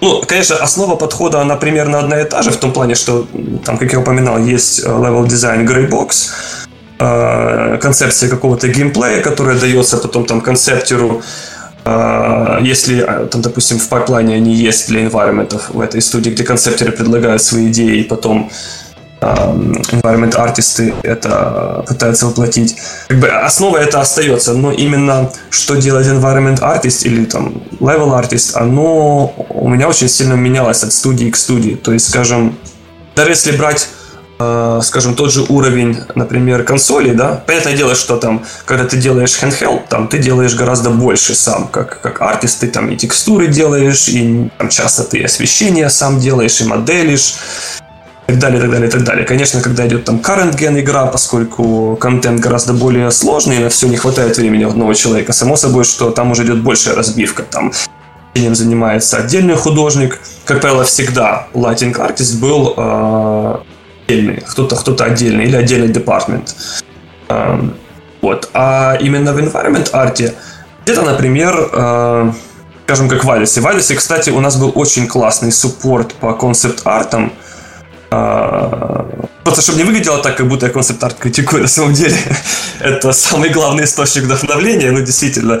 Ну, 0.00 0.22
конечно, 0.26 0.56
основа 0.56 0.96
подхода, 0.96 1.40
она 1.40 1.56
примерно 1.56 1.98
одна 1.98 2.20
и 2.20 2.24
та 2.24 2.42
же, 2.42 2.50
в 2.50 2.56
том 2.56 2.72
плане, 2.72 2.94
что, 2.94 3.26
там, 3.64 3.78
как 3.78 3.92
я 3.92 4.00
упоминал, 4.00 4.38
есть 4.38 4.80
э, 4.80 4.88
level 4.88 5.26
design 5.26 5.66
Greybox, 5.66 6.10
э, 6.98 7.78
концепция 7.80 8.28
какого-то 8.28 8.66
геймплея, 8.66 9.22
которая 9.22 9.56
дается 9.60 9.98
потом 9.98 10.24
там 10.24 10.40
концептеру, 10.40 11.22
если, 12.60 13.28
там, 13.30 13.42
допустим, 13.42 13.78
в 13.78 13.88
пайплайне 13.88 14.36
они 14.36 14.54
есть 14.54 14.88
для 14.88 15.04
environment 15.04 15.60
в 15.72 15.80
этой 15.80 16.02
студии, 16.02 16.30
где 16.30 16.44
концептеры 16.44 16.92
предлагают 16.92 17.42
свои 17.42 17.68
идеи, 17.68 18.00
и 18.00 18.02
потом 18.02 18.50
environment 19.20 20.34
артисты 20.36 20.94
это 21.02 21.84
пытаются 21.86 22.26
воплотить. 22.26 22.76
Как 23.08 23.18
бы 23.18 23.28
основа 23.28 23.76
это 23.76 24.00
остается, 24.00 24.54
но 24.54 24.72
именно 24.72 25.30
что 25.50 25.76
делает 25.76 26.06
environment 26.06 26.60
артист 26.60 27.04
или 27.04 27.24
там 27.26 27.62
level 27.80 28.16
артист, 28.16 28.56
оно 28.56 29.34
у 29.50 29.68
меня 29.68 29.88
очень 29.88 30.08
сильно 30.08 30.34
менялось 30.34 30.82
от 30.84 30.92
студии 30.92 31.30
к 31.30 31.36
студии. 31.36 31.74
То 31.74 31.92
есть, 31.92 32.08
скажем, 32.08 32.56
даже 33.14 33.30
если 33.32 33.52
брать 33.56 33.88
э, 34.40 34.80
скажем, 34.82 35.14
тот 35.14 35.32
же 35.32 35.44
уровень, 35.48 35.98
например, 36.14 36.64
консоли, 36.64 37.12
да, 37.12 37.42
понятное 37.46 37.76
дело, 37.76 37.94
что 37.94 38.16
там, 38.16 38.44
когда 38.64 38.84
ты 38.84 38.96
делаешь 38.96 39.38
handheld, 39.40 39.82
там 39.88 40.08
ты 40.08 40.18
делаешь 40.18 40.54
гораздо 40.54 40.90
больше 40.90 41.34
сам, 41.34 41.68
как, 41.68 42.00
как 42.00 42.20
артист, 42.22 42.60
ты 42.60 42.68
там 42.68 42.90
и 42.90 42.96
текстуры 42.96 43.46
делаешь, 43.46 44.08
и 44.08 44.50
там 44.58 44.68
часто 44.68 45.04
ты 45.04 45.18
и 45.18 45.24
освещение 45.24 45.90
сам 45.90 46.18
делаешь, 46.18 46.60
и 46.60 46.64
моделишь, 46.64 47.34
так 48.30 48.38
далее, 48.38 48.60
так 48.60 48.70
далее, 48.70 48.90
так 48.90 49.04
далее. 49.04 49.26
Конечно, 49.26 49.60
когда 49.60 49.86
идет 49.86 50.04
там 50.04 50.16
current 50.16 50.56
gen 50.56 50.80
игра, 50.80 51.06
поскольку 51.06 51.96
контент 52.00 52.40
гораздо 52.40 52.72
более 52.72 53.10
сложный, 53.10 53.58
на 53.58 53.68
все 53.68 53.88
не 53.88 53.96
хватает 53.96 54.36
времени 54.36 54.64
одного 54.64 54.94
человека, 54.94 55.32
само 55.32 55.56
собой, 55.56 55.84
что 55.84 56.10
там 56.10 56.30
уже 56.30 56.44
идет 56.44 56.62
большая 56.62 56.94
разбивка. 56.94 57.42
Там 57.42 57.72
этим 58.34 58.54
занимается 58.54 59.16
отдельный 59.16 59.56
художник. 59.56 60.20
Как 60.44 60.60
правило, 60.60 60.84
всегда 60.84 61.48
lighting 61.54 61.94
artist 61.94 62.38
был 62.38 62.74
э, 62.76 63.56
отдельный, 64.10 64.42
кто-то 64.46 64.76
кто-то 64.76 65.04
отдельный 65.04 65.44
или 65.44 65.56
отдельный 65.56 65.88
департмент. 65.88 66.54
Э, 67.28 67.60
вот. 68.20 68.50
А 68.54 68.96
именно 69.00 69.32
в 69.32 69.38
environment 69.38 69.90
арте 69.92 70.34
где-то, 70.84 71.02
например, 71.02 71.54
э, 71.72 72.32
скажем, 72.84 73.08
как 73.08 73.24
в 73.24 73.30
Алисе. 73.30 73.60
В 73.60 73.66
Алисе, 73.66 73.94
кстати, 73.94 74.30
у 74.30 74.40
нас 74.40 74.56
был 74.56 74.72
очень 74.74 75.06
классный 75.06 75.52
суппорт 75.52 76.14
по 76.14 76.32
концепт-артам, 76.34 77.32
просто 78.10 79.62
чтобы 79.62 79.78
не 79.78 79.84
выглядело 79.84 80.18
так, 80.22 80.36
как 80.36 80.48
будто 80.48 80.66
я 80.66 80.72
концепт-арт 80.72 81.16
критикую, 81.18 81.62
на 81.62 81.68
самом 81.68 81.92
деле 81.92 82.16
это 82.80 83.12
самый 83.12 83.50
главный 83.50 83.84
источник 83.84 84.24
вдохновления, 84.24 84.90
ну, 84.90 85.00
действительно, 85.00 85.60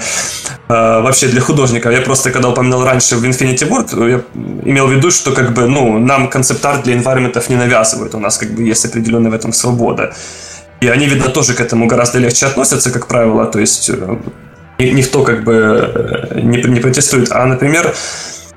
а, 0.68 1.00
вообще 1.00 1.28
для 1.28 1.40
художника. 1.40 1.90
Я 1.90 2.00
просто, 2.00 2.30
когда 2.30 2.48
упоминал 2.48 2.84
раньше 2.84 3.16
в 3.16 3.24
Infinity 3.24 3.68
Ward, 3.68 4.10
я 4.10 4.20
имел 4.64 4.88
в 4.88 4.92
виду, 4.92 5.10
что, 5.10 5.32
как 5.32 5.54
бы, 5.54 5.68
ну, 5.68 5.98
нам 5.98 6.28
концепт-арт 6.28 6.82
для 6.82 6.94
environment 6.94 7.44
не 7.48 7.56
навязывают, 7.56 8.14
у 8.14 8.18
нас, 8.18 8.38
как 8.38 8.50
бы, 8.50 8.62
есть 8.62 8.84
определенная 8.84 9.30
в 9.30 9.34
этом 9.34 9.52
свобода. 9.52 10.12
И 10.80 10.88
они, 10.88 11.06
видно, 11.06 11.28
тоже 11.28 11.54
к 11.54 11.60
этому 11.60 11.86
гораздо 11.86 12.18
легче 12.18 12.46
относятся, 12.46 12.90
как 12.90 13.06
правило, 13.06 13.46
то 13.46 13.60
есть 13.60 13.90
э, 13.90 14.16
никто, 14.78 15.22
как 15.22 15.44
бы, 15.44 16.32
э, 16.32 16.40
не 16.40 16.80
протестует. 16.80 17.30
А, 17.30 17.46
например, 17.46 17.94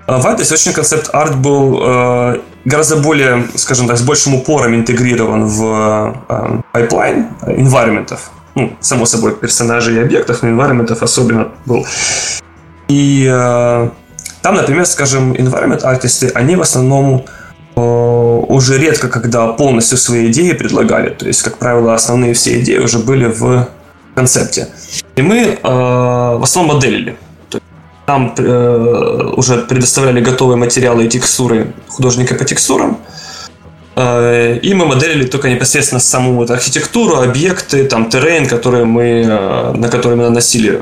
в 0.08 0.28
Атосе 0.28 0.54
очень 0.54 0.74
концепт-арт 0.74 1.38
был 1.38 1.80
э, 1.82 2.40
гораздо 2.66 2.98
более, 2.98 3.48
скажем 3.56 3.88
так, 3.88 3.98
с 3.98 4.02
большим 4.02 4.36
упором 4.36 4.76
интегрирован 4.76 5.46
в 5.46 6.16
э, 6.28 6.62
pipeline 6.72 7.28
environment 7.42 8.03
ов. 8.03 8.20
Ну, 8.56 8.76
само 8.82 9.06
собой, 9.06 9.36
персонажей 9.36 9.96
и 9.96 10.00
объектов, 10.00 10.44
но 10.44 10.50
environmentов 10.50 11.02
особенно 11.02 11.48
был. 11.66 11.86
И 12.88 13.28
э, 13.32 13.90
там, 14.42 14.56
например, 14.56 14.86
скажем, 14.86 15.32
environment 15.34 15.82
артисты, 15.84 16.30
они 16.36 16.58
в 16.58 16.62
основном 16.62 17.24
э, 17.76 17.80
уже 17.80 18.78
редко, 18.78 19.08
когда 19.08 19.48
полностью 19.48 19.98
свои 19.98 20.30
идеи 20.30 20.52
предлагали. 20.52 21.12
То 21.12 21.28
есть, 21.28 21.44
как 21.44 21.58
правило, 21.58 21.96
основные 21.96 22.34
все 22.34 22.60
идеи 22.60 22.78
уже 22.78 23.00
были 23.00 23.28
в 23.28 23.68
концепте. 24.16 24.68
И 25.16 25.22
мы 25.22 25.38
э, 25.38 25.58
в 25.64 26.44
основном 26.44 26.76
моделили. 26.76 27.16
Там 28.06 28.34
э, 28.38 29.34
уже 29.38 29.58
предоставляли 29.60 30.22
готовые 30.22 30.58
материалы 30.58 31.06
и 31.06 31.10
текстуры 31.10 31.74
художника 31.88 32.36
по 32.36 32.44
текстурам. 32.44 32.98
Э, 33.96 34.58
и 34.58 34.74
мы 34.74 34.86
моделили 34.86 35.26
только 35.26 35.50
непосредственно 35.50 36.02
саму 36.02 36.34
вот 36.34 36.52
архитектуру, 36.52 37.22
объекты, 37.22 37.86
там 37.86 38.10
террейн, 38.10 38.48
которые 38.48 38.86
мы, 38.86 39.04
э, 39.26 39.74
на 39.74 39.88
которые 39.88 40.18
мы 40.18 40.24
наносили 40.24 40.82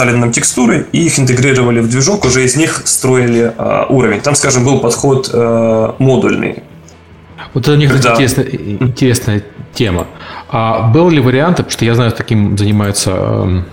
дали 0.00 0.16
нам 0.16 0.32
текстуры 0.32 0.86
и 0.92 1.04
их 1.04 1.18
интегрировали 1.18 1.80
в 1.80 1.90
движок, 1.90 2.24
уже 2.24 2.44
из 2.44 2.56
них 2.56 2.82
строили 2.86 3.52
э, 3.56 3.84
уровень. 3.90 4.20
Там, 4.20 4.34
скажем, 4.34 4.64
был 4.64 4.80
подход 4.80 5.30
э, 5.32 5.92
модульный. 5.98 6.62
Вот 7.52 7.68
это, 7.68 7.76
мне 7.76 7.86
кажется, 7.86 8.08
да. 8.08 8.14
интересная, 8.14 8.46
интересная 8.80 9.42
тема. 9.74 10.06
А 10.48 10.88
был 10.88 11.10
ли 11.10 11.20
вариант, 11.20 11.56
потому 11.58 11.70
что 11.70 11.84
я 11.84 11.94
знаю, 11.94 12.12
таким 12.12 12.56
занимается 12.56 13.10
эм, 13.10 13.64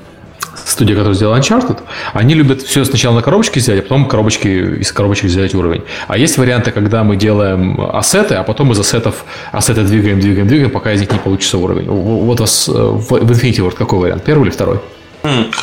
студия, 0.68 0.96
которая 0.96 1.16
сделала 1.16 1.38
Uncharted, 1.38 1.80
они 2.14 2.34
любят 2.34 2.62
все 2.62 2.84
сначала 2.86 3.16
на 3.16 3.22
коробочке 3.22 3.60
взять, 3.60 3.80
а 3.80 3.82
потом 3.82 4.08
коробочки, 4.08 4.48
из 4.48 4.92
коробочек 4.92 5.26
взять 5.26 5.56
уровень. 5.56 5.84
А 6.08 6.18
есть 6.18 6.38
варианты, 6.38 6.72
когда 6.72 7.04
мы 7.04 7.16
делаем 7.16 7.80
ассеты, 7.94 8.36
а 8.36 8.44
потом 8.44 8.72
из 8.72 8.80
ассетов 8.80 9.26
ассеты 9.52 9.84
двигаем, 9.84 10.20
двигаем, 10.20 10.48
двигаем, 10.48 10.72
пока 10.72 10.92
из 10.94 11.00
них 11.00 11.12
не 11.12 11.20
получится 11.20 11.58
уровень. 11.58 11.88
Вот 11.88 12.40
у 12.40 12.44
вас 12.44 12.68
э, 12.68 12.72
в 12.72 13.14
Infinity 13.14 13.60
Ward 13.60 13.76
какой 13.76 14.00
вариант? 14.00 14.24
Первый 14.24 14.44
или 14.44 14.52
второй? 14.52 14.80
Mm. 15.24 15.54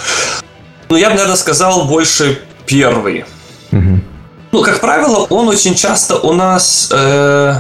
Ну, 0.89 0.97
я 0.97 1.09
бы, 1.09 1.15
наверное, 1.15 1.37
сказал 1.37 1.87
больше 1.87 2.41
первый. 2.67 3.25
Mm-hmm. 3.71 3.99
Ну, 4.53 4.63
как 4.63 4.81
правило, 4.81 5.27
он 5.31 5.49
очень 5.49 5.75
часто 5.75 6.17
у 6.17 6.33
нас... 6.33 6.89
Э... 6.93 7.57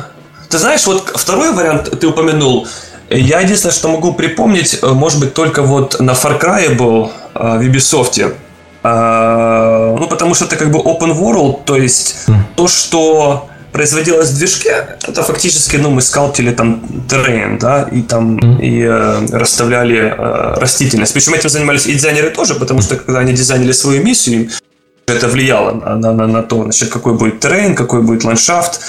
Ты 0.48 0.58
знаешь, 0.58 0.86
вот 0.86 1.10
второй 1.14 1.52
вариант 1.52 1.98
ты 1.98 2.06
упомянул. 2.06 2.68
Я 3.10 3.40
единственное, 3.40 3.72
что 3.72 3.88
могу 3.88 4.12
припомнить, 4.14 4.78
э, 4.80 4.86
может 4.86 5.20
быть, 5.20 5.34
только 5.34 5.62
вот 5.62 6.00
на 6.00 6.12
Far 6.12 6.40
Cry 6.40 6.74
был 6.74 7.10
в 7.34 7.60
Ubisoft. 7.60 8.34
Э, 8.84 9.96
ну, 9.98 10.06
потому 10.08 10.34
что 10.34 10.44
это 10.44 10.56
как 10.56 10.70
бы 10.70 10.78
open 10.78 11.18
world, 11.18 11.64
то 11.64 11.76
есть 11.76 12.16
mm. 12.28 12.34
то, 12.54 12.68
что 12.68 13.48
производилось 13.72 14.30
в 14.30 14.38
движке, 14.38 14.98
это 15.08 15.22
фактически, 15.22 15.76
ну, 15.76 15.90
мы 15.90 16.02
скалтили 16.02 16.52
там 16.52 16.82
террейн, 17.08 17.58
да, 17.58 17.88
и 17.90 18.02
там 18.02 18.38
mm. 18.38 18.60
и 18.60 18.82
э, 18.82 19.36
расставляли 19.38 19.96
э, 19.96 20.60
растительность. 20.60 21.14
Причем 21.14 21.34
этим 21.34 21.48
занимались 21.48 21.86
и 21.86 21.94
дизайнеры 21.94 22.30
тоже, 22.30 22.54
потому 22.54 22.82
что 22.82 22.96
когда 22.96 23.20
они 23.20 23.32
дизайнили 23.32 23.72
свою 23.72 24.04
миссию, 24.04 24.50
это 25.06 25.28
влияло 25.28 25.72
на, 25.72 26.12
на, 26.12 26.26
на 26.26 26.42
то, 26.42 26.62
значит, 26.62 26.90
какой 26.90 27.14
будет 27.14 27.40
террейн, 27.40 27.74
какой 27.74 28.02
будет 28.02 28.24
ландшафт, 28.24 28.80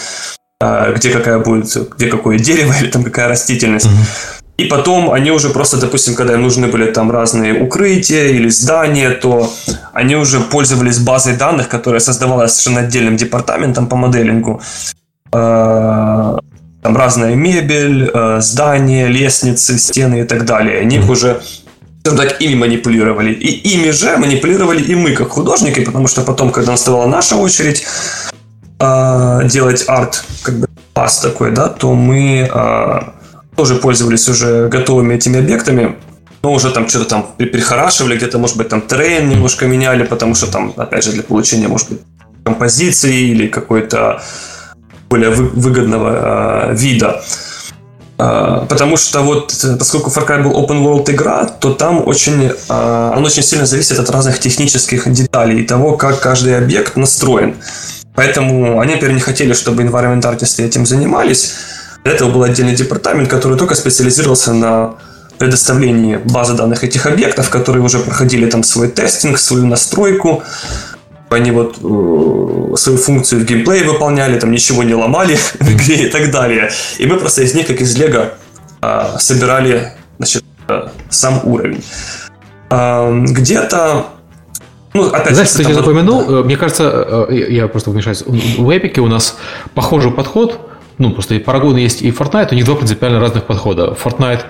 э, 0.61 0.93
где 0.93 1.09
какая 1.09 1.39
будет, 1.39 1.73
где 1.95 2.07
какое 2.07 2.37
дерево 2.37 2.73
или 2.81 2.89
там 2.91 3.03
какая 3.03 3.29
растительность. 3.29 3.85
Mm-hmm. 3.85 4.44
И 4.57 4.65
потом 4.65 5.11
они 5.11 5.31
уже 5.31 5.49
просто, 5.49 5.77
допустим, 5.77 6.15
когда 6.15 6.33
им 6.33 6.41
нужны 6.41 6.67
были 6.67 6.91
там 6.91 7.11
разные 7.11 7.61
укрытия 7.61 8.27
или 8.27 8.47
здания, 8.47 9.09
то 9.09 9.51
они 9.91 10.15
уже 10.15 10.39
пользовались 10.39 10.99
базой 10.99 11.35
данных, 11.35 11.67
которая 11.67 11.99
создавалась 11.99 12.53
совершенно 12.53 12.87
отдельным 12.87 13.17
департаментом 13.17 13.87
по 13.87 13.97
моделингу. 13.97 14.61
Э, 15.33 16.37
там 16.83 16.97
разная 16.97 17.35
мебель, 17.35 18.09
э, 18.13 18.37
здания, 18.39 19.07
лестницы, 19.07 19.77
стены 19.77 20.21
и 20.21 20.23
так 20.23 20.45
далее. 20.45 20.79
Они 20.79 20.97
их 20.97 21.09
уже 21.09 21.41
так, 22.03 22.41
ими 22.41 22.55
манипулировали. 22.55 23.33
И 23.33 23.73
ими 23.73 23.91
же 23.91 24.15
манипулировали 24.15 24.81
и 24.81 24.95
мы, 24.95 25.11
как 25.11 25.29
художники, 25.29 25.81
потому 25.81 26.07
что 26.07 26.21
потом, 26.21 26.51
когда 26.51 26.71
настала 26.71 27.07
наша 27.07 27.35
очередь 27.35 27.85
э, 28.79 29.41
делать 29.51 29.83
арт, 29.89 30.23
как 30.43 30.59
бы 30.59 30.67
пас 30.93 31.19
такой, 31.19 31.51
да, 31.51 31.67
то 31.67 31.93
мы 31.93 32.49
тоже 33.55 33.75
пользовались 33.75 34.27
уже 34.29 34.67
готовыми 34.67 35.15
этими 35.15 35.39
объектами, 35.39 35.95
но 36.43 36.53
уже 36.53 36.71
там 36.71 36.87
что-то 36.87 37.05
там 37.05 37.27
перехорашивали, 37.37 38.17
где-то, 38.17 38.37
может 38.37 38.57
быть, 38.57 38.69
там 38.69 38.81
трейн 38.81 39.29
немножко 39.29 39.65
меняли, 39.65 40.03
потому 40.03 40.35
что 40.35 40.51
там, 40.51 40.73
опять 40.77 41.03
же, 41.03 41.11
для 41.11 41.23
получения, 41.23 41.67
может 41.67 41.89
быть, 41.89 42.01
композиции 42.43 43.31
или 43.31 43.47
какой-то 43.47 44.21
более 45.09 45.29
выгодного 45.31 46.69
э, 46.69 46.75
вида. 46.75 47.23
Э, 48.17 48.65
потому 48.69 48.97
что 48.97 49.21
вот, 49.21 49.53
поскольку 49.79 50.09
Far 50.09 50.27
Cry 50.27 50.43
был 50.43 50.51
open 50.51 50.83
world 50.83 51.11
игра, 51.11 51.45
то 51.45 51.73
там 51.73 52.07
очень, 52.07 52.51
э, 52.69 53.13
он 53.17 53.25
очень 53.25 53.43
сильно 53.43 53.65
зависит 53.65 53.99
от 53.99 54.09
разных 54.09 54.39
технических 54.39 55.11
деталей 55.11 55.61
и 55.61 55.65
того, 55.65 55.97
как 55.97 56.19
каждый 56.19 56.57
объект 56.57 56.95
настроен. 56.95 57.55
Поэтому 58.15 58.79
они, 58.79 58.93
например, 58.93 59.15
не 59.15 59.21
хотели, 59.21 59.53
чтобы 59.53 59.83
environment 59.83 60.25
артисты 60.25 60.63
этим 60.63 60.85
занимались, 60.85 61.53
для 62.05 62.13
этого 62.13 62.29
был 62.29 62.43
отдельный 62.43 62.75
департамент, 62.75 63.27
который 63.27 63.57
только 63.57 63.73
специализировался 63.73 64.53
на 64.53 64.93
предоставлении 65.39 66.17
базы 66.17 66.53
данных 66.53 66.83
этих 66.83 67.07
объектов, 67.07 67.49
которые 67.49 67.83
уже 67.83 67.97
проходили 67.97 68.47
там 68.47 68.63
свой 68.63 68.89
тестинг, 68.89 69.39
свою 69.39 69.65
настройку, 69.65 70.43
они 71.29 71.49
вот 71.49 71.77
э, 71.81 72.75
свою 72.77 72.99
функцию 72.99 73.41
в 73.41 73.45
геймплее 73.45 73.83
выполняли, 73.83 74.39
там 74.39 74.51
ничего 74.51 74.83
не 74.83 74.93
ломали 74.93 75.35
в 75.59 75.71
игре 75.71 76.05
и 76.05 76.09
так 76.09 76.29
далее. 76.29 76.69
И 76.99 77.07
мы 77.07 77.17
просто 77.17 77.41
из 77.41 77.55
них, 77.55 77.65
как 77.65 77.81
из 77.81 77.97
Лего, 77.97 78.35
э, 78.83 79.03
собирали 79.17 79.93
значит, 80.19 80.43
э, 80.67 80.89
сам 81.09 81.41
уровень. 81.43 81.83
Э, 82.69 83.19
где-то 83.19 84.05
ну, 84.93 85.07
опять 85.09 85.33
Знаешь, 85.33 85.49
кстати, 85.49 85.69
я 85.69 85.73
запомянул, 85.73 86.23
да. 86.23 86.33
Э, 86.33 86.43
мне 86.43 86.55
кажется, 86.55 87.27
э, 87.29 87.47
я 87.49 87.67
просто 87.67 87.89
вмешаюсь, 87.89 88.21
в 88.21 88.77
Эпике 88.77 89.01
у 89.01 89.07
нас 89.07 89.37
похожий 89.73 90.11
подход, 90.11 90.59
ну, 90.97 91.11
просто 91.11 91.35
и 91.35 91.39
Paragon 91.39 91.79
есть 91.79 92.01
и 92.01 92.11
Fortnite, 92.11 92.49
у 92.51 92.55
них 92.55 92.65
два 92.65 92.75
принципиально 92.75 93.19
разных 93.19 93.43
подхода. 93.45 93.95
Fortnite 94.01 94.45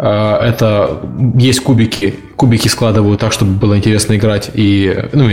Э, 0.00 0.38
это 0.42 0.98
есть 1.36 1.60
кубики, 1.60 2.14
кубики 2.36 2.68
складывают 2.68 3.20
так, 3.20 3.32
чтобы 3.32 3.52
было 3.52 3.76
интересно 3.76 4.16
играть. 4.16 4.50
И, 4.54 5.08
ну, 5.12 5.28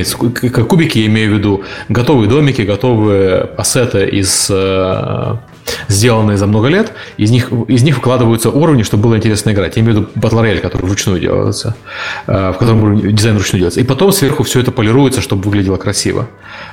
кубики, 0.68 1.00
я 1.00 1.06
имею 1.08 1.34
в 1.34 1.38
виду 1.38 1.64
готовые 1.88 2.30
домики, 2.30 2.62
готовые 2.64 3.50
ассеты 3.58 4.06
из 4.08 4.48
э, 4.50 5.36
сделанные 5.88 6.38
за 6.38 6.48
много 6.48 6.68
лет, 6.68 6.94
из 7.18 7.32
них, 7.32 7.52
из 7.68 7.84
них 7.84 7.96
выкладываются 7.98 8.50
уровни, 8.50 8.84
чтобы 8.84 9.04
было 9.04 9.16
интересно 9.18 9.52
играть. 9.52 9.76
Я 9.78 9.84
имею 9.84 9.96
в 9.96 10.00
виду 10.00 10.10
Royale, 10.48 10.60
который 10.60 10.84
вручную 10.84 11.20
делается, 11.20 11.76
э, 12.28 12.52
в 12.52 12.58
котором 12.58 13.16
дизайн 13.16 13.36
вручную 13.36 13.60
делается. 13.60 13.80
И 13.80 13.84
потом 13.84 14.12
сверху 14.12 14.44
все 14.44 14.60
это 14.60 14.72
полируется, 14.72 15.22
чтобы 15.22 15.44
выглядело 15.44 15.78
красиво. 15.78 16.28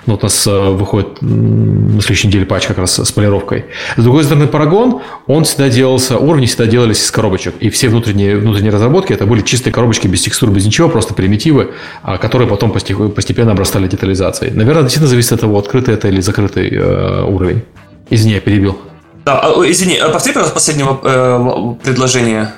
Ну, 0.07 0.15
вот 0.15 0.23
у 0.23 0.27
нас 0.27 0.47
э, 0.47 0.51
выходит 0.51 1.21
на 1.21 2.01
следующей 2.01 2.29
неделе 2.29 2.47
патч 2.47 2.67
как 2.67 2.79
раз 2.79 2.99
с 2.99 3.13
полировкой. 3.13 3.67
С 3.97 4.03
другой 4.03 4.25
стороны, 4.25 4.45
Paragon, 4.45 5.01
он 5.27 5.45
всегда 5.45 5.69
делался, 5.69 6.19
уровни 6.19 6.47
всегда 6.47 6.67
делались 6.67 7.03
из 7.03 7.11
коробочек. 7.11 7.55
И 7.61 7.71
все 7.71 7.89
внутренние, 7.89 8.37
внутренние 8.37 8.73
разработки, 8.73 9.13
это 9.13 9.27
были 9.27 9.43
чистые 9.43 9.73
коробочки 9.73 10.07
без 10.07 10.23
текстур, 10.23 10.51
без 10.51 10.67
ничего, 10.67 10.89
просто 10.89 11.15
примитивы, 11.15 11.73
а, 12.03 12.19
которые 12.19 12.49
потом 12.49 12.73
постепенно 12.73 13.53
обрастали 13.53 13.89
детализацией. 13.89 14.53
Наверное, 14.53 14.83
действительно 14.83 15.09
зависит 15.09 15.33
от 15.33 15.41
того, 15.41 15.59
открытый 15.59 15.95
это 15.95 16.09
или 16.09 16.21
закрытый 16.21 16.69
э, 16.71 17.23
уровень. 17.23 17.63
Извини, 18.11 18.35
я 18.35 18.41
перебил. 18.41 18.79
Да, 19.25 19.41
а, 19.41 19.71
извини, 19.71 19.97
а 19.97 20.09
повтори, 20.11 20.35
пожалуйста, 20.35 20.55
последнего 20.55 21.01
э, 21.03 21.85
предложения. 21.85 22.53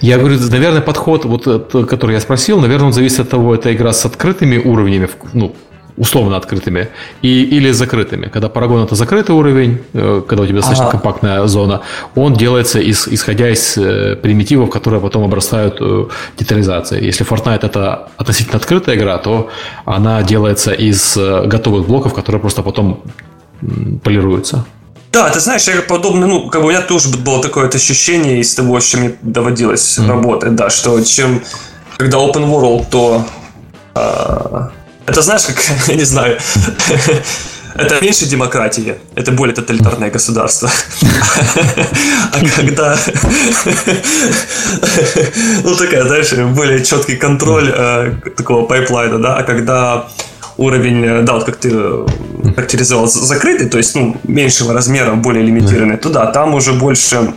Я 0.00 0.18
говорю, 0.18 0.38
наверное, 0.50 0.80
подход, 0.80 1.24
вот, 1.24 1.44
который 1.88 2.14
я 2.14 2.20
спросил, 2.20 2.60
наверное, 2.60 2.86
он 2.86 2.92
зависит 2.92 3.20
от 3.20 3.30
того, 3.30 3.54
это 3.54 3.74
игра 3.74 3.92
с 3.92 4.04
открытыми 4.04 4.58
уровнями, 4.58 5.08
ну, 5.32 5.54
условно 5.98 6.36
открытыми, 6.36 6.88
и, 7.22 7.42
или 7.42 7.72
закрытыми. 7.72 8.28
Когда 8.28 8.48
Paragon 8.48 8.84
это 8.84 8.94
закрытый 8.94 9.34
уровень, 9.34 9.78
э, 9.92 10.22
когда 10.26 10.44
у 10.44 10.46
тебя 10.46 10.56
достаточно 10.56 10.86
ага. 10.86 10.92
компактная 10.92 11.46
зона, 11.46 11.80
он 12.14 12.34
делается 12.34 12.78
из, 12.78 13.08
исходя 13.08 13.50
из 13.50 13.76
э, 13.76 14.16
примитивов, 14.16 14.70
которые 14.70 15.00
потом 15.00 15.24
обрастают 15.24 15.78
э, 15.80 16.06
детализацией. 16.38 17.04
Если 17.04 17.26
Fortnite 17.26 17.66
это 17.66 18.08
относительно 18.16 18.58
открытая 18.58 18.96
игра, 18.96 19.18
то 19.18 19.48
она 19.84 20.22
делается 20.22 20.72
из 20.72 21.16
готовых 21.16 21.86
блоков, 21.86 22.14
которые 22.14 22.40
просто 22.40 22.62
потом 22.62 23.02
полируются. 24.04 24.64
Да, 25.18 25.30
ты 25.30 25.40
знаешь, 25.40 25.66
я 25.66 25.82
подобно, 25.82 26.28
ну, 26.28 26.48
как 26.48 26.60
бы 26.60 26.68
у 26.68 26.70
меня 26.70 26.80
тоже 26.80 27.08
было 27.08 27.42
такое 27.42 27.64
вот 27.64 27.74
ощущение 27.74 28.38
из 28.38 28.54
того, 28.54 28.78
с 28.78 28.84
чем 28.84 29.00
мне 29.00 29.14
доводилось 29.20 29.98
mm-hmm. 29.98 30.08
работать, 30.08 30.54
да, 30.54 30.70
что 30.70 31.02
чем, 31.02 31.42
когда 31.96 32.18
open 32.18 32.48
world, 32.48 32.86
то 32.88 33.26
э, 33.96 34.68
это 35.06 35.22
знаешь, 35.22 35.42
как, 35.42 35.60
я 35.88 35.94
не 35.96 36.04
знаю, 36.04 36.38
это 37.74 38.00
меньше 38.00 38.26
демократии, 38.26 38.94
это 39.16 39.32
более 39.32 39.56
тоталитарное 39.56 40.12
государство. 40.12 40.70
А 42.32 42.38
когда... 42.54 42.96
Ну, 45.64 45.74
такая, 45.74 46.04
знаешь, 46.04 46.32
более 46.54 46.84
четкий 46.84 47.16
контроль 47.16 47.74
э, 47.76 48.12
такого 48.36 48.66
pipeline 48.66 49.08
а, 49.08 49.18
да, 49.18 49.36
а 49.36 49.42
когда 49.42 50.06
уровень, 50.58 51.04
э, 51.04 51.22
да, 51.22 51.32
вот 51.32 51.44
как 51.44 51.56
ты 51.56 51.70
характеризовал, 52.58 53.06
закрытый, 53.06 53.68
то 53.68 53.78
есть, 53.78 53.94
ну, 53.94 54.16
меньшего 54.24 54.72
размера, 54.72 55.14
более 55.14 55.44
лимитированный, 55.44 55.96
то 55.96 56.08
да, 56.10 56.26
там 56.26 56.54
уже 56.54 56.72
больше 56.72 57.32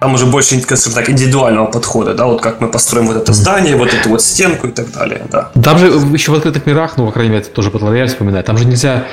там 0.00 0.14
уже 0.14 0.26
больше, 0.26 0.60
скажем 0.60 0.92
так, 0.92 1.10
индивидуального 1.10 1.66
подхода, 1.66 2.14
да, 2.14 2.26
вот 2.26 2.40
как 2.40 2.60
мы 2.60 2.68
построим 2.68 3.06
вот 3.06 3.16
это 3.16 3.32
здание, 3.32 3.76
вот 3.76 3.92
эту 3.92 4.10
вот 4.10 4.22
стенку 4.22 4.68
и 4.68 4.70
так 4.70 4.92
далее, 4.92 5.22
да. 5.30 5.50
Там 5.62 5.78
же 5.78 5.86
еще 5.86 6.30
в 6.30 6.34
открытых 6.34 6.66
мирах, 6.66 6.96
ну, 6.96 7.06
по 7.06 7.12
крайней 7.12 7.32
мере, 7.32 7.42
это 7.42 7.50
тоже 7.50 7.70
Battle 7.70 7.92
Royale 7.92 8.06
вспоминает, 8.06 8.46
там 8.46 8.58
же 8.58 8.64
нельзя, 8.64 9.06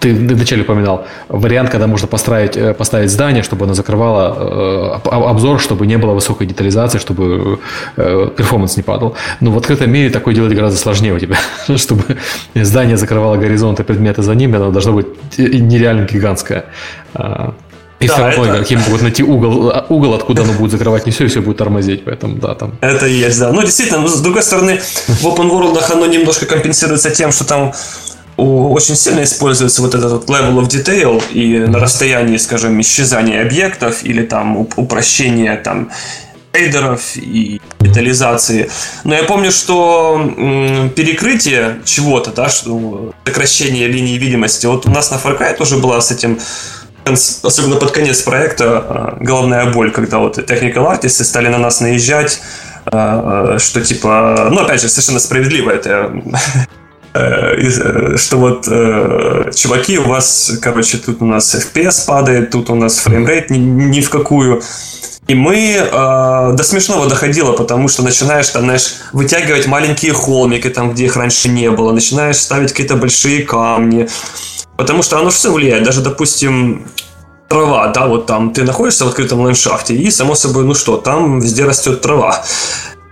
ты 0.00 0.14
вначале 0.14 0.62
упоминал, 0.62 1.06
вариант, 1.28 1.70
когда 1.70 1.86
можно 1.86 2.08
построить, 2.08 2.56
э, 2.56 2.74
поставить 2.74 3.10
здание, 3.10 3.42
чтобы 3.42 3.66
оно 3.66 3.74
закрывало 3.74 5.00
э, 5.04 5.08
обзор, 5.08 5.60
чтобы 5.60 5.86
не 5.86 5.96
было 5.96 6.12
высокой 6.12 6.46
детализации, 6.46 6.98
чтобы 6.98 7.60
э, 7.96 8.30
перформанс 8.36 8.76
не 8.76 8.82
падал. 8.82 9.14
Но 9.40 9.52
в 9.52 9.58
открытом 9.58 9.92
мире 9.92 10.10
такое 10.10 10.34
делать 10.34 10.54
гораздо 10.54 10.78
сложнее 10.78 11.14
у 11.14 11.18
тебя, 11.18 11.36
чтобы 11.76 12.02
здание 12.54 12.96
закрывало 12.96 13.36
горизонт 13.36 13.78
и 13.78 13.84
предметы 13.84 14.22
за 14.22 14.34
ними, 14.34 14.56
оно 14.56 14.70
должно 14.72 14.92
быть 14.92 15.06
нереально 15.38 16.04
гигантское. 16.04 16.64
А, 17.98 18.04
и 18.04 18.08
да, 18.08 18.14
все 18.14 18.22
равно 18.22 18.44
это... 18.46 18.58
каким 18.58 18.80
могут 18.80 19.02
найти 19.02 19.22
угол, 19.22 19.72
угол, 19.88 20.14
откуда 20.14 20.42
оно 20.42 20.52
будет 20.52 20.72
закрывать 20.72 21.06
не 21.06 21.12
все, 21.12 21.24
и 21.24 21.28
все 21.28 21.40
будет 21.40 21.56
тормозить, 21.56 22.04
поэтому 22.04 22.36
да, 22.36 22.54
там. 22.54 22.76
Это 22.80 23.06
есть, 23.06 23.38
да. 23.38 23.52
Ну, 23.52 23.62
действительно, 23.62 24.00
но 24.00 24.08
с 24.08 24.20
другой 24.20 24.42
стороны, 24.42 24.80
в 25.06 25.26
open 25.26 25.50
world 25.50 25.78
оно 25.92 26.06
немножко 26.06 26.46
компенсируется 26.46 27.10
тем, 27.10 27.32
что 27.32 27.44
там 27.44 27.72
очень 28.36 28.96
сильно 28.96 29.22
используется 29.22 29.80
вот 29.80 29.94
этот 29.94 30.12
вот 30.12 30.28
level 30.28 30.60
of 30.60 30.68
detail 30.68 31.22
и 31.32 31.58
на 31.58 31.78
расстоянии, 31.78 32.36
скажем, 32.36 32.78
исчезания 32.80 33.40
объектов 33.40 34.04
или 34.04 34.22
там 34.22 34.68
упрощения 34.76 35.56
там 35.56 35.90
шейдеров 36.52 37.16
и 37.16 37.60
детализации. 37.80 38.70
Но 39.04 39.14
я 39.14 39.22
помню, 39.24 39.50
что 39.50 40.32
перекрытие 40.96 41.80
чего-то, 41.84 42.30
да, 42.30 42.48
что 42.48 43.12
сокращение 43.24 43.88
линии 43.88 44.18
видимости, 44.18 44.66
вот 44.66 44.86
у 44.86 44.90
нас 44.90 45.10
на 45.10 45.16
Far 45.16 45.38
Cry 45.38 45.56
тоже 45.56 45.76
была 45.76 46.00
с 46.00 46.10
этим 46.10 46.38
особенно 47.06 47.76
под 47.76 47.92
конец 47.92 48.22
проекта, 48.22 48.78
а, 48.78 49.16
головная 49.20 49.66
боль, 49.66 49.90
когда 49.90 50.18
вот 50.18 50.38
technical 50.38 50.86
артисты 50.86 51.24
стали 51.24 51.48
на 51.48 51.58
нас 51.58 51.80
наезжать, 51.80 52.40
а, 52.86 53.54
а, 53.54 53.58
что 53.58 53.80
типа, 53.80 54.48
ну 54.50 54.60
опять 54.60 54.80
же, 54.80 54.88
совершенно 54.88 55.20
справедливо 55.20 55.70
это 55.70 56.12
э, 57.14 58.16
что 58.16 58.36
вот 58.36 58.68
э, 58.68 59.50
чуваки, 59.54 59.98
у 59.98 60.08
вас, 60.08 60.52
короче, 60.60 60.98
тут 60.98 61.22
у 61.22 61.26
нас 61.26 61.54
FPS 61.54 62.06
падает, 62.06 62.50
тут 62.50 62.70
у 62.70 62.74
нас 62.74 62.98
frame 62.98 63.27
rate 63.27 63.50
ни, 63.50 63.58
ни 63.58 64.00
в 64.00 64.10
какую. 64.10 64.62
И 65.28 65.34
мы 65.34 65.56
э, 65.56 65.90
до 65.90 66.62
смешного 66.62 67.08
доходило, 67.08 67.52
потому 67.52 67.88
что 67.88 68.04
начинаешь 68.04 68.48
там, 68.48 68.62
знаешь, 68.64 68.94
вытягивать 69.12 69.66
маленькие 69.66 70.12
холмики 70.12 70.70
там, 70.70 70.92
где 70.92 71.06
их 71.06 71.16
раньше 71.16 71.48
не 71.48 71.68
было, 71.70 71.90
начинаешь 71.92 72.36
ставить 72.36 72.70
какие-то 72.70 72.94
большие 72.94 73.42
камни, 73.42 74.08
Потому 74.76 75.02
что 75.02 75.18
оно 75.18 75.30
все 75.30 75.50
влияет. 75.50 75.84
Даже, 75.84 76.02
допустим, 76.02 76.86
трава, 77.48 77.88
да, 77.88 78.06
вот 78.06 78.26
там 78.26 78.52
ты 78.52 78.64
находишься 78.64 79.04
в 79.04 79.08
открытом 79.08 79.40
ландшафте, 79.40 79.94
и, 79.94 80.10
само 80.10 80.34
собой, 80.34 80.64
ну 80.64 80.74
что, 80.74 80.96
там 80.96 81.40
везде 81.40 81.64
растет 81.64 82.00
трава. 82.00 82.44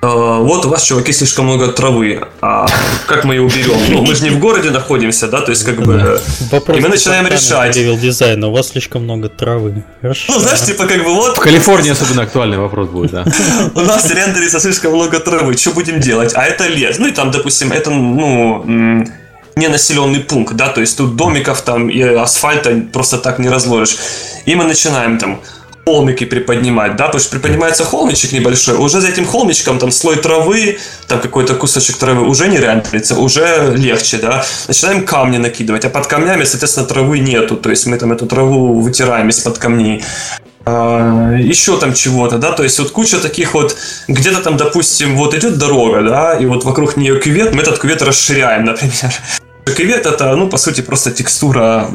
Э, 0.04 0.38
вот 0.40 0.66
у 0.66 0.68
вас, 0.68 0.82
чуваки, 0.82 1.12
слишком 1.12 1.46
много 1.46 1.68
травы. 1.68 2.20
А 2.42 2.66
как 3.06 3.24
мы 3.24 3.34
ее 3.34 3.42
уберем? 3.42 3.76
Ну, 3.90 4.02
мы 4.02 4.14
же 4.14 4.24
не 4.24 4.30
в 4.30 4.38
городе 4.38 4.70
находимся, 4.70 5.28
да, 5.28 5.40
то 5.40 5.50
есть 5.50 5.64
как 5.64 5.80
бы... 5.82 6.20
Вопрос 6.50 6.78
и 6.78 6.80
мы 6.80 6.88
начинаем 6.88 7.26
решать. 7.26 7.74
Левел 7.76 7.96
дизайна, 7.96 8.48
у 8.48 8.52
вас 8.52 8.68
слишком 8.68 9.04
много 9.04 9.28
травы. 9.28 9.82
Хорошо. 10.02 10.32
Ну, 10.34 10.40
знаешь, 10.40 10.60
типа 10.60 10.86
как 10.86 11.04
бы 11.04 11.14
вот... 11.14 11.36
В 11.36 11.40
Калифорнии 11.40 11.90
особенно 11.90 12.22
актуальный 12.22 12.58
вопрос 12.58 12.88
будет, 12.88 13.12
да. 13.12 13.24
У 13.74 13.80
нас 13.80 14.10
рендерится 14.10 14.60
слишком 14.60 14.92
много 14.92 15.20
травы, 15.20 15.56
что 15.56 15.70
будем 15.70 16.00
делать? 16.00 16.32
А 16.34 16.44
это 16.44 16.66
лес. 16.68 16.98
Ну 16.98 17.06
и 17.06 17.12
там, 17.12 17.30
допустим, 17.30 17.72
это, 17.72 17.90
ну 17.90 19.06
не 19.56 19.68
населенный 19.68 20.20
пункт, 20.20 20.54
да, 20.54 20.68
то 20.68 20.80
есть 20.80 20.96
тут 20.96 21.16
домиков 21.16 21.62
там 21.62 21.88
и 21.88 22.02
асфальта 22.02 22.82
просто 22.92 23.18
так 23.18 23.38
не 23.38 23.48
разложишь. 23.48 23.96
И 24.46 24.54
мы 24.54 24.64
начинаем 24.64 25.18
там 25.18 25.40
холмики 25.84 26.24
приподнимать, 26.24 26.96
да, 26.96 27.06
потому 27.06 27.20
что 27.20 27.30
приподнимается 27.30 27.84
холмичек 27.84 28.32
небольшой, 28.32 28.76
уже 28.76 29.00
за 29.00 29.08
этим 29.08 29.26
холмичком 29.26 29.78
там 29.78 29.90
слой 29.90 30.16
травы, 30.16 30.78
там 31.08 31.20
какой-то 31.20 31.54
кусочек 31.54 31.96
травы 31.96 32.26
уже 32.26 32.48
не 32.48 32.58
рендерится, 32.58 33.16
уже 33.18 33.74
легче, 33.76 34.18
да. 34.18 34.44
Начинаем 34.66 35.04
камни 35.04 35.38
накидывать, 35.38 35.84
а 35.84 35.90
под 35.90 36.06
камнями, 36.06 36.44
соответственно, 36.44 36.86
травы 36.86 37.18
нету, 37.18 37.56
то 37.56 37.70
есть 37.70 37.86
мы 37.86 37.98
там 37.98 38.12
эту 38.12 38.26
траву 38.26 38.80
вытираем 38.80 39.28
из-под 39.28 39.58
камней. 39.58 40.02
А, 40.66 41.36
еще 41.36 41.78
там 41.78 41.92
чего-то, 41.92 42.38
да, 42.38 42.52
то 42.52 42.62
есть 42.62 42.78
вот 42.78 42.90
куча 42.90 43.18
таких 43.18 43.52
вот, 43.52 43.76
где-то 44.08 44.40
там, 44.40 44.56
допустим, 44.56 45.16
вот 45.16 45.34
идет 45.34 45.58
дорога, 45.58 46.02
да, 46.02 46.34
и 46.34 46.46
вот 46.46 46.64
вокруг 46.64 46.96
нее 46.96 47.20
кювет, 47.20 47.54
мы 47.54 47.60
этот 47.60 47.78
кювет 47.78 48.00
расширяем, 48.00 48.64
например. 48.64 49.12
Кювет 49.64 50.06
это, 50.06 50.36
ну, 50.36 50.48
по 50.48 50.56
сути, 50.56 50.80
просто 50.82 51.10
текстура 51.10 51.88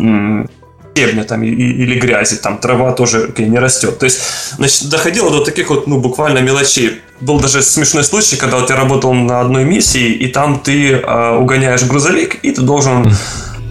щебня 0.96 1.24
там 1.24 1.44
или 1.44 2.00
грязи, 2.00 2.36
там 2.38 2.58
трава 2.58 2.92
тоже 2.92 3.32
не 3.38 3.60
растет. 3.60 4.00
То 4.00 4.06
есть, 4.06 4.22
значит, 4.58 4.90
доходило 4.90 5.32
до 5.32 5.44
таких 5.44 5.70
вот, 5.70 5.88
ну, 5.88 6.00
буквально 6.00 6.40
мелочей. 6.40 7.02
Был 7.22 7.40
даже 7.40 7.62
смешной 7.62 8.04
случай, 8.04 8.38
когда 8.38 8.58
вот 8.58 8.70
я 8.70 8.76
работал 8.76 9.14
на 9.14 9.42
одной 9.42 9.64
миссии, 9.64 10.12
и 10.12 10.28
там 10.28 10.60
ты 10.60 10.92
э, 10.94 11.38
угоняешь 11.38 11.84
грузовик, 11.84 12.36
и 12.44 12.52
ты 12.52 12.62
должен 12.62 13.14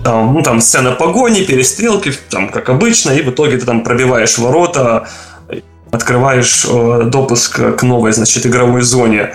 там, 0.05 0.35
ну, 0.35 0.43
там 0.43 0.61
сцена 0.61 0.93
погони, 0.93 1.43
перестрелки, 1.43 2.13
там, 2.31 2.49
как 2.49 2.69
обычно, 2.69 3.11
и 3.11 3.23
в 3.23 3.31
итоге 3.31 3.59
ты 3.59 3.67
там 3.67 3.83
пробиваешь 3.83 4.39
ворота, 4.39 5.09
открываешь 5.91 6.67
э, 6.69 7.03
допуск 7.07 7.77
к 7.77 7.83
новой, 7.83 8.13
значит, 8.13 8.47
игровой 8.47 8.83
зоне. 8.83 9.33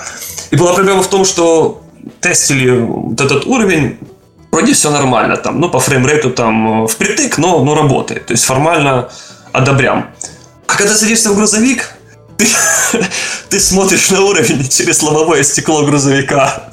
И 0.52 0.56
была 0.56 0.74
проблема 0.74 1.02
в 1.02 1.10
том, 1.10 1.26
что 1.26 1.82
тестили 2.20 2.70
вот 2.80 3.20
этот 3.20 3.46
уровень, 3.46 3.98
вроде 4.54 4.74
все 4.74 4.92
нормально, 4.92 5.36
там, 5.36 5.60
ну, 5.60 5.70
по 5.70 5.80
фреймрейту 5.80 6.30
там 6.30 6.88
впритык, 6.88 7.40
но, 7.40 7.64
но 7.64 7.74
работает. 7.74 8.28
То 8.28 8.34
есть 8.34 8.46
формально 8.46 9.10
одобрям. 9.52 10.12
А 10.68 10.76
когда 10.76 10.96
садишься 10.96 11.32
в 11.32 11.36
грузовик, 11.36 11.90
ты, 12.38 12.48
ты 13.50 13.60
смотришь 13.60 14.12
на 14.12 14.22
уровень 14.22 14.70
через 14.70 15.02
лобовое 15.02 15.44
стекло 15.44 15.84
грузовика. 15.84 16.70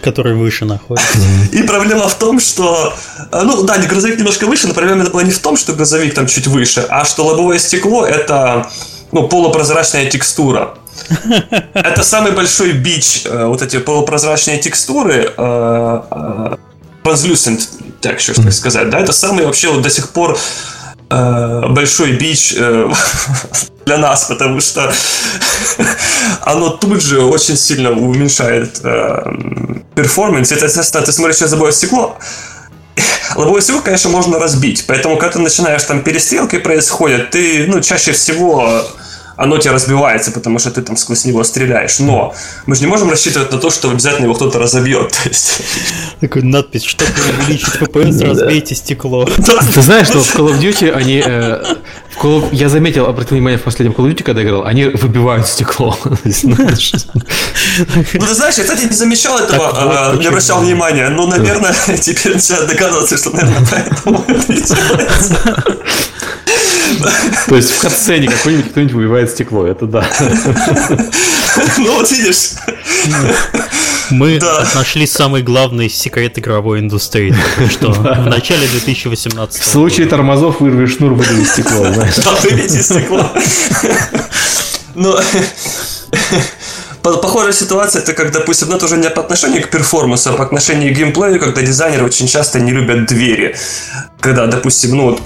Который 0.00 0.34
выше 0.34 0.64
находится. 0.64 1.18
И 1.52 1.62
проблема 1.64 2.08
в 2.08 2.14
том, 2.14 2.40
что... 2.40 2.94
Ну 3.30 3.62
да, 3.62 3.76
грузовик 3.76 4.18
немножко 4.18 4.46
выше, 4.46 4.66
но 4.66 4.72
проблема 4.72 5.04
была 5.04 5.22
не 5.22 5.30
в 5.30 5.38
том, 5.38 5.58
что 5.58 5.74
грузовик 5.74 6.14
там 6.14 6.26
чуть 6.26 6.46
выше, 6.46 6.86
а 6.88 7.04
что 7.04 7.26
лобовое 7.26 7.58
стекло 7.58 8.06
это 8.06 8.66
ну, 9.12 9.28
полупрозрачная 9.28 10.06
текстура. 10.06 10.74
Это 11.74 12.02
самый 12.02 12.32
большой 12.32 12.72
бич, 12.72 13.22
э, 13.24 13.46
вот 13.46 13.62
эти 13.62 13.78
полупрозрачные 13.78 14.58
текстуры, 14.58 15.32
э, 15.36 16.00
э, 16.10 16.56
translucent 17.08 17.68
textures, 18.00 18.42
так 18.42 18.52
сказать, 18.52 18.90
да, 18.90 19.00
это 19.00 19.12
самый 19.12 19.44
вообще 19.44 19.68
вот 19.68 19.82
до 19.82 19.90
сих 19.90 20.10
пор 20.10 20.38
большой 21.08 22.12
бич 22.12 22.54
для 23.86 23.96
нас, 23.96 24.24
потому 24.24 24.60
что 24.60 24.92
оно 26.42 26.70
тут 26.70 27.02
же 27.02 27.22
очень 27.22 27.56
сильно 27.56 27.90
уменьшает 27.92 28.82
перформанс. 29.94 30.52
Это, 30.52 30.66
естественно, 30.66 31.04
ты 31.04 31.12
смотришь 31.12 31.38
через 31.38 31.52
лобовое 31.52 31.72
стекло, 31.72 32.18
лобовое 33.36 33.62
стекло, 33.62 33.80
конечно, 33.80 34.10
можно 34.10 34.38
разбить, 34.38 34.84
поэтому, 34.86 35.16
когда 35.16 35.34
ты 35.34 35.38
начинаешь 35.38 35.82
там 35.84 36.02
перестрелки 36.02 36.58
происходят, 36.58 37.30
ты, 37.30 37.66
ну, 37.66 37.80
чаще 37.80 38.12
всего 38.12 38.86
оно 39.38 39.56
тебе 39.58 39.72
разбивается, 39.72 40.32
потому 40.32 40.58
что 40.58 40.72
ты 40.72 40.82
там 40.82 40.96
сквозь 40.96 41.24
него 41.24 41.44
стреляешь. 41.44 42.00
Но 42.00 42.34
мы 42.66 42.74
же 42.74 42.80
не 42.80 42.88
можем 42.88 43.08
рассчитывать 43.08 43.52
на 43.52 43.58
то, 43.58 43.70
что 43.70 43.88
обязательно 43.88 44.24
его 44.24 44.34
кто-то 44.34 44.58
разобьет. 44.58 45.12
То 45.22 45.28
есть... 45.28 45.62
Такой 46.20 46.42
надпись, 46.42 46.82
чтобы 46.82 47.12
увеличить 47.38 47.76
FPS, 47.76 48.28
разбейте 48.28 48.74
стекло. 48.74 49.24
Ты 49.26 49.80
знаешь, 49.80 50.08
что 50.08 50.24
в 50.24 50.34
Call 50.34 50.48
of 50.48 50.60
Duty 50.60 50.90
они... 50.90 51.22
Call. 52.18 52.48
Я 52.52 52.68
заметил, 52.68 53.06
обратил 53.06 53.36
внимание 53.36 53.58
в 53.58 53.62
последнем 53.62 53.94
Call 53.96 54.06
of 54.06 54.14
Duty, 54.14 54.22
когда 54.22 54.42
играл, 54.42 54.64
они 54.64 54.86
выбивают 54.86 55.46
стекло. 55.46 55.96
Ну, 58.14 58.26
ты 58.26 58.34
знаешь, 58.34 58.56
я, 58.56 58.64
кстати, 58.64 58.86
не 58.86 58.92
замечал 58.92 59.38
этого, 59.38 59.70
а, 59.74 60.16
не 60.16 60.26
обращал 60.26 60.60
внимания, 60.60 61.08
но, 61.10 61.26
наверное, 61.26 61.74
теперь 62.00 62.34
начинаю 62.34 62.66
догадываться, 62.66 63.16
что, 63.16 63.30
наверное, 63.30 63.66
поэтому 63.70 64.24
это 64.26 64.52
делается. 64.52 65.64
То 67.46 67.56
есть 67.56 67.70
в 67.70 67.80
катсцене 67.80 68.28
какой-нибудь 68.28 68.70
кто-нибудь 68.70 68.94
выбивает 68.94 69.36
так 69.36 69.52
это 69.52 69.86
да. 69.86 70.08
Ну 71.78 71.94
вот 71.94 72.10
видишь. 72.10 72.52
Мы 74.10 74.40
нашли 74.74 75.06
самый 75.06 75.42
главный 75.42 75.88
секрет 75.88 76.38
игровой 76.38 76.80
индустрии, 76.80 77.34
что 77.70 77.92
в 77.92 78.26
начале 78.26 78.66
2018 78.68 79.62
В 79.62 79.66
случае 79.66 80.06
тормозов 80.06 80.60
вырви 80.60 80.86
шнур, 80.86 81.14
выдави 81.14 81.44
стекло. 81.44 81.84
Да, 81.84 82.32
вырвите 82.42 82.82
стекло. 82.82 83.30
Но 84.94 85.18
Похожая 87.02 87.52
ситуация, 87.52 88.02
это 88.02 88.12
как, 88.12 88.32
допустим, 88.32 88.68
ну, 88.68 88.76
это 88.76 88.84
уже 88.84 88.96
не 88.96 89.08
по 89.08 89.22
отношению 89.22 89.62
к 89.62 89.70
перформансу, 89.70 90.30
а 90.30 90.32
по 90.34 90.44
отношению 90.44 90.92
к 90.92 90.96
геймплею, 90.96 91.40
когда 91.40 91.62
дизайнеры 91.62 92.04
очень 92.04 92.26
часто 92.26 92.60
не 92.60 92.72
любят 92.72 93.06
двери. 93.06 93.56
Когда, 94.20 94.46
допустим, 94.46 94.96
ну, 94.96 95.18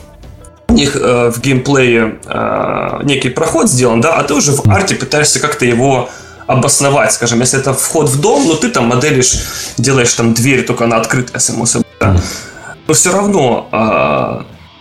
у 0.68 0.72
них 0.72 0.94
э, 0.94 1.32
в 1.34 1.40
геймплее 1.40 2.18
э, 2.24 3.00
некий 3.04 3.30
проход 3.30 3.68
сделан, 3.68 4.00
да, 4.00 4.14
а 4.14 4.22
ты 4.22 4.34
уже 4.34 4.52
в 4.52 4.64
арте 4.70 4.94
пытаешься 4.94 5.40
как-то 5.40 5.64
его 5.64 6.08
обосновать, 6.46 7.12
скажем, 7.12 7.40
если 7.40 7.58
это 7.58 7.72
вход 7.74 8.08
в 8.08 8.20
дом, 8.20 8.44
но 8.44 8.54
ну, 8.54 8.58
ты 8.58 8.68
там 8.68 8.86
моделишь, 8.86 9.36
делаешь 9.78 10.12
там 10.14 10.34
дверь, 10.34 10.64
только 10.64 10.84
она 10.84 10.96
открытая, 10.96 11.40
само 11.40 11.66
собой, 11.66 11.86
да. 12.00 12.16
но 12.86 12.94
все 12.94 13.12
равно 13.12 13.68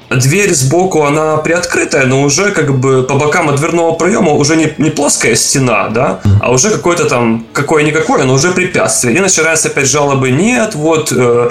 э, 0.09 0.15
дверь 0.15 0.53
сбоку, 0.53 1.03
она 1.03 1.38
приоткрытая, 1.38 2.05
но 2.05 2.23
уже 2.23 2.51
как 2.51 2.77
бы 2.79 3.03
по 3.03 3.15
бокам 3.15 3.49
от 3.49 3.57
дверного 3.57 3.93
проема 3.93 4.33
уже 4.33 4.55
не, 4.55 4.73
не 4.77 4.89
плоская 4.89 5.35
стена, 5.35 5.89
да, 5.89 6.19
а 6.41 6.51
уже 6.51 6.69
какое-то 6.69 7.05
там, 7.05 7.45
какое-никакое, 7.53 8.23
но 8.23 8.33
уже 8.33 8.51
препятствие. 8.51 9.15
И 9.15 9.19
начинаются 9.19 9.69
опять 9.69 9.89
жалобы, 9.89 10.31
нет, 10.31 10.75
вот... 10.75 11.11
Э, 11.11 11.49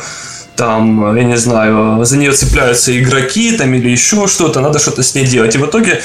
там, 0.61 1.17
я 1.17 1.25
не 1.25 1.39
знаю, 1.39 2.05
за 2.05 2.19
нее 2.19 2.33
цепляются 2.33 2.93
игроки 3.01 3.57
там 3.57 3.73
или 3.73 3.89
еще 3.89 4.27
что-то, 4.27 4.61
надо 4.61 4.79
что-то 4.79 5.03
с 5.03 5.15
ней 5.15 5.25
делать. 5.25 5.55
И 5.55 5.59
в 5.59 5.65
итоге 5.65 6.03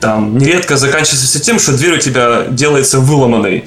там 0.00 0.36
нередко 0.38 0.76
заканчивается 0.76 1.38
тем, 1.38 1.60
что 1.60 1.72
дверь 1.72 1.94
у 1.94 1.98
тебя 1.98 2.46
делается 2.50 2.98
выломанной. 2.98 3.64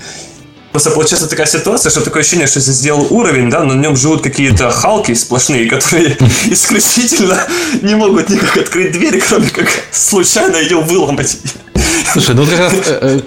Просто 0.74 0.92
получается 0.92 1.30
такая 1.30 1.48
ситуация, 1.48 1.90
что 1.90 2.02
такое 2.02 2.22
ощущение, 2.22 2.48
что 2.48 2.60
ты 2.60 2.74
сделал 2.74 3.08
уровень, 3.12 3.50
да, 3.50 3.64
на 3.64 3.72
нем 3.82 3.96
живут 3.96 4.24
какие-то 4.24 4.72
халки 4.72 5.14
сплошные, 5.14 5.70
которые 5.70 6.18
исключительно 6.48 7.38
не 7.82 7.96
могут 7.96 8.28
никак 8.28 8.58
открыть 8.58 8.92
дверь, 8.92 9.24
кроме 9.26 9.50
как 9.50 9.70
случайно 9.94 10.58
ее 10.58 10.82
выломать. 10.82 11.38
Слушай, 12.12 12.36
ну 12.36 12.46
как 12.46 12.60
раз 12.60 12.74
э, 12.74 12.80
э, 12.86 13.20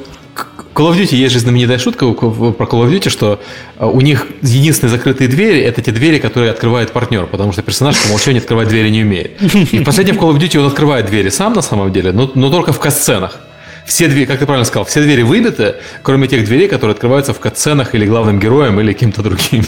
Call 0.78 0.92
of 0.92 0.96
Duty 0.96 1.16
есть 1.16 1.34
же 1.34 1.40
знаменитая 1.40 1.78
шутка 1.78 2.06
про 2.12 2.66
Call 2.66 2.84
of 2.84 2.92
Duty, 2.92 3.08
что 3.08 3.40
э, 3.78 3.84
у 3.84 4.00
них 4.00 4.28
единственные 4.42 4.92
закрытые 4.92 5.26
двери– 5.26 5.60
это 5.62 5.82
те 5.82 5.90
двери, 5.90 6.20
которые 6.20 6.52
открывает 6.52 6.92
партнер, 6.92 7.26
потому 7.26 7.50
что 7.50 7.62
персонаж 7.62 8.00
по 8.00 8.06
умолчанию 8.06 8.40
открывать 8.40 8.68
двери 8.68 8.88
не 8.90 9.02
умеет. 9.02 9.42
И 9.72 9.80
в 9.80 9.84
последнем 9.84 10.16
Call 10.20 10.32
of 10.32 10.38
Duty 10.38 10.56
он 10.58 10.66
открывает 10.66 11.06
двери 11.06 11.30
сам 11.30 11.52
на 11.54 11.62
самом 11.62 11.92
деле, 11.92 12.12
но, 12.12 12.30
но 12.32 12.48
только 12.48 12.72
в 12.72 12.78
касценах. 12.78 13.40
Все 13.86 14.06
двери, 14.06 14.26
как 14.26 14.38
ты 14.38 14.46
правильно 14.46 14.66
сказал, 14.66 14.84
все 14.84 15.02
двери 15.02 15.22
выбиты, 15.22 15.74
кроме 16.02 16.28
тех 16.28 16.44
дверей, 16.44 16.68
которые 16.68 16.92
открываются 16.92 17.34
в 17.34 17.40
катсценах 17.40 17.96
или 17.96 18.06
главным 18.06 18.38
героем, 18.38 18.78
или 18.78 18.92
кем-то 18.92 19.22
другим. 19.22 19.64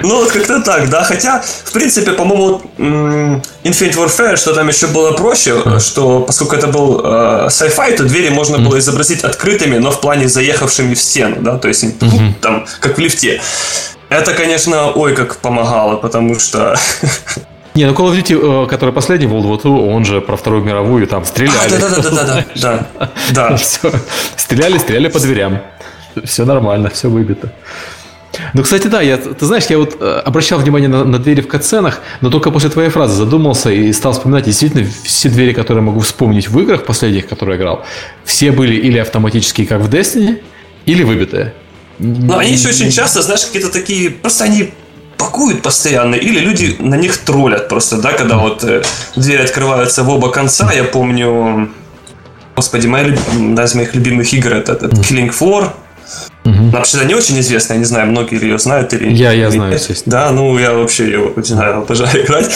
Ну, 0.00 0.16
вот 0.22 0.30
как-то 0.30 0.60
так, 0.60 0.88
да. 0.88 1.02
Хотя, 1.02 1.42
в 1.64 1.72
принципе, 1.72 2.12
по-моему, 2.12 2.62
Infinite 2.78 3.96
Warfare, 3.96 4.36
что 4.36 4.54
там 4.54 4.68
еще 4.68 4.86
было 4.86 5.12
проще, 5.12 5.80
что 5.80 6.20
поскольку 6.20 6.56
это 6.56 6.68
был 6.68 7.00
э, 7.04 7.48
sci-fi, 7.48 7.96
то 7.96 8.04
двери 8.04 8.28
можно 8.28 8.58
было 8.58 8.78
изобразить 8.78 9.24
открытыми, 9.24 9.78
но 9.78 9.90
в 9.90 10.00
плане 10.00 10.28
заехавшими 10.28 10.94
в 10.94 11.00
стену, 11.00 11.36
да, 11.40 11.58
то 11.58 11.68
есть 11.68 11.84
ну, 12.00 12.34
там, 12.40 12.66
как 12.80 12.96
в 12.96 13.00
лифте. 13.00 13.40
Это, 14.08 14.32
конечно, 14.32 14.90
ой, 14.92 15.14
как 15.14 15.36
помогало, 15.36 15.96
потому 15.96 16.38
что 16.38 16.76
Не, 17.78 17.86
ну 17.86 17.92
Call 17.92 18.12
of 18.12 18.16
Duty, 18.20 18.64
э, 18.64 18.66
который 18.66 18.92
последний 18.92 19.26
World 19.26 19.44
War 19.44 19.62
II, 19.62 19.94
он 19.94 20.04
же 20.04 20.20
про 20.20 20.36
Вторую 20.36 20.64
мировую, 20.64 21.06
там 21.06 21.24
стреляли. 21.24 21.56
А, 21.66 21.68
да, 21.78 21.88
да, 21.88 22.02
да, 22.02 22.10
да, 22.10 22.24
да, 22.24 22.86
да, 22.98 23.10
да. 23.30 23.56
Все. 23.56 23.92
Стреляли, 24.36 24.78
стреляли 24.78 25.08
по 25.08 25.20
дверям. 25.20 25.60
Все 26.24 26.44
нормально, 26.44 26.90
все 26.90 27.08
выбито. 27.08 27.52
Ну, 28.54 28.62
кстати, 28.62 28.86
да, 28.86 29.00
я, 29.00 29.16
ты 29.16 29.46
знаешь, 29.46 29.66
я 29.66 29.78
вот 29.78 29.96
э, 30.00 30.22
обращал 30.24 30.58
внимание 30.58 30.88
на, 30.88 31.04
на 31.04 31.18
двери 31.18 31.40
в 31.40 31.48
катсценах, 31.48 32.00
но 32.20 32.30
только 32.30 32.50
после 32.50 32.70
твоей 32.70 32.90
фразы 32.90 33.14
задумался 33.14 33.70
и 33.70 33.92
стал 33.92 34.12
вспоминать, 34.12 34.44
действительно, 34.44 34.86
все 35.04 35.28
двери, 35.28 35.52
которые 35.52 35.82
могу 35.82 36.00
вспомнить 36.00 36.48
в 36.48 36.58
играх 36.60 36.84
последних, 36.84 37.28
которые 37.28 37.56
я 37.56 37.60
играл, 37.60 37.84
все 38.24 38.52
были 38.52 38.74
или 38.74 38.98
автоматические, 38.98 39.66
как 39.66 39.80
в 39.80 39.88
Destiny, 39.88 40.40
или 40.86 41.02
выбитые. 41.02 41.54
Но 41.98 42.38
они 42.38 42.52
еще 42.52 42.68
очень 42.68 42.90
часто, 42.90 43.22
знаешь, 43.22 43.44
какие-то 43.44 43.70
такие, 43.70 44.10
просто 44.10 44.44
они 44.44 44.72
пакуют 45.16 45.62
постоянно, 45.62 46.14
или 46.14 46.38
люди 46.38 46.76
на 46.78 46.94
них 46.94 47.18
троллят 47.18 47.68
просто, 47.68 47.98
да, 47.98 48.12
когда 48.12 48.38
вот 48.38 48.62
э, 48.64 48.82
двери 49.16 49.42
открываются 49.42 50.04
в 50.04 50.08
оба 50.08 50.30
конца, 50.30 50.72
я 50.72 50.84
помню, 50.84 51.70
господи, 52.54 52.86
моя, 52.86 53.16
одна 53.32 53.64
из 53.64 53.74
моих 53.74 53.94
любимых 53.94 54.32
игр 54.32 54.54
это, 54.54 54.72
это 54.72 54.86
Killing 54.86 55.36
Floor, 55.36 55.72
Угу. 56.44 56.70
Вообще-то 56.70 57.04
не 57.04 57.14
очень 57.14 57.38
известная, 57.40 57.76
я 57.76 57.78
не 57.78 57.84
знаю, 57.84 58.08
многие 58.08 58.40
ее 58.40 58.58
знают 58.58 58.92
или 58.92 59.12
Я, 59.12 59.32
я 59.32 59.50
знаю, 59.50 59.74
естественно. 59.74 60.12
Да, 60.12 60.30
ну 60.30 60.58
я 60.58 60.72
вообще 60.72 61.04
ее 61.04 61.20
очень 61.20 61.54
знаю, 61.54 61.78
обожаю 61.78 62.24
играть. 62.24 62.50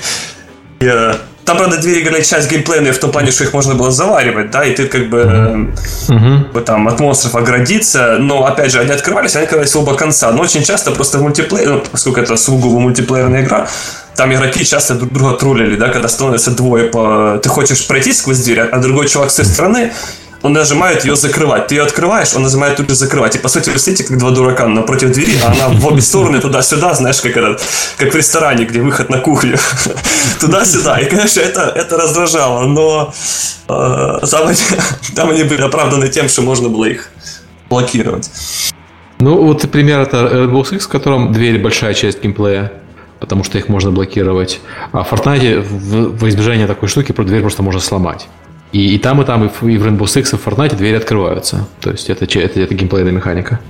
я... 0.80 1.16
Там, 1.44 1.58
правда, 1.58 1.76
две 1.76 2.00
игры 2.00 2.22
часть 2.22 2.50
геймплейная 2.50 2.94
в 2.94 2.98
том 2.98 3.12
плане, 3.12 3.30
что 3.30 3.44
их 3.44 3.52
можно 3.52 3.74
было 3.74 3.90
заваривать, 3.90 4.50
да, 4.50 4.64
и 4.64 4.74
ты 4.74 4.86
как 4.86 5.10
бы 5.10 5.74
uh-huh. 6.08 6.62
там 6.62 6.88
от 6.88 7.00
монстров 7.00 7.34
оградиться, 7.34 8.16
но, 8.18 8.46
опять 8.46 8.72
же, 8.72 8.80
они 8.80 8.90
открывались, 8.90 9.36
они 9.36 9.44
открывались 9.44 9.76
оба 9.76 9.94
конца, 9.94 10.32
но 10.32 10.42
очень 10.42 10.64
часто 10.64 10.90
просто 10.90 11.18
в 11.18 11.22
мультиплеере, 11.22 11.68
ну, 11.68 11.82
поскольку 11.92 12.20
это 12.20 12.38
сугубо 12.38 12.80
мультиплеерная 12.80 13.42
игра, 13.42 13.68
там 14.16 14.32
игроки 14.32 14.64
часто 14.64 14.94
друг 14.94 15.12
друга 15.12 15.36
троллили, 15.36 15.76
да, 15.76 15.88
когда 15.88 16.08
становится 16.08 16.50
двое 16.52 16.84
по... 16.84 17.38
Ты 17.42 17.48
хочешь 17.50 17.86
пройти 17.86 18.14
сквозь 18.14 18.38
дверь, 18.38 18.60
а 18.60 18.78
другой 18.78 19.08
чувак 19.08 19.30
с 19.30 19.34
той 19.34 19.44
стороны 19.44 19.92
он 20.44 20.52
нажимает 20.52 21.06
ее 21.06 21.16
закрывать. 21.16 21.68
Ты 21.68 21.76
ее 21.76 21.82
открываешь, 21.82 22.34
он 22.36 22.42
нажимает 22.42 22.76
тут 22.76 22.90
же 22.90 22.94
закрывать. 22.94 23.34
И 23.34 23.38
по 23.38 23.48
сути, 23.48 23.70
вы 23.70 23.78
сидите 23.78 24.04
как 24.04 24.18
два 24.18 24.30
дурака 24.30 24.68
напротив 24.68 25.10
двери, 25.10 25.38
а 25.42 25.50
она 25.50 25.68
в 25.68 25.86
обе 25.86 26.02
стороны 26.02 26.38
туда-сюда, 26.38 26.92
знаешь, 26.92 27.22
как 27.22 27.34
этот, 27.34 27.62
как 27.96 28.12
в 28.12 28.16
ресторане, 28.16 28.66
где 28.66 28.82
выход 28.82 29.08
на 29.08 29.20
кухню. 29.20 29.56
Туда-сюда. 30.40 31.00
И, 31.00 31.08
конечно, 31.08 31.40
это, 31.40 31.62
это 31.74 31.96
раздражало, 31.96 32.66
но 32.66 33.14
э, 33.68 34.26
там, 34.30 34.48
они, 34.48 34.58
там 35.16 35.30
они 35.30 35.44
были 35.44 35.62
оправданы 35.62 36.08
тем, 36.08 36.28
что 36.28 36.42
можно 36.42 36.68
было 36.68 36.84
их 36.84 37.08
блокировать. 37.70 38.30
Ну, 39.20 39.42
вот 39.42 39.62
пример 39.70 40.00
это 40.00 40.16
Rainbow 40.18 40.62
Six, 40.62 40.80
в 40.80 40.88
котором 40.88 41.32
дверь 41.32 41.58
большая 41.58 41.94
часть 41.94 42.22
геймплея 42.22 42.70
потому 43.20 43.42
что 43.44 43.56
их 43.56 43.70
можно 43.70 43.90
блокировать. 43.90 44.60
А 44.92 45.02
в 45.02 45.10
Fortnite 45.10 45.62
в, 45.62 46.18
в 46.18 46.28
избежание 46.28 46.66
такой 46.66 46.90
штуки 46.90 47.12
про 47.12 47.24
дверь 47.24 47.40
просто 47.40 47.62
можно 47.62 47.80
сломать. 47.80 48.28
И, 48.74 48.96
и 48.96 48.98
там, 48.98 49.22
и 49.22 49.24
там, 49.24 49.44
и 49.44 49.48
в, 49.48 49.62
и 49.68 49.78
в 49.78 49.86
Rainbow 49.86 50.00
Six, 50.00 50.34
и 50.34 50.36
в 50.36 50.44
Fortnite 50.44 50.74
двери 50.74 50.96
открываются. 50.96 51.68
То 51.80 51.92
есть 51.92 52.10
это, 52.10 52.24
это, 52.24 52.60
это 52.60 52.74
геймплейная 52.74 53.12
механика. 53.12 53.60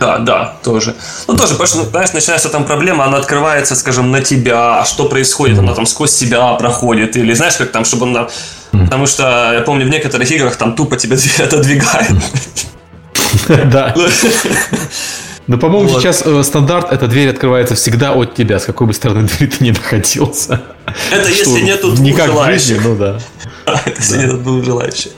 Да, 0.00 0.16
да, 0.16 0.54
тоже. 0.64 0.94
Ну, 1.28 1.36
тоже, 1.36 1.52
потому 1.52 1.66
что, 1.66 1.84
знаешь, 1.84 2.14
начинается 2.14 2.48
там 2.48 2.64
проблема, 2.64 3.04
она 3.04 3.18
открывается, 3.18 3.74
скажем, 3.76 4.10
на 4.10 4.22
тебя, 4.22 4.80
а 4.80 4.86
что 4.86 5.04
происходит, 5.04 5.58
она 5.58 5.74
там 5.74 5.84
сквозь 5.84 6.12
себя 6.12 6.54
проходит, 6.54 7.14
или 7.16 7.34
знаешь, 7.34 7.56
как 7.56 7.72
там, 7.72 7.84
чтобы 7.84 8.06
она... 8.06 8.28
Потому 8.72 9.06
что, 9.06 9.52
я 9.52 9.60
помню, 9.60 9.84
в 9.84 9.90
некоторых 9.90 10.30
играх 10.30 10.56
там 10.56 10.74
тупо 10.74 10.96
тебя 10.96 11.16
отодвигает. 11.44 12.10
Да. 13.48 13.94
Но, 15.46 15.58
по-моему, 15.58 15.88
вот. 15.88 16.00
сейчас 16.00 16.22
э, 16.24 16.42
стандарт 16.42 16.90
эта 16.90 17.06
дверь 17.06 17.28
открывается 17.28 17.74
всегда 17.74 18.12
от 18.12 18.34
тебя, 18.34 18.58
с 18.58 18.64
какой 18.64 18.86
бы 18.86 18.94
стороны 18.94 19.28
двери 19.28 19.50
ты 19.50 19.64
ни 19.64 19.70
находился. 19.72 20.62
Это 21.10 21.28
если 21.28 21.60
нету 21.60 21.88
двух 21.88 22.00
Никак 22.00 22.26
желающих. 22.26 22.82
ну 22.82 22.96
да. 22.96 23.18
Это 23.86 24.36
двух 24.36 24.64
желающих. 24.64 25.12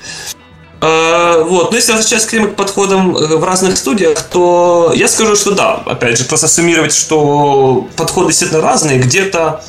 А, 0.81 1.43
вот, 1.43 1.71
но 1.71 1.77
если 1.77 1.93
возвращаться 1.93 2.39
к 2.39 2.55
подходам 2.55 3.17
э, 3.17 3.37
в 3.37 3.45
разных 3.45 3.79
студиях, 3.79 4.21
то 4.23 4.93
я 4.95 5.09
скажу, 5.09 5.35
что 5.35 5.53
да, 5.53 5.83
опять 5.87 6.19
же, 6.19 6.25
просто 6.25 6.49
суммировать, 6.49 6.93
что 6.93 7.89
подходы 7.97 8.29
действительно 8.29 8.61
разные. 8.61 8.99
Где-то 8.99 9.65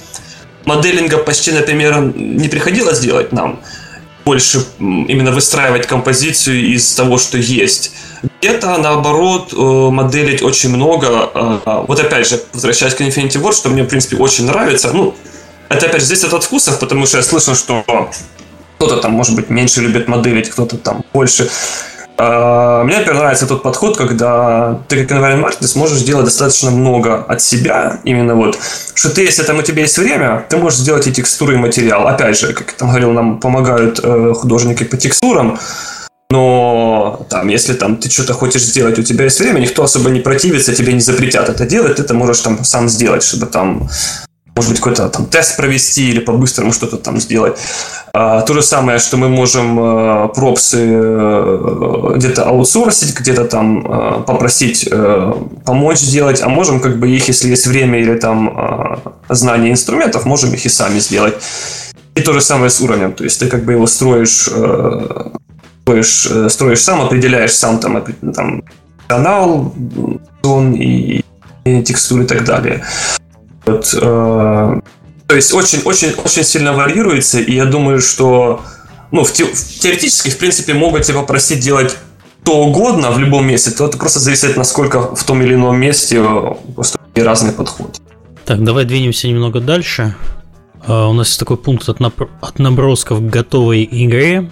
моделинга 0.66 1.18
почти, 1.18 1.52
например, 1.52 2.02
не 2.16 2.50
приходилось 2.50 3.00
делать 3.00 3.32
нам 3.32 3.62
больше 4.26 4.66
именно 4.80 5.32
выстраивать 5.32 5.88
композицию 5.88 6.74
из 6.76 6.94
того, 6.94 7.18
что 7.18 7.38
есть. 7.38 7.94
Где-то, 8.42 8.78
наоборот, 8.78 9.54
э, 9.54 9.56
моделить 9.56 10.42
очень 10.42 10.70
много. 10.76 11.30
Э, 11.34 11.86
вот 11.88 11.98
опять 12.02 12.28
же, 12.28 12.44
возвращаясь 12.54 12.94
к 12.94 13.00
Infinity 13.00 13.42
Ward, 13.42 13.54
что 13.54 13.70
мне, 13.70 13.84
в 13.84 13.88
принципе, 13.88 14.18
очень 14.18 14.46
нравится. 14.46 14.92
Ну, 14.92 15.16
это, 15.70 15.86
опять 15.86 16.02
же, 16.02 16.08
здесь 16.08 16.26
от 16.26 16.44
вкусов, 16.44 16.80
потому 16.80 17.06
что 17.06 17.18
я 17.18 17.24
слышал, 17.24 17.56
что 17.56 17.86
кто-то 18.78 18.98
там, 18.98 19.12
может 19.12 19.36
быть, 19.36 19.50
меньше 19.50 19.82
любит 19.82 20.08
моделить, 20.08 20.50
кто-то 20.50 20.78
там 20.78 21.04
больше. 21.14 21.50
А, 22.20 22.84
мне, 22.84 22.98
например, 22.98 23.20
нравится 23.20 23.46
тот 23.46 23.62
подход, 23.62 23.96
когда 23.96 24.80
ты 24.88 25.06
как 25.06 25.18
environment 25.18 25.46
marketer 25.46 25.68
сможешь 25.68 26.00
сделать 26.00 26.26
достаточно 26.26 26.72
много 26.72 27.24
от 27.28 27.42
себя, 27.42 28.00
именно 28.04 28.36
вот, 28.36 28.58
что 28.96 29.10
ты, 29.10 29.22
если 29.22 29.44
там 29.44 29.60
у 29.60 29.62
тебя 29.62 29.84
есть 29.84 29.98
время, 29.98 30.46
ты 30.50 30.58
можешь 30.58 30.80
сделать 30.80 31.06
и 31.08 31.14
текстуры, 31.14 31.56
и 31.56 31.58
материал. 31.58 32.08
Опять 32.08 32.40
же, 32.40 32.54
как 32.54 32.72
я 32.72 32.78
там 32.78 32.90
говорил, 32.90 33.12
нам 33.12 33.40
помогают 33.40 34.00
э, 34.02 34.34
художники 34.36 34.84
по 34.84 34.98
текстурам, 34.98 35.60
но 36.30 37.26
там, 37.30 37.48
если 37.48 37.74
там 37.74 37.98
ты 37.98 38.10
что-то 38.10 38.34
хочешь 38.34 38.64
сделать, 38.64 39.00
у 39.00 39.04
тебя 39.04 39.26
есть 39.26 39.40
время, 39.40 39.60
никто 39.60 39.84
особо 39.84 40.10
не 40.10 40.20
противится, 40.20 40.76
тебе 40.76 40.94
не 40.94 41.00
запретят 41.00 41.50
это 41.50 41.66
делать, 41.66 41.98
ты 41.98 42.02
это 42.02 42.14
можешь 42.14 42.40
там 42.40 42.64
сам 42.64 42.90
сделать, 42.90 43.24
чтобы 43.24 43.46
там 43.46 43.90
может 44.58 44.72
быть, 44.72 44.80
какой-то 44.80 45.08
там 45.10 45.26
тест 45.26 45.56
провести 45.56 46.10
или 46.10 46.20
по-быстрому 46.20 46.74
что-то 46.74 46.98
там 46.98 47.20
сделать. 47.20 47.58
А, 48.14 48.42
то 48.42 48.54
же 48.54 48.64
самое, 48.64 48.98
что 48.98 49.16
мы 49.18 49.30
можем 49.30 49.78
а, 49.80 50.28
пропсы 50.30 50.78
а, 50.92 52.14
где-то 52.16 52.46
аутсорсить, 52.46 53.18
где-то 53.18 53.46
там 53.46 53.86
а, 53.88 54.20
попросить 54.22 54.90
помочь 55.66 56.00
сделать, 56.00 56.42
а 56.42 56.50
можем 56.50 56.80
как 56.80 56.98
бы 56.98 57.08
их, 57.10 57.28
если 57.28 57.50
есть 57.50 57.68
время 57.68 58.00
или 58.00 58.18
там 58.18 59.02
знание 59.30 59.72
инструментов, 59.72 60.26
можем 60.26 60.54
их 60.54 60.66
и 60.66 60.70
сами 60.70 61.00
сделать. 61.00 61.36
И 62.16 62.22
то 62.22 62.34
же 62.34 62.42
самое 62.42 62.72
с 62.72 62.82
уровнем, 62.82 63.14
то 63.14 63.24
есть 63.24 63.40
ты 63.40 63.48
как 63.48 63.64
бы 63.64 63.74
его 63.74 63.86
строишь, 63.86 64.50
строишь, 65.84 66.28
строишь 66.50 66.82
сам, 66.82 67.02
определяешь 67.02 67.54
сам 67.54 67.80
там, 67.80 68.04
там 68.34 68.64
канал, 69.08 69.74
зон 70.42 70.74
и, 70.74 71.22
и 71.66 71.84
текстуры 71.84 72.24
и 72.24 72.28
так 72.28 72.44
далее. 72.44 72.84
Вот, 73.68 73.94
э, 73.94 74.82
то 75.28 75.36
есть 75.36 75.54
очень, 75.54 75.82
очень, 75.84 76.14
очень 76.24 76.44
сильно 76.44 76.74
варьируется, 76.74 77.40
и 77.40 77.54
я 77.54 77.66
думаю, 77.66 78.02
что 78.02 78.62
ну, 79.12 79.24
в 79.24 79.32
те, 79.34 79.46
теоретически, 79.46 80.30
в 80.30 80.38
принципе, 80.38 80.74
могут 80.74 81.04
тебя 81.04 81.22
просить 81.22 81.60
делать 81.60 81.98
что 82.48 82.62
угодно 82.62 83.12
в 83.12 83.20
любом 83.20 83.46
месте, 83.46 83.72
то 83.72 83.88
это 83.88 83.98
просто 83.98 84.20
зависит, 84.20 84.56
насколько 84.56 85.14
в 85.14 85.22
том 85.26 85.42
или 85.42 85.56
ином 85.56 85.78
месте 85.78 86.24
э, 86.26 86.54
просто 86.74 86.98
разный 87.14 87.52
подход. 87.52 88.00
Так, 88.46 88.64
давай 88.64 88.86
двинемся 88.86 89.28
немного 89.28 89.60
дальше. 89.60 90.16
Э, 90.88 91.10
у 91.10 91.14
нас 91.14 91.28
есть 91.28 91.40
такой 91.40 91.58
пункт 91.58 91.90
от, 91.90 92.60
набросков 92.60 93.20
к 93.20 93.24
готовой 93.24 93.86
игре. 93.92 94.50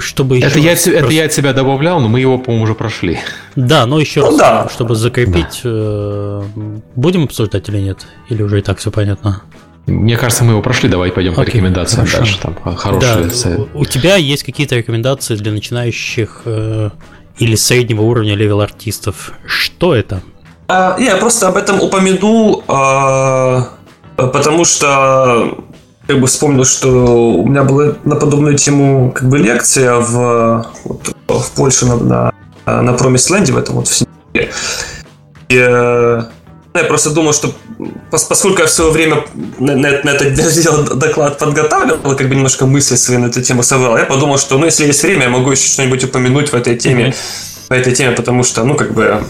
Чтобы 0.00 0.38
это, 0.38 0.58
я, 0.58 0.72
просто... 0.72 0.92
это 0.92 1.08
я 1.08 1.24
от 1.24 1.32
себя 1.32 1.52
добавлял, 1.52 2.00
но 2.00 2.08
мы 2.08 2.20
его, 2.20 2.38
по-моему, 2.38 2.64
уже 2.64 2.74
прошли. 2.74 3.18
Да, 3.56 3.86
но 3.86 3.98
еще 4.00 4.20
ну, 4.20 4.26
раз, 4.26 4.36
да. 4.38 4.68
чтобы 4.72 4.94
закрепить, 4.94 5.60
да. 5.64 5.70
э, 5.70 6.42
будем 6.94 7.24
обсуждать 7.24 7.68
или 7.68 7.78
нет? 7.78 8.06
Или 8.28 8.42
уже 8.42 8.58
и 8.58 8.62
так 8.62 8.78
все 8.78 8.90
понятно? 8.90 9.42
Мне 9.86 10.18
кажется, 10.18 10.44
мы 10.44 10.52
его 10.52 10.62
прошли, 10.62 10.88
давай 10.88 11.10
пойдем 11.10 11.32
Окей, 11.32 11.44
по 11.44 11.48
рекомендациям 11.48 12.06
хорошо. 12.06 12.18
дальше. 12.18 12.38
Там 12.40 12.76
хорошие 12.76 13.24
да, 13.24 13.64
у, 13.74 13.80
у 13.80 13.84
тебя 13.86 14.16
есть 14.16 14.42
какие-то 14.42 14.76
рекомендации 14.76 15.34
для 15.36 15.50
начинающих 15.50 16.42
э, 16.44 16.90
или 17.38 17.54
среднего 17.54 18.02
уровня 18.02 18.34
level 18.34 18.60
artist 18.60 19.08
ов? 19.08 19.32
Что 19.46 19.94
это? 19.94 20.22
А, 20.68 20.96
я 20.98 21.16
просто 21.16 21.48
об 21.48 21.56
этом 21.56 21.80
упомянул, 21.80 22.62
а, 22.68 23.70
потому 24.16 24.64
что 24.64 25.64
как 26.08 26.20
бы 26.20 26.26
вспомнил, 26.26 26.64
что 26.64 27.34
у 27.34 27.46
меня 27.46 27.64
была 27.64 27.94
на 28.04 28.16
подобную 28.16 28.56
тему 28.56 29.12
как 29.14 29.28
бы 29.28 29.36
лекция 29.36 29.96
в, 29.96 30.66
вот, 30.84 31.14
в 31.28 31.50
Польше 31.52 31.84
на, 31.84 32.32
на, 32.64 32.82
на 32.82 32.92
Промисленде, 32.94 33.52
в 33.52 33.58
этом 33.58 33.74
вот 33.74 33.88
в 33.88 33.94
сентябре. 33.94 34.50
И 35.50 35.56
э, 35.56 36.22
я 36.74 36.84
просто 36.84 37.10
думал, 37.10 37.34
что 37.34 37.52
поскольку 38.10 38.60
я 38.60 38.66
в 38.66 38.70
свое 38.70 38.90
время 38.90 39.26
на, 39.58 39.76
на, 39.76 40.00
на 40.02 40.10
этот 40.10 40.98
доклад 40.98 41.38
подготавливал, 41.38 42.16
как 42.16 42.26
бы 42.26 42.34
немножко 42.34 42.64
мысли 42.64 42.96
свои 42.96 43.18
на 43.18 43.26
эту 43.26 43.42
тему 43.42 43.62
совал, 43.62 43.98
я 43.98 44.06
подумал, 44.06 44.38
что 44.38 44.56
ну 44.56 44.64
если 44.64 44.86
есть 44.86 45.02
время, 45.02 45.24
я 45.24 45.28
могу 45.28 45.50
еще 45.50 45.68
что-нибудь 45.68 46.04
упомянуть 46.04 46.52
в 46.52 46.54
этой 46.54 46.76
теме, 46.76 47.08
mm-hmm. 47.08 47.68
в 47.68 47.72
этой 47.72 47.94
теме, 47.94 48.12
потому 48.12 48.44
что, 48.44 48.64
ну, 48.64 48.76
как 48.76 48.94
бы, 48.94 49.20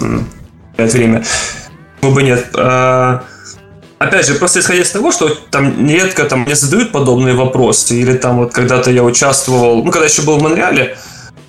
это 0.77 0.97
время. 0.97 1.25
Почему 1.97 2.15
бы 2.15 2.23
нет? 2.23 2.51
А, 2.55 3.25
опять 3.99 4.27
же, 4.27 4.35
просто 4.35 4.61
исходя 4.61 4.83
из 4.83 4.91
того, 4.91 5.13
что 5.13 5.35
там 5.51 5.85
нередко 5.85 6.25
там 6.25 6.41
мне 6.41 6.55
задают 6.55 6.93
подобные 6.93 7.35
вопросы, 7.35 7.97
или 7.97 8.15
там 8.15 8.39
вот 8.39 8.53
когда-то 8.53 8.91
я 8.91 9.03
участвовал, 9.03 9.85
ну, 9.85 9.91
когда 9.91 10.07
еще 10.07 10.23
был 10.23 10.39
в 10.39 10.43
Монреале, 10.43 10.97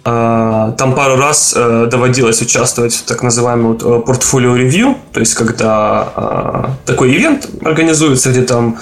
а, 0.05 0.71
там 0.71 0.95
пару 0.95 1.17
раз 1.17 1.53
э, 1.55 1.87
доводилось 1.91 2.41
участвовать 2.41 2.95
в 2.95 3.03
так 3.03 3.21
называемом 3.21 3.73
вот 3.73 4.05
портфолио 4.05 4.55
ревью, 4.55 4.97
то 5.11 5.19
есть 5.19 5.33
когда 5.35 6.07
а, 6.15 6.71
такой 6.85 7.15
ивент 7.15 7.49
организуется, 7.63 8.31
где 8.31 8.43
там 8.43 8.79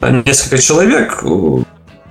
несколько 0.00 0.58
человек 0.58 1.24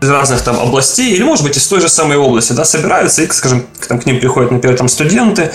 из 0.02 0.10
разных 0.10 0.42
там 0.42 0.60
областей, 0.60 1.14
или, 1.14 1.24
может 1.24 1.46
быть, 1.46 1.56
из 1.56 1.68
той 1.68 1.82
же 1.82 1.90
самой 1.90 2.18
области, 2.18 2.54
да, 2.54 2.66
собираются, 2.66 3.22
и, 3.22 3.30
скажем, 3.30 3.66
там, 3.88 4.00
к 4.00 4.06
ним 4.06 4.20
приходят, 4.20 4.50
например, 4.50 4.78
там 4.78 4.88
студенты, 4.88 5.52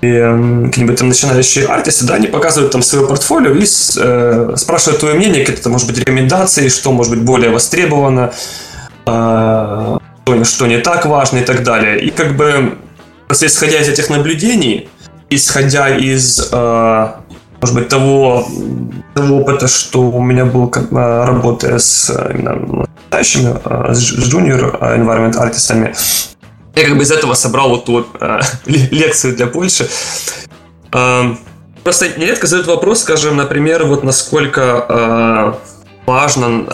и 0.00 0.06
эм, 0.06 0.66
какие-нибудь 0.66 0.98
там 0.98 1.08
начинающие 1.08 1.66
артисты, 1.66 2.06
да, 2.06 2.14
они 2.14 2.26
показывают 2.26 2.72
там 2.72 2.82
свое 2.82 3.06
портфолио 3.06 3.52
и 3.52 3.64
э, 3.64 4.54
спрашивают 4.56 5.00
твое 5.00 5.14
мнение, 5.14 5.44
какие-то, 5.44 5.68
может 5.68 5.86
быть, 5.86 5.98
рекомендации, 5.98 6.68
что 6.68 6.92
может 6.92 7.12
быть 7.12 7.22
более 7.22 7.50
востребовано, 7.50 8.32
э, 9.06 9.98
что 10.44 10.66
не 10.66 10.78
так 10.78 11.06
важно 11.06 11.38
и 11.38 11.44
так 11.44 11.62
далее. 11.62 12.00
И 12.00 12.10
как 12.10 12.36
бы, 12.36 12.78
исходя 13.30 13.80
из 13.80 13.88
этих 13.88 14.08
наблюдений, 14.08 14.88
исходя 15.28 15.88
из, 15.94 16.48
э, 16.50 17.08
может 17.60 17.76
быть, 17.76 17.88
того, 17.88 18.46
того 19.14 19.40
опыта, 19.40 19.68
что 19.68 20.10
у 20.10 20.22
меня 20.22 20.46
был, 20.46 20.72
э, 20.74 21.24
работая 21.24 21.78
с 21.78 22.10
именно 22.32 22.86
настоящими, 23.10 23.54
э, 23.64 23.92
с 23.92 24.12
junior 24.14 24.80
environment 24.80 25.36
артистами, 25.36 25.94
я 26.74 26.84
как 26.84 26.96
бы 26.96 27.02
из 27.02 27.10
этого 27.10 27.34
собрал 27.34 27.70
вот 27.70 27.84
ту 27.84 28.06
э, 28.20 28.40
лекцию 28.66 29.36
для 29.36 29.46
Польши. 29.46 29.88
Э, 30.92 31.34
просто 31.82 32.18
нередко 32.18 32.46
задают 32.46 32.68
вопрос, 32.68 33.00
скажем, 33.00 33.36
например, 33.36 33.84
вот 33.84 34.04
насколько 34.04 34.86
э, 34.88 35.52
важно 36.06 36.64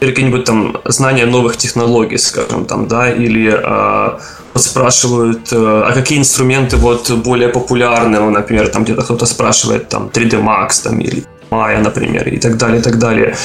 э, 0.00 0.06
какие-нибудь 0.06 0.44
там 0.44 0.76
знания 0.84 1.26
новых 1.26 1.56
технологий, 1.56 2.18
скажем, 2.18 2.64
там, 2.64 2.88
да, 2.88 3.10
или 3.10 3.52
э, 3.52 4.18
спрашивают, 4.54 5.52
а 5.52 5.92
какие 5.92 6.18
инструменты 6.18 6.76
вот 6.76 7.10
более 7.10 7.48
популярны, 7.48 8.18
ну, 8.18 8.30
например, 8.30 8.68
там 8.68 8.84
где-то 8.84 9.02
кто-то 9.02 9.26
спрашивает 9.26 9.88
там 9.88 10.10
3D 10.12 10.42
Max 10.42 10.82
там 10.82 10.98
или 10.98 11.24
Maya, 11.50 11.80
например, 11.80 12.28
и 12.28 12.38
так 12.38 12.56
далее, 12.56 12.80
и 12.80 12.82
так 12.82 12.98
далее 12.98 13.36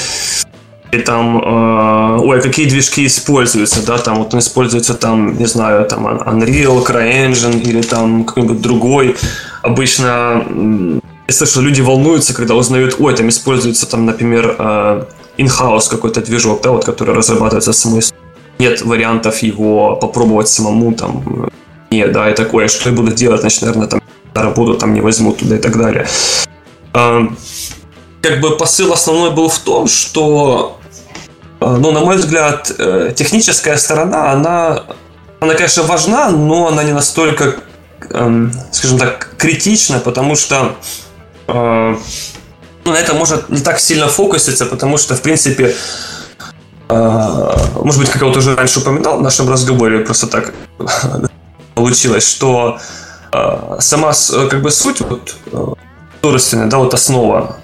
и 0.94 0.98
там, 0.98 1.38
э, 1.38 2.18
ой, 2.20 2.40
какие 2.40 2.68
движки 2.68 3.06
используются, 3.06 3.84
да, 3.84 3.98
там 3.98 4.16
вот 4.16 4.34
он 4.34 4.40
используется 4.40 4.94
там, 4.94 5.36
не 5.38 5.46
знаю, 5.46 5.86
там 5.86 6.06
Unreal, 6.06 6.84
CryEngine 6.84 7.60
или 7.60 7.82
там 7.82 8.24
какой-нибудь 8.24 8.60
другой. 8.60 9.16
Обычно 9.62 10.44
я 11.26 11.34
слышал, 11.34 11.62
люди 11.62 11.80
волнуются, 11.80 12.34
когда 12.34 12.54
узнают, 12.54 12.96
ой, 12.98 13.14
там 13.14 13.28
используется 13.28 13.86
там, 13.86 14.04
например, 14.06 14.56
э, 14.58 15.04
in-house 15.38 15.88
какой-то 15.90 16.20
движок, 16.20 16.62
да, 16.62 16.70
вот, 16.70 16.84
который 16.84 17.14
разрабатывается 17.14 17.72
самой 17.72 18.02
нет 18.58 18.82
вариантов 18.82 19.38
его 19.38 19.96
попробовать 19.96 20.48
самому 20.48 20.92
там 20.92 21.50
нет, 21.90 22.12
да, 22.12 22.30
и 22.30 22.34
такое, 22.34 22.68
что 22.68 22.90
я 22.90 22.96
буду 22.96 23.12
делать, 23.12 23.40
значит, 23.40 23.62
наверное, 23.62 23.86
там 23.86 24.00
работу 24.34 24.74
там 24.74 24.94
не 24.94 25.00
возьмут 25.00 25.38
туда 25.38 25.56
и 25.56 25.58
так 25.58 25.78
далее. 25.78 26.06
Э, 26.92 27.22
как 28.20 28.40
бы 28.40 28.56
посыл 28.56 28.92
основной 28.92 29.30
был 29.30 29.48
в 29.48 29.58
том, 29.58 29.86
что 29.86 30.78
ну, 31.66 31.92
на 31.92 32.00
мой 32.00 32.16
взгляд, 32.16 32.72
э, 32.78 33.12
техническая 33.16 33.76
сторона, 33.76 34.32
она, 34.32 34.82
она, 35.40 35.54
конечно, 35.54 35.82
важна, 35.82 36.30
но 36.30 36.68
она 36.68 36.84
не 36.84 36.92
настолько, 36.92 37.56
эм, 38.10 38.52
скажем 38.72 38.98
так, 38.98 39.30
критична, 39.38 39.98
потому 39.98 40.36
что 40.36 40.76
э, 41.48 41.96
ну, 42.84 42.92
на 42.92 42.96
это 42.96 43.14
может 43.14 43.48
не 43.48 43.60
так 43.60 43.80
сильно 43.80 44.08
фокуситься, 44.08 44.66
потому 44.66 44.98
что, 44.98 45.14
в 45.14 45.22
принципе, 45.22 45.74
может 46.86 47.98
быть, 47.98 48.10
как 48.10 48.20
я 48.20 48.28
вот 48.28 48.36
уже 48.36 48.54
раньше 48.54 48.80
упоминал 48.80 49.16
в 49.16 49.22
нашем 49.22 49.48
разговоре, 49.48 50.00
просто 50.00 50.26
так 50.26 50.52
получилось, 51.74 52.28
что 52.28 52.78
сама 53.78 54.12
как 54.50 54.60
бы 54.60 54.70
суть 54.70 55.00
вот 55.00 55.34
художественная, 56.20 56.66
да, 56.66 56.76
вот 56.76 56.92
основа 56.92 57.56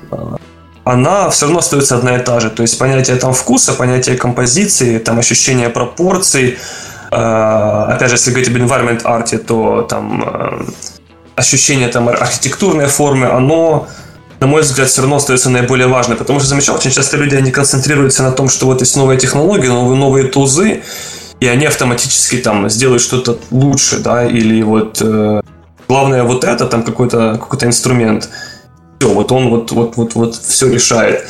она 0.93 1.31
все 1.31 1.47
равно 1.47 1.61
остается 1.61 1.97
одна 1.97 2.17
и 2.17 2.23
та 2.23 2.41
же. 2.41 2.51
То 2.51 2.63
есть 2.63 2.79
понятие 2.79 3.17
там 3.17 3.33
вкуса, 3.33 3.73
понятие 3.75 4.17
композиции, 4.17 4.99
там 4.99 5.19
ощущение 5.19 5.69
пропорций. 5.69 6.59
Э, 7.13 7.85
опять 7.89 8.09
же, 8.09 8.17
если 8.17 8.31
говорить 8.31 8.49
об 8.49 8.57
environment 8.57 9.03
арте, 9.05 9.39
то 9.39 9.83
там 9.83 10.25
э, 10.27 10.65
ощущение 11.37 11.89
там 11.89 12.09
архитектурной 12.09 12.87
формы, 12.87 13.27
оно 13.27 13.87
на 14.41 14.47
мой 14.47 14.63
взгляд, 14.63 14.89
все 14.89 15.03
равно 15.03 15.17
остается 15.17 15.51
наиболее 15.51 15.87
важным. 15.87 16.17
Потому 16.17 16.41
что 16.41 16.49
замечал, 16.49 16.77
очень 16.77 16.91
часто 16.91 17.19
люди, 17.19 17.37
они 17.37 17.51
концентрируются 17.51 18.23
на 18.23 18.33
том, 18.33 18.49
что 18.49 18.67
вот 18.67 18.81
есть 18.81 18.97
новые 18.97 19.19
технологии, 19.19 19.69
новые, 19.69 19.99
новые 19.99 20.25
тузы, 20.29 20.83
и 21.41 21.47
они 21.47 21.67
автоматически 21.67 22.39
там 22.39 22.71
сделают 22.71 23.03
что-то 23.03 23.39
лучше, 23.51 23.99
да, 23.99 24.25
или 24.25 24.63
вот 24.63 24.99
э, 25.03 25.43
главное 25.89 26.23
вот 26.23 26.45
это, 26.45 26.67
там 26.67 26.83
какой-то 26.83 27.39
какой 27.39 27.69
инструмент 27.69 28.31
все, 29.01 29.13
вот 29.13 29.33
он 29.33 29.49
вот, 29.49 29.73
вот, 29.73 29.97
вот, 29.97 30.15
вот 30.15 30.35
все 30.35 30.69
решает. 30.69 31.27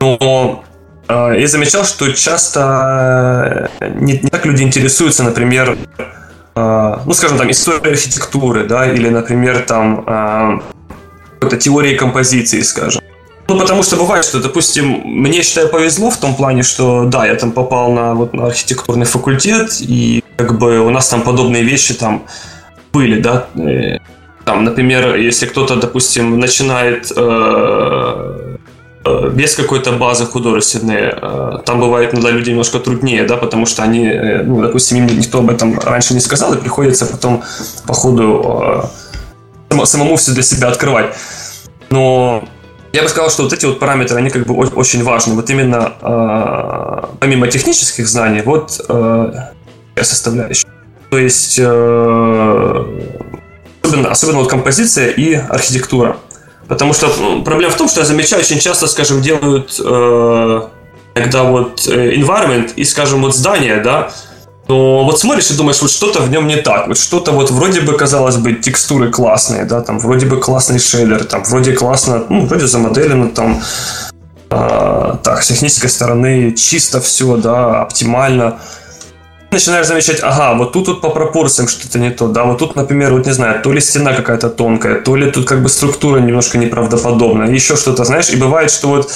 Но 0.00 0.64
э, 1.08 1.34
я 1.38 1.46
замечал, 1.46 1.84
что 1.84 2.12
часто 2.12 3.70
э, 3.80 3.88
не, 4.00 4.14
не 4.14 4.28
так 4.28 4.44
люди 4.46 4.62
интересуются, 4.62 5.22
например, 5.22 5.78
э, 6.56 6.96
ну, 7.06 7.12
скажем, 7.12 7.38
там, 7.38 7.50
историей 7.50 7.92
архитектуры, 7.92 8.64
да, 8.64 8.90
или, 8.90 9.08
например, 9.08 9.60
там, 9.60 10.04
э, 10.06 10.60
какой-то 11.34 11.56
теорией 11.58 11.96
композиции, 11.96 12.62
скажем. 12.62 13.02
Ну, 13.46 13.58
потому 13.58 13.82
что 13.82 13.96
бывает, 13.96 14.24
что, 14.24 14.40
допустим, 14.40 15.02
мне, 15.04 15.42
считаю, 15.42 15.68
повезло 15.68 16.10
в 16.10 16.16
том 16.16 16.34
плане, 16.34 16.62
что, 16.62 17.04
да, 17.04 17.26
я 17.26 17.34
там 17.34 17.52
попал 17.52 17.92
на, 17.92 18.14
вот, 18.14 18.32
на 18.32 18.46
архитектурный 18.46 19.06
факультет, 19.06 19.76
и 19.80 20.24
как 20.36 20.58
бы 20.58 20.80
у 20.80 20.90
нас 20.90 21.08
там 21.08 21.22
подобные 21.22 21.62
вещи 21.62 21.94
там 21.94 22.24
были, 22.92 23.20
да, 23.20 23.46
э, 23.56 23.98
там, 24.50 24.64
например, 24.64 25.14
если 25.14 25.46
кто-то, 25.46 25.76
допустим, 25.76 26.40
начинает 26.40 27.12
э, 27.16 28.56
э, 29.04 29.30
без 29.32 29.54
какой-то 29.54 29.92
базы 29.92 30.26
художественной, 30.26 31.12
э, 31.12 31.58
там 31.64 31.78
бывает 31.78 32.12
иногда 32.12 32.30
люди 32.30 32.50
немножко 32.50 32.80
труднее, 32.80 33.22
да, 33.24 33.36
потому 33.36 33.66
что 33.66 33.84
они, 33.84 34.08
э, 34.08 34.42
ну, 34.42 34.60
допустим, 34.60 34.96
им 34.98 35.06
никто 35.06 35.38
об 35.38 35.50
этом 35.50 35.78
раньше 35.78 36.14
не 36.14 36.20
сказал, 36.20 36.52
и 36.54 36.56
приходится 36.56 37.06
потом 37.06 37.44
по 37.86 37.94
ходу 37.94 38.88
э, 39.70 39.84
самому 39.86 40.16
все 40.16 40.32
для 40.32 40.42
себя 40.42 40.66
открывать. 40.66 41.14
Но 41.90 42.42
я 42.92 43.02
бы 43.02 43.08
сказал, 43.08 43.30
что 43.30 43.44
вот 43.44 43.52
эти 43.52 43.66
вот 43.66 43.78
параметры, 43.78 44.18
они 44.18 44.30
как 44.30 44.46
бы 44.46 44.54
очень 44.54 45.04
важны. 45.04 45.34
Вот 45.34 45.48
именно 45.50 45.92
э, 46.02 47.16
помимо 47.20 47.46
технических 47.46 48.08
знаний, 48.08 48.42
вот 48.44 48.80
э, 48.88 49.32
составляющая. 50.02 50.66
То 51.10 51.18
есть 51.18 51.58
э, 51.60 52.84
особенно, 53.90 54.10
особенно 54.10 54.38
вот 54.38 54.48
композиция 54.48 55.08
и 55.08 55.34
архитектура. 55.34 56.16
Потому 56.68 56.92
что 56.92 57.08
проблема 57.44 57.72
в 57.72 57.76
том, 57.76 57.88
что 57.88 58.00
я 58.00 58.06
замечаю, 58.06 58.42
очень 58.42 58.60
часто, 58.60 58.86
скажем, 58.86 59.20
делают 59.20 59.80
э, 59.84 60.60
иногда 61.16 61.42
вот 61.42 61.88
э, 61.88 62.14
environment 62.14 62.72
и, 62.76 62.84
скажем, 62.84 63.22
вот 63.22 63.34
здание, 63.34 63.80
да, 63.80 64.10
но 64.68 65.04
вот 65.04 65.18
смотришь 65.18 65.50
и 65.50 65.54
думаешь, 65.54 65.82
вот 65.82 65.90
что-то 65.90 66.20
в 66.20 66.30
нем 66.30 66.46
не 66.46 66.56
так, 66.56 66.86
вот 66.86 66.96
что-то 66.96 67.32
вот 67.32 67.50
вроде 67.50 67.80
бы, 67.80 67.94
казалось 67.94 68.36
бы, 68.36 68.52
текстуры 68.52 69.10
классные, 69.10 69.64
да, 69.64 69.80
там 69.80 69.98
вроде 69.98 70.26
бы 70.26 70.36
классный 70.36 70.78
шейдер, 70.78 71.24
там 71.24 71.42
вроде 71.42 71.72
классно, 71.72 72.24
ну, 72.28 72.46
вроде 72.46 72.68
замоделено, 72.68 73.30
там, 73.30 73.60
э, 74.50 75.14
так, 75.24 75.42
с 75.42 75.48
технической 75.48 75.90
стороны 75.90 76.52
чисто 76.52 77.00
все, 77.00 77.36
да, 77.36 77.82
оптимально, 77.82 78.60
начинаешь 79.50 79.86
замечать, 79.86 80.20
ага, 80.22 80.54
вот 80.54 80.72
тут 80.72 80.88
вот 80.88 81.00
по 81.00 81.10
пропорциям 81.10 81.68
что-то 81.68 81.98
не 81.98 82.10
то, 82.10 82.28
да, 82.28 82.44
вот 82.44 82.58
тут, 82.58 82.76
например, 82.76 83.12
вот 83.12 83.26
не 83.26 83.32
знаю, 83.32 83.62
то 83.62 83.72
ли 83.72 83.80
стена 83.80 84.12
какая-то 84.12 84.48
тонкая, 84.48 85.00
то 85.00 85.16
ли 85.16 85.30
тут 85.30 85.46
как 85.46 85.62
бы 85.62 85.68
структура 85.68 86.20
немножко 86.20 86.58
неправдоподобная, 86.58 87.50
еще 87.50 87.76
что-то, 87.76 88.04
знаешь, 88.04 88.30
и 88.30 88.36
бывает, 88.36 88.70
что 88.70 88.88
вот 88.88 89.12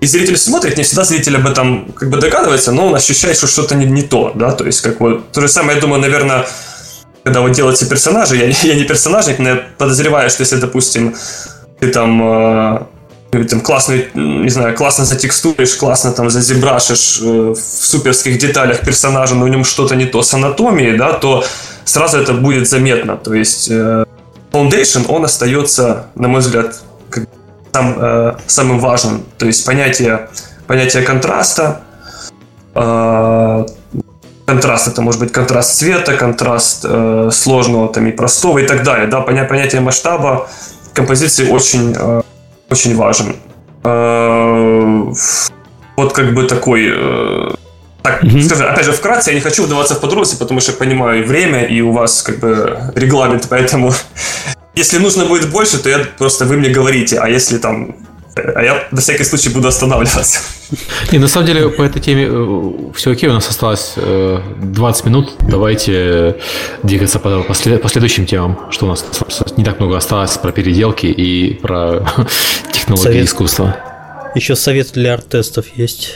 и 0.00 0.06
зритель 0.06 0.36
смотрит, 0.36 0.76
не 0.76 0.84
всегда 0.84 1.04
зритель 1.04 1.36
об 1.36 1.46
этом 1.46 1.92
как 1.92 2.10
бы 2.10 2.18
догадывается, 2.18 2.72
но 2.72 2.86
он 2.86 2.94
ощущает, 2.94 3.36
что 3.36 3.46
что-то 3.46 3.74
не, 3.74 3.86
не 3.86 4.02
то, 4.02 4.32
да, 4.34 4.52
то 4.52 4.64
есть 4.64 4.80
как 4.80 5.00
вот, 5.00 5.32
то 5.32 5.40
же 5.40 5.48
самое, 5.48 5.76
я 5.76 5.80
думаю, 5.80 6.00
наверное, 6.00 6.46
когда 7.24 7.40
вот 7.40 7.52
делаются 7.52 7.88
персонажи, 7.88 8.36
я, 8.36 8.46
я 8.62 8.74
не 8.74 8.84
персонажник, 8.84 9.38
но 9.38 9.48
я 9.48 9.62
подозреваю, 9.76 10.30
что 10.30 10.42
если, 10.42 10.56
допустим, 10.56 11.14
ты 11.80 11.88
там 11.88 12.22
э, 12.22 12.80
там 13.30 13.60
классно, 13.60 13.94
не 14.14 14.48
знаю, 14.48 14.74
классно 14.74 15.04
затекстуришь, 15.04 15.74
классно 15.74 16.12
там 16.12 16.30
зазебрашишь 16.30 17.20
э, 17.22 17.54
в 17.54 17.56
суперских 17.56 18.38
деталях 18.38 18.80
персонажа, 18.80 19.34
но 19.34 19.44
в 19.44 19.48
нем 19.48 19.64
что-то 19.64 19.96
не 19.96 20.06
то 20.06 20.22
с 20.22 20.32
анатомией, 20.34 20.96
да, 20.96 21.12
то 21.12 21.44
сразу 21.84 22.18
это 22.18 22.32
будет 22.32 22.68
заметно. 22.68 23.16
То 23.16 23.34
есть 23.34 23.68
э, 23.70 24.04
Foundation, 24.52 25.06
он 25.08 25.24
остается, 25.24 26.06
на 26.14 26.28
мой 26.28 26.40
взгляд, 26.40 26.80
как, 27.10 27.24
сам, 27.72 27.96
э, 27.98 28.36
самым 28.46 28.80
важным. 28.80 29.24
То 29.36 29.46
есть 29.46 29.64
понятие, 29.66 30.28
понятие 30.66 31.02
контраста, 31.02 31.82
э, 32.74 33.66
контраст 34.46 34.88
это 34.88 35.02
может 35.02 35.20
быть 35.20 35.32
контраст 35.32 35.76
цвета, 35.78 36.14
контраст 36.14 36.86
сложного 37.32 37.92
там 37.92 38.06
и 38.06 38.12
простого 38.12 38.58
и 38.58 38.66
так 38.66 38.82
далее. 38.82 39.06
Да, 39.06 39.20
понятие 39.20 39.82
масштаба 39.82 40.48
композиции 40.94 41.50
очень 41.50 41.94
очень 42.70 42.96
важен. 42.96 43.36
Э, 43.84 45.12
вот 45.96 46.12
как 46.12 46.34
бы 46.34 46.44
такой... 46.44 46.88
Э, 46.90 47.50
так, 48.02 48.22
mm-hmm. 48.22 48.42
скажи, 48.42 48.64
опять 48.64 48.84
же, 48.84 48.92
вкратце, 48.92 49.30
я 49.30 49.34
не 49.34 49.40
хочу 49.40 49.64
вдаваться 49.64 49.94
в 49.94 50.00
подробности, 50.00 50.36
потому 50.38 50.60
что 50.60 50.72
я 50.72 50.78
понимаю 50.78 51.22
и 51.22 51.26
время, 51.26 51.64
и 51.64 51.80
у 51.80 51.92
вас 51.92 52.22
как 52.22 52.38
бы 52.38 52.78
регламент, 52.94 53.46
поэтому 53.50 53.92
если 54.74 54.98
нужно 54.98 55.24
будет 55.24 55.50
больше, 55.50 55.78
то 55.82 55.88
я 55.88 55.98
просто 56.18 56.44
вы 56.44 56.56
мне 56.56 56.70
говорите, 56.70 57.18
а 57.18 57.28
если 57.28 57.58
там 57.58 57.96
а 58.36 58.62
я 58.62 58.86
на 58.90 59.00
всякий 59.00 59.24
случай 59.24 59.48
буду 59.50 59.68
останавливаться. 59.68 60.40
И 61.12 61.18
на 61.18 61.28
самом 61.28 61.46
деле 61.46 61.68
по 61.70 61.82
этой 61.82 62.00
теме 62.00 62.26
э, 62.28 62.92
все 62.94 63.12
окей, 63.12 63.28
у 63.28 63.32
нас 63.32 63.48
осталось 63.48 63.94
20 63.96 65.04
э, 65.04 65.08
минут. 65.08 65.32
Давайте 65.40 66.36
двигаться 66.82 67.18
по, 67.18 67.42
по, 67.42 67.54
следующим 67.54 68.26
темам, 68.26 68.58
что 68.70 68.86
у 68.86 68.88
нас 68.88 69.04
не 69.56 69.64
так 69.64 69.80
много 69.80 69.96
осталось 69.96 70.36
про 70.36 70.52
переделки 70.52 71.06
и 71.06 71.54
про 71.54 72.06
технологии 72.72 73.04
совет. 73.04 73.24
искусства. 73.26 73.76
Еще 74.34 74.56
совет 74.56 74.92
для 74.92 75.14
арт-тестов 75.14 75.66
есть. 75.74 76.14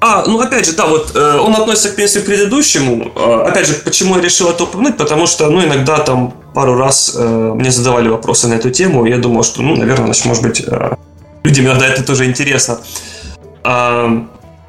А, 0.00 0.24
ну 0.26 0.38
опять 0.40 0.66
же, 0.66 0.72
да, 0.72 0.86
вот 0.86 1.12
э, 1.14 1.38
он 1.38 1.54
относится, 1.54 1.88
к 1.88 1.94
принципе, 1.94 2.24
к 2.24 2.26
предыдущему. 2.26 3.12
Э, 3.16 3.48
опять 3.48 3.66
же, 3.66 3.74
почему 3.74 4.16
я 4.16 4.22
решил 4.22 4.50
это 4.50 4.64
упомянуть? 4.64 4.98
Потому 4.98 5.26
что, 5.26 5.48
ну, 5.48 5.64
иногда 5.64 5.98
там 5.98 6.34
пару 6.54 6.76
раз 6.76 7.14
э, 7.16 7.52
мне 7.54 7.70
задавали 7.70 8.08
вопросы 8.08 8.46
на 8.46 8.54
эту 8.54 8.70
тему, 8.70 9.06
и 9.06 9.10
я 9.10 9.16
думал, 9.16 9.42
что, 9.42 9.62
ну, 9.62 9.74
наверное, 9.74 10.06
значит, 10.06 10.26
может 10.26 10.42
быть, 10.42 10.62
э, 10.66 10.96
людям 11.44 11.66
иногда 11.66 11.86
это 11.86 12.04
тоже 12.04 12.26
интересно. 12.26 12.78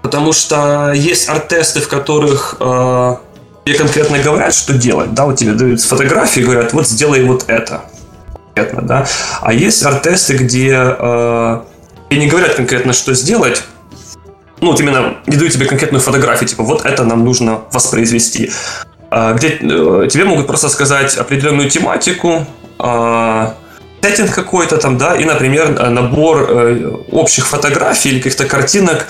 Потому 0.01 0.33
что 0.33 0.91
есть 0.93 1.29
арт-тесты, 1.29 1.81
в 1.81 1.87
которых 1.87 2.55
а, 2.59 3.19
тебе 3.65 3.77
конкретно 3.77 4.19
говорят, 4.19 4.53
что 4.53 4.73
делать. 4.73 5.13
Да, 5.13 5.25
вот 5.25 5.35
тебе 5.35 5.51
дают 5.51 5.81
фотографии 5.81 6.39
говорят, 6.39 6.73
вот 6.73 6.87
сделай 6.87 7.23
вот 7.23 7.45
это. 7.47 7.81
Конкретно, 8.55 8.81
да. 8.81 9.05
А 9.41 9.53
есть 9.53 9.83
арт-тесты, 9.83 10.37
где 10.37 10.73
а, 10.75 11.65
тебе 12.09 12.21
не 12.21 12.27
говорят 12.27 12.55
конкретно, 12.55 12.93
что 12.93 13.13
сделать, 13.13 13.63
ну, 14.61 14.71
вот 14.71 14.79
именно 14.79 15.17
не 15.27 15.35
дают 15.37 15.53
тебе 15.53 15.65
конкретную 15.65 16.01
фотографию, 16.01 16.47
типа, 16.47 16.63
вот 16.63 16.85
это 16.85 17.03
нам 17.03 17.23
нужно 17.23 17.61
воспроизвести. 17.71 18.51
Где 19.09 19.49
э, 19.49 20.07
тебе 20.11 20.25
могут 20.25 20.47
просто 20.47 20.67
сказать 20.67 21.15
определенную 21.15 21.69
тематику, 21.69 22.45
сеттинг 24.01 24.33
какой-то 24.33 24.77
там, 24.77 24.97
да, 24.97 25.15
и, 25.15 25.25
например, 25.25 25.75
э, 25.79 25.89
набор 25.89 26.47
э, 26.49 26.91
общих 27.11 27.47
фотографий 27.47 28.09
или 28.09 28.19
каких-то 28.19 28.45
картинок 28.45 29.07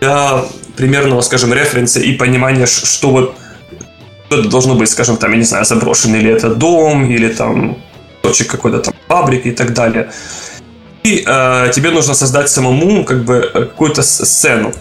для 0.00 0.44
примерного, 0.76 1.20
скажем, 1.20 1.52
референса 1.52 2.00
и 2.00 2.12
понимания, 2.12 2.66
что 2.66 3.10
вот 3.10 3.34
что 4.26 4.40
это 4.40 4.48
должно 4.48 4.74
быть, 4.74 4.90
скажем, 4.90 5.16
там, 5.16 5.32
я 5.32 5.38
не 5.38 5.44
знаю, 5.44 5.64
заброшенный 5.64 6.20
ли 6.20 6.30
это 6.30 6.54
дом, 6.54 7.10
или 7.10 7.28
там 7.28 7.76
точек 8.22 8.48
какой-то 8.50 8.78
там 8.80 8.94
фабрики 9.08 9.48
и 9.48 9.52
так 9.52 9.72
далее. 9.74 10.10
И 11.02 11.22
э, 11.26 11.70
тебе 11.74 11.90
нужно 11.90 12.14
создать 12.14 12.48
самому 12.48 13.04
как 13.04 13.24
бы 13.24 13.34
э, 13.34 13.64
какую-то 13.64 14.02
сцену. 14.02 14.72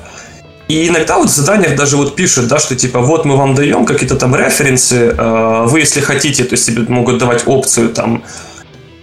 И 0.69 0.87
иногда 0.87 1.17
вот 1.17 1.29
в 1.29 1.33
заданиях 1.33 1.75
даже 1.75 1.97
вот 1.97 2.15
пишут, 2.15 2.47
да, 2.47 2.57
что 2.57 2.75
типа 2.75 3.01
вот 3.01 3.25
мы 3.25 3.35
вам 3.35 3.53
даем 3.53 3.85
какие-то 3.85 4.15
там 4.15 4.35
референсы, 4.35 5.13
э, 5.17 5.65
вы 5.67 5.81
если 5.81 5.99
хотите, 5.99 6.45
то 6.45 6.53
есть 6.53 6.65
тебе 6.65 6.83
могут 6.87 7.17
давать 7.17 7.43
опцию 7.45 7.89
там 7.89 8.23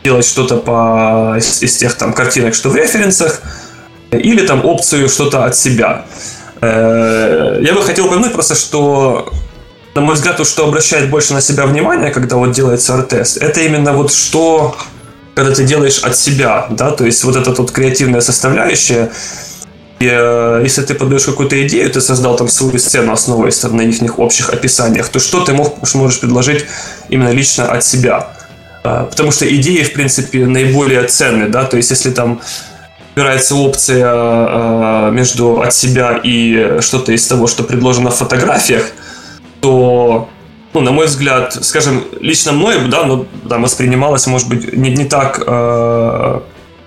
делать 0.04 0.26
что-то 0.26 0.56
по, 0.56 1.34
из, 1.38 1.62
из 1.62 1.76
тех 1.76 1.94
там 1.94 2.12
картинок, 2.12 2.54
что 2.54 2.70
в 2.70 2.76
референсах, 2.76 3.42
или 4.10 4.46
там 4.46 4.64
опцию 4.64 5.08
что-то 5.08 5.44
от 5.44 5.56
себя. 5.56 6.04
Э, 6.60 7.58
я 7.62 7.74
бы 7.74 7.82
хотел 7.82 8.06
упомянуть 8.06 8.32
просто, 8.32 8.54
что 8.54 9.32
на 9.94 10.02
мой 10.02 10.14
взгляд, 10.14 10.36
то, 10.36 10.44
что 10.44 10.66
обращает 10.66 11.10
больше 11.10 11.34
на 11.34 11.40
себя 11.40 11.66
внимание, 11.66 12.10
когда 12.10 12.36
вот 12.36 12.52
делается 12.52 12.94
арт-тест, 12.94 13.38
это 13.38 13.60
именно 13.60 13.92
вот 13.92 14.12
что, 14.12 14.76
когда 15.34 15.52
ты 15.52 15.64
делаешь 15.64 15.98
от 15.98 16.16
себя, 16.16 16.66
да, 16.70 16.92
то 16.92 17.04
есть 17.04 17.24
вот 17.24 17.36
эта 17.36 17.50
вот 17.50 17.72
креативная 17.72 18.20
составляющая, 18.20 19.10
и, 19.98 20.08
э, 20.10 20.60
если 20.62 20.82
ты 20.82 20.94
подаешь 20.94 21.24
какую-то 21.24 21.66
идею, 21.66 21.90
ты 21.90 22.00
создал 22.00 22.36
там 22.36 22.48
свою 22.48 22.78
сцену, 22.78 23.12
основываясь 23.12 23.62
на 23.62 23.82
их 23.82 24.18
общих 24.18 24.48
описаниях, 24.50 25.08
то 25.08 25.18
что 25.18 25.44
ты 25.44 25.52
мог, 25.52 25.76
можешь 25.94 26.20
предложить 26.20 26.64
именно 27.08 27.30
лично 27.30 27.70
от 27.70 27.84
себя? 27.84 28.28
Э, 28.84 29.06
потому 29.08 29.30
что 29.30 29.44
идеи, 29.56 29.82
в 29.82 29.92
принципе, 29.92 30.46
наиболее 30.46 31.04
ценны, 31.04 31.48
да, 31.48 31.64
то 31.64 31.76
есть 31.76 31.90
если 31.90 32.10
там 32.10 32.40
выбирается 33.14 33.54
опция 33.54 34.06
э, 34.06 35.10
между 35.12 35.60
от 35.60 35.74
себя 35.74 36.20
и 36.22 36.78
что-то 36.80 37.12
из 37.12 37.26
того, 37.26 37.46
что 37.46 37.64
предложено 37.64 38.10
в 38.10 38.16
фотографиях, 38.16 38.90
то, 39.60 40.28
ну, 40.72 40.80
на 40.80 40.90
мой 40.92 41.06
взгляд, 41.06 41.56
скажем, 41.62 42.04
лично 42.20 42.52
мной, 42.52 42.88
да, 42.88 43.04
ну, 43.04 43.26
там 43.48 43.62
воспринималось, 43.62 44.26
может 44.26 44.48
быть, 44.48 44.72
не, 44.72 44.90
не 44.90 45.04
так 45.04 45.38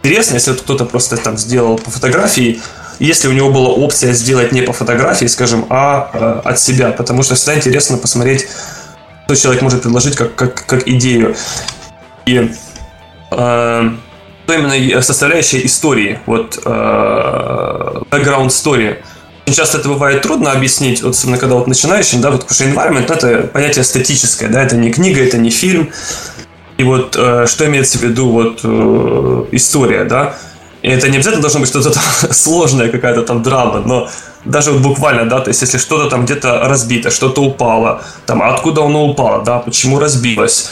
интересно, 0.03 0.35
если 0.35 0.53
кто-то 0.53 0.85
просто 0.85 1.15
там 1.17 1.37
сделал 1.37 1.77
по 1.77 1.89
фотографии, 1.89 2.59
если 2.99 3.27
у 3.27 3.31
него 3.31 3.49
была 3.49 3.69
опция 3.69 4.13
сделать 4.13 4.51
не 4.51 4.61
по 4.61 4.73
фотографии, 4.73 5.25
скажем, 5.25 5.65
а 5.69 6.09
э, 6.13 6.49
от 6.49 6.59
себя, 6.59 6.91
потому 6.91 7.23
что 7.23 7.35
всегда 7.35 7.55
интересно 7.55 7.97
посмотреть, 7.97 8.47
что 9.25 9.35
человек 9.35 9.61
может 9.61 9.81
предложить 9.81 10.15
как, 10.15 10.35
как, 10.35 10.65
как 10.65 10.87
идею. 10.87 11.35
И 12.25 12.51
э, 13.31 13.89
то 14.45 14.53
именно 14.53 15.01
составляющая 15.01 15.65
истории, 15.65 16.19
вот 16.25 16.59
э, 16.63 16.69
background 18.11 18.47
story– 18.47 18.97
очень 19.45 19.55
часто 19.55 19.79
это 19.79 19.89
бывает 19.89 20.21
трудно 20.21 20.51
объяснить, 20.51 21.03
вот, 21.03 21.15
особенно 21.15 21.37
когда 21.37 21.55
вот 21.55 21.67
начинающим, 21.67 22.21
да, 22.21 22.31
вот, 22.31 22.47
потому 22.47 22.55
что 22.55 22.63
environment 22.63 23.13
это 23.13 23.47
понятие 23.47 23.83
статическое, 23.83 24.49
да, 24.49 24.63
это 24.63 24.77
не 24.77 24.91
книга, 24.91 25.21
это 25.21 25.37
не 25.37 25.49
фильм. 25.49 25.91
И 26.77 26.83
вот 26.83 27.15
э, 27.19 27.45
что 27.45 27.65
имеется 27.65 27.99
в 27.99 28.01
виду 28.01 28.29
вот 28.29 28.61
э, 28.63 29.45
история, 29.51 30.05
да, 30.05 30.35
и 30.81 30.87
это 30.87 31.09
не 31.09 31.17
обязательно 31.17 31.41
должно 31.41 31.59
быть 31.59 31.69
что-то 31.69 31.91
там 31.91 32.03
сложное, 32.31 32.89
какая-то 32.89 33.23
там 33.23 33.43
драма, 33.43 33.79
но 33.85 34.09
даже 34.45 34.71
вот 34.71 34.81
буквально, 34.81 35.25
да, 35.25 35.41
то 35.41 35.49
есть 35.49 35.61
если 35.61 35.77
что-то 35.77 36.09
там 36.09 36.25
где-то 36.25 36.61
разбито, 36.67 37.11
что-то 37.11 37.43
упало, 37.43 38.01
там, 38.25 38.41
откуда 38.41 38.83
оно 38.83 39.05
упало, 39.05 39.43
да, 39.43 39.59
почему 39.59 39.99
разбилось, 39.99 40.71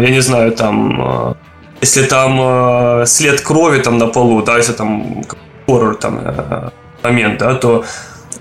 я 0.00 0.10
не 0.10 0.20
знаю, 0.20 0.52
там, 0.52 1.00
э, 1.00 1.34
если 1.80 2.02
там 2.02 2.40
э, 2.40 3.06
след 3.06 3.40
крови 3.40 3.80
там 3.80 3.98
на 3.98 4.06
полу, 4.06 4.42
да, 4.42 4.56
если 4.56 4.72
там 4.72 5.24
хоррор 5.66 5.96
там, 5.96 6.18
э, 6.24 6.70
момент, 7.02 7.38
да, 7.38 7.54
то 7.54 7.84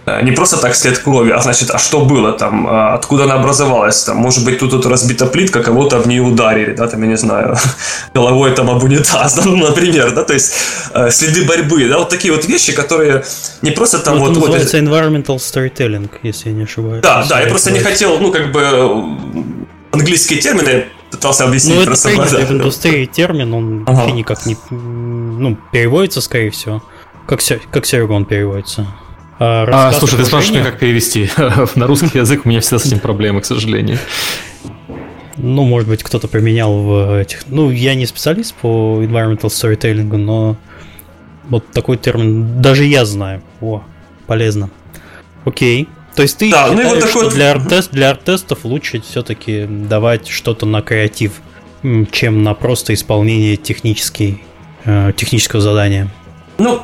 э, 0.06 0.24
не 0.24 0.32
просто 0.32 0.58
так 0.58 0.76
след 0.76 0.98
крови, 0.98 1.32
а 1.32 1.42
значит, 1.42 1.72
а 1.72 1.78
что 1.78 2.06
было 2.06 2.32
там, 2.32 2.68
а 2.68 2.94
откуда 2.94 3.24
она 3.24 3.36
образовалась, 3.36 4.04
там, 4.04 4.18
может 4.18 4.46
быть, 4.46 4.60
тут, 4.60 4.72
тут 4.72 4.86
разбита 4.86 5.26
плитка, 5.26 5.64
кого-то 5.64 6.00
в 6.00 6.08
нее 6.08 6.22
ударили, 6.22 6.74
да, 6.74 6.88
там, 6.88 7.02
я 7.02 7.08
не 7.08 7.18
знаю, 7.18 7.58
головой 8.16 8.52
там 8.52 8.70
об 8.70 8.84
унитаз, 8.84 9.42
ну, 9.46 9.56
например, 9.56 10.12
да, 10.16 10.24
то 10.24 10.34
есть 10.34 10.54
э, 10.94 11.12
следы 11.12 11.46
борьбы, 11.46 11.90
да, 11.90 11.98
вот 11.98 12.10
такие 12.10 12.34
вот 12.34 12.46
вещи, 12.46 12.74
которые 12.74 13.24
не 13.62 13.72
просто 13.72 14.00
там 14.00 14.16
ну, 14.16 14.22
вот... 14.22 14.32
Это 14.32 14.40
называется 14.40 14.78
вот, 14.78 14.88
environmental 14.88 15.38
storytelling, 15.38 16.10
если 16.24 16.50
я 16.50 16.56
не 16.56 16.64
ошибаюсь. 16.64 17.02
Да, 17.02 17.26
да, 17.30 17.42
я 17.42 17.48
просто 17.48 17.72
не 17.72 17.80
хотел, 17.80 18.20
ну, 18.20 18.32
как 18.32 18.52
бы, 18.52 19.04
английские 19.96 20.40
термины 20.40 20.86
пытался 21.12 21.46
объяснить. 21.46 21.76
Ну, 21.76 21.82
это, 21.82 22.02
принципе, 22.02 22.46
в 22.46 22.52
индустрии 22.52 23.06
термин, 23.06 23.54
он 23.54 23.84
ага. 23.88 23.98
вообще 23.98 24.12
никак 24.14 24.46
не, 24.46 24.58
ну, 24.70 25.58
переводится, 25.72 26.22
скорее 26.22 26.52
всего. 26.52 26.84
Как, 27.28 27.40
как 27.72 27.86
Сергон 27.86 28.26
переводится? 28.26 28.88
А, 29.40 29.90
а 29.90 29.94
слушай, 29.94 30.18
ты 30.18 30.26
спрашиваешь 30.26 30.60
меня, 30.60 30.70
как 30.70 30.80
перевести? 30.80 31.30
На 31.76 31.88
русский 31.88 32.18
язык 32.18 32.46
у 32.46 32.50
меня 32.50 32.62
всегда 32.62 32.80
с 32.80 32.86
этим 32.86 33.00
проблемы, 33.00 33.42
к 33.42 33.46
сожалению. 33.46 33.98
Ну, 35.38 35.64
может 35.66 35.90
быть, 35.90 36.04
кто-то 36.04 36.28
применял 36.28 36.74
в 36.82 37.20
этих... 37.20 37.48
Ну, 37.48 37.70
я 37.70 37.96
не 37.96 38.06
специалист 38.06 38.54
по 38.54 39.02
environmental 39.04 39.48
storytelling, 39.48 40.16
но 40.16 40.56
вот 41.50 41.70
такой 41.72 41.98
термин 41.98 42.62
даже 42.62 42.86
я 42.86 43.04
знаю. 43.06 43.42
О, 43.60 43.84
полезно. 44.28 44.70
Окей. 45.44 45.90
То 46.16 46.24
есть 46.24 46.38
ты 46.38 46.50
да, 46.50 46.70
считаешь, 46.70 46.92
ну, 46.94 47.00
такой... 47.02 47.10
что 47.10 47.30
для, 47.30 47.52
арт 47.52 47.90
для 47.92 48.10
арт-тестов 48.12 48.60
лучше 48.64 49.02
все-таки 49.02 49.66
давать 49.66 50.28
что-то 50.28 50.66
на 50.66 50.82
креатив, 50.82 51.34
чем 52.12 52.44
на 52.44 52.54
просто 52.54 52.94
исполнение 52.94 53.58
технический, 53.58 54.44
э, 54.86 55.12
технического 55.16 55.62
задания? 55.62 56.10
Ну, 56.58 56.82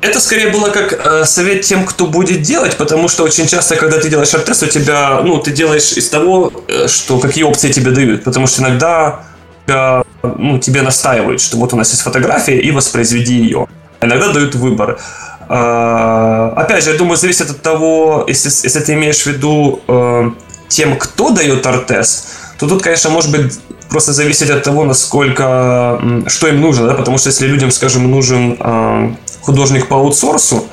это 0.00 0.20
скорее 0.20 0.48
было 0.48 0.70
как 0.70 0.92
э, 0.92 1.24
совет 1.26 1.60
тем, 1.60 1.84
кто 1.84 2.06
будет 2.06 2.40
делать, 2.42 2.76
потому 2.76 3.08
что 3.08 3.24
очень 3.24 3.46
часто, 3.46 3.76
когда 3.76 4.00
ты 4.00 4.08
делаешь 4.08 4.32
арт-тест, 4.34 4.62
у 4.62 4.66
тебя, 4.66 5.20
ну, 5.22 5.38
ты 5.38 5.52
делаешь 5.52 5.92
из 5.92 6.08
того, 6.08 6.50
э, 6.66 6.88
что 6.88 7.18
какие 7.18 7.44
опции 7.44 7.70
тебе 7.70 7.90
дают, 7.90 8.24
потому 8.24 8.46
что 8.46 8.62
иногда 8.62 9.24
тебя, 9.66 10.02
ну, 10.22 10.58
тебе 10.58 10.82
настаивают, 10.82 11.40
что 11.40 11.58
вот 11.58 11.74
у 11.74 11.76
нас 11.76 11.90
есть 11.90 12.02
фотография 12.02 12.58
и 12.58 12.70
воспроизведи 12.70 13.34
ее. 13.34 13.68
Иногда 14.00 14.32
дают 14.32 14.54
выбор. 14.54 14.98
Э, 15.48 16.52
опять 16.56 16.84
же, 16.84 16.92
я 16.92 16.98
думаю, 16.98 17.16
зависит 17.16 17.50
от 17.50 17.62
того, 17.62 18.24
если, 18.28 18.48
если 18.48 18.80
ты 18.80 18.94
имеешь 18.94 19.22
в 19.22 19.26
виду 19.26 19.80
э, 19.88 20.30
тем, 20.68 20.96
кто 20.96 21.30
дает 21.30 21.66
арт-тест, 21.66 22.26
то 22.58 22.68
тут, 22.68 22.82
конечно, 22.82 23.10
может 23.10 23.30
быть 23.30 23.60
просто 23.88 24.12
зависеть 24.12 24.50
от 24.50 24.62
того, 24.62 24.84
насколько, 24.84 26.00
что 26.26 26.48
им 26.48 26.60
нужно, 26.60 26.86
да, 26.86 26.94
потому 26.94 27.18
что 27.18 27.28
если 27.28 27.46
людям, 27.46 27.70
скажем, 27.70 28.10
нужен 28.10 28.56
э, 28.58 29.14
художник 29.42 29.88
по 29.88 29.96
аутсорсу 29.96 30.64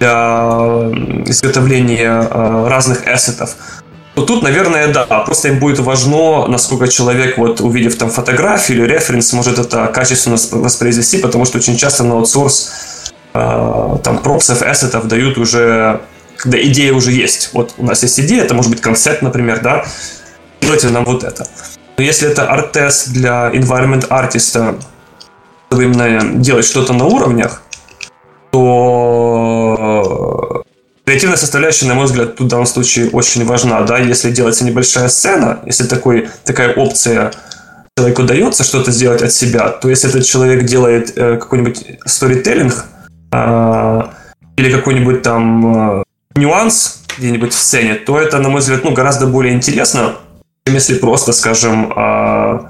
для 0.00 0.90
изготовления 1.26 2.28
э, 2.28 2.68
разных 2.68 3.06
эссетов, 3.06 3.56
то 4.14 4.22
тут, 4.22 4.42
наверное, 4.42 4.88
да, 4.88 5.04
просто 5.04 5.48
им 5.48 5.58
будет 5.58 5.78
важно, 5.78 6.46
насколько 6.46 6.88
человек, 6.88 7.36
вот 7.36 7.60
увидев 7.60 7.96
там 7.96 8.10
фотографию 8.10 8.78
или 8.78 8.94
референс, 8.94 9.32
может 9.34 9.58
это 9.58 9.86
качественно 9.88 10.36
воспроизвести, 10.52 11.18
потому 11.18 11.44
что 11.44 11.58
очень 11.58 11.76
часто 11.76 12.02
на 12.02 12.14
аутсорс 12.14 12.72
там 14.02 14.18
пропсов, 14.22 14.62
эссетов 14.62 15.08
дают 15.08 15.38
уже, 15.38 16.00
когда 16.36 16.62
идея 16.62 16.92
уже 16.92 17.12
есть. 17.12 17.50
Вот 17.52 17.74
у 17.78 17.84
нас 17.84 18.02
есть 18.02 18.18
идея, 18.20 18.42
это 18.42 18.54
может 18.54 18.70
быть 18.70 18.80
концепт, 18.80 19.22
например, 19.22 19.60
да, 19.62 19.84
делайте 20.60 20.88
нам 20.88 21.04
вот 21.04 21.24
это. 21.24 21.46
Но 21.96 22.04
если 22.04 22.28
это 22.28 22.48
арт-тест 22.48 23.12
для 23.12 23.50
environment 23.52 24.06
артиста, 24.08 24.76
чтобы 25.68 25.84
именно 25.84 26.34
делать 26.34 26.66
что-то 26.66 26.92
на 26.92 27.06
уровнях, 27.06 27.62
то 28.50 30.62
креативная 31.04 31.36
составляющая, 31.36 31.86
на 31.86 31.94
мой 31.94 32.06
взгляд, 32.06 32.36
тут 32.36 32.46
в 32.46 32.50
данном 32.50 32.66
случае 32.66 33.10
очень 33.10 33.44
важна. 33.44 33.80
Да? 33.82 33.98
Если 33.98 34.30
делается 34.30 34.64
небольшая 34.64 35.08
сцена, 35.08 35.60
если 35.64 35.84
такой, 35.84 36.28
такая 36.44 36.74
опция 36.74 37.32
человеку 37.96 38.24
дается 38.24 38.62
что-то 38.62 38.92
сделать 38.92 39.22
от 39.22 39.32
себя, 39.32 39.70
то 39.70 39.88
если 39.88 40.10
этот 40.10 40.26
человек 40.26 40.64
делает 40.64 41.16
э, 41.16 41.38
какой-нибудь 41.38 41.98
сторителлинг 42.04 42.84
или 44.56 44.70
какой-нибудь 44.70 45.22
там 45.22 46.00
э, 46.00 46.02
нюанс 46.34 47.02
где-нибудь 47.18 47.52
в 47.52 47.56
сцене, 47.56 47.94
то 47.94 48.18
это, 48.18 48.38
на 48.38 48.48
мой 48.48 48.60
взгляд, 48.60 48.84
ну, 48.84 48.92
гораздо 48.92 49.26
более 49.26 49.54
интересно, 49.54 50.16
чем 50.66 50.74
если 50.74 50.94
просто, 50.94 51.32
скажем, 51.32 51.92
э, 51.96 52.60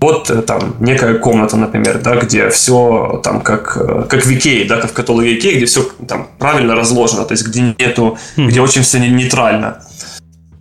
вот 0.00 0.30
э, 0.30 0.42
там 0.42 0.76
некая 0.80 1.14
комната, 1.14 1.56
например, 1.56 2.00
да, 2.02 2.16
где 2.16 2.50
все 2.50 3.20
там 3.24 3.40
как, 3.40 3.76
э, 3.80 4.04
как 4.08 4.24
в 4.24 4.32
Икее, 4.32 4.66
да, 4.66 4.76
как 4.76 4.90
в 4.90 4.94
каталоге 4.94 5.38
Икеи, 5.38 5.56
где 5.56 5.66
все 5.66 5.88
там 6.06 6.28
правильно 6.38 6.74
разложено, 6.74 7.24
то 7.24 7.32
есть 7.32 7.46
где 7.46 7.74
нету, 7.78 8.18
mm. 8.36 8.46
где 8.46 8.60
очень 8.60 8.82
все 8.82 8.98
нейтрально. 8.98 9.82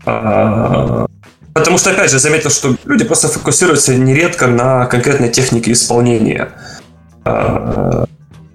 А, 0.06 1.08
потому 1.54 1.78
что, 1.78 1.92
опять 1.92 2.12
же, 2.12 2.20
заметил, 2.20 2.50
что 2.50 2.76
люди 2.86 3.04
просто 3.04 3.28
фокусируются 3.28 3.96
нередко 3.96 4.48
на 4.48 4.86
конкретной 4.86 5.30
технике 5.30 5.72
исполнения. 5.72 6.50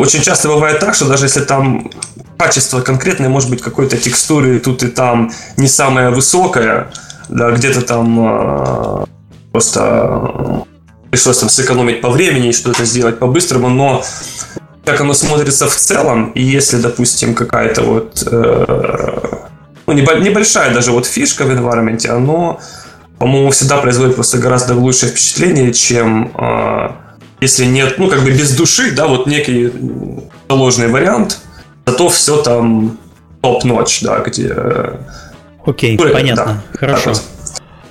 А, 0.00 0.02
очень 0.02 0.22
часто 0.22 0.48
бывает 0.48 0.80
так, 0.80 0.94
что 0.94 1.06
даже 1.06 1.26
если 1.26 1.40
там 1.40 1.90
качество 2.38 2.80
конкретное, 2.80 3.28
может 3.28 3.50
быть, 3.50 3.60
какой-то 3.60 3.96
текстуры 3.96 4.58
тут 4.58 4.82
и 4.82 4.88
там 4.88 5.30
не 5.56 5.68
самое 5.68 6.10
высокое, 6.10 6.90
да, 7.28 7.50
где-то 7.50 7.82
там 7.82 8.18
а, 8.20 9.04
просто 9.52 10.64
пришлось 11.10 11.38
там 11.38 11.48
сэкономить 11.48 12.00
по 12.00 12.10
времени 12.10 12.48
и 12.48 12.52
что-то 12.52 12.84
сделать 12.84 13.18
по-быстрому, 13.18 13.68
но 13.68 14.02
как 14.84 15.00
оно 15.00 15.12
смотрится 15.12 15.68
в 15.68 15.74
целом, 15.74 16.30
и 16.30 16.42
если, 16.42 16.78
допустим, 16.78 17.34
какая-то 17.34 17.82
вот 17.82 18.22
э, 18.26 18.64
ну, 19.86 19.92
небольшая 19.92 20.72
даже 20.72 20.92
вот 20.92 21.06
фишка 21.06 21.44
в 21.44 21.50
environment, 21.50 22.06
оно, 22.08 22.60
по-моему, 23.18 23.50
всегда 23.50 23.76
производит 23.76 24.14
просто 24.14 24.38
гораздо 24.38 24.74
лучшее 24.74 25.12
впечатление, 25.12 25.72
чем 25.72 26.32
э, 26.34 26.90
если 27.40 27.64
нет, 27.64 27.98
ну, 27.98 28.08
как 28.08 28.22
бы 28.22 28.30
без 28.30 28.56
души, 28.56 28.92
да, 28.92 29.06
вот 29.06 29.26
некий 29.26 29.70
ложный 30.48 30.88
вариант, 30.88 31.40
зато 31.86 32.08
все 32.08 32.42
там 32.42 32.98
топ-ночь, 33.40 34.00
да, 34.02 34.20
где... 34.20 34.52
Э, 34.54 34.96
Окей, 35.64 35.96
okay, 35.96 36.10
понятно, 36.10 36.62
да, 36.72 36.78
хорошо. 36.78 37.12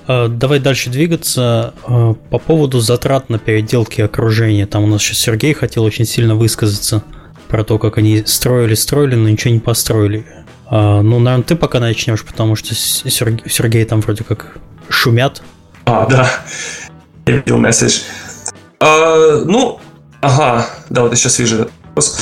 Э, 0.08 0.28
давай 0.28 0.60
дальше 0.60 0.90
двигаться. 0.90 1.74
Э, 1.88 2.14
по 2.30 2.40
поводу 2.40 2.80
затрат 2.80 3.30
на 3.30 3.40
переделки 3.40 4.02
окружения. 4.02 4.66
Там 4.66 4.84
у 4.84 4.88
нас 4.88 5.02
сейчас 5.02 5.20
Сергей 5.20 5.54
хотел 5.54 5.84
очень 5.84 6.06
сильно 6.06 6.36
высказаться. 6.36 7.04
про 7.48 7.64
то, 7.64 7.80
как 7.80 7.98
они 7.98 8.24
строили, 8.28 8.76
строили, 8.76 9.16
но 9.16 9.28
ничего 9.28 9.54
не 9.54 9.60
построили. 9.60 10.26
А, 10.68 11.02
ну, 11.02 11.20
наверное, 11.20 11.44
ты 11.44 11.56
пока 11.56 11.80
начнешь, 11.80 12.24
потому 12.24 12.56
что 12.56 12.76
Сергей, 12.76 13.50
Сергей 13.50 13.86
там 13.86 14.02
вроде 14.02 14.24
как 14.24 14.58
шумят. 14.88 15.42
А, 15.86 16.06
да. 16.06 16.30
Я 17.26 17.38
видел 17.38 17.58
месседж. 17.58 18.02
А, 18.80 19.42
ну, 19.46 19.80
ага, 20.22 20.66
да, 20.90 21.02
вот 21.02 21.12
я 21.12 21.18
сейчас 21.18 21.40
вижу 21.40 21.56
этот 21.56 21.72
вопрос. 21.84 22.20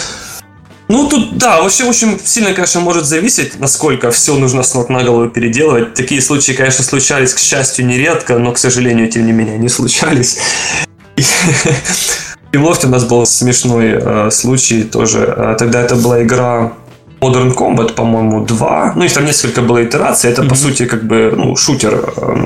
Ну, 0.89 1.07
тут, 1.09 1.38
да, 1.38 1.61
вообще 1.61 1.84
очень 1.84 2.17
сильно, 2.23 2.53
конечно, 2.53 2.79
может 2.79 3.05
зависеть, 3.05 3.59
насколько 3.59 4.09
все 4.09 4.35
нужно 4.35 4.63
с 4.63 4.73
ног 4.73 4.89
на 4.89 5.03
голову 5.03 5.29
переделывать. 5.29 5.93
Такие 5.93 6.21
случаи, 6.21 6.53
конечно, 6.53 6.84
случались, 6.84 7.34
к 7.34 7.39
счастью, 7.39 7.85
нередко, 7.85 8.38
но, 8.39 8.53
к 8.53 8.57
сожалению, 8.57 9.09
тем 9.09 9.25
не 9.25 9.34
менее, 9.34 9.55
они 9.55 9.69
случались. 9.69 10.39
И 11.17 12.57
в 12.57 12.63
Лофте 12.63 12.88
у 12.88 12.89
нас 12.89 13.03
был 13.03 13.25
смешной 13.25 13.99
э, 13.99 14.31
случай 14.31 14.84
тоже. 14.84 15.19
Э, 15.38 15.55
тогда 15.59 15.81
это 15.81 15.95
была 15.95 16.23
игра 16.23 16.73
Modern 17.19 17.53
Combat, 17.53 17.93
по-моему, 17.93 18.45
2. 18.45 18.93
Ну, 18.95 19.03
их 19.03 19.13
там 19.13 19.25
несколько 19.25 19.61
было 19.61 19.84
итераций. 19.84 20.31
Это, 20.31 20.41
mm-hmm. 20.41 20.49
по 20.49 20.55
сути, 20.55 20.85
как 20.85 21.03
бы, 21.03 21.34
ну, 21.35 21.55
шутер. 21.57 22.13
Э, 22.15 22.45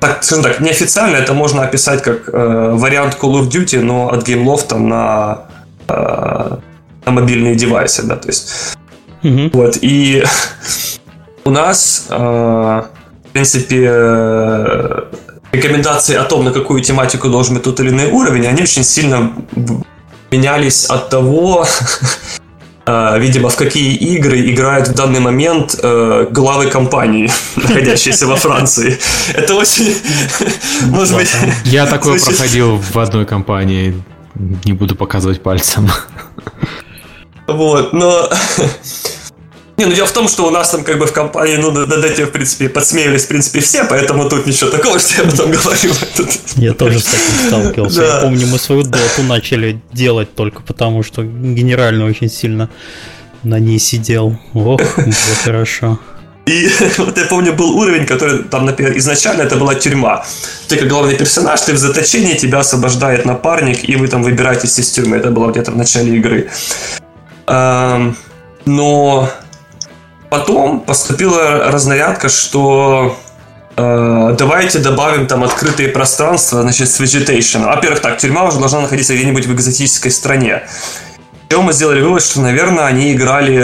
так, 0.00 0.24
скажем 0.24 0.44
так, 0.44 0.60
неофициально 0.60 1.16
это 1.16 1.34
можно 1.34 1.62
описать 1.62 2.02
как 2.02 2.28
э, 2.28 2.70
вариант 2.74 3.18
Call 3.20 3.40
of 3.40 3.48
Duty, 3.48 3.80
но 3.80 4.10
от 4.10 4.26
GameLoft 4.26 4.76
на, 4.78 5.44
э, 5.88 6.56
на 7.04 7.12
мобильные 7.12 7.54
девайсы, 7.54 8.02
да, 8.02 8.16
то 8.16 8.28
есть. 8.28 8.76
Mm-hmm. 9.22 9.50
Вот, 9.52 9.78
и 9.82 10.24
у 11.44 11.50
нас, 11.50 12.06
э, 12.08 12.16
в 12.16 13.32
принципе, 13.32 13.88
э, 13.90 15.02
рекомендации 15.52 16.16
о 16.16 16.24
том, 16.24 16.44
на 16.44 16.52
какую 16.52 16.80
тематику 16.82 17.28
должен 17.28 17.54
быть 17.54 17.64
тот 17.64 17.78
или 17.80 17.90
иной 17.90 18.06
уровень, 18.06 18.46
они 18.46 18.62
очень 18.62 18.84
сильно 18.84 19.32
менялись 20.30 20.86
от 20.86 21.10
того, 21.10 21.66
видимо, 22.86 23.48
в 23.50 23.56
какие 23.56 23.94
игры 23.94 24.50
играют 24.50 24.88
в 24.88 24.94
данный 24.94 25.20
момент 25.20 25.78
э, 25.82 26.26
главы 26.30 26.66
компании, 26.66 27.30
находящиеся 27.56 28.26
во 28.26 28.36
Франции. 28.36 28.98
Это 29.34 29.54
очень, 29.54 29.94
может 30.86 31.16
быть... 31.16 31.30
Я 31.64 31.86
такое 31.86 32.18
проходил 32.18 32.76
в 32.76 32.98
одной 32.98 33.26
компании, 33.26 34.02
не 34.64 34.72
буду 34.72 34.96
показывать 34.96 35.42
пальцем. 35.42 35.90
Вот, 37.46 37.92
но 37.92 38.30
не, 39.80 39.86
ну 39.86 39.94
дело 39.94 40.06
в 40.06 40.12
том, 40.12 40.28
что 40.28 40.46
у 40.46 40.50
нас 40.50 40.70
там 40.70 40.84
как 40.84 40.98
бы 40.98 41.06
в 41.06 41.12
компании, 41.12 41.56
ну, 41.56 41.70
над 41.70 42.04
этим, 42.04 42.26
в 42.26 42.30
принципе, 42.30 42.68
подсмеивались, 42.68 43.24
в 43.24 43.28
принципе, 43.28 43.60
все, 43.60 43.84
поэтому 43.84 44.28
тут 44.28 44.46
ничего 44.46 44.70
такого, 44.70 44.98
что 44.98 45.14
я 45.14 45.22
об 45.22 45.32
этом 45.32 45.50
говорю. 45.50 45.94
Я 46.56 46.74
тоже 46.74 47.00
с 47.00 47.04
таким 47.04 47.46
сталкивался. 47.48 48.02
Я 48.02 48.20
помню, 48.20 48.46
мы 48.46 48.58
свою 48.58 48.82
доту 48.82 49.22
начали 49.22 49.80
делать 49.92 50.34
только 50.34 50.60
потому, 50.62 51.02
что 51.02 51.22
генерально 51.22 52.04
очень 52.04 52.28
сильно 52.28 52.68
на 53.42 53.58
ней 53.58 53.78
сидел. 53.78 54.38
Ох, 54.52 54.80
было 54.96 55.34
хорошо. 55.44 55.98
И 56.44 56.68
вот 56.98 57.16
я 57.16 57.24
помню, 57.24 57.54
был 57.54 57.78
уровень, 57.78 58.06
который 58.06 58.42
там, 58.42 58.66
например, 58.66 58.98
изначально 58.98 59.42
это 59.42 59.56
была 59.56 59.74
тюрьма. 59.74 60.26
Ты 60.68 60.76
как 60.76 60.88
главный 60.88 61.16
персонаж, 61.16 61.60
ты 61.62 61.72
в 61.72 61.78
заточении, 61.78 62.34
тебя 62.34 62.58
освобождает 62.58 63.24
напарник, 63.24 63.88
и 63.88 63.96
вы 63.96 64.08
там 64.08 64.22
выбираетесь 64.22 64.78
из 64.78 64.90
тюрьмы. 64.90 65.16
Это 65.16 65.30
было 65.30 65.50
где-то 65.50 65.70
в 65.70 65.76
начале 65.76 66.16
игры. 66.16 66.50
Но 68.66 69.30
Потом 70.30 70.80
поступила 70.80 71.70
разнарядка, 71.72 72.28
что 72.28 73.18
э, 73.76 74.34
давайте 74.38 74.78
добавим 74.78 75.26
там 75.26 75.42
открытые 75.42 75.88
пространства, 75.88 76.62
значит, 76.62 76.88
с 76.88 77.00
vegetation. 77.00 77.64
Во-первых, 77.66 78.00
так, 78.00 78.18
тюрьма 78.18 78.44
уже 78.44 78.60
должна 78.60 78.80
находиться 78.80 79.14
где-нибудь 79.14 79.46
в 79.46 79.52
экзотической 79.52 80.12
стране. 80.12 80.62
И 81.50 81.54
мы 81.56 81.72
сделали 81.72 82.00
вывод, 82.00 82.22
что, 82.22 82.40
наверное, 82.40 82.84
они 82.84 83.12
играли, 83.12 83.58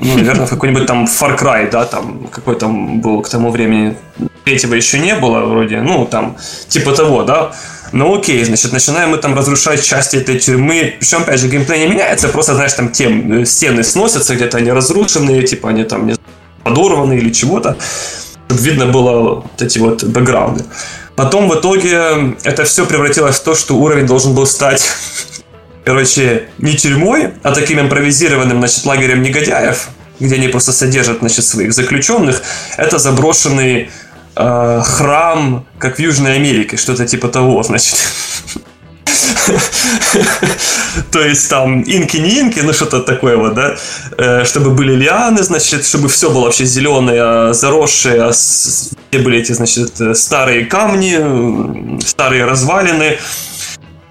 ну, 0.00 0.16
наверное, 0.16 0.46
в 0.46 0.50
какой-нибудь 0.50 0.86
там 0.86 1.04
Far 1.04 1.38
Cry, 1.38 1.70
да, 1.70 1.84
там, 1.84 2.26
какой 2.26 2.56
там 2.56 3.00
был 3.00 3.22
к 3.22 3.28
тому 3.28 3.52
времени, 3.52 3.96
третьего 4.44 4.74
еще 4.74 4.98
не 4.98 5.14
было 5.14 5.44
вроде, 5.44 5.80
ну, 5.80 6.06
там, 6.06 6.36
типа 6.68 6.92
того, 6.92 7.22
да. 7.22 7.52
Ну 7.92 8.18
окей, 8.18 8.44
значит, 8.44 8.72
начинаем 8.72 9.10
мы 9.10 9.18
там 9.18 9.36
разрушать 9.36 9.84
части 9.84 10.16
этой 10.16 10.40
тюрьмы. 10.40 10.94
Причем, 10.98 11.22
опять 11.22 11.40
же, 11.40 11.48
геймплей 11.48 11.80
не 11.80 11.86
меняется, 11.86 12.28
просто, 12.28 12.54
знаешь, 12.54 12.72
там 12.72 12.88
тем 12.88 13.32
э, 13.32 13.44
стены 13.44 13.84
сносятся, 13.84 14.34
где-то 14.34 14.58
они 14.58 14.72
разрушенные, 14.72 15.44
типа 15.44 15.70
они 15.70 15.84
там 15.84 16.06
не 16.06 16.16
подорваны 16.64 17.14
или 17.14 17.30
чего-то. 17.30 17.76
Чтобы 18.48 18.60
видно 18.62 18.86
было 18.86 19.34
вот 19.34 19.62
эти 19.62 19.78
вот 19.78 20.02
бэкграунды. 20.02 20.64
Потом 21.14 21.48
в 21.48 21.54
итоге 21.54 22.36
это 22.42 22.64
все 22.64 22.86
превратилось 22.86 23.36
в 23.36 23.44
то, 23.44 23.54
что 23.54 23.76
уровень 23.76 24.06
должен 24.06 24.34
был 24.34 24.46
стать, 24.46 24.90
короче, 25.84 26.48
не 26.58 26.74
тюрьмой, 26.74 27.30
а 27.42 27.52
таким 27.52 27.80
импровизированным, 27.80 28.58
значит, 28.58 28.84
лагерем 28.84 29.22
негодяев, 29.22 29.88
где 30.18 30.34
они 30.36 30.48
просто 30.48 30.72
содержат, 30.72 31.18
значит, 31.20 31.44
своих 31.44 31.72
заключенных. 31.72 32.42
Это 32.76 32.98
заброшенный 32.98 33.90
э, 34.36 34.82
храм, 34.84 35.66
как 35.78 35.96
в 35.96 35.98
Южной 35.98 36.36
Америке, 36.36 36.76
что-то 36.76 37.06
типа 37.06 37.28
того, 37.28 37.62
значит. 37.62 37.96
То 41.10 41.20
есть 41.20 41.48
там 41.48 41.82
инки 41.82 42.18
не 42.18 42.40
инки, 42.40 42.60
ну 42.60 42.72
что-то 42.72 43.00
такое 43.00 43.36
вот, 43.36 43.54
да, 43.54 43.76
э, 44.18 44.44
чтобы 44.44 44.70
были 44.70 44.94
лианы, 44.94 45.42
значит, 45.42 45.86
чтобы 45.86 46.08
все 46.08 46.30
было 46.30 46.44
вообще 46.44 46.64
зеленое, 46.64 47.52
заросшее, 47.54 48.30
где 49.10 49.18
были 49.22 49.38
эти, 49.38 49.52
значит, 49.52 50.00
старые 50.16 50.66
камни, 50.66 52.00
старые 52.04 52.44
развалины, 52.44 53.18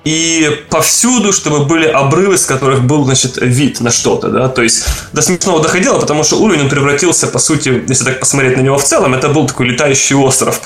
и 0.06 0.66
повсюду, 0.70 1.34
чтобы 1.34 1.66
были 1.66 1.86
обрывы, 1.86 2.38
с 2.38 2.46
которых 2.46 2.84
был, 2.84 3.04
значит, 3.04 3.38
вид 3.38 3.82
на 3.82 3.92
что-то, 3.92 4.30
да, 4.30 4.48
то 4.48 4.62
есть 4.62 4.86
до 5.12 5.22
смешного 5.22 5.62
доходило, 5.62 6.00
потому 6.00 6.24
что 6.24 6.38
уровень 6.38 6.62
он 6.62 6.70
превратился, 6.70 7.28
по 7.28 7.40
сути, 7.40 7.84
если 7.88 8.06
так 8.06 8.20
посмотреть 8.20 8.58
на 8.58 8.62
него 8.62 8.78
в 8.78 8.84
целом, 8.84 9.14
это 9.14 9.28
был 9.30 9.46
такой 9.46 9.68
летающий 9.68 10.16
остров. 10.16 10.62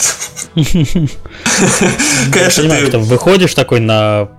Конечно, 2.31 2.69
ты... 2.69 2.97
Выходишь 2.99 3.55
такой 3.55 3.79
на, 3.79 4.29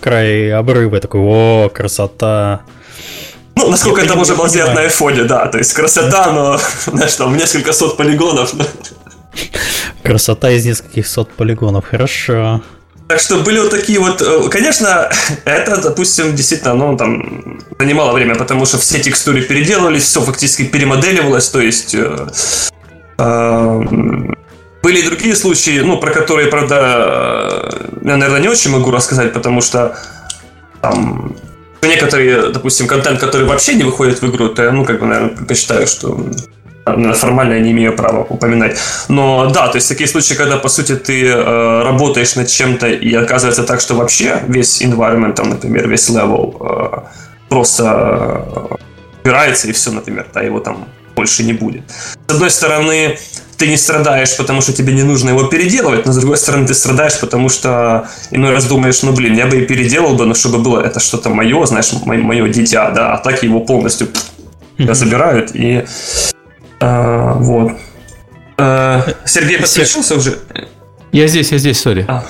край 0.00 0.52
обрыва, 0.52 1.00
такой, 1.00 1.20
о, 1.20 1.70
красота. 1.70 2.60
Ну, 3.56 3.70
насколько 3.70 4.02
это 4.02 4.14
можно 4.14 4.34
было 4.36 4.48
сделать 4.48 4.74
на 4.74 4.82
айфоне, 4.82 5.24
да, 5.24 5.46
то 5.46 5.58
есть 5.58 5.72
красота, 5.72 6.30
но, 6.32 6.60
знаешь, 6.86 7.14
там 7.14 7.36
несколько 7.36 7.72
сот 7.72 7.96
полигонов. 7.96 8.52
Красота 10.02 10.50
из 10.50 10.66
нескольких 10.66 11.06
сот 11.06 11.32
полигонов, 11.32 11.86
хорошо. 11.86 12.62
Так 13.08 13.20
что 13.20 13.38
были 13.38 13.58
вот 13.58 13.70
такие 13.70 13.98
вот... 13.98 14.20
Э, 14.20 14.48
конечно, 14.50 15.10
это, 15.46 15.80
допустим, 15.80 16.36
действительно, 16.36 16.74
ну, 16.74 16.96
там, 16.96 17.58
занимало 17.78 18.12
время, 18.12 18.34
потому 18.34 18.66
что 18.66 18.76
все 18.76 19.00
текстуры 19.00 19.40
переделывались, 19.40 20.02
все 20.02 20.20
фактически 20.20 20.64
перемоделивалось, 20.64 21.48
то 21.48 21.60
есть... 21.60 21.94
Э, 21.94 22.26
э, 23.18 23.80
были 24.82 25.00
и 25.00 25.06
другие 25.06 25.34
случаи, 25.34 25.80
ну, 25.80 25.98
про 25.98 26.12
которые, 26.12 26.48
правда, 26.48 27.68
я, 28.02 28.16
наверное, 28.16 28.40
не 28.40 28.48
очень 28.48 28.70
могу 28.70 28.90
рассказать, 28.90 29.32
потому 29.32 29.62
что 29.62 29.98
там 30.82 31.34
некоторые, 31.82 32.50
допустим, 32.50 32.86
контент, 32.86 33.20
который 33.20 33.46
вообще 33.46 33.74
не 33.74 33.84
выходит 33.84 34.20
в 34.20 34.30
игру, 34.30 34.50
то 34.50 34.62
я, 34.62 34.70
ну, 34.70 34.84
как 34.84 35.00
бы, 35.00 35.06
наверное, 35.06 35.34
предпочитаю, 35.34 35.86
что 35.86 36.20
формально 37.14 37.54
я 37.54 37.60
не 37.60 37.72
имею 37.72 37.96
права 37.96 38.26
упоминать. 38.28 38.78
Но 39.08 39.50
да, 39.50 39.68
то 39.68 39.76
есть 39.76 39.88
такие 39.88 40.08
случаи, 40.08 40.34
когда, 40.34 40.56
по 40.56 40.68
сути, 40.68 40.96
ты 40.96 41.26
э, 41.26 41.82
работаешь 41.82 42.36
над 42.36 42.48
чем-то 42.48 42.88
и 42.88 43.14
оказывается 43.14 43.64
так, 43.64 43.80
что 43.80 43.94
вообще 43.94 44.42
весь 44.48 44.82
environment, 44.82 45.34
там, 45.34 45.50
например, 45.50 45.88
весь 45.88 46.08
level 46.10 46.56
э, 46.60 47.00
просто 47.48 47.84
э, 47.84 48.74
убирается 49.22 49.68
и 49.68 49.72
все, 49.72 49.90
например, 49.90 50.26
да, 50.34 50.40
его 50.42 50.60
там 50.60 50.86
больше 51.16 51.44
не 51.44 51.52
будет. 51.52 51.82
С 52.28 52.34
одной 52.34 52.50
стороны, 52.50 53.18
ты 53.58 53.66
не 53.66 53.76
страдаешь, 53.76 54.36
потому 54.36 54.60
что 54.60 54.72
тебе 54.72 54.92
не 54.92 55.02
нужно 55.02 55.30
его 55.30 55.44
переделывать, 55.44 56.06
но 56.06 56.12
с 56.12 56.16
другой 56.16 56.36
стороны, 56.36 56.66
ты 56.66 56.74
страдаешь, 56.74 57.18
потому 57.18 57.48
что 57.48 58.08
иной 58.30 58.52
раз 58.52 58.66
думаешь, 58.66 59.02
ну 59.02 59.12
блин, 59.12 59.34
я 59.34 59.46
бы 59.46 59.56
и 59.56 59.66
переделал 59.66 60.14
бы, 60.14 60.26
но 60.26 60.34
чтобы 60.34 60.58
было 60.58 60.80
это 60.80 61.00
что-то 61.00 61.28
мое, 61.30 61.66
знаешь, 61.66 61.92
мое, 62.04 62.22
мое 62.22 62.48
дитя, 62.48 62.90
да, 62.90 63.14
а 63.14 63.18
так 63.18 63.42
его 63.42 63.60
полностью 63.60 64.08
mm-hmm. 64.78 64.94
забирают 64.94 65.50
и 65.54 65.84
а, 66.80 67.34
вот. 67.34 67.72
А, 68.56 69.04
Сергей 69.24 69.58
подключился 69.58 70.16
уже? 70.16 70.38
Я 71.12 71.26
здесь, 71.26 71.52
я 71.52 71.58
здесь, 71.58 71.80
сори. 71.80 72.04
А. 72.08 72.24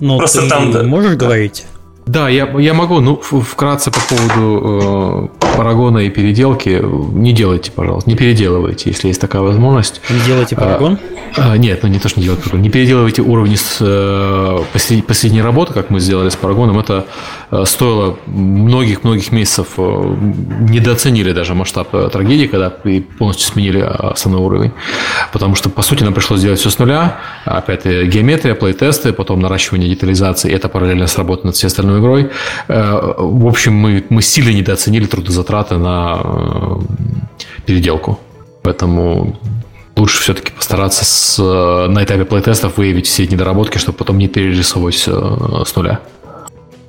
Ну, 0.00 0.18
Просто 0.18 0.42
ты 0.42 0.48
там... 0.48 0.72
Да. 0.72 0.82
можешь 0.82 1.16
говорить? 1.16 1.64
Да, 2.06 2.28
я, 2.28 2.46
я 2.60 2.72
могу, 2.72 3.00
ну, 3.00 3.16
вкратце 3.16 3.90
по 3.90 3.98
поводу, 4.00 5.30
э, 5.42 5.56
парагона 5.56 5.98
и 5.98 6.10
переделки 6.10 6.80
не 7.12 7.32
делайте, 7.32 7.72
пожалуйста, 7.72 8.08
не 8.08 8.16
переделывайте, 8.16 8.90
если 8.90 9.08
есть 9.08 9.20
такая 9.20 9.42
возможность. 9.42 10.00
Не 10.08 10.20
делайте 10.20 10.54
парагон? 10.54 11.00
А, 11.02 11.15
а, 11.36 11.56
нет, 11.56 11.82
ну 11.82 11.88
не 11.88 11.98
то, 11.98 12.08
что 12.08 12.20
не 12.20 12.26
делать 12.26 12.42
парагон. 12.42 12.62
Не 12.62 12.70
переделывайте 12.70 13.22
уровни 13.22 13.56
с 13.56 13.78
э, 13.80 14.58
последней, 15.06 15.42
работы, 15.42 15.74
как 15.74 15.90
мы 15.90 16.00
сделали 16.00 16.30
с 16.30 16.36
парагоном. 16.36 16.78
Это 16.78 17.06
э, 17.50 17.64
стоило 17.66 18.18
многих-многих 18.26 19.32
месяцев. 19.32 19.68
Э, 19.76 20.16
недооценили 20.60 21.32
даже 21.32 21.54
масштаб 21.54 21.94
э, 21.94 22.08
трагедии, 22.10 22.46
когда 22.46 22.70
полностью 23.18 23.52
сменили 23.52 23.80
основной 23.80 24.42
уровень. 24.42 24.72
Потому 25.32 25.54
что, 25.56 25.68
по 25.68 25.82
сути, 25.82 26.04
нам 26.04 26.14
пришлось 26.14 26.40
сделать 26.40 26.58
все 26.58 26.70
с 26.70 26.78
нуля. 26.78 27.18
Опять 27.44 27.84
геометрия, 27.84 28.54
плей-тесты, 28.54 29.12
потом 29.12 29.40
наращивание 29.40 29.90
детализации. 29.90 30.52
Это 30.52 30.68
параллельно 30.68 31.06
с 31.06 31.18
работой 31.18 31.46
над 31.46 31.54
всей 31.54 31.66
остальной 31.66 32.00
игрой. 32.00 32.30
Э, 32.68 33.14
в 33.18 33.46
общем, 33.46 33.74
мы, 33.74 34.04
мы 34.08 34.22
сильно 34.22 34.50
недооценили 34.50 35.06
трудозатраты 35.06 35.76
на 35.76 36.20
э, 36.22 36.76
переделку. 37.66 38.20
Поэтому 38.62 39.36
лучше 39.96 40.20
все-таки 40.20 40.52
постараться 40.52 41.04
с, 41.04 41.38
э, 41.38 41.88
на 41.88 42.04
этапе 42.04 42.24
плей-тестов 42.24 42.76
выявить 42.76 43.06
все 43.06 43.26
недоработки, 43.26 43.78
чтобы 43.78 43.98
потом 43.98 44.18
не 44.18 44.28
перерисовывать 44.28 44.94
все 44.94 45.64
с 45.66 45.74
нуля. 45.74 46.00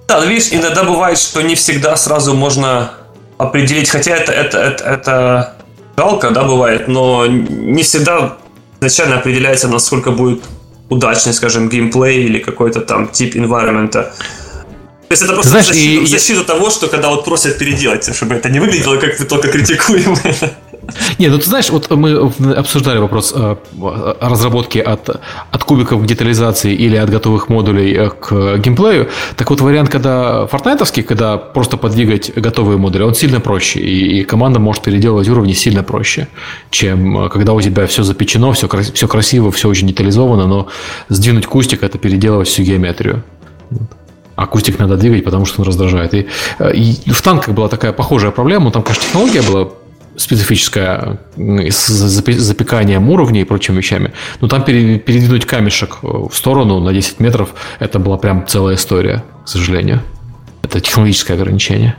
Да, 0.08 0.24
видишь, 0.26 0.50
иногда 0.52 0.84
бывает, 0.84 1.18
что 1.18 1.42
не 1.42 1.56
всегда 1.56 1.96
сразу 1.98 2.34
можно 2.34 2.92
определить, 3.38 3.90
хотя 3.90 4.16
это, 4.16 4.32
это, 4.32 4.58
это, 4.58 4.84
это 4.84 5.54
жалко, 5.98 6.32
да, 6.32 6.44
бывает, 6.44 6.88
но 6.88 7.26
не 7.28 7.84
всегда 7.84 8.38
изначально 8.80 9.18
определяется, 9.18 9.68
насколько 9.68 10.12
будет 10.12 10.44
удачный, 10.90 11.34
скажем, 11.34 11.70
геймплей 11.70 12.24
или 12.26 12.40
какой-то 12.40 12.82
там 12.82 13.08
тип 13.08 13.36
environment. 13.36 13.92
То 13.92 15.14
есть 15.14 15.24
это 15.24 15.34
просто 15.34 15.52
Знаешь, 15.52 15.68
защита, 15.68 16.04
и... 16.04 16.08
защита 16.08 16.44
того, 16.44 16.70
что 16.70 16.88
когда 16.88 17.10
вот 17.10 17.26
просят 17.26 17.58
переделать, 17.58 18.14
чтобы 18.16 18.36
это 18.36 18.50
не 18.50 18.60
выглядело, 18.60 18.98
как 18.98 19.20
вы 19.20 19.26
только 19.26 19.50
критикуемые. 19.50 20.36
Не, 21.19 21.27
ну 21.27 21.38
ты 21.38 21.45
знаешь, 21.45 21.69
вот 21.69 21.89
мы 21.89 22.31
обсуждали 22.55 22.99
вопрос 22.99 23.34
э, 23.35 23.55
разработки 24.22 24.80
от, 24.80 25.09
от 25.51 25.64
кубиков 25.64 26.01
к 26.01 26.05
детализации 26.05 26.73
или 26.73 26.95
от 26.95 27.09
готовых 27.09 27.49
модулей 27.49 27.93
э, 27.93 28.09
к 28.09 28.57
геймплею. 28.57 29.09
Так 29.35 29.49
вот, 29.49 29.61
вариант, 29.61 29.89
когда 29.89 30.47
фортнайтовский, 30.47 31.03
когда 31.03 31.38
просто 31.38 31.77
подвигать 31.77 32.31
готовые 32.35 32.77
модули, 32.77 33.03
он 33.03 33.14
сильно 33.14 33.39
проще, 33.39 33.80
и, 33.80 34.19
и 34.19 34.23
команда 34.23 34.59
может 34.59 34.84
переделывать 34.84 35.27
уровни 35.30 35.53
сильно 35.53 35.84
проще, 35.84 36.27
чем 36.69 37.26
э, 37.26 37.30
когда 37.30 37.53
у 37.53 37.61
тебя 37.61 37.85
все 37.88 38.03
запечено, 38.03 38.53
все, 38.53 38.69
все 38.93 39.07
красиво, 39.07 39.51
все 39.51 39.69
очень 39.69 39.88
детализовано, 39.88 40.47
но 40.47 40.68
сдвинуть 41.09 41.45
кустик– 41.45 41.80
это 41.84 41.97
переделывать 41.97 42.47
всю 42.47 42.64
геометрию. 42.64 43.23
А 44.35 44.45
кустик 44.45 44.77
надо 44.77 44.97
двигать, 44.97 45.23
потому 45.23 45.45
что 45.45 45.61
он 45.61 45.68
раздражает. 45.68 46.14
И, 46.14 46.27
и 46.59 47.09
в 47.09 47.22
танках 47.23 47.55
была 47.55 47.69
такая 47.69 47.91
похожая 47.91 48.30
проблема, 48.30 48.69
там, 48.72 48.84
конечно, 48.84 49.03
технология 49.03 49.41
была 49.41 49.69
специфическое 50.18 51.19
с 51.38 51.88
запеканием 51.88 53.10
уровней 53.10 53.41
и 53.41 53.44
прочими 53.44 53.77
вещами. 53.77 54.11
Но 54.41 54.48
там 54.48 54.64
передвинуть 54.64 55.45
камешек 55.45 55.99
в 56.02 56.31
сторону 56.34 56.80
на 56.80 56.91
10 56.91 57.19
метров, 57.19 57.49
это 57.80 57.99
была 57.99 58.18
прям 58.18 58.45
целая 58.48 58.76
история, 58.76 59.23
к 59.45 59.48
сожалению. 59.48 60.02
Это 60.64 60.81
технологическое 60.81 61.38
ограничение. 61.38 61.95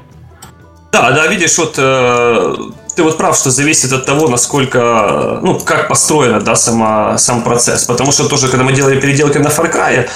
Да, 0.93 1.11
да, 1.13 1.27
видишь, 1.27 1.57
вот 1.59 1.75
э, 1.79 2.55
ты 2.97 3.03
вот 3.03 3.19
прав, 3.19 3.37
что 3.37 3.51
зависит 3.51 3.93
от 3.93 4.07
того, 4.07 4.29
насколько, 4.29 5.39
ну, 5.43 5.61
как 5.61 5.89
построена, 5.89 6.41
да, 6.41 6.57
сама, 6.57 7.19
сам 7.19 7.43
процесс. 7.43 7.85
Потому 7.85 8.11
что 8.11 8.29
тоже, 8.29 8.49
когда 8.49 8.65
мы 8.65 8.73
делали 8.73 9.01
переделки 9.01 9.39
на 9.39 9.49
Far 9.49 9.73
Cry, 9.73 10.09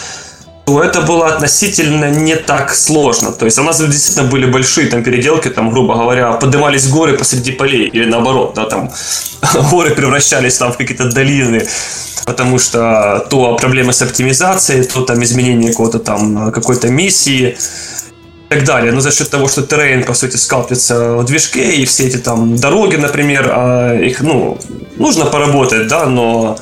то 0.72 0.82
это 0.82 1.02
было 1.02 1.26
относительно 1.26 2.10
не 2.10 2.34
так 2.34 2.74
сложно. 2.74 3.32
То 3.32 3.44
есть 3.44 3.58
у 3.58 3.62
нас 3.62 3.78
действительно 3.78 4.30
были 4.30 4.46
большие 4.46 4.88
там 4.88 5.02
переделки, 5.02 5.48
там, 5.48 5.70
грубо 5.70 5.94
говоря, 5.94 6.32
поднимались 6.32 6.88
горы 6.88 7.18
посреди 7.18 7.52
полей, 7.52 7.88
или 7.88 8.06
наоборот, 8.06 8.54
да, 8.54 8.64
там 8.64 8.90
горы 9.70 9.90
превращались 9.90 10.56
там 10.56 10.72
в 10.72 10.78
какие-то 10.78 11.12
долины, 11.12 11.66
потому 12.24 12.58
что 12.58 13.26
то 13.28 13.56
проблемы 13.56 13.92
с 13.92 14.00
оптимизацией, 14.00 14.84
то 14.84 15.02
там 15.02 15.22
изменение 15.22 15.72
какого-то 15.72 15.98
там 15.98 16.50
какой-то 16.52 16.88
миссии 16.88 17.48
и 17.50 18.54
так 18.54 18.64
далее. 18.64 18.92
Но 18.92 19.00
за 19.00 19.10
счет 19.10 19.28
того, 19.28 19.48
что 19.48 19.62
террейн, 19.62 20.04
по 20.04 20.14
сути, 20.14 20.36
скалпится 20.36 21.16
в 21.16 21.24
движке, 21.24 21.74
и 21.74 21.84
все 21.84 22.06
эти 22.06 22.16
там 22.16 22.56
дороги, 22.56 22.96
например, 22.96 23.50
а, 23.54 23.94
их, 23.94 24.22
ну, 24.22 24.58
нужно 24.96 25.26
поработать, 25.26 25.86
да, 25.88 26.06
но 26.06 26.56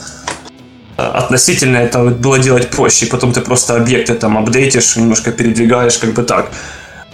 относительно 1.09 1.79
это 1.79 2.05
было 2.05 2.39
делать 2.39 2.71
проще. 2.71 3.07
Потом 3.07 3.33
ты 3.33 3.41
просто 3.41 3.77
объекты 3.77 4.15
там 4.15 4.39
апдейтишь, 4.39 4.97
немножко 4.97 5.33
передвигаешь, 5.33 5.99
как 5.99 6.13
бы 6.13 6.23
так. 6.23 6.51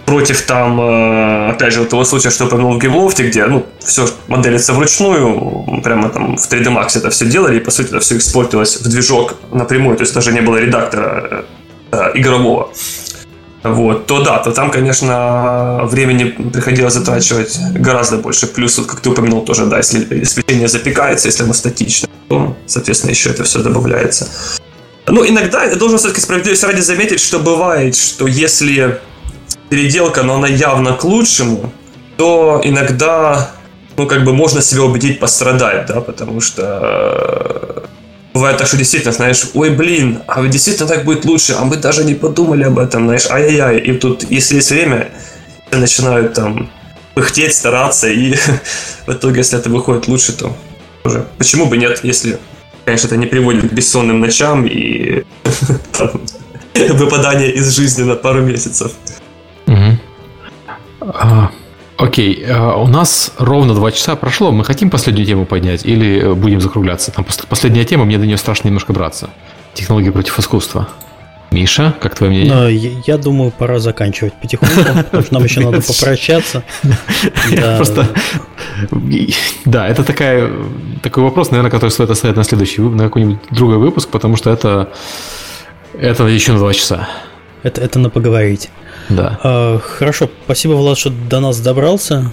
Против 0.05 0.41
там, 0.43 0.79
э, 0.79 1.49
опять 1.51 1.73
же, 1.73 1.85
того 1.85 2.05
случая, 2.05 2.29
что 2.29 2.45
я 2.45 2.47
упомянул 2.47 2.73
в 2.73 2.79
Геймлофте, 2.81 3.27
где, 3.27 3.45
ну, 3.45 3.65
все 3.79 4.07
моделится 4.27 4.73
вручную, 4.73 5.81
прямо 5.83 6.09
там 6.09 6.37
в 6.37 6.49
3D 6.49 6.69
Max 6.69 6.97
это 6.97 7.09
все 7.09 7.25
делали, 7.25 7.57
и, 7.57 7.59
по 7.59 7.71
сути, 7.71 7.87
это 7.87 7.99
все 7.99 8.15
экспортилось 8.15 8.77
в 8.77 8.89
движок 8.89 9.35
напрямую, 9.51 9.97
то 9.97 10.03
есть 10.03 10.13
даже 10.13 10.31
не 10.31 10.41
было 10.41 10.55
редактора 10.57 11.43
э 11.91 12.11
игрового 12.15 12.69
вот, 13.63 14.05
то 14.05 14.23
да, 14.23 14.37
то 14.39 14.51
там, 14.51 14.71
конечно, 14.71 15.81
времени 15.85 16.25
приходилось 16.25 16.93
затрачивать 16.93 17.57
гораздо 17.73 18.17
больше. 18.17 18.47
Плюс, 18.47 18.77
вот, 18.77 18.87
как 18.87 18.99
ты 18.99 19.09
упомянул 19.09 19.43
тоже, 19.43 19.65
да, 19.65 19.77
если 19.77 20.21
освещение 20.21 20.67
запекается, 20.67 21.27
если 21.27 21.43
оно 21.43 21.53
статично, 21.53 22.07
то, 22.29 22.55
соответственно, 22.65 23.11
еще 23.11 23.29
это 23.29 23.43
все 23.43 23.59
добавляется. 23.59 24.27
Ну, 25.07 25.25
иногда 25.27 25.63
я 25.63 25.75
должен 25.75 25.97
все-таки 25.97 26.21
справедливости 26.21 26.65
ради 26.65 26.81
заметить, 26.81 27.19
что 27.19 27.39
бывает, 27.39 27.95
что 27.95 28.27
если 28.27 28.99
переделка, 29.69 30.23
но 30.23 30.35
она 30.35 30.47
явно 30.47 30.93
к 30.93 31.03
лучшему, 31.03 31.71
то 32.17 32.61
иногда, 32.63 33.51
ну, 33.95 34.05
как 34.07 34.23
бы 34.23 34.33
можно 34.33 34.61
себя 34.61 34.83
убедить 34.83 35.19
пострадать, 35.19 35.85
да, 35.87 36.01
потому 36.01 36.41
что 36.41 37.83
Бывает 38.37 38.59
так, 38.59 38.67
что 38.67 38.77
действительно, 38.77 39.13
знаешь, 39.13 39.47
ой, 39.55 39.71
блин, 39.71 40.19
а 40.27 40.43
ведь 40.43 40.51
действительно 40.51 40.87
так 40.87 41.05
будет 41.05 41.25
лучше, 41.25 41.55
а 41.57 41.65
мы 41.65 41.75
даже 41.75 42.03
не 42.03 42.13
подумали 42.13 42.65
об 42.65 42.77
этом, 42.77 43.05
знаешь, 43.05 43.25
ай-яй-яй. 43.31 43.79
И 43.79 43.93
тут, 43.93 44.29
если 44.29 44.57
есть 44.57 44.69
время, 44.69 45.09
начинают 45.71 46.35
там 46.35 46.69
пыхтеть, 47.15 47.55
стараться, 47.55 48.07
и 48.07 48.35
в 49.07 49.11
итоге, 49.11 49.37
если 49.37 49.57
это 49.57 49.71
выходит 49.71 50.07
лучше, 50.07 50.33
то 50.33 50.55
уже 51.03 51.25
почему 51.39 51.65
бы 51.65 51.77
нет, 51.77 52.01
если, 52.03 52.37
конечно, 52.85 53.07
это 53.07 53.17
не 53.17 53.25
приводит 53.25 53.71
к 53.71 53.73
бессонным 53.73 54.19
ночам 54.19 54.67
и 54.67 55.23
выпадание 56.75 57.51
из 57.51 57.75
жизни 57.75 58.03
на 58.03 58.13
пару 58.13 58.43
месяцев. 58.43 58.91
Окей, 61.97 62.43
э, 62.43 62.73
у 62.75 62.87
нас 62.87 63.33
ровно 63.39 63.73
два 63.73 63.91
часа 63.91 64.15
прошло. 64.15 64.51
Мы 64.51 64.63
хотим 64.63 64.89
последнюю 64.89 65.25
тему 65.25 65.45
поднять 65.45 65.83
или 65.83 66.21
э, 66.21 66.33
будем 66.33 66.61
закругляться? 66.61 67.11
Там 67.11 67.25
последняя 67.49 67.85
тема, 67.85 68.05
мне 68.05 68.19
до 68.19 68.25
нее 68.25 68.37
страшно 68.37 68.67
немножко 68.67 68.93
браться. 68.93 69.29
Технологии 69.73 70.11
против 70.11 70.37
искусства. 70.37 70.87
Миша, 71.49 71.95
как 71.99 72.13
твое 72.13 72.31
мнение? 72.31 72.75
Я, 72.75 72.91
я 73.05 73.17
думаю, 73.17 73.51
пора 73.51 73.79
заканчивать 73.79 74.33
потихоньку, 74.33 74.93
потому 75.03 75.23
что 75.23 75.33
нам 75.33 75.43
еще 75.43 75.61
надо 75.61 75.81
попрощаться. 75.81 76.63
Просто, 77.77 78.07
да, 79.65 79.87
это 79.87 80.03
такая, 80.03 80.51
такой 81.01 81.23
вопрос, 81.23 81.51
наверное, 81.51 81.71
который 81.71 81.89
стоит 81.89 82.09
оставить 82.09 82.35
на 82.35 82.43
следующий, 82.43 82.81
на 82.81 83.05
какой-нибудь 83.05 83.39
другой 83.49 83.77
выпуск, 83.77 84.09
потому 84.09 84.35
что 84.35 84.51
это, 84.51 84.89
это 85.97 86.27
еще 86.27 86.51
на 86.51 86.59
два 86.59 86.73
часа. 86.73 87.07
Это, 87.63 87.81
это 87.81 87.97
на 87.97 88.09
поговорить. 88.09 88.69
Да. 89.09 89.39
А, 89.43 89.79
хорошо, 89.79 90.29
спасибо, 90.45 90.73
Влад, 90.73 90.97
что 90.97 91.09
до 91.09 91.39
нас 91.39 91.59
добрался. 91.59 92.31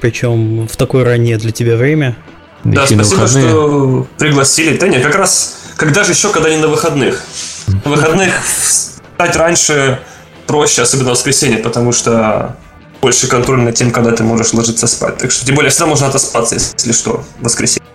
Причем 0.00 0.68
в 0.68 0.76
такое 0.76 1.04
раннее 1.04 1.38
для 1.38 1.50
тебя 1.50 1.76
время. 1.76 2.16
Да, 2.64 2.86
спасибо, 2.86 3.02
выходные. 3.02 3.48
что 3.48 4.06
пригласили. 4.18 4.76
Да 4.76 4.88
нет, 4.88 5.02
как 5.02 5.16
раз, 5.16 5.58
когда 5.76 6.04
же 6.04 6.12
еще, 6.12 6.30
когда 6.30 6.50
не 6.50 6.56
на 6.56 6.68
выходных? 6.68 7.22
На 7.84 7.90
выходных 7.90 8.32
встать 8.44 9.36
раньше 9.36 10.00
проще, 10.46 10.82
особенно 10.82 11.10
в 11.10 11.12
воскресенье, 11.12 11.58
потому 11.58 11.92
что 11.92 12.56
больше 13.00 13.28
контроль 13.28 13.60
над 13.60 13.74
тем, 13.74 13.90
когда 13.90 14.12
ты 14.12 14.24
можешь 14.24 14.52
ложиться 14.52 14.86
спать. 14.86 15.18
Так 15.18 15.30
что, 15.30 15.46
тем 15.46 15.54
более, 15.54 15.70
всегда 15.70 15.86
можно 15.86 16.08
отоспаться, 16.08 16.54
если 16.54 16.92
что, 16.92 17.24
в 17.38 17.44
воскресенье. 17.44 17.86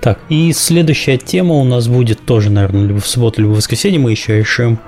Так, 0.00 0.18
и 0.30 0.52
следующая 0.54 1.18
тема 1.18 1.56
у 1.56 1.64
нас 1.64 1.86
будет 1.86 2.24
тоже, 2.24 2.50
наверное, 2.50 2.86
либо 2.86 3.00
в 3.00 3.06
субботу, 3.06 3.42
либо 3.42 3.50
в 3.50 3.56
воскресенье 3.56 4.00
мы 4.00 4.10
еще 4.12 4.38
решим. 4.38 4.78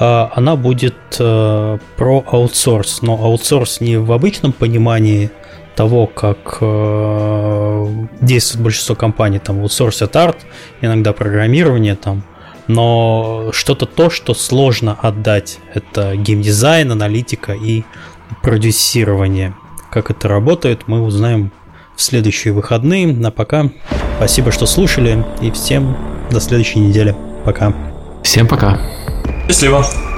А, 0.00 0.32
она 0.34 0.56
будет 0.56 0.96
э, 1.18 1.78
про 1.96 2.24
аутсорс, 2.26 3.02
но 3.02 3.12
аутсорс 3.22 3.80
не 3.82 3.98
в 3.98 4.10
обычном 4.12 4.52
понимании 4.52 5.30
того, 5.76 6.06
как 6.06 6.58
э, 6.62 7.86
действует 8.22 8.64
большинство 8.64 8.94
компаний, 8.94 9.38
там 9.38 9.60
аутсорсят 9.60 10.16
арт, 10.16 10.38
иногда 10.80 11.12
программирование 11.12 11.96
там, 11.96 12.24
но 12.66 13.50
что-то 13.52 13.84
то, 13.84 14.08
что 14.08 14.32
сложно 14.32 14.96
отдать, 15.00 15.58
это 15.74 16.16
геймдизайн, 16.16 16.90
аналитика 16.90 17.52
и 17.52 17.84
продюсирование. 18.42 19.54
Как 19.90 20.10
это 20.10 20.28
работает, 20.28 20.82
мы 20.86 21.02
узнаем 21.02 21.52
в 21.94 22.00
следующие 22.00 22.54
выходные. 22.54 23.14
А 23.26 23.30
пока 23.30 23.70
спасибо, 24.16 24.52
что 24.52 24.66
слушали, 24.66 25.24
и 25.42 25.50
всем 25.50 25.96
до 26.30 26.40
следующей 26.40 26.78
недели. 26.78 27.14
Пока. 27.44 27.74
Всем 28.22 28.46
пока. 28.46 28.80
Счастливо. 29.48 30.09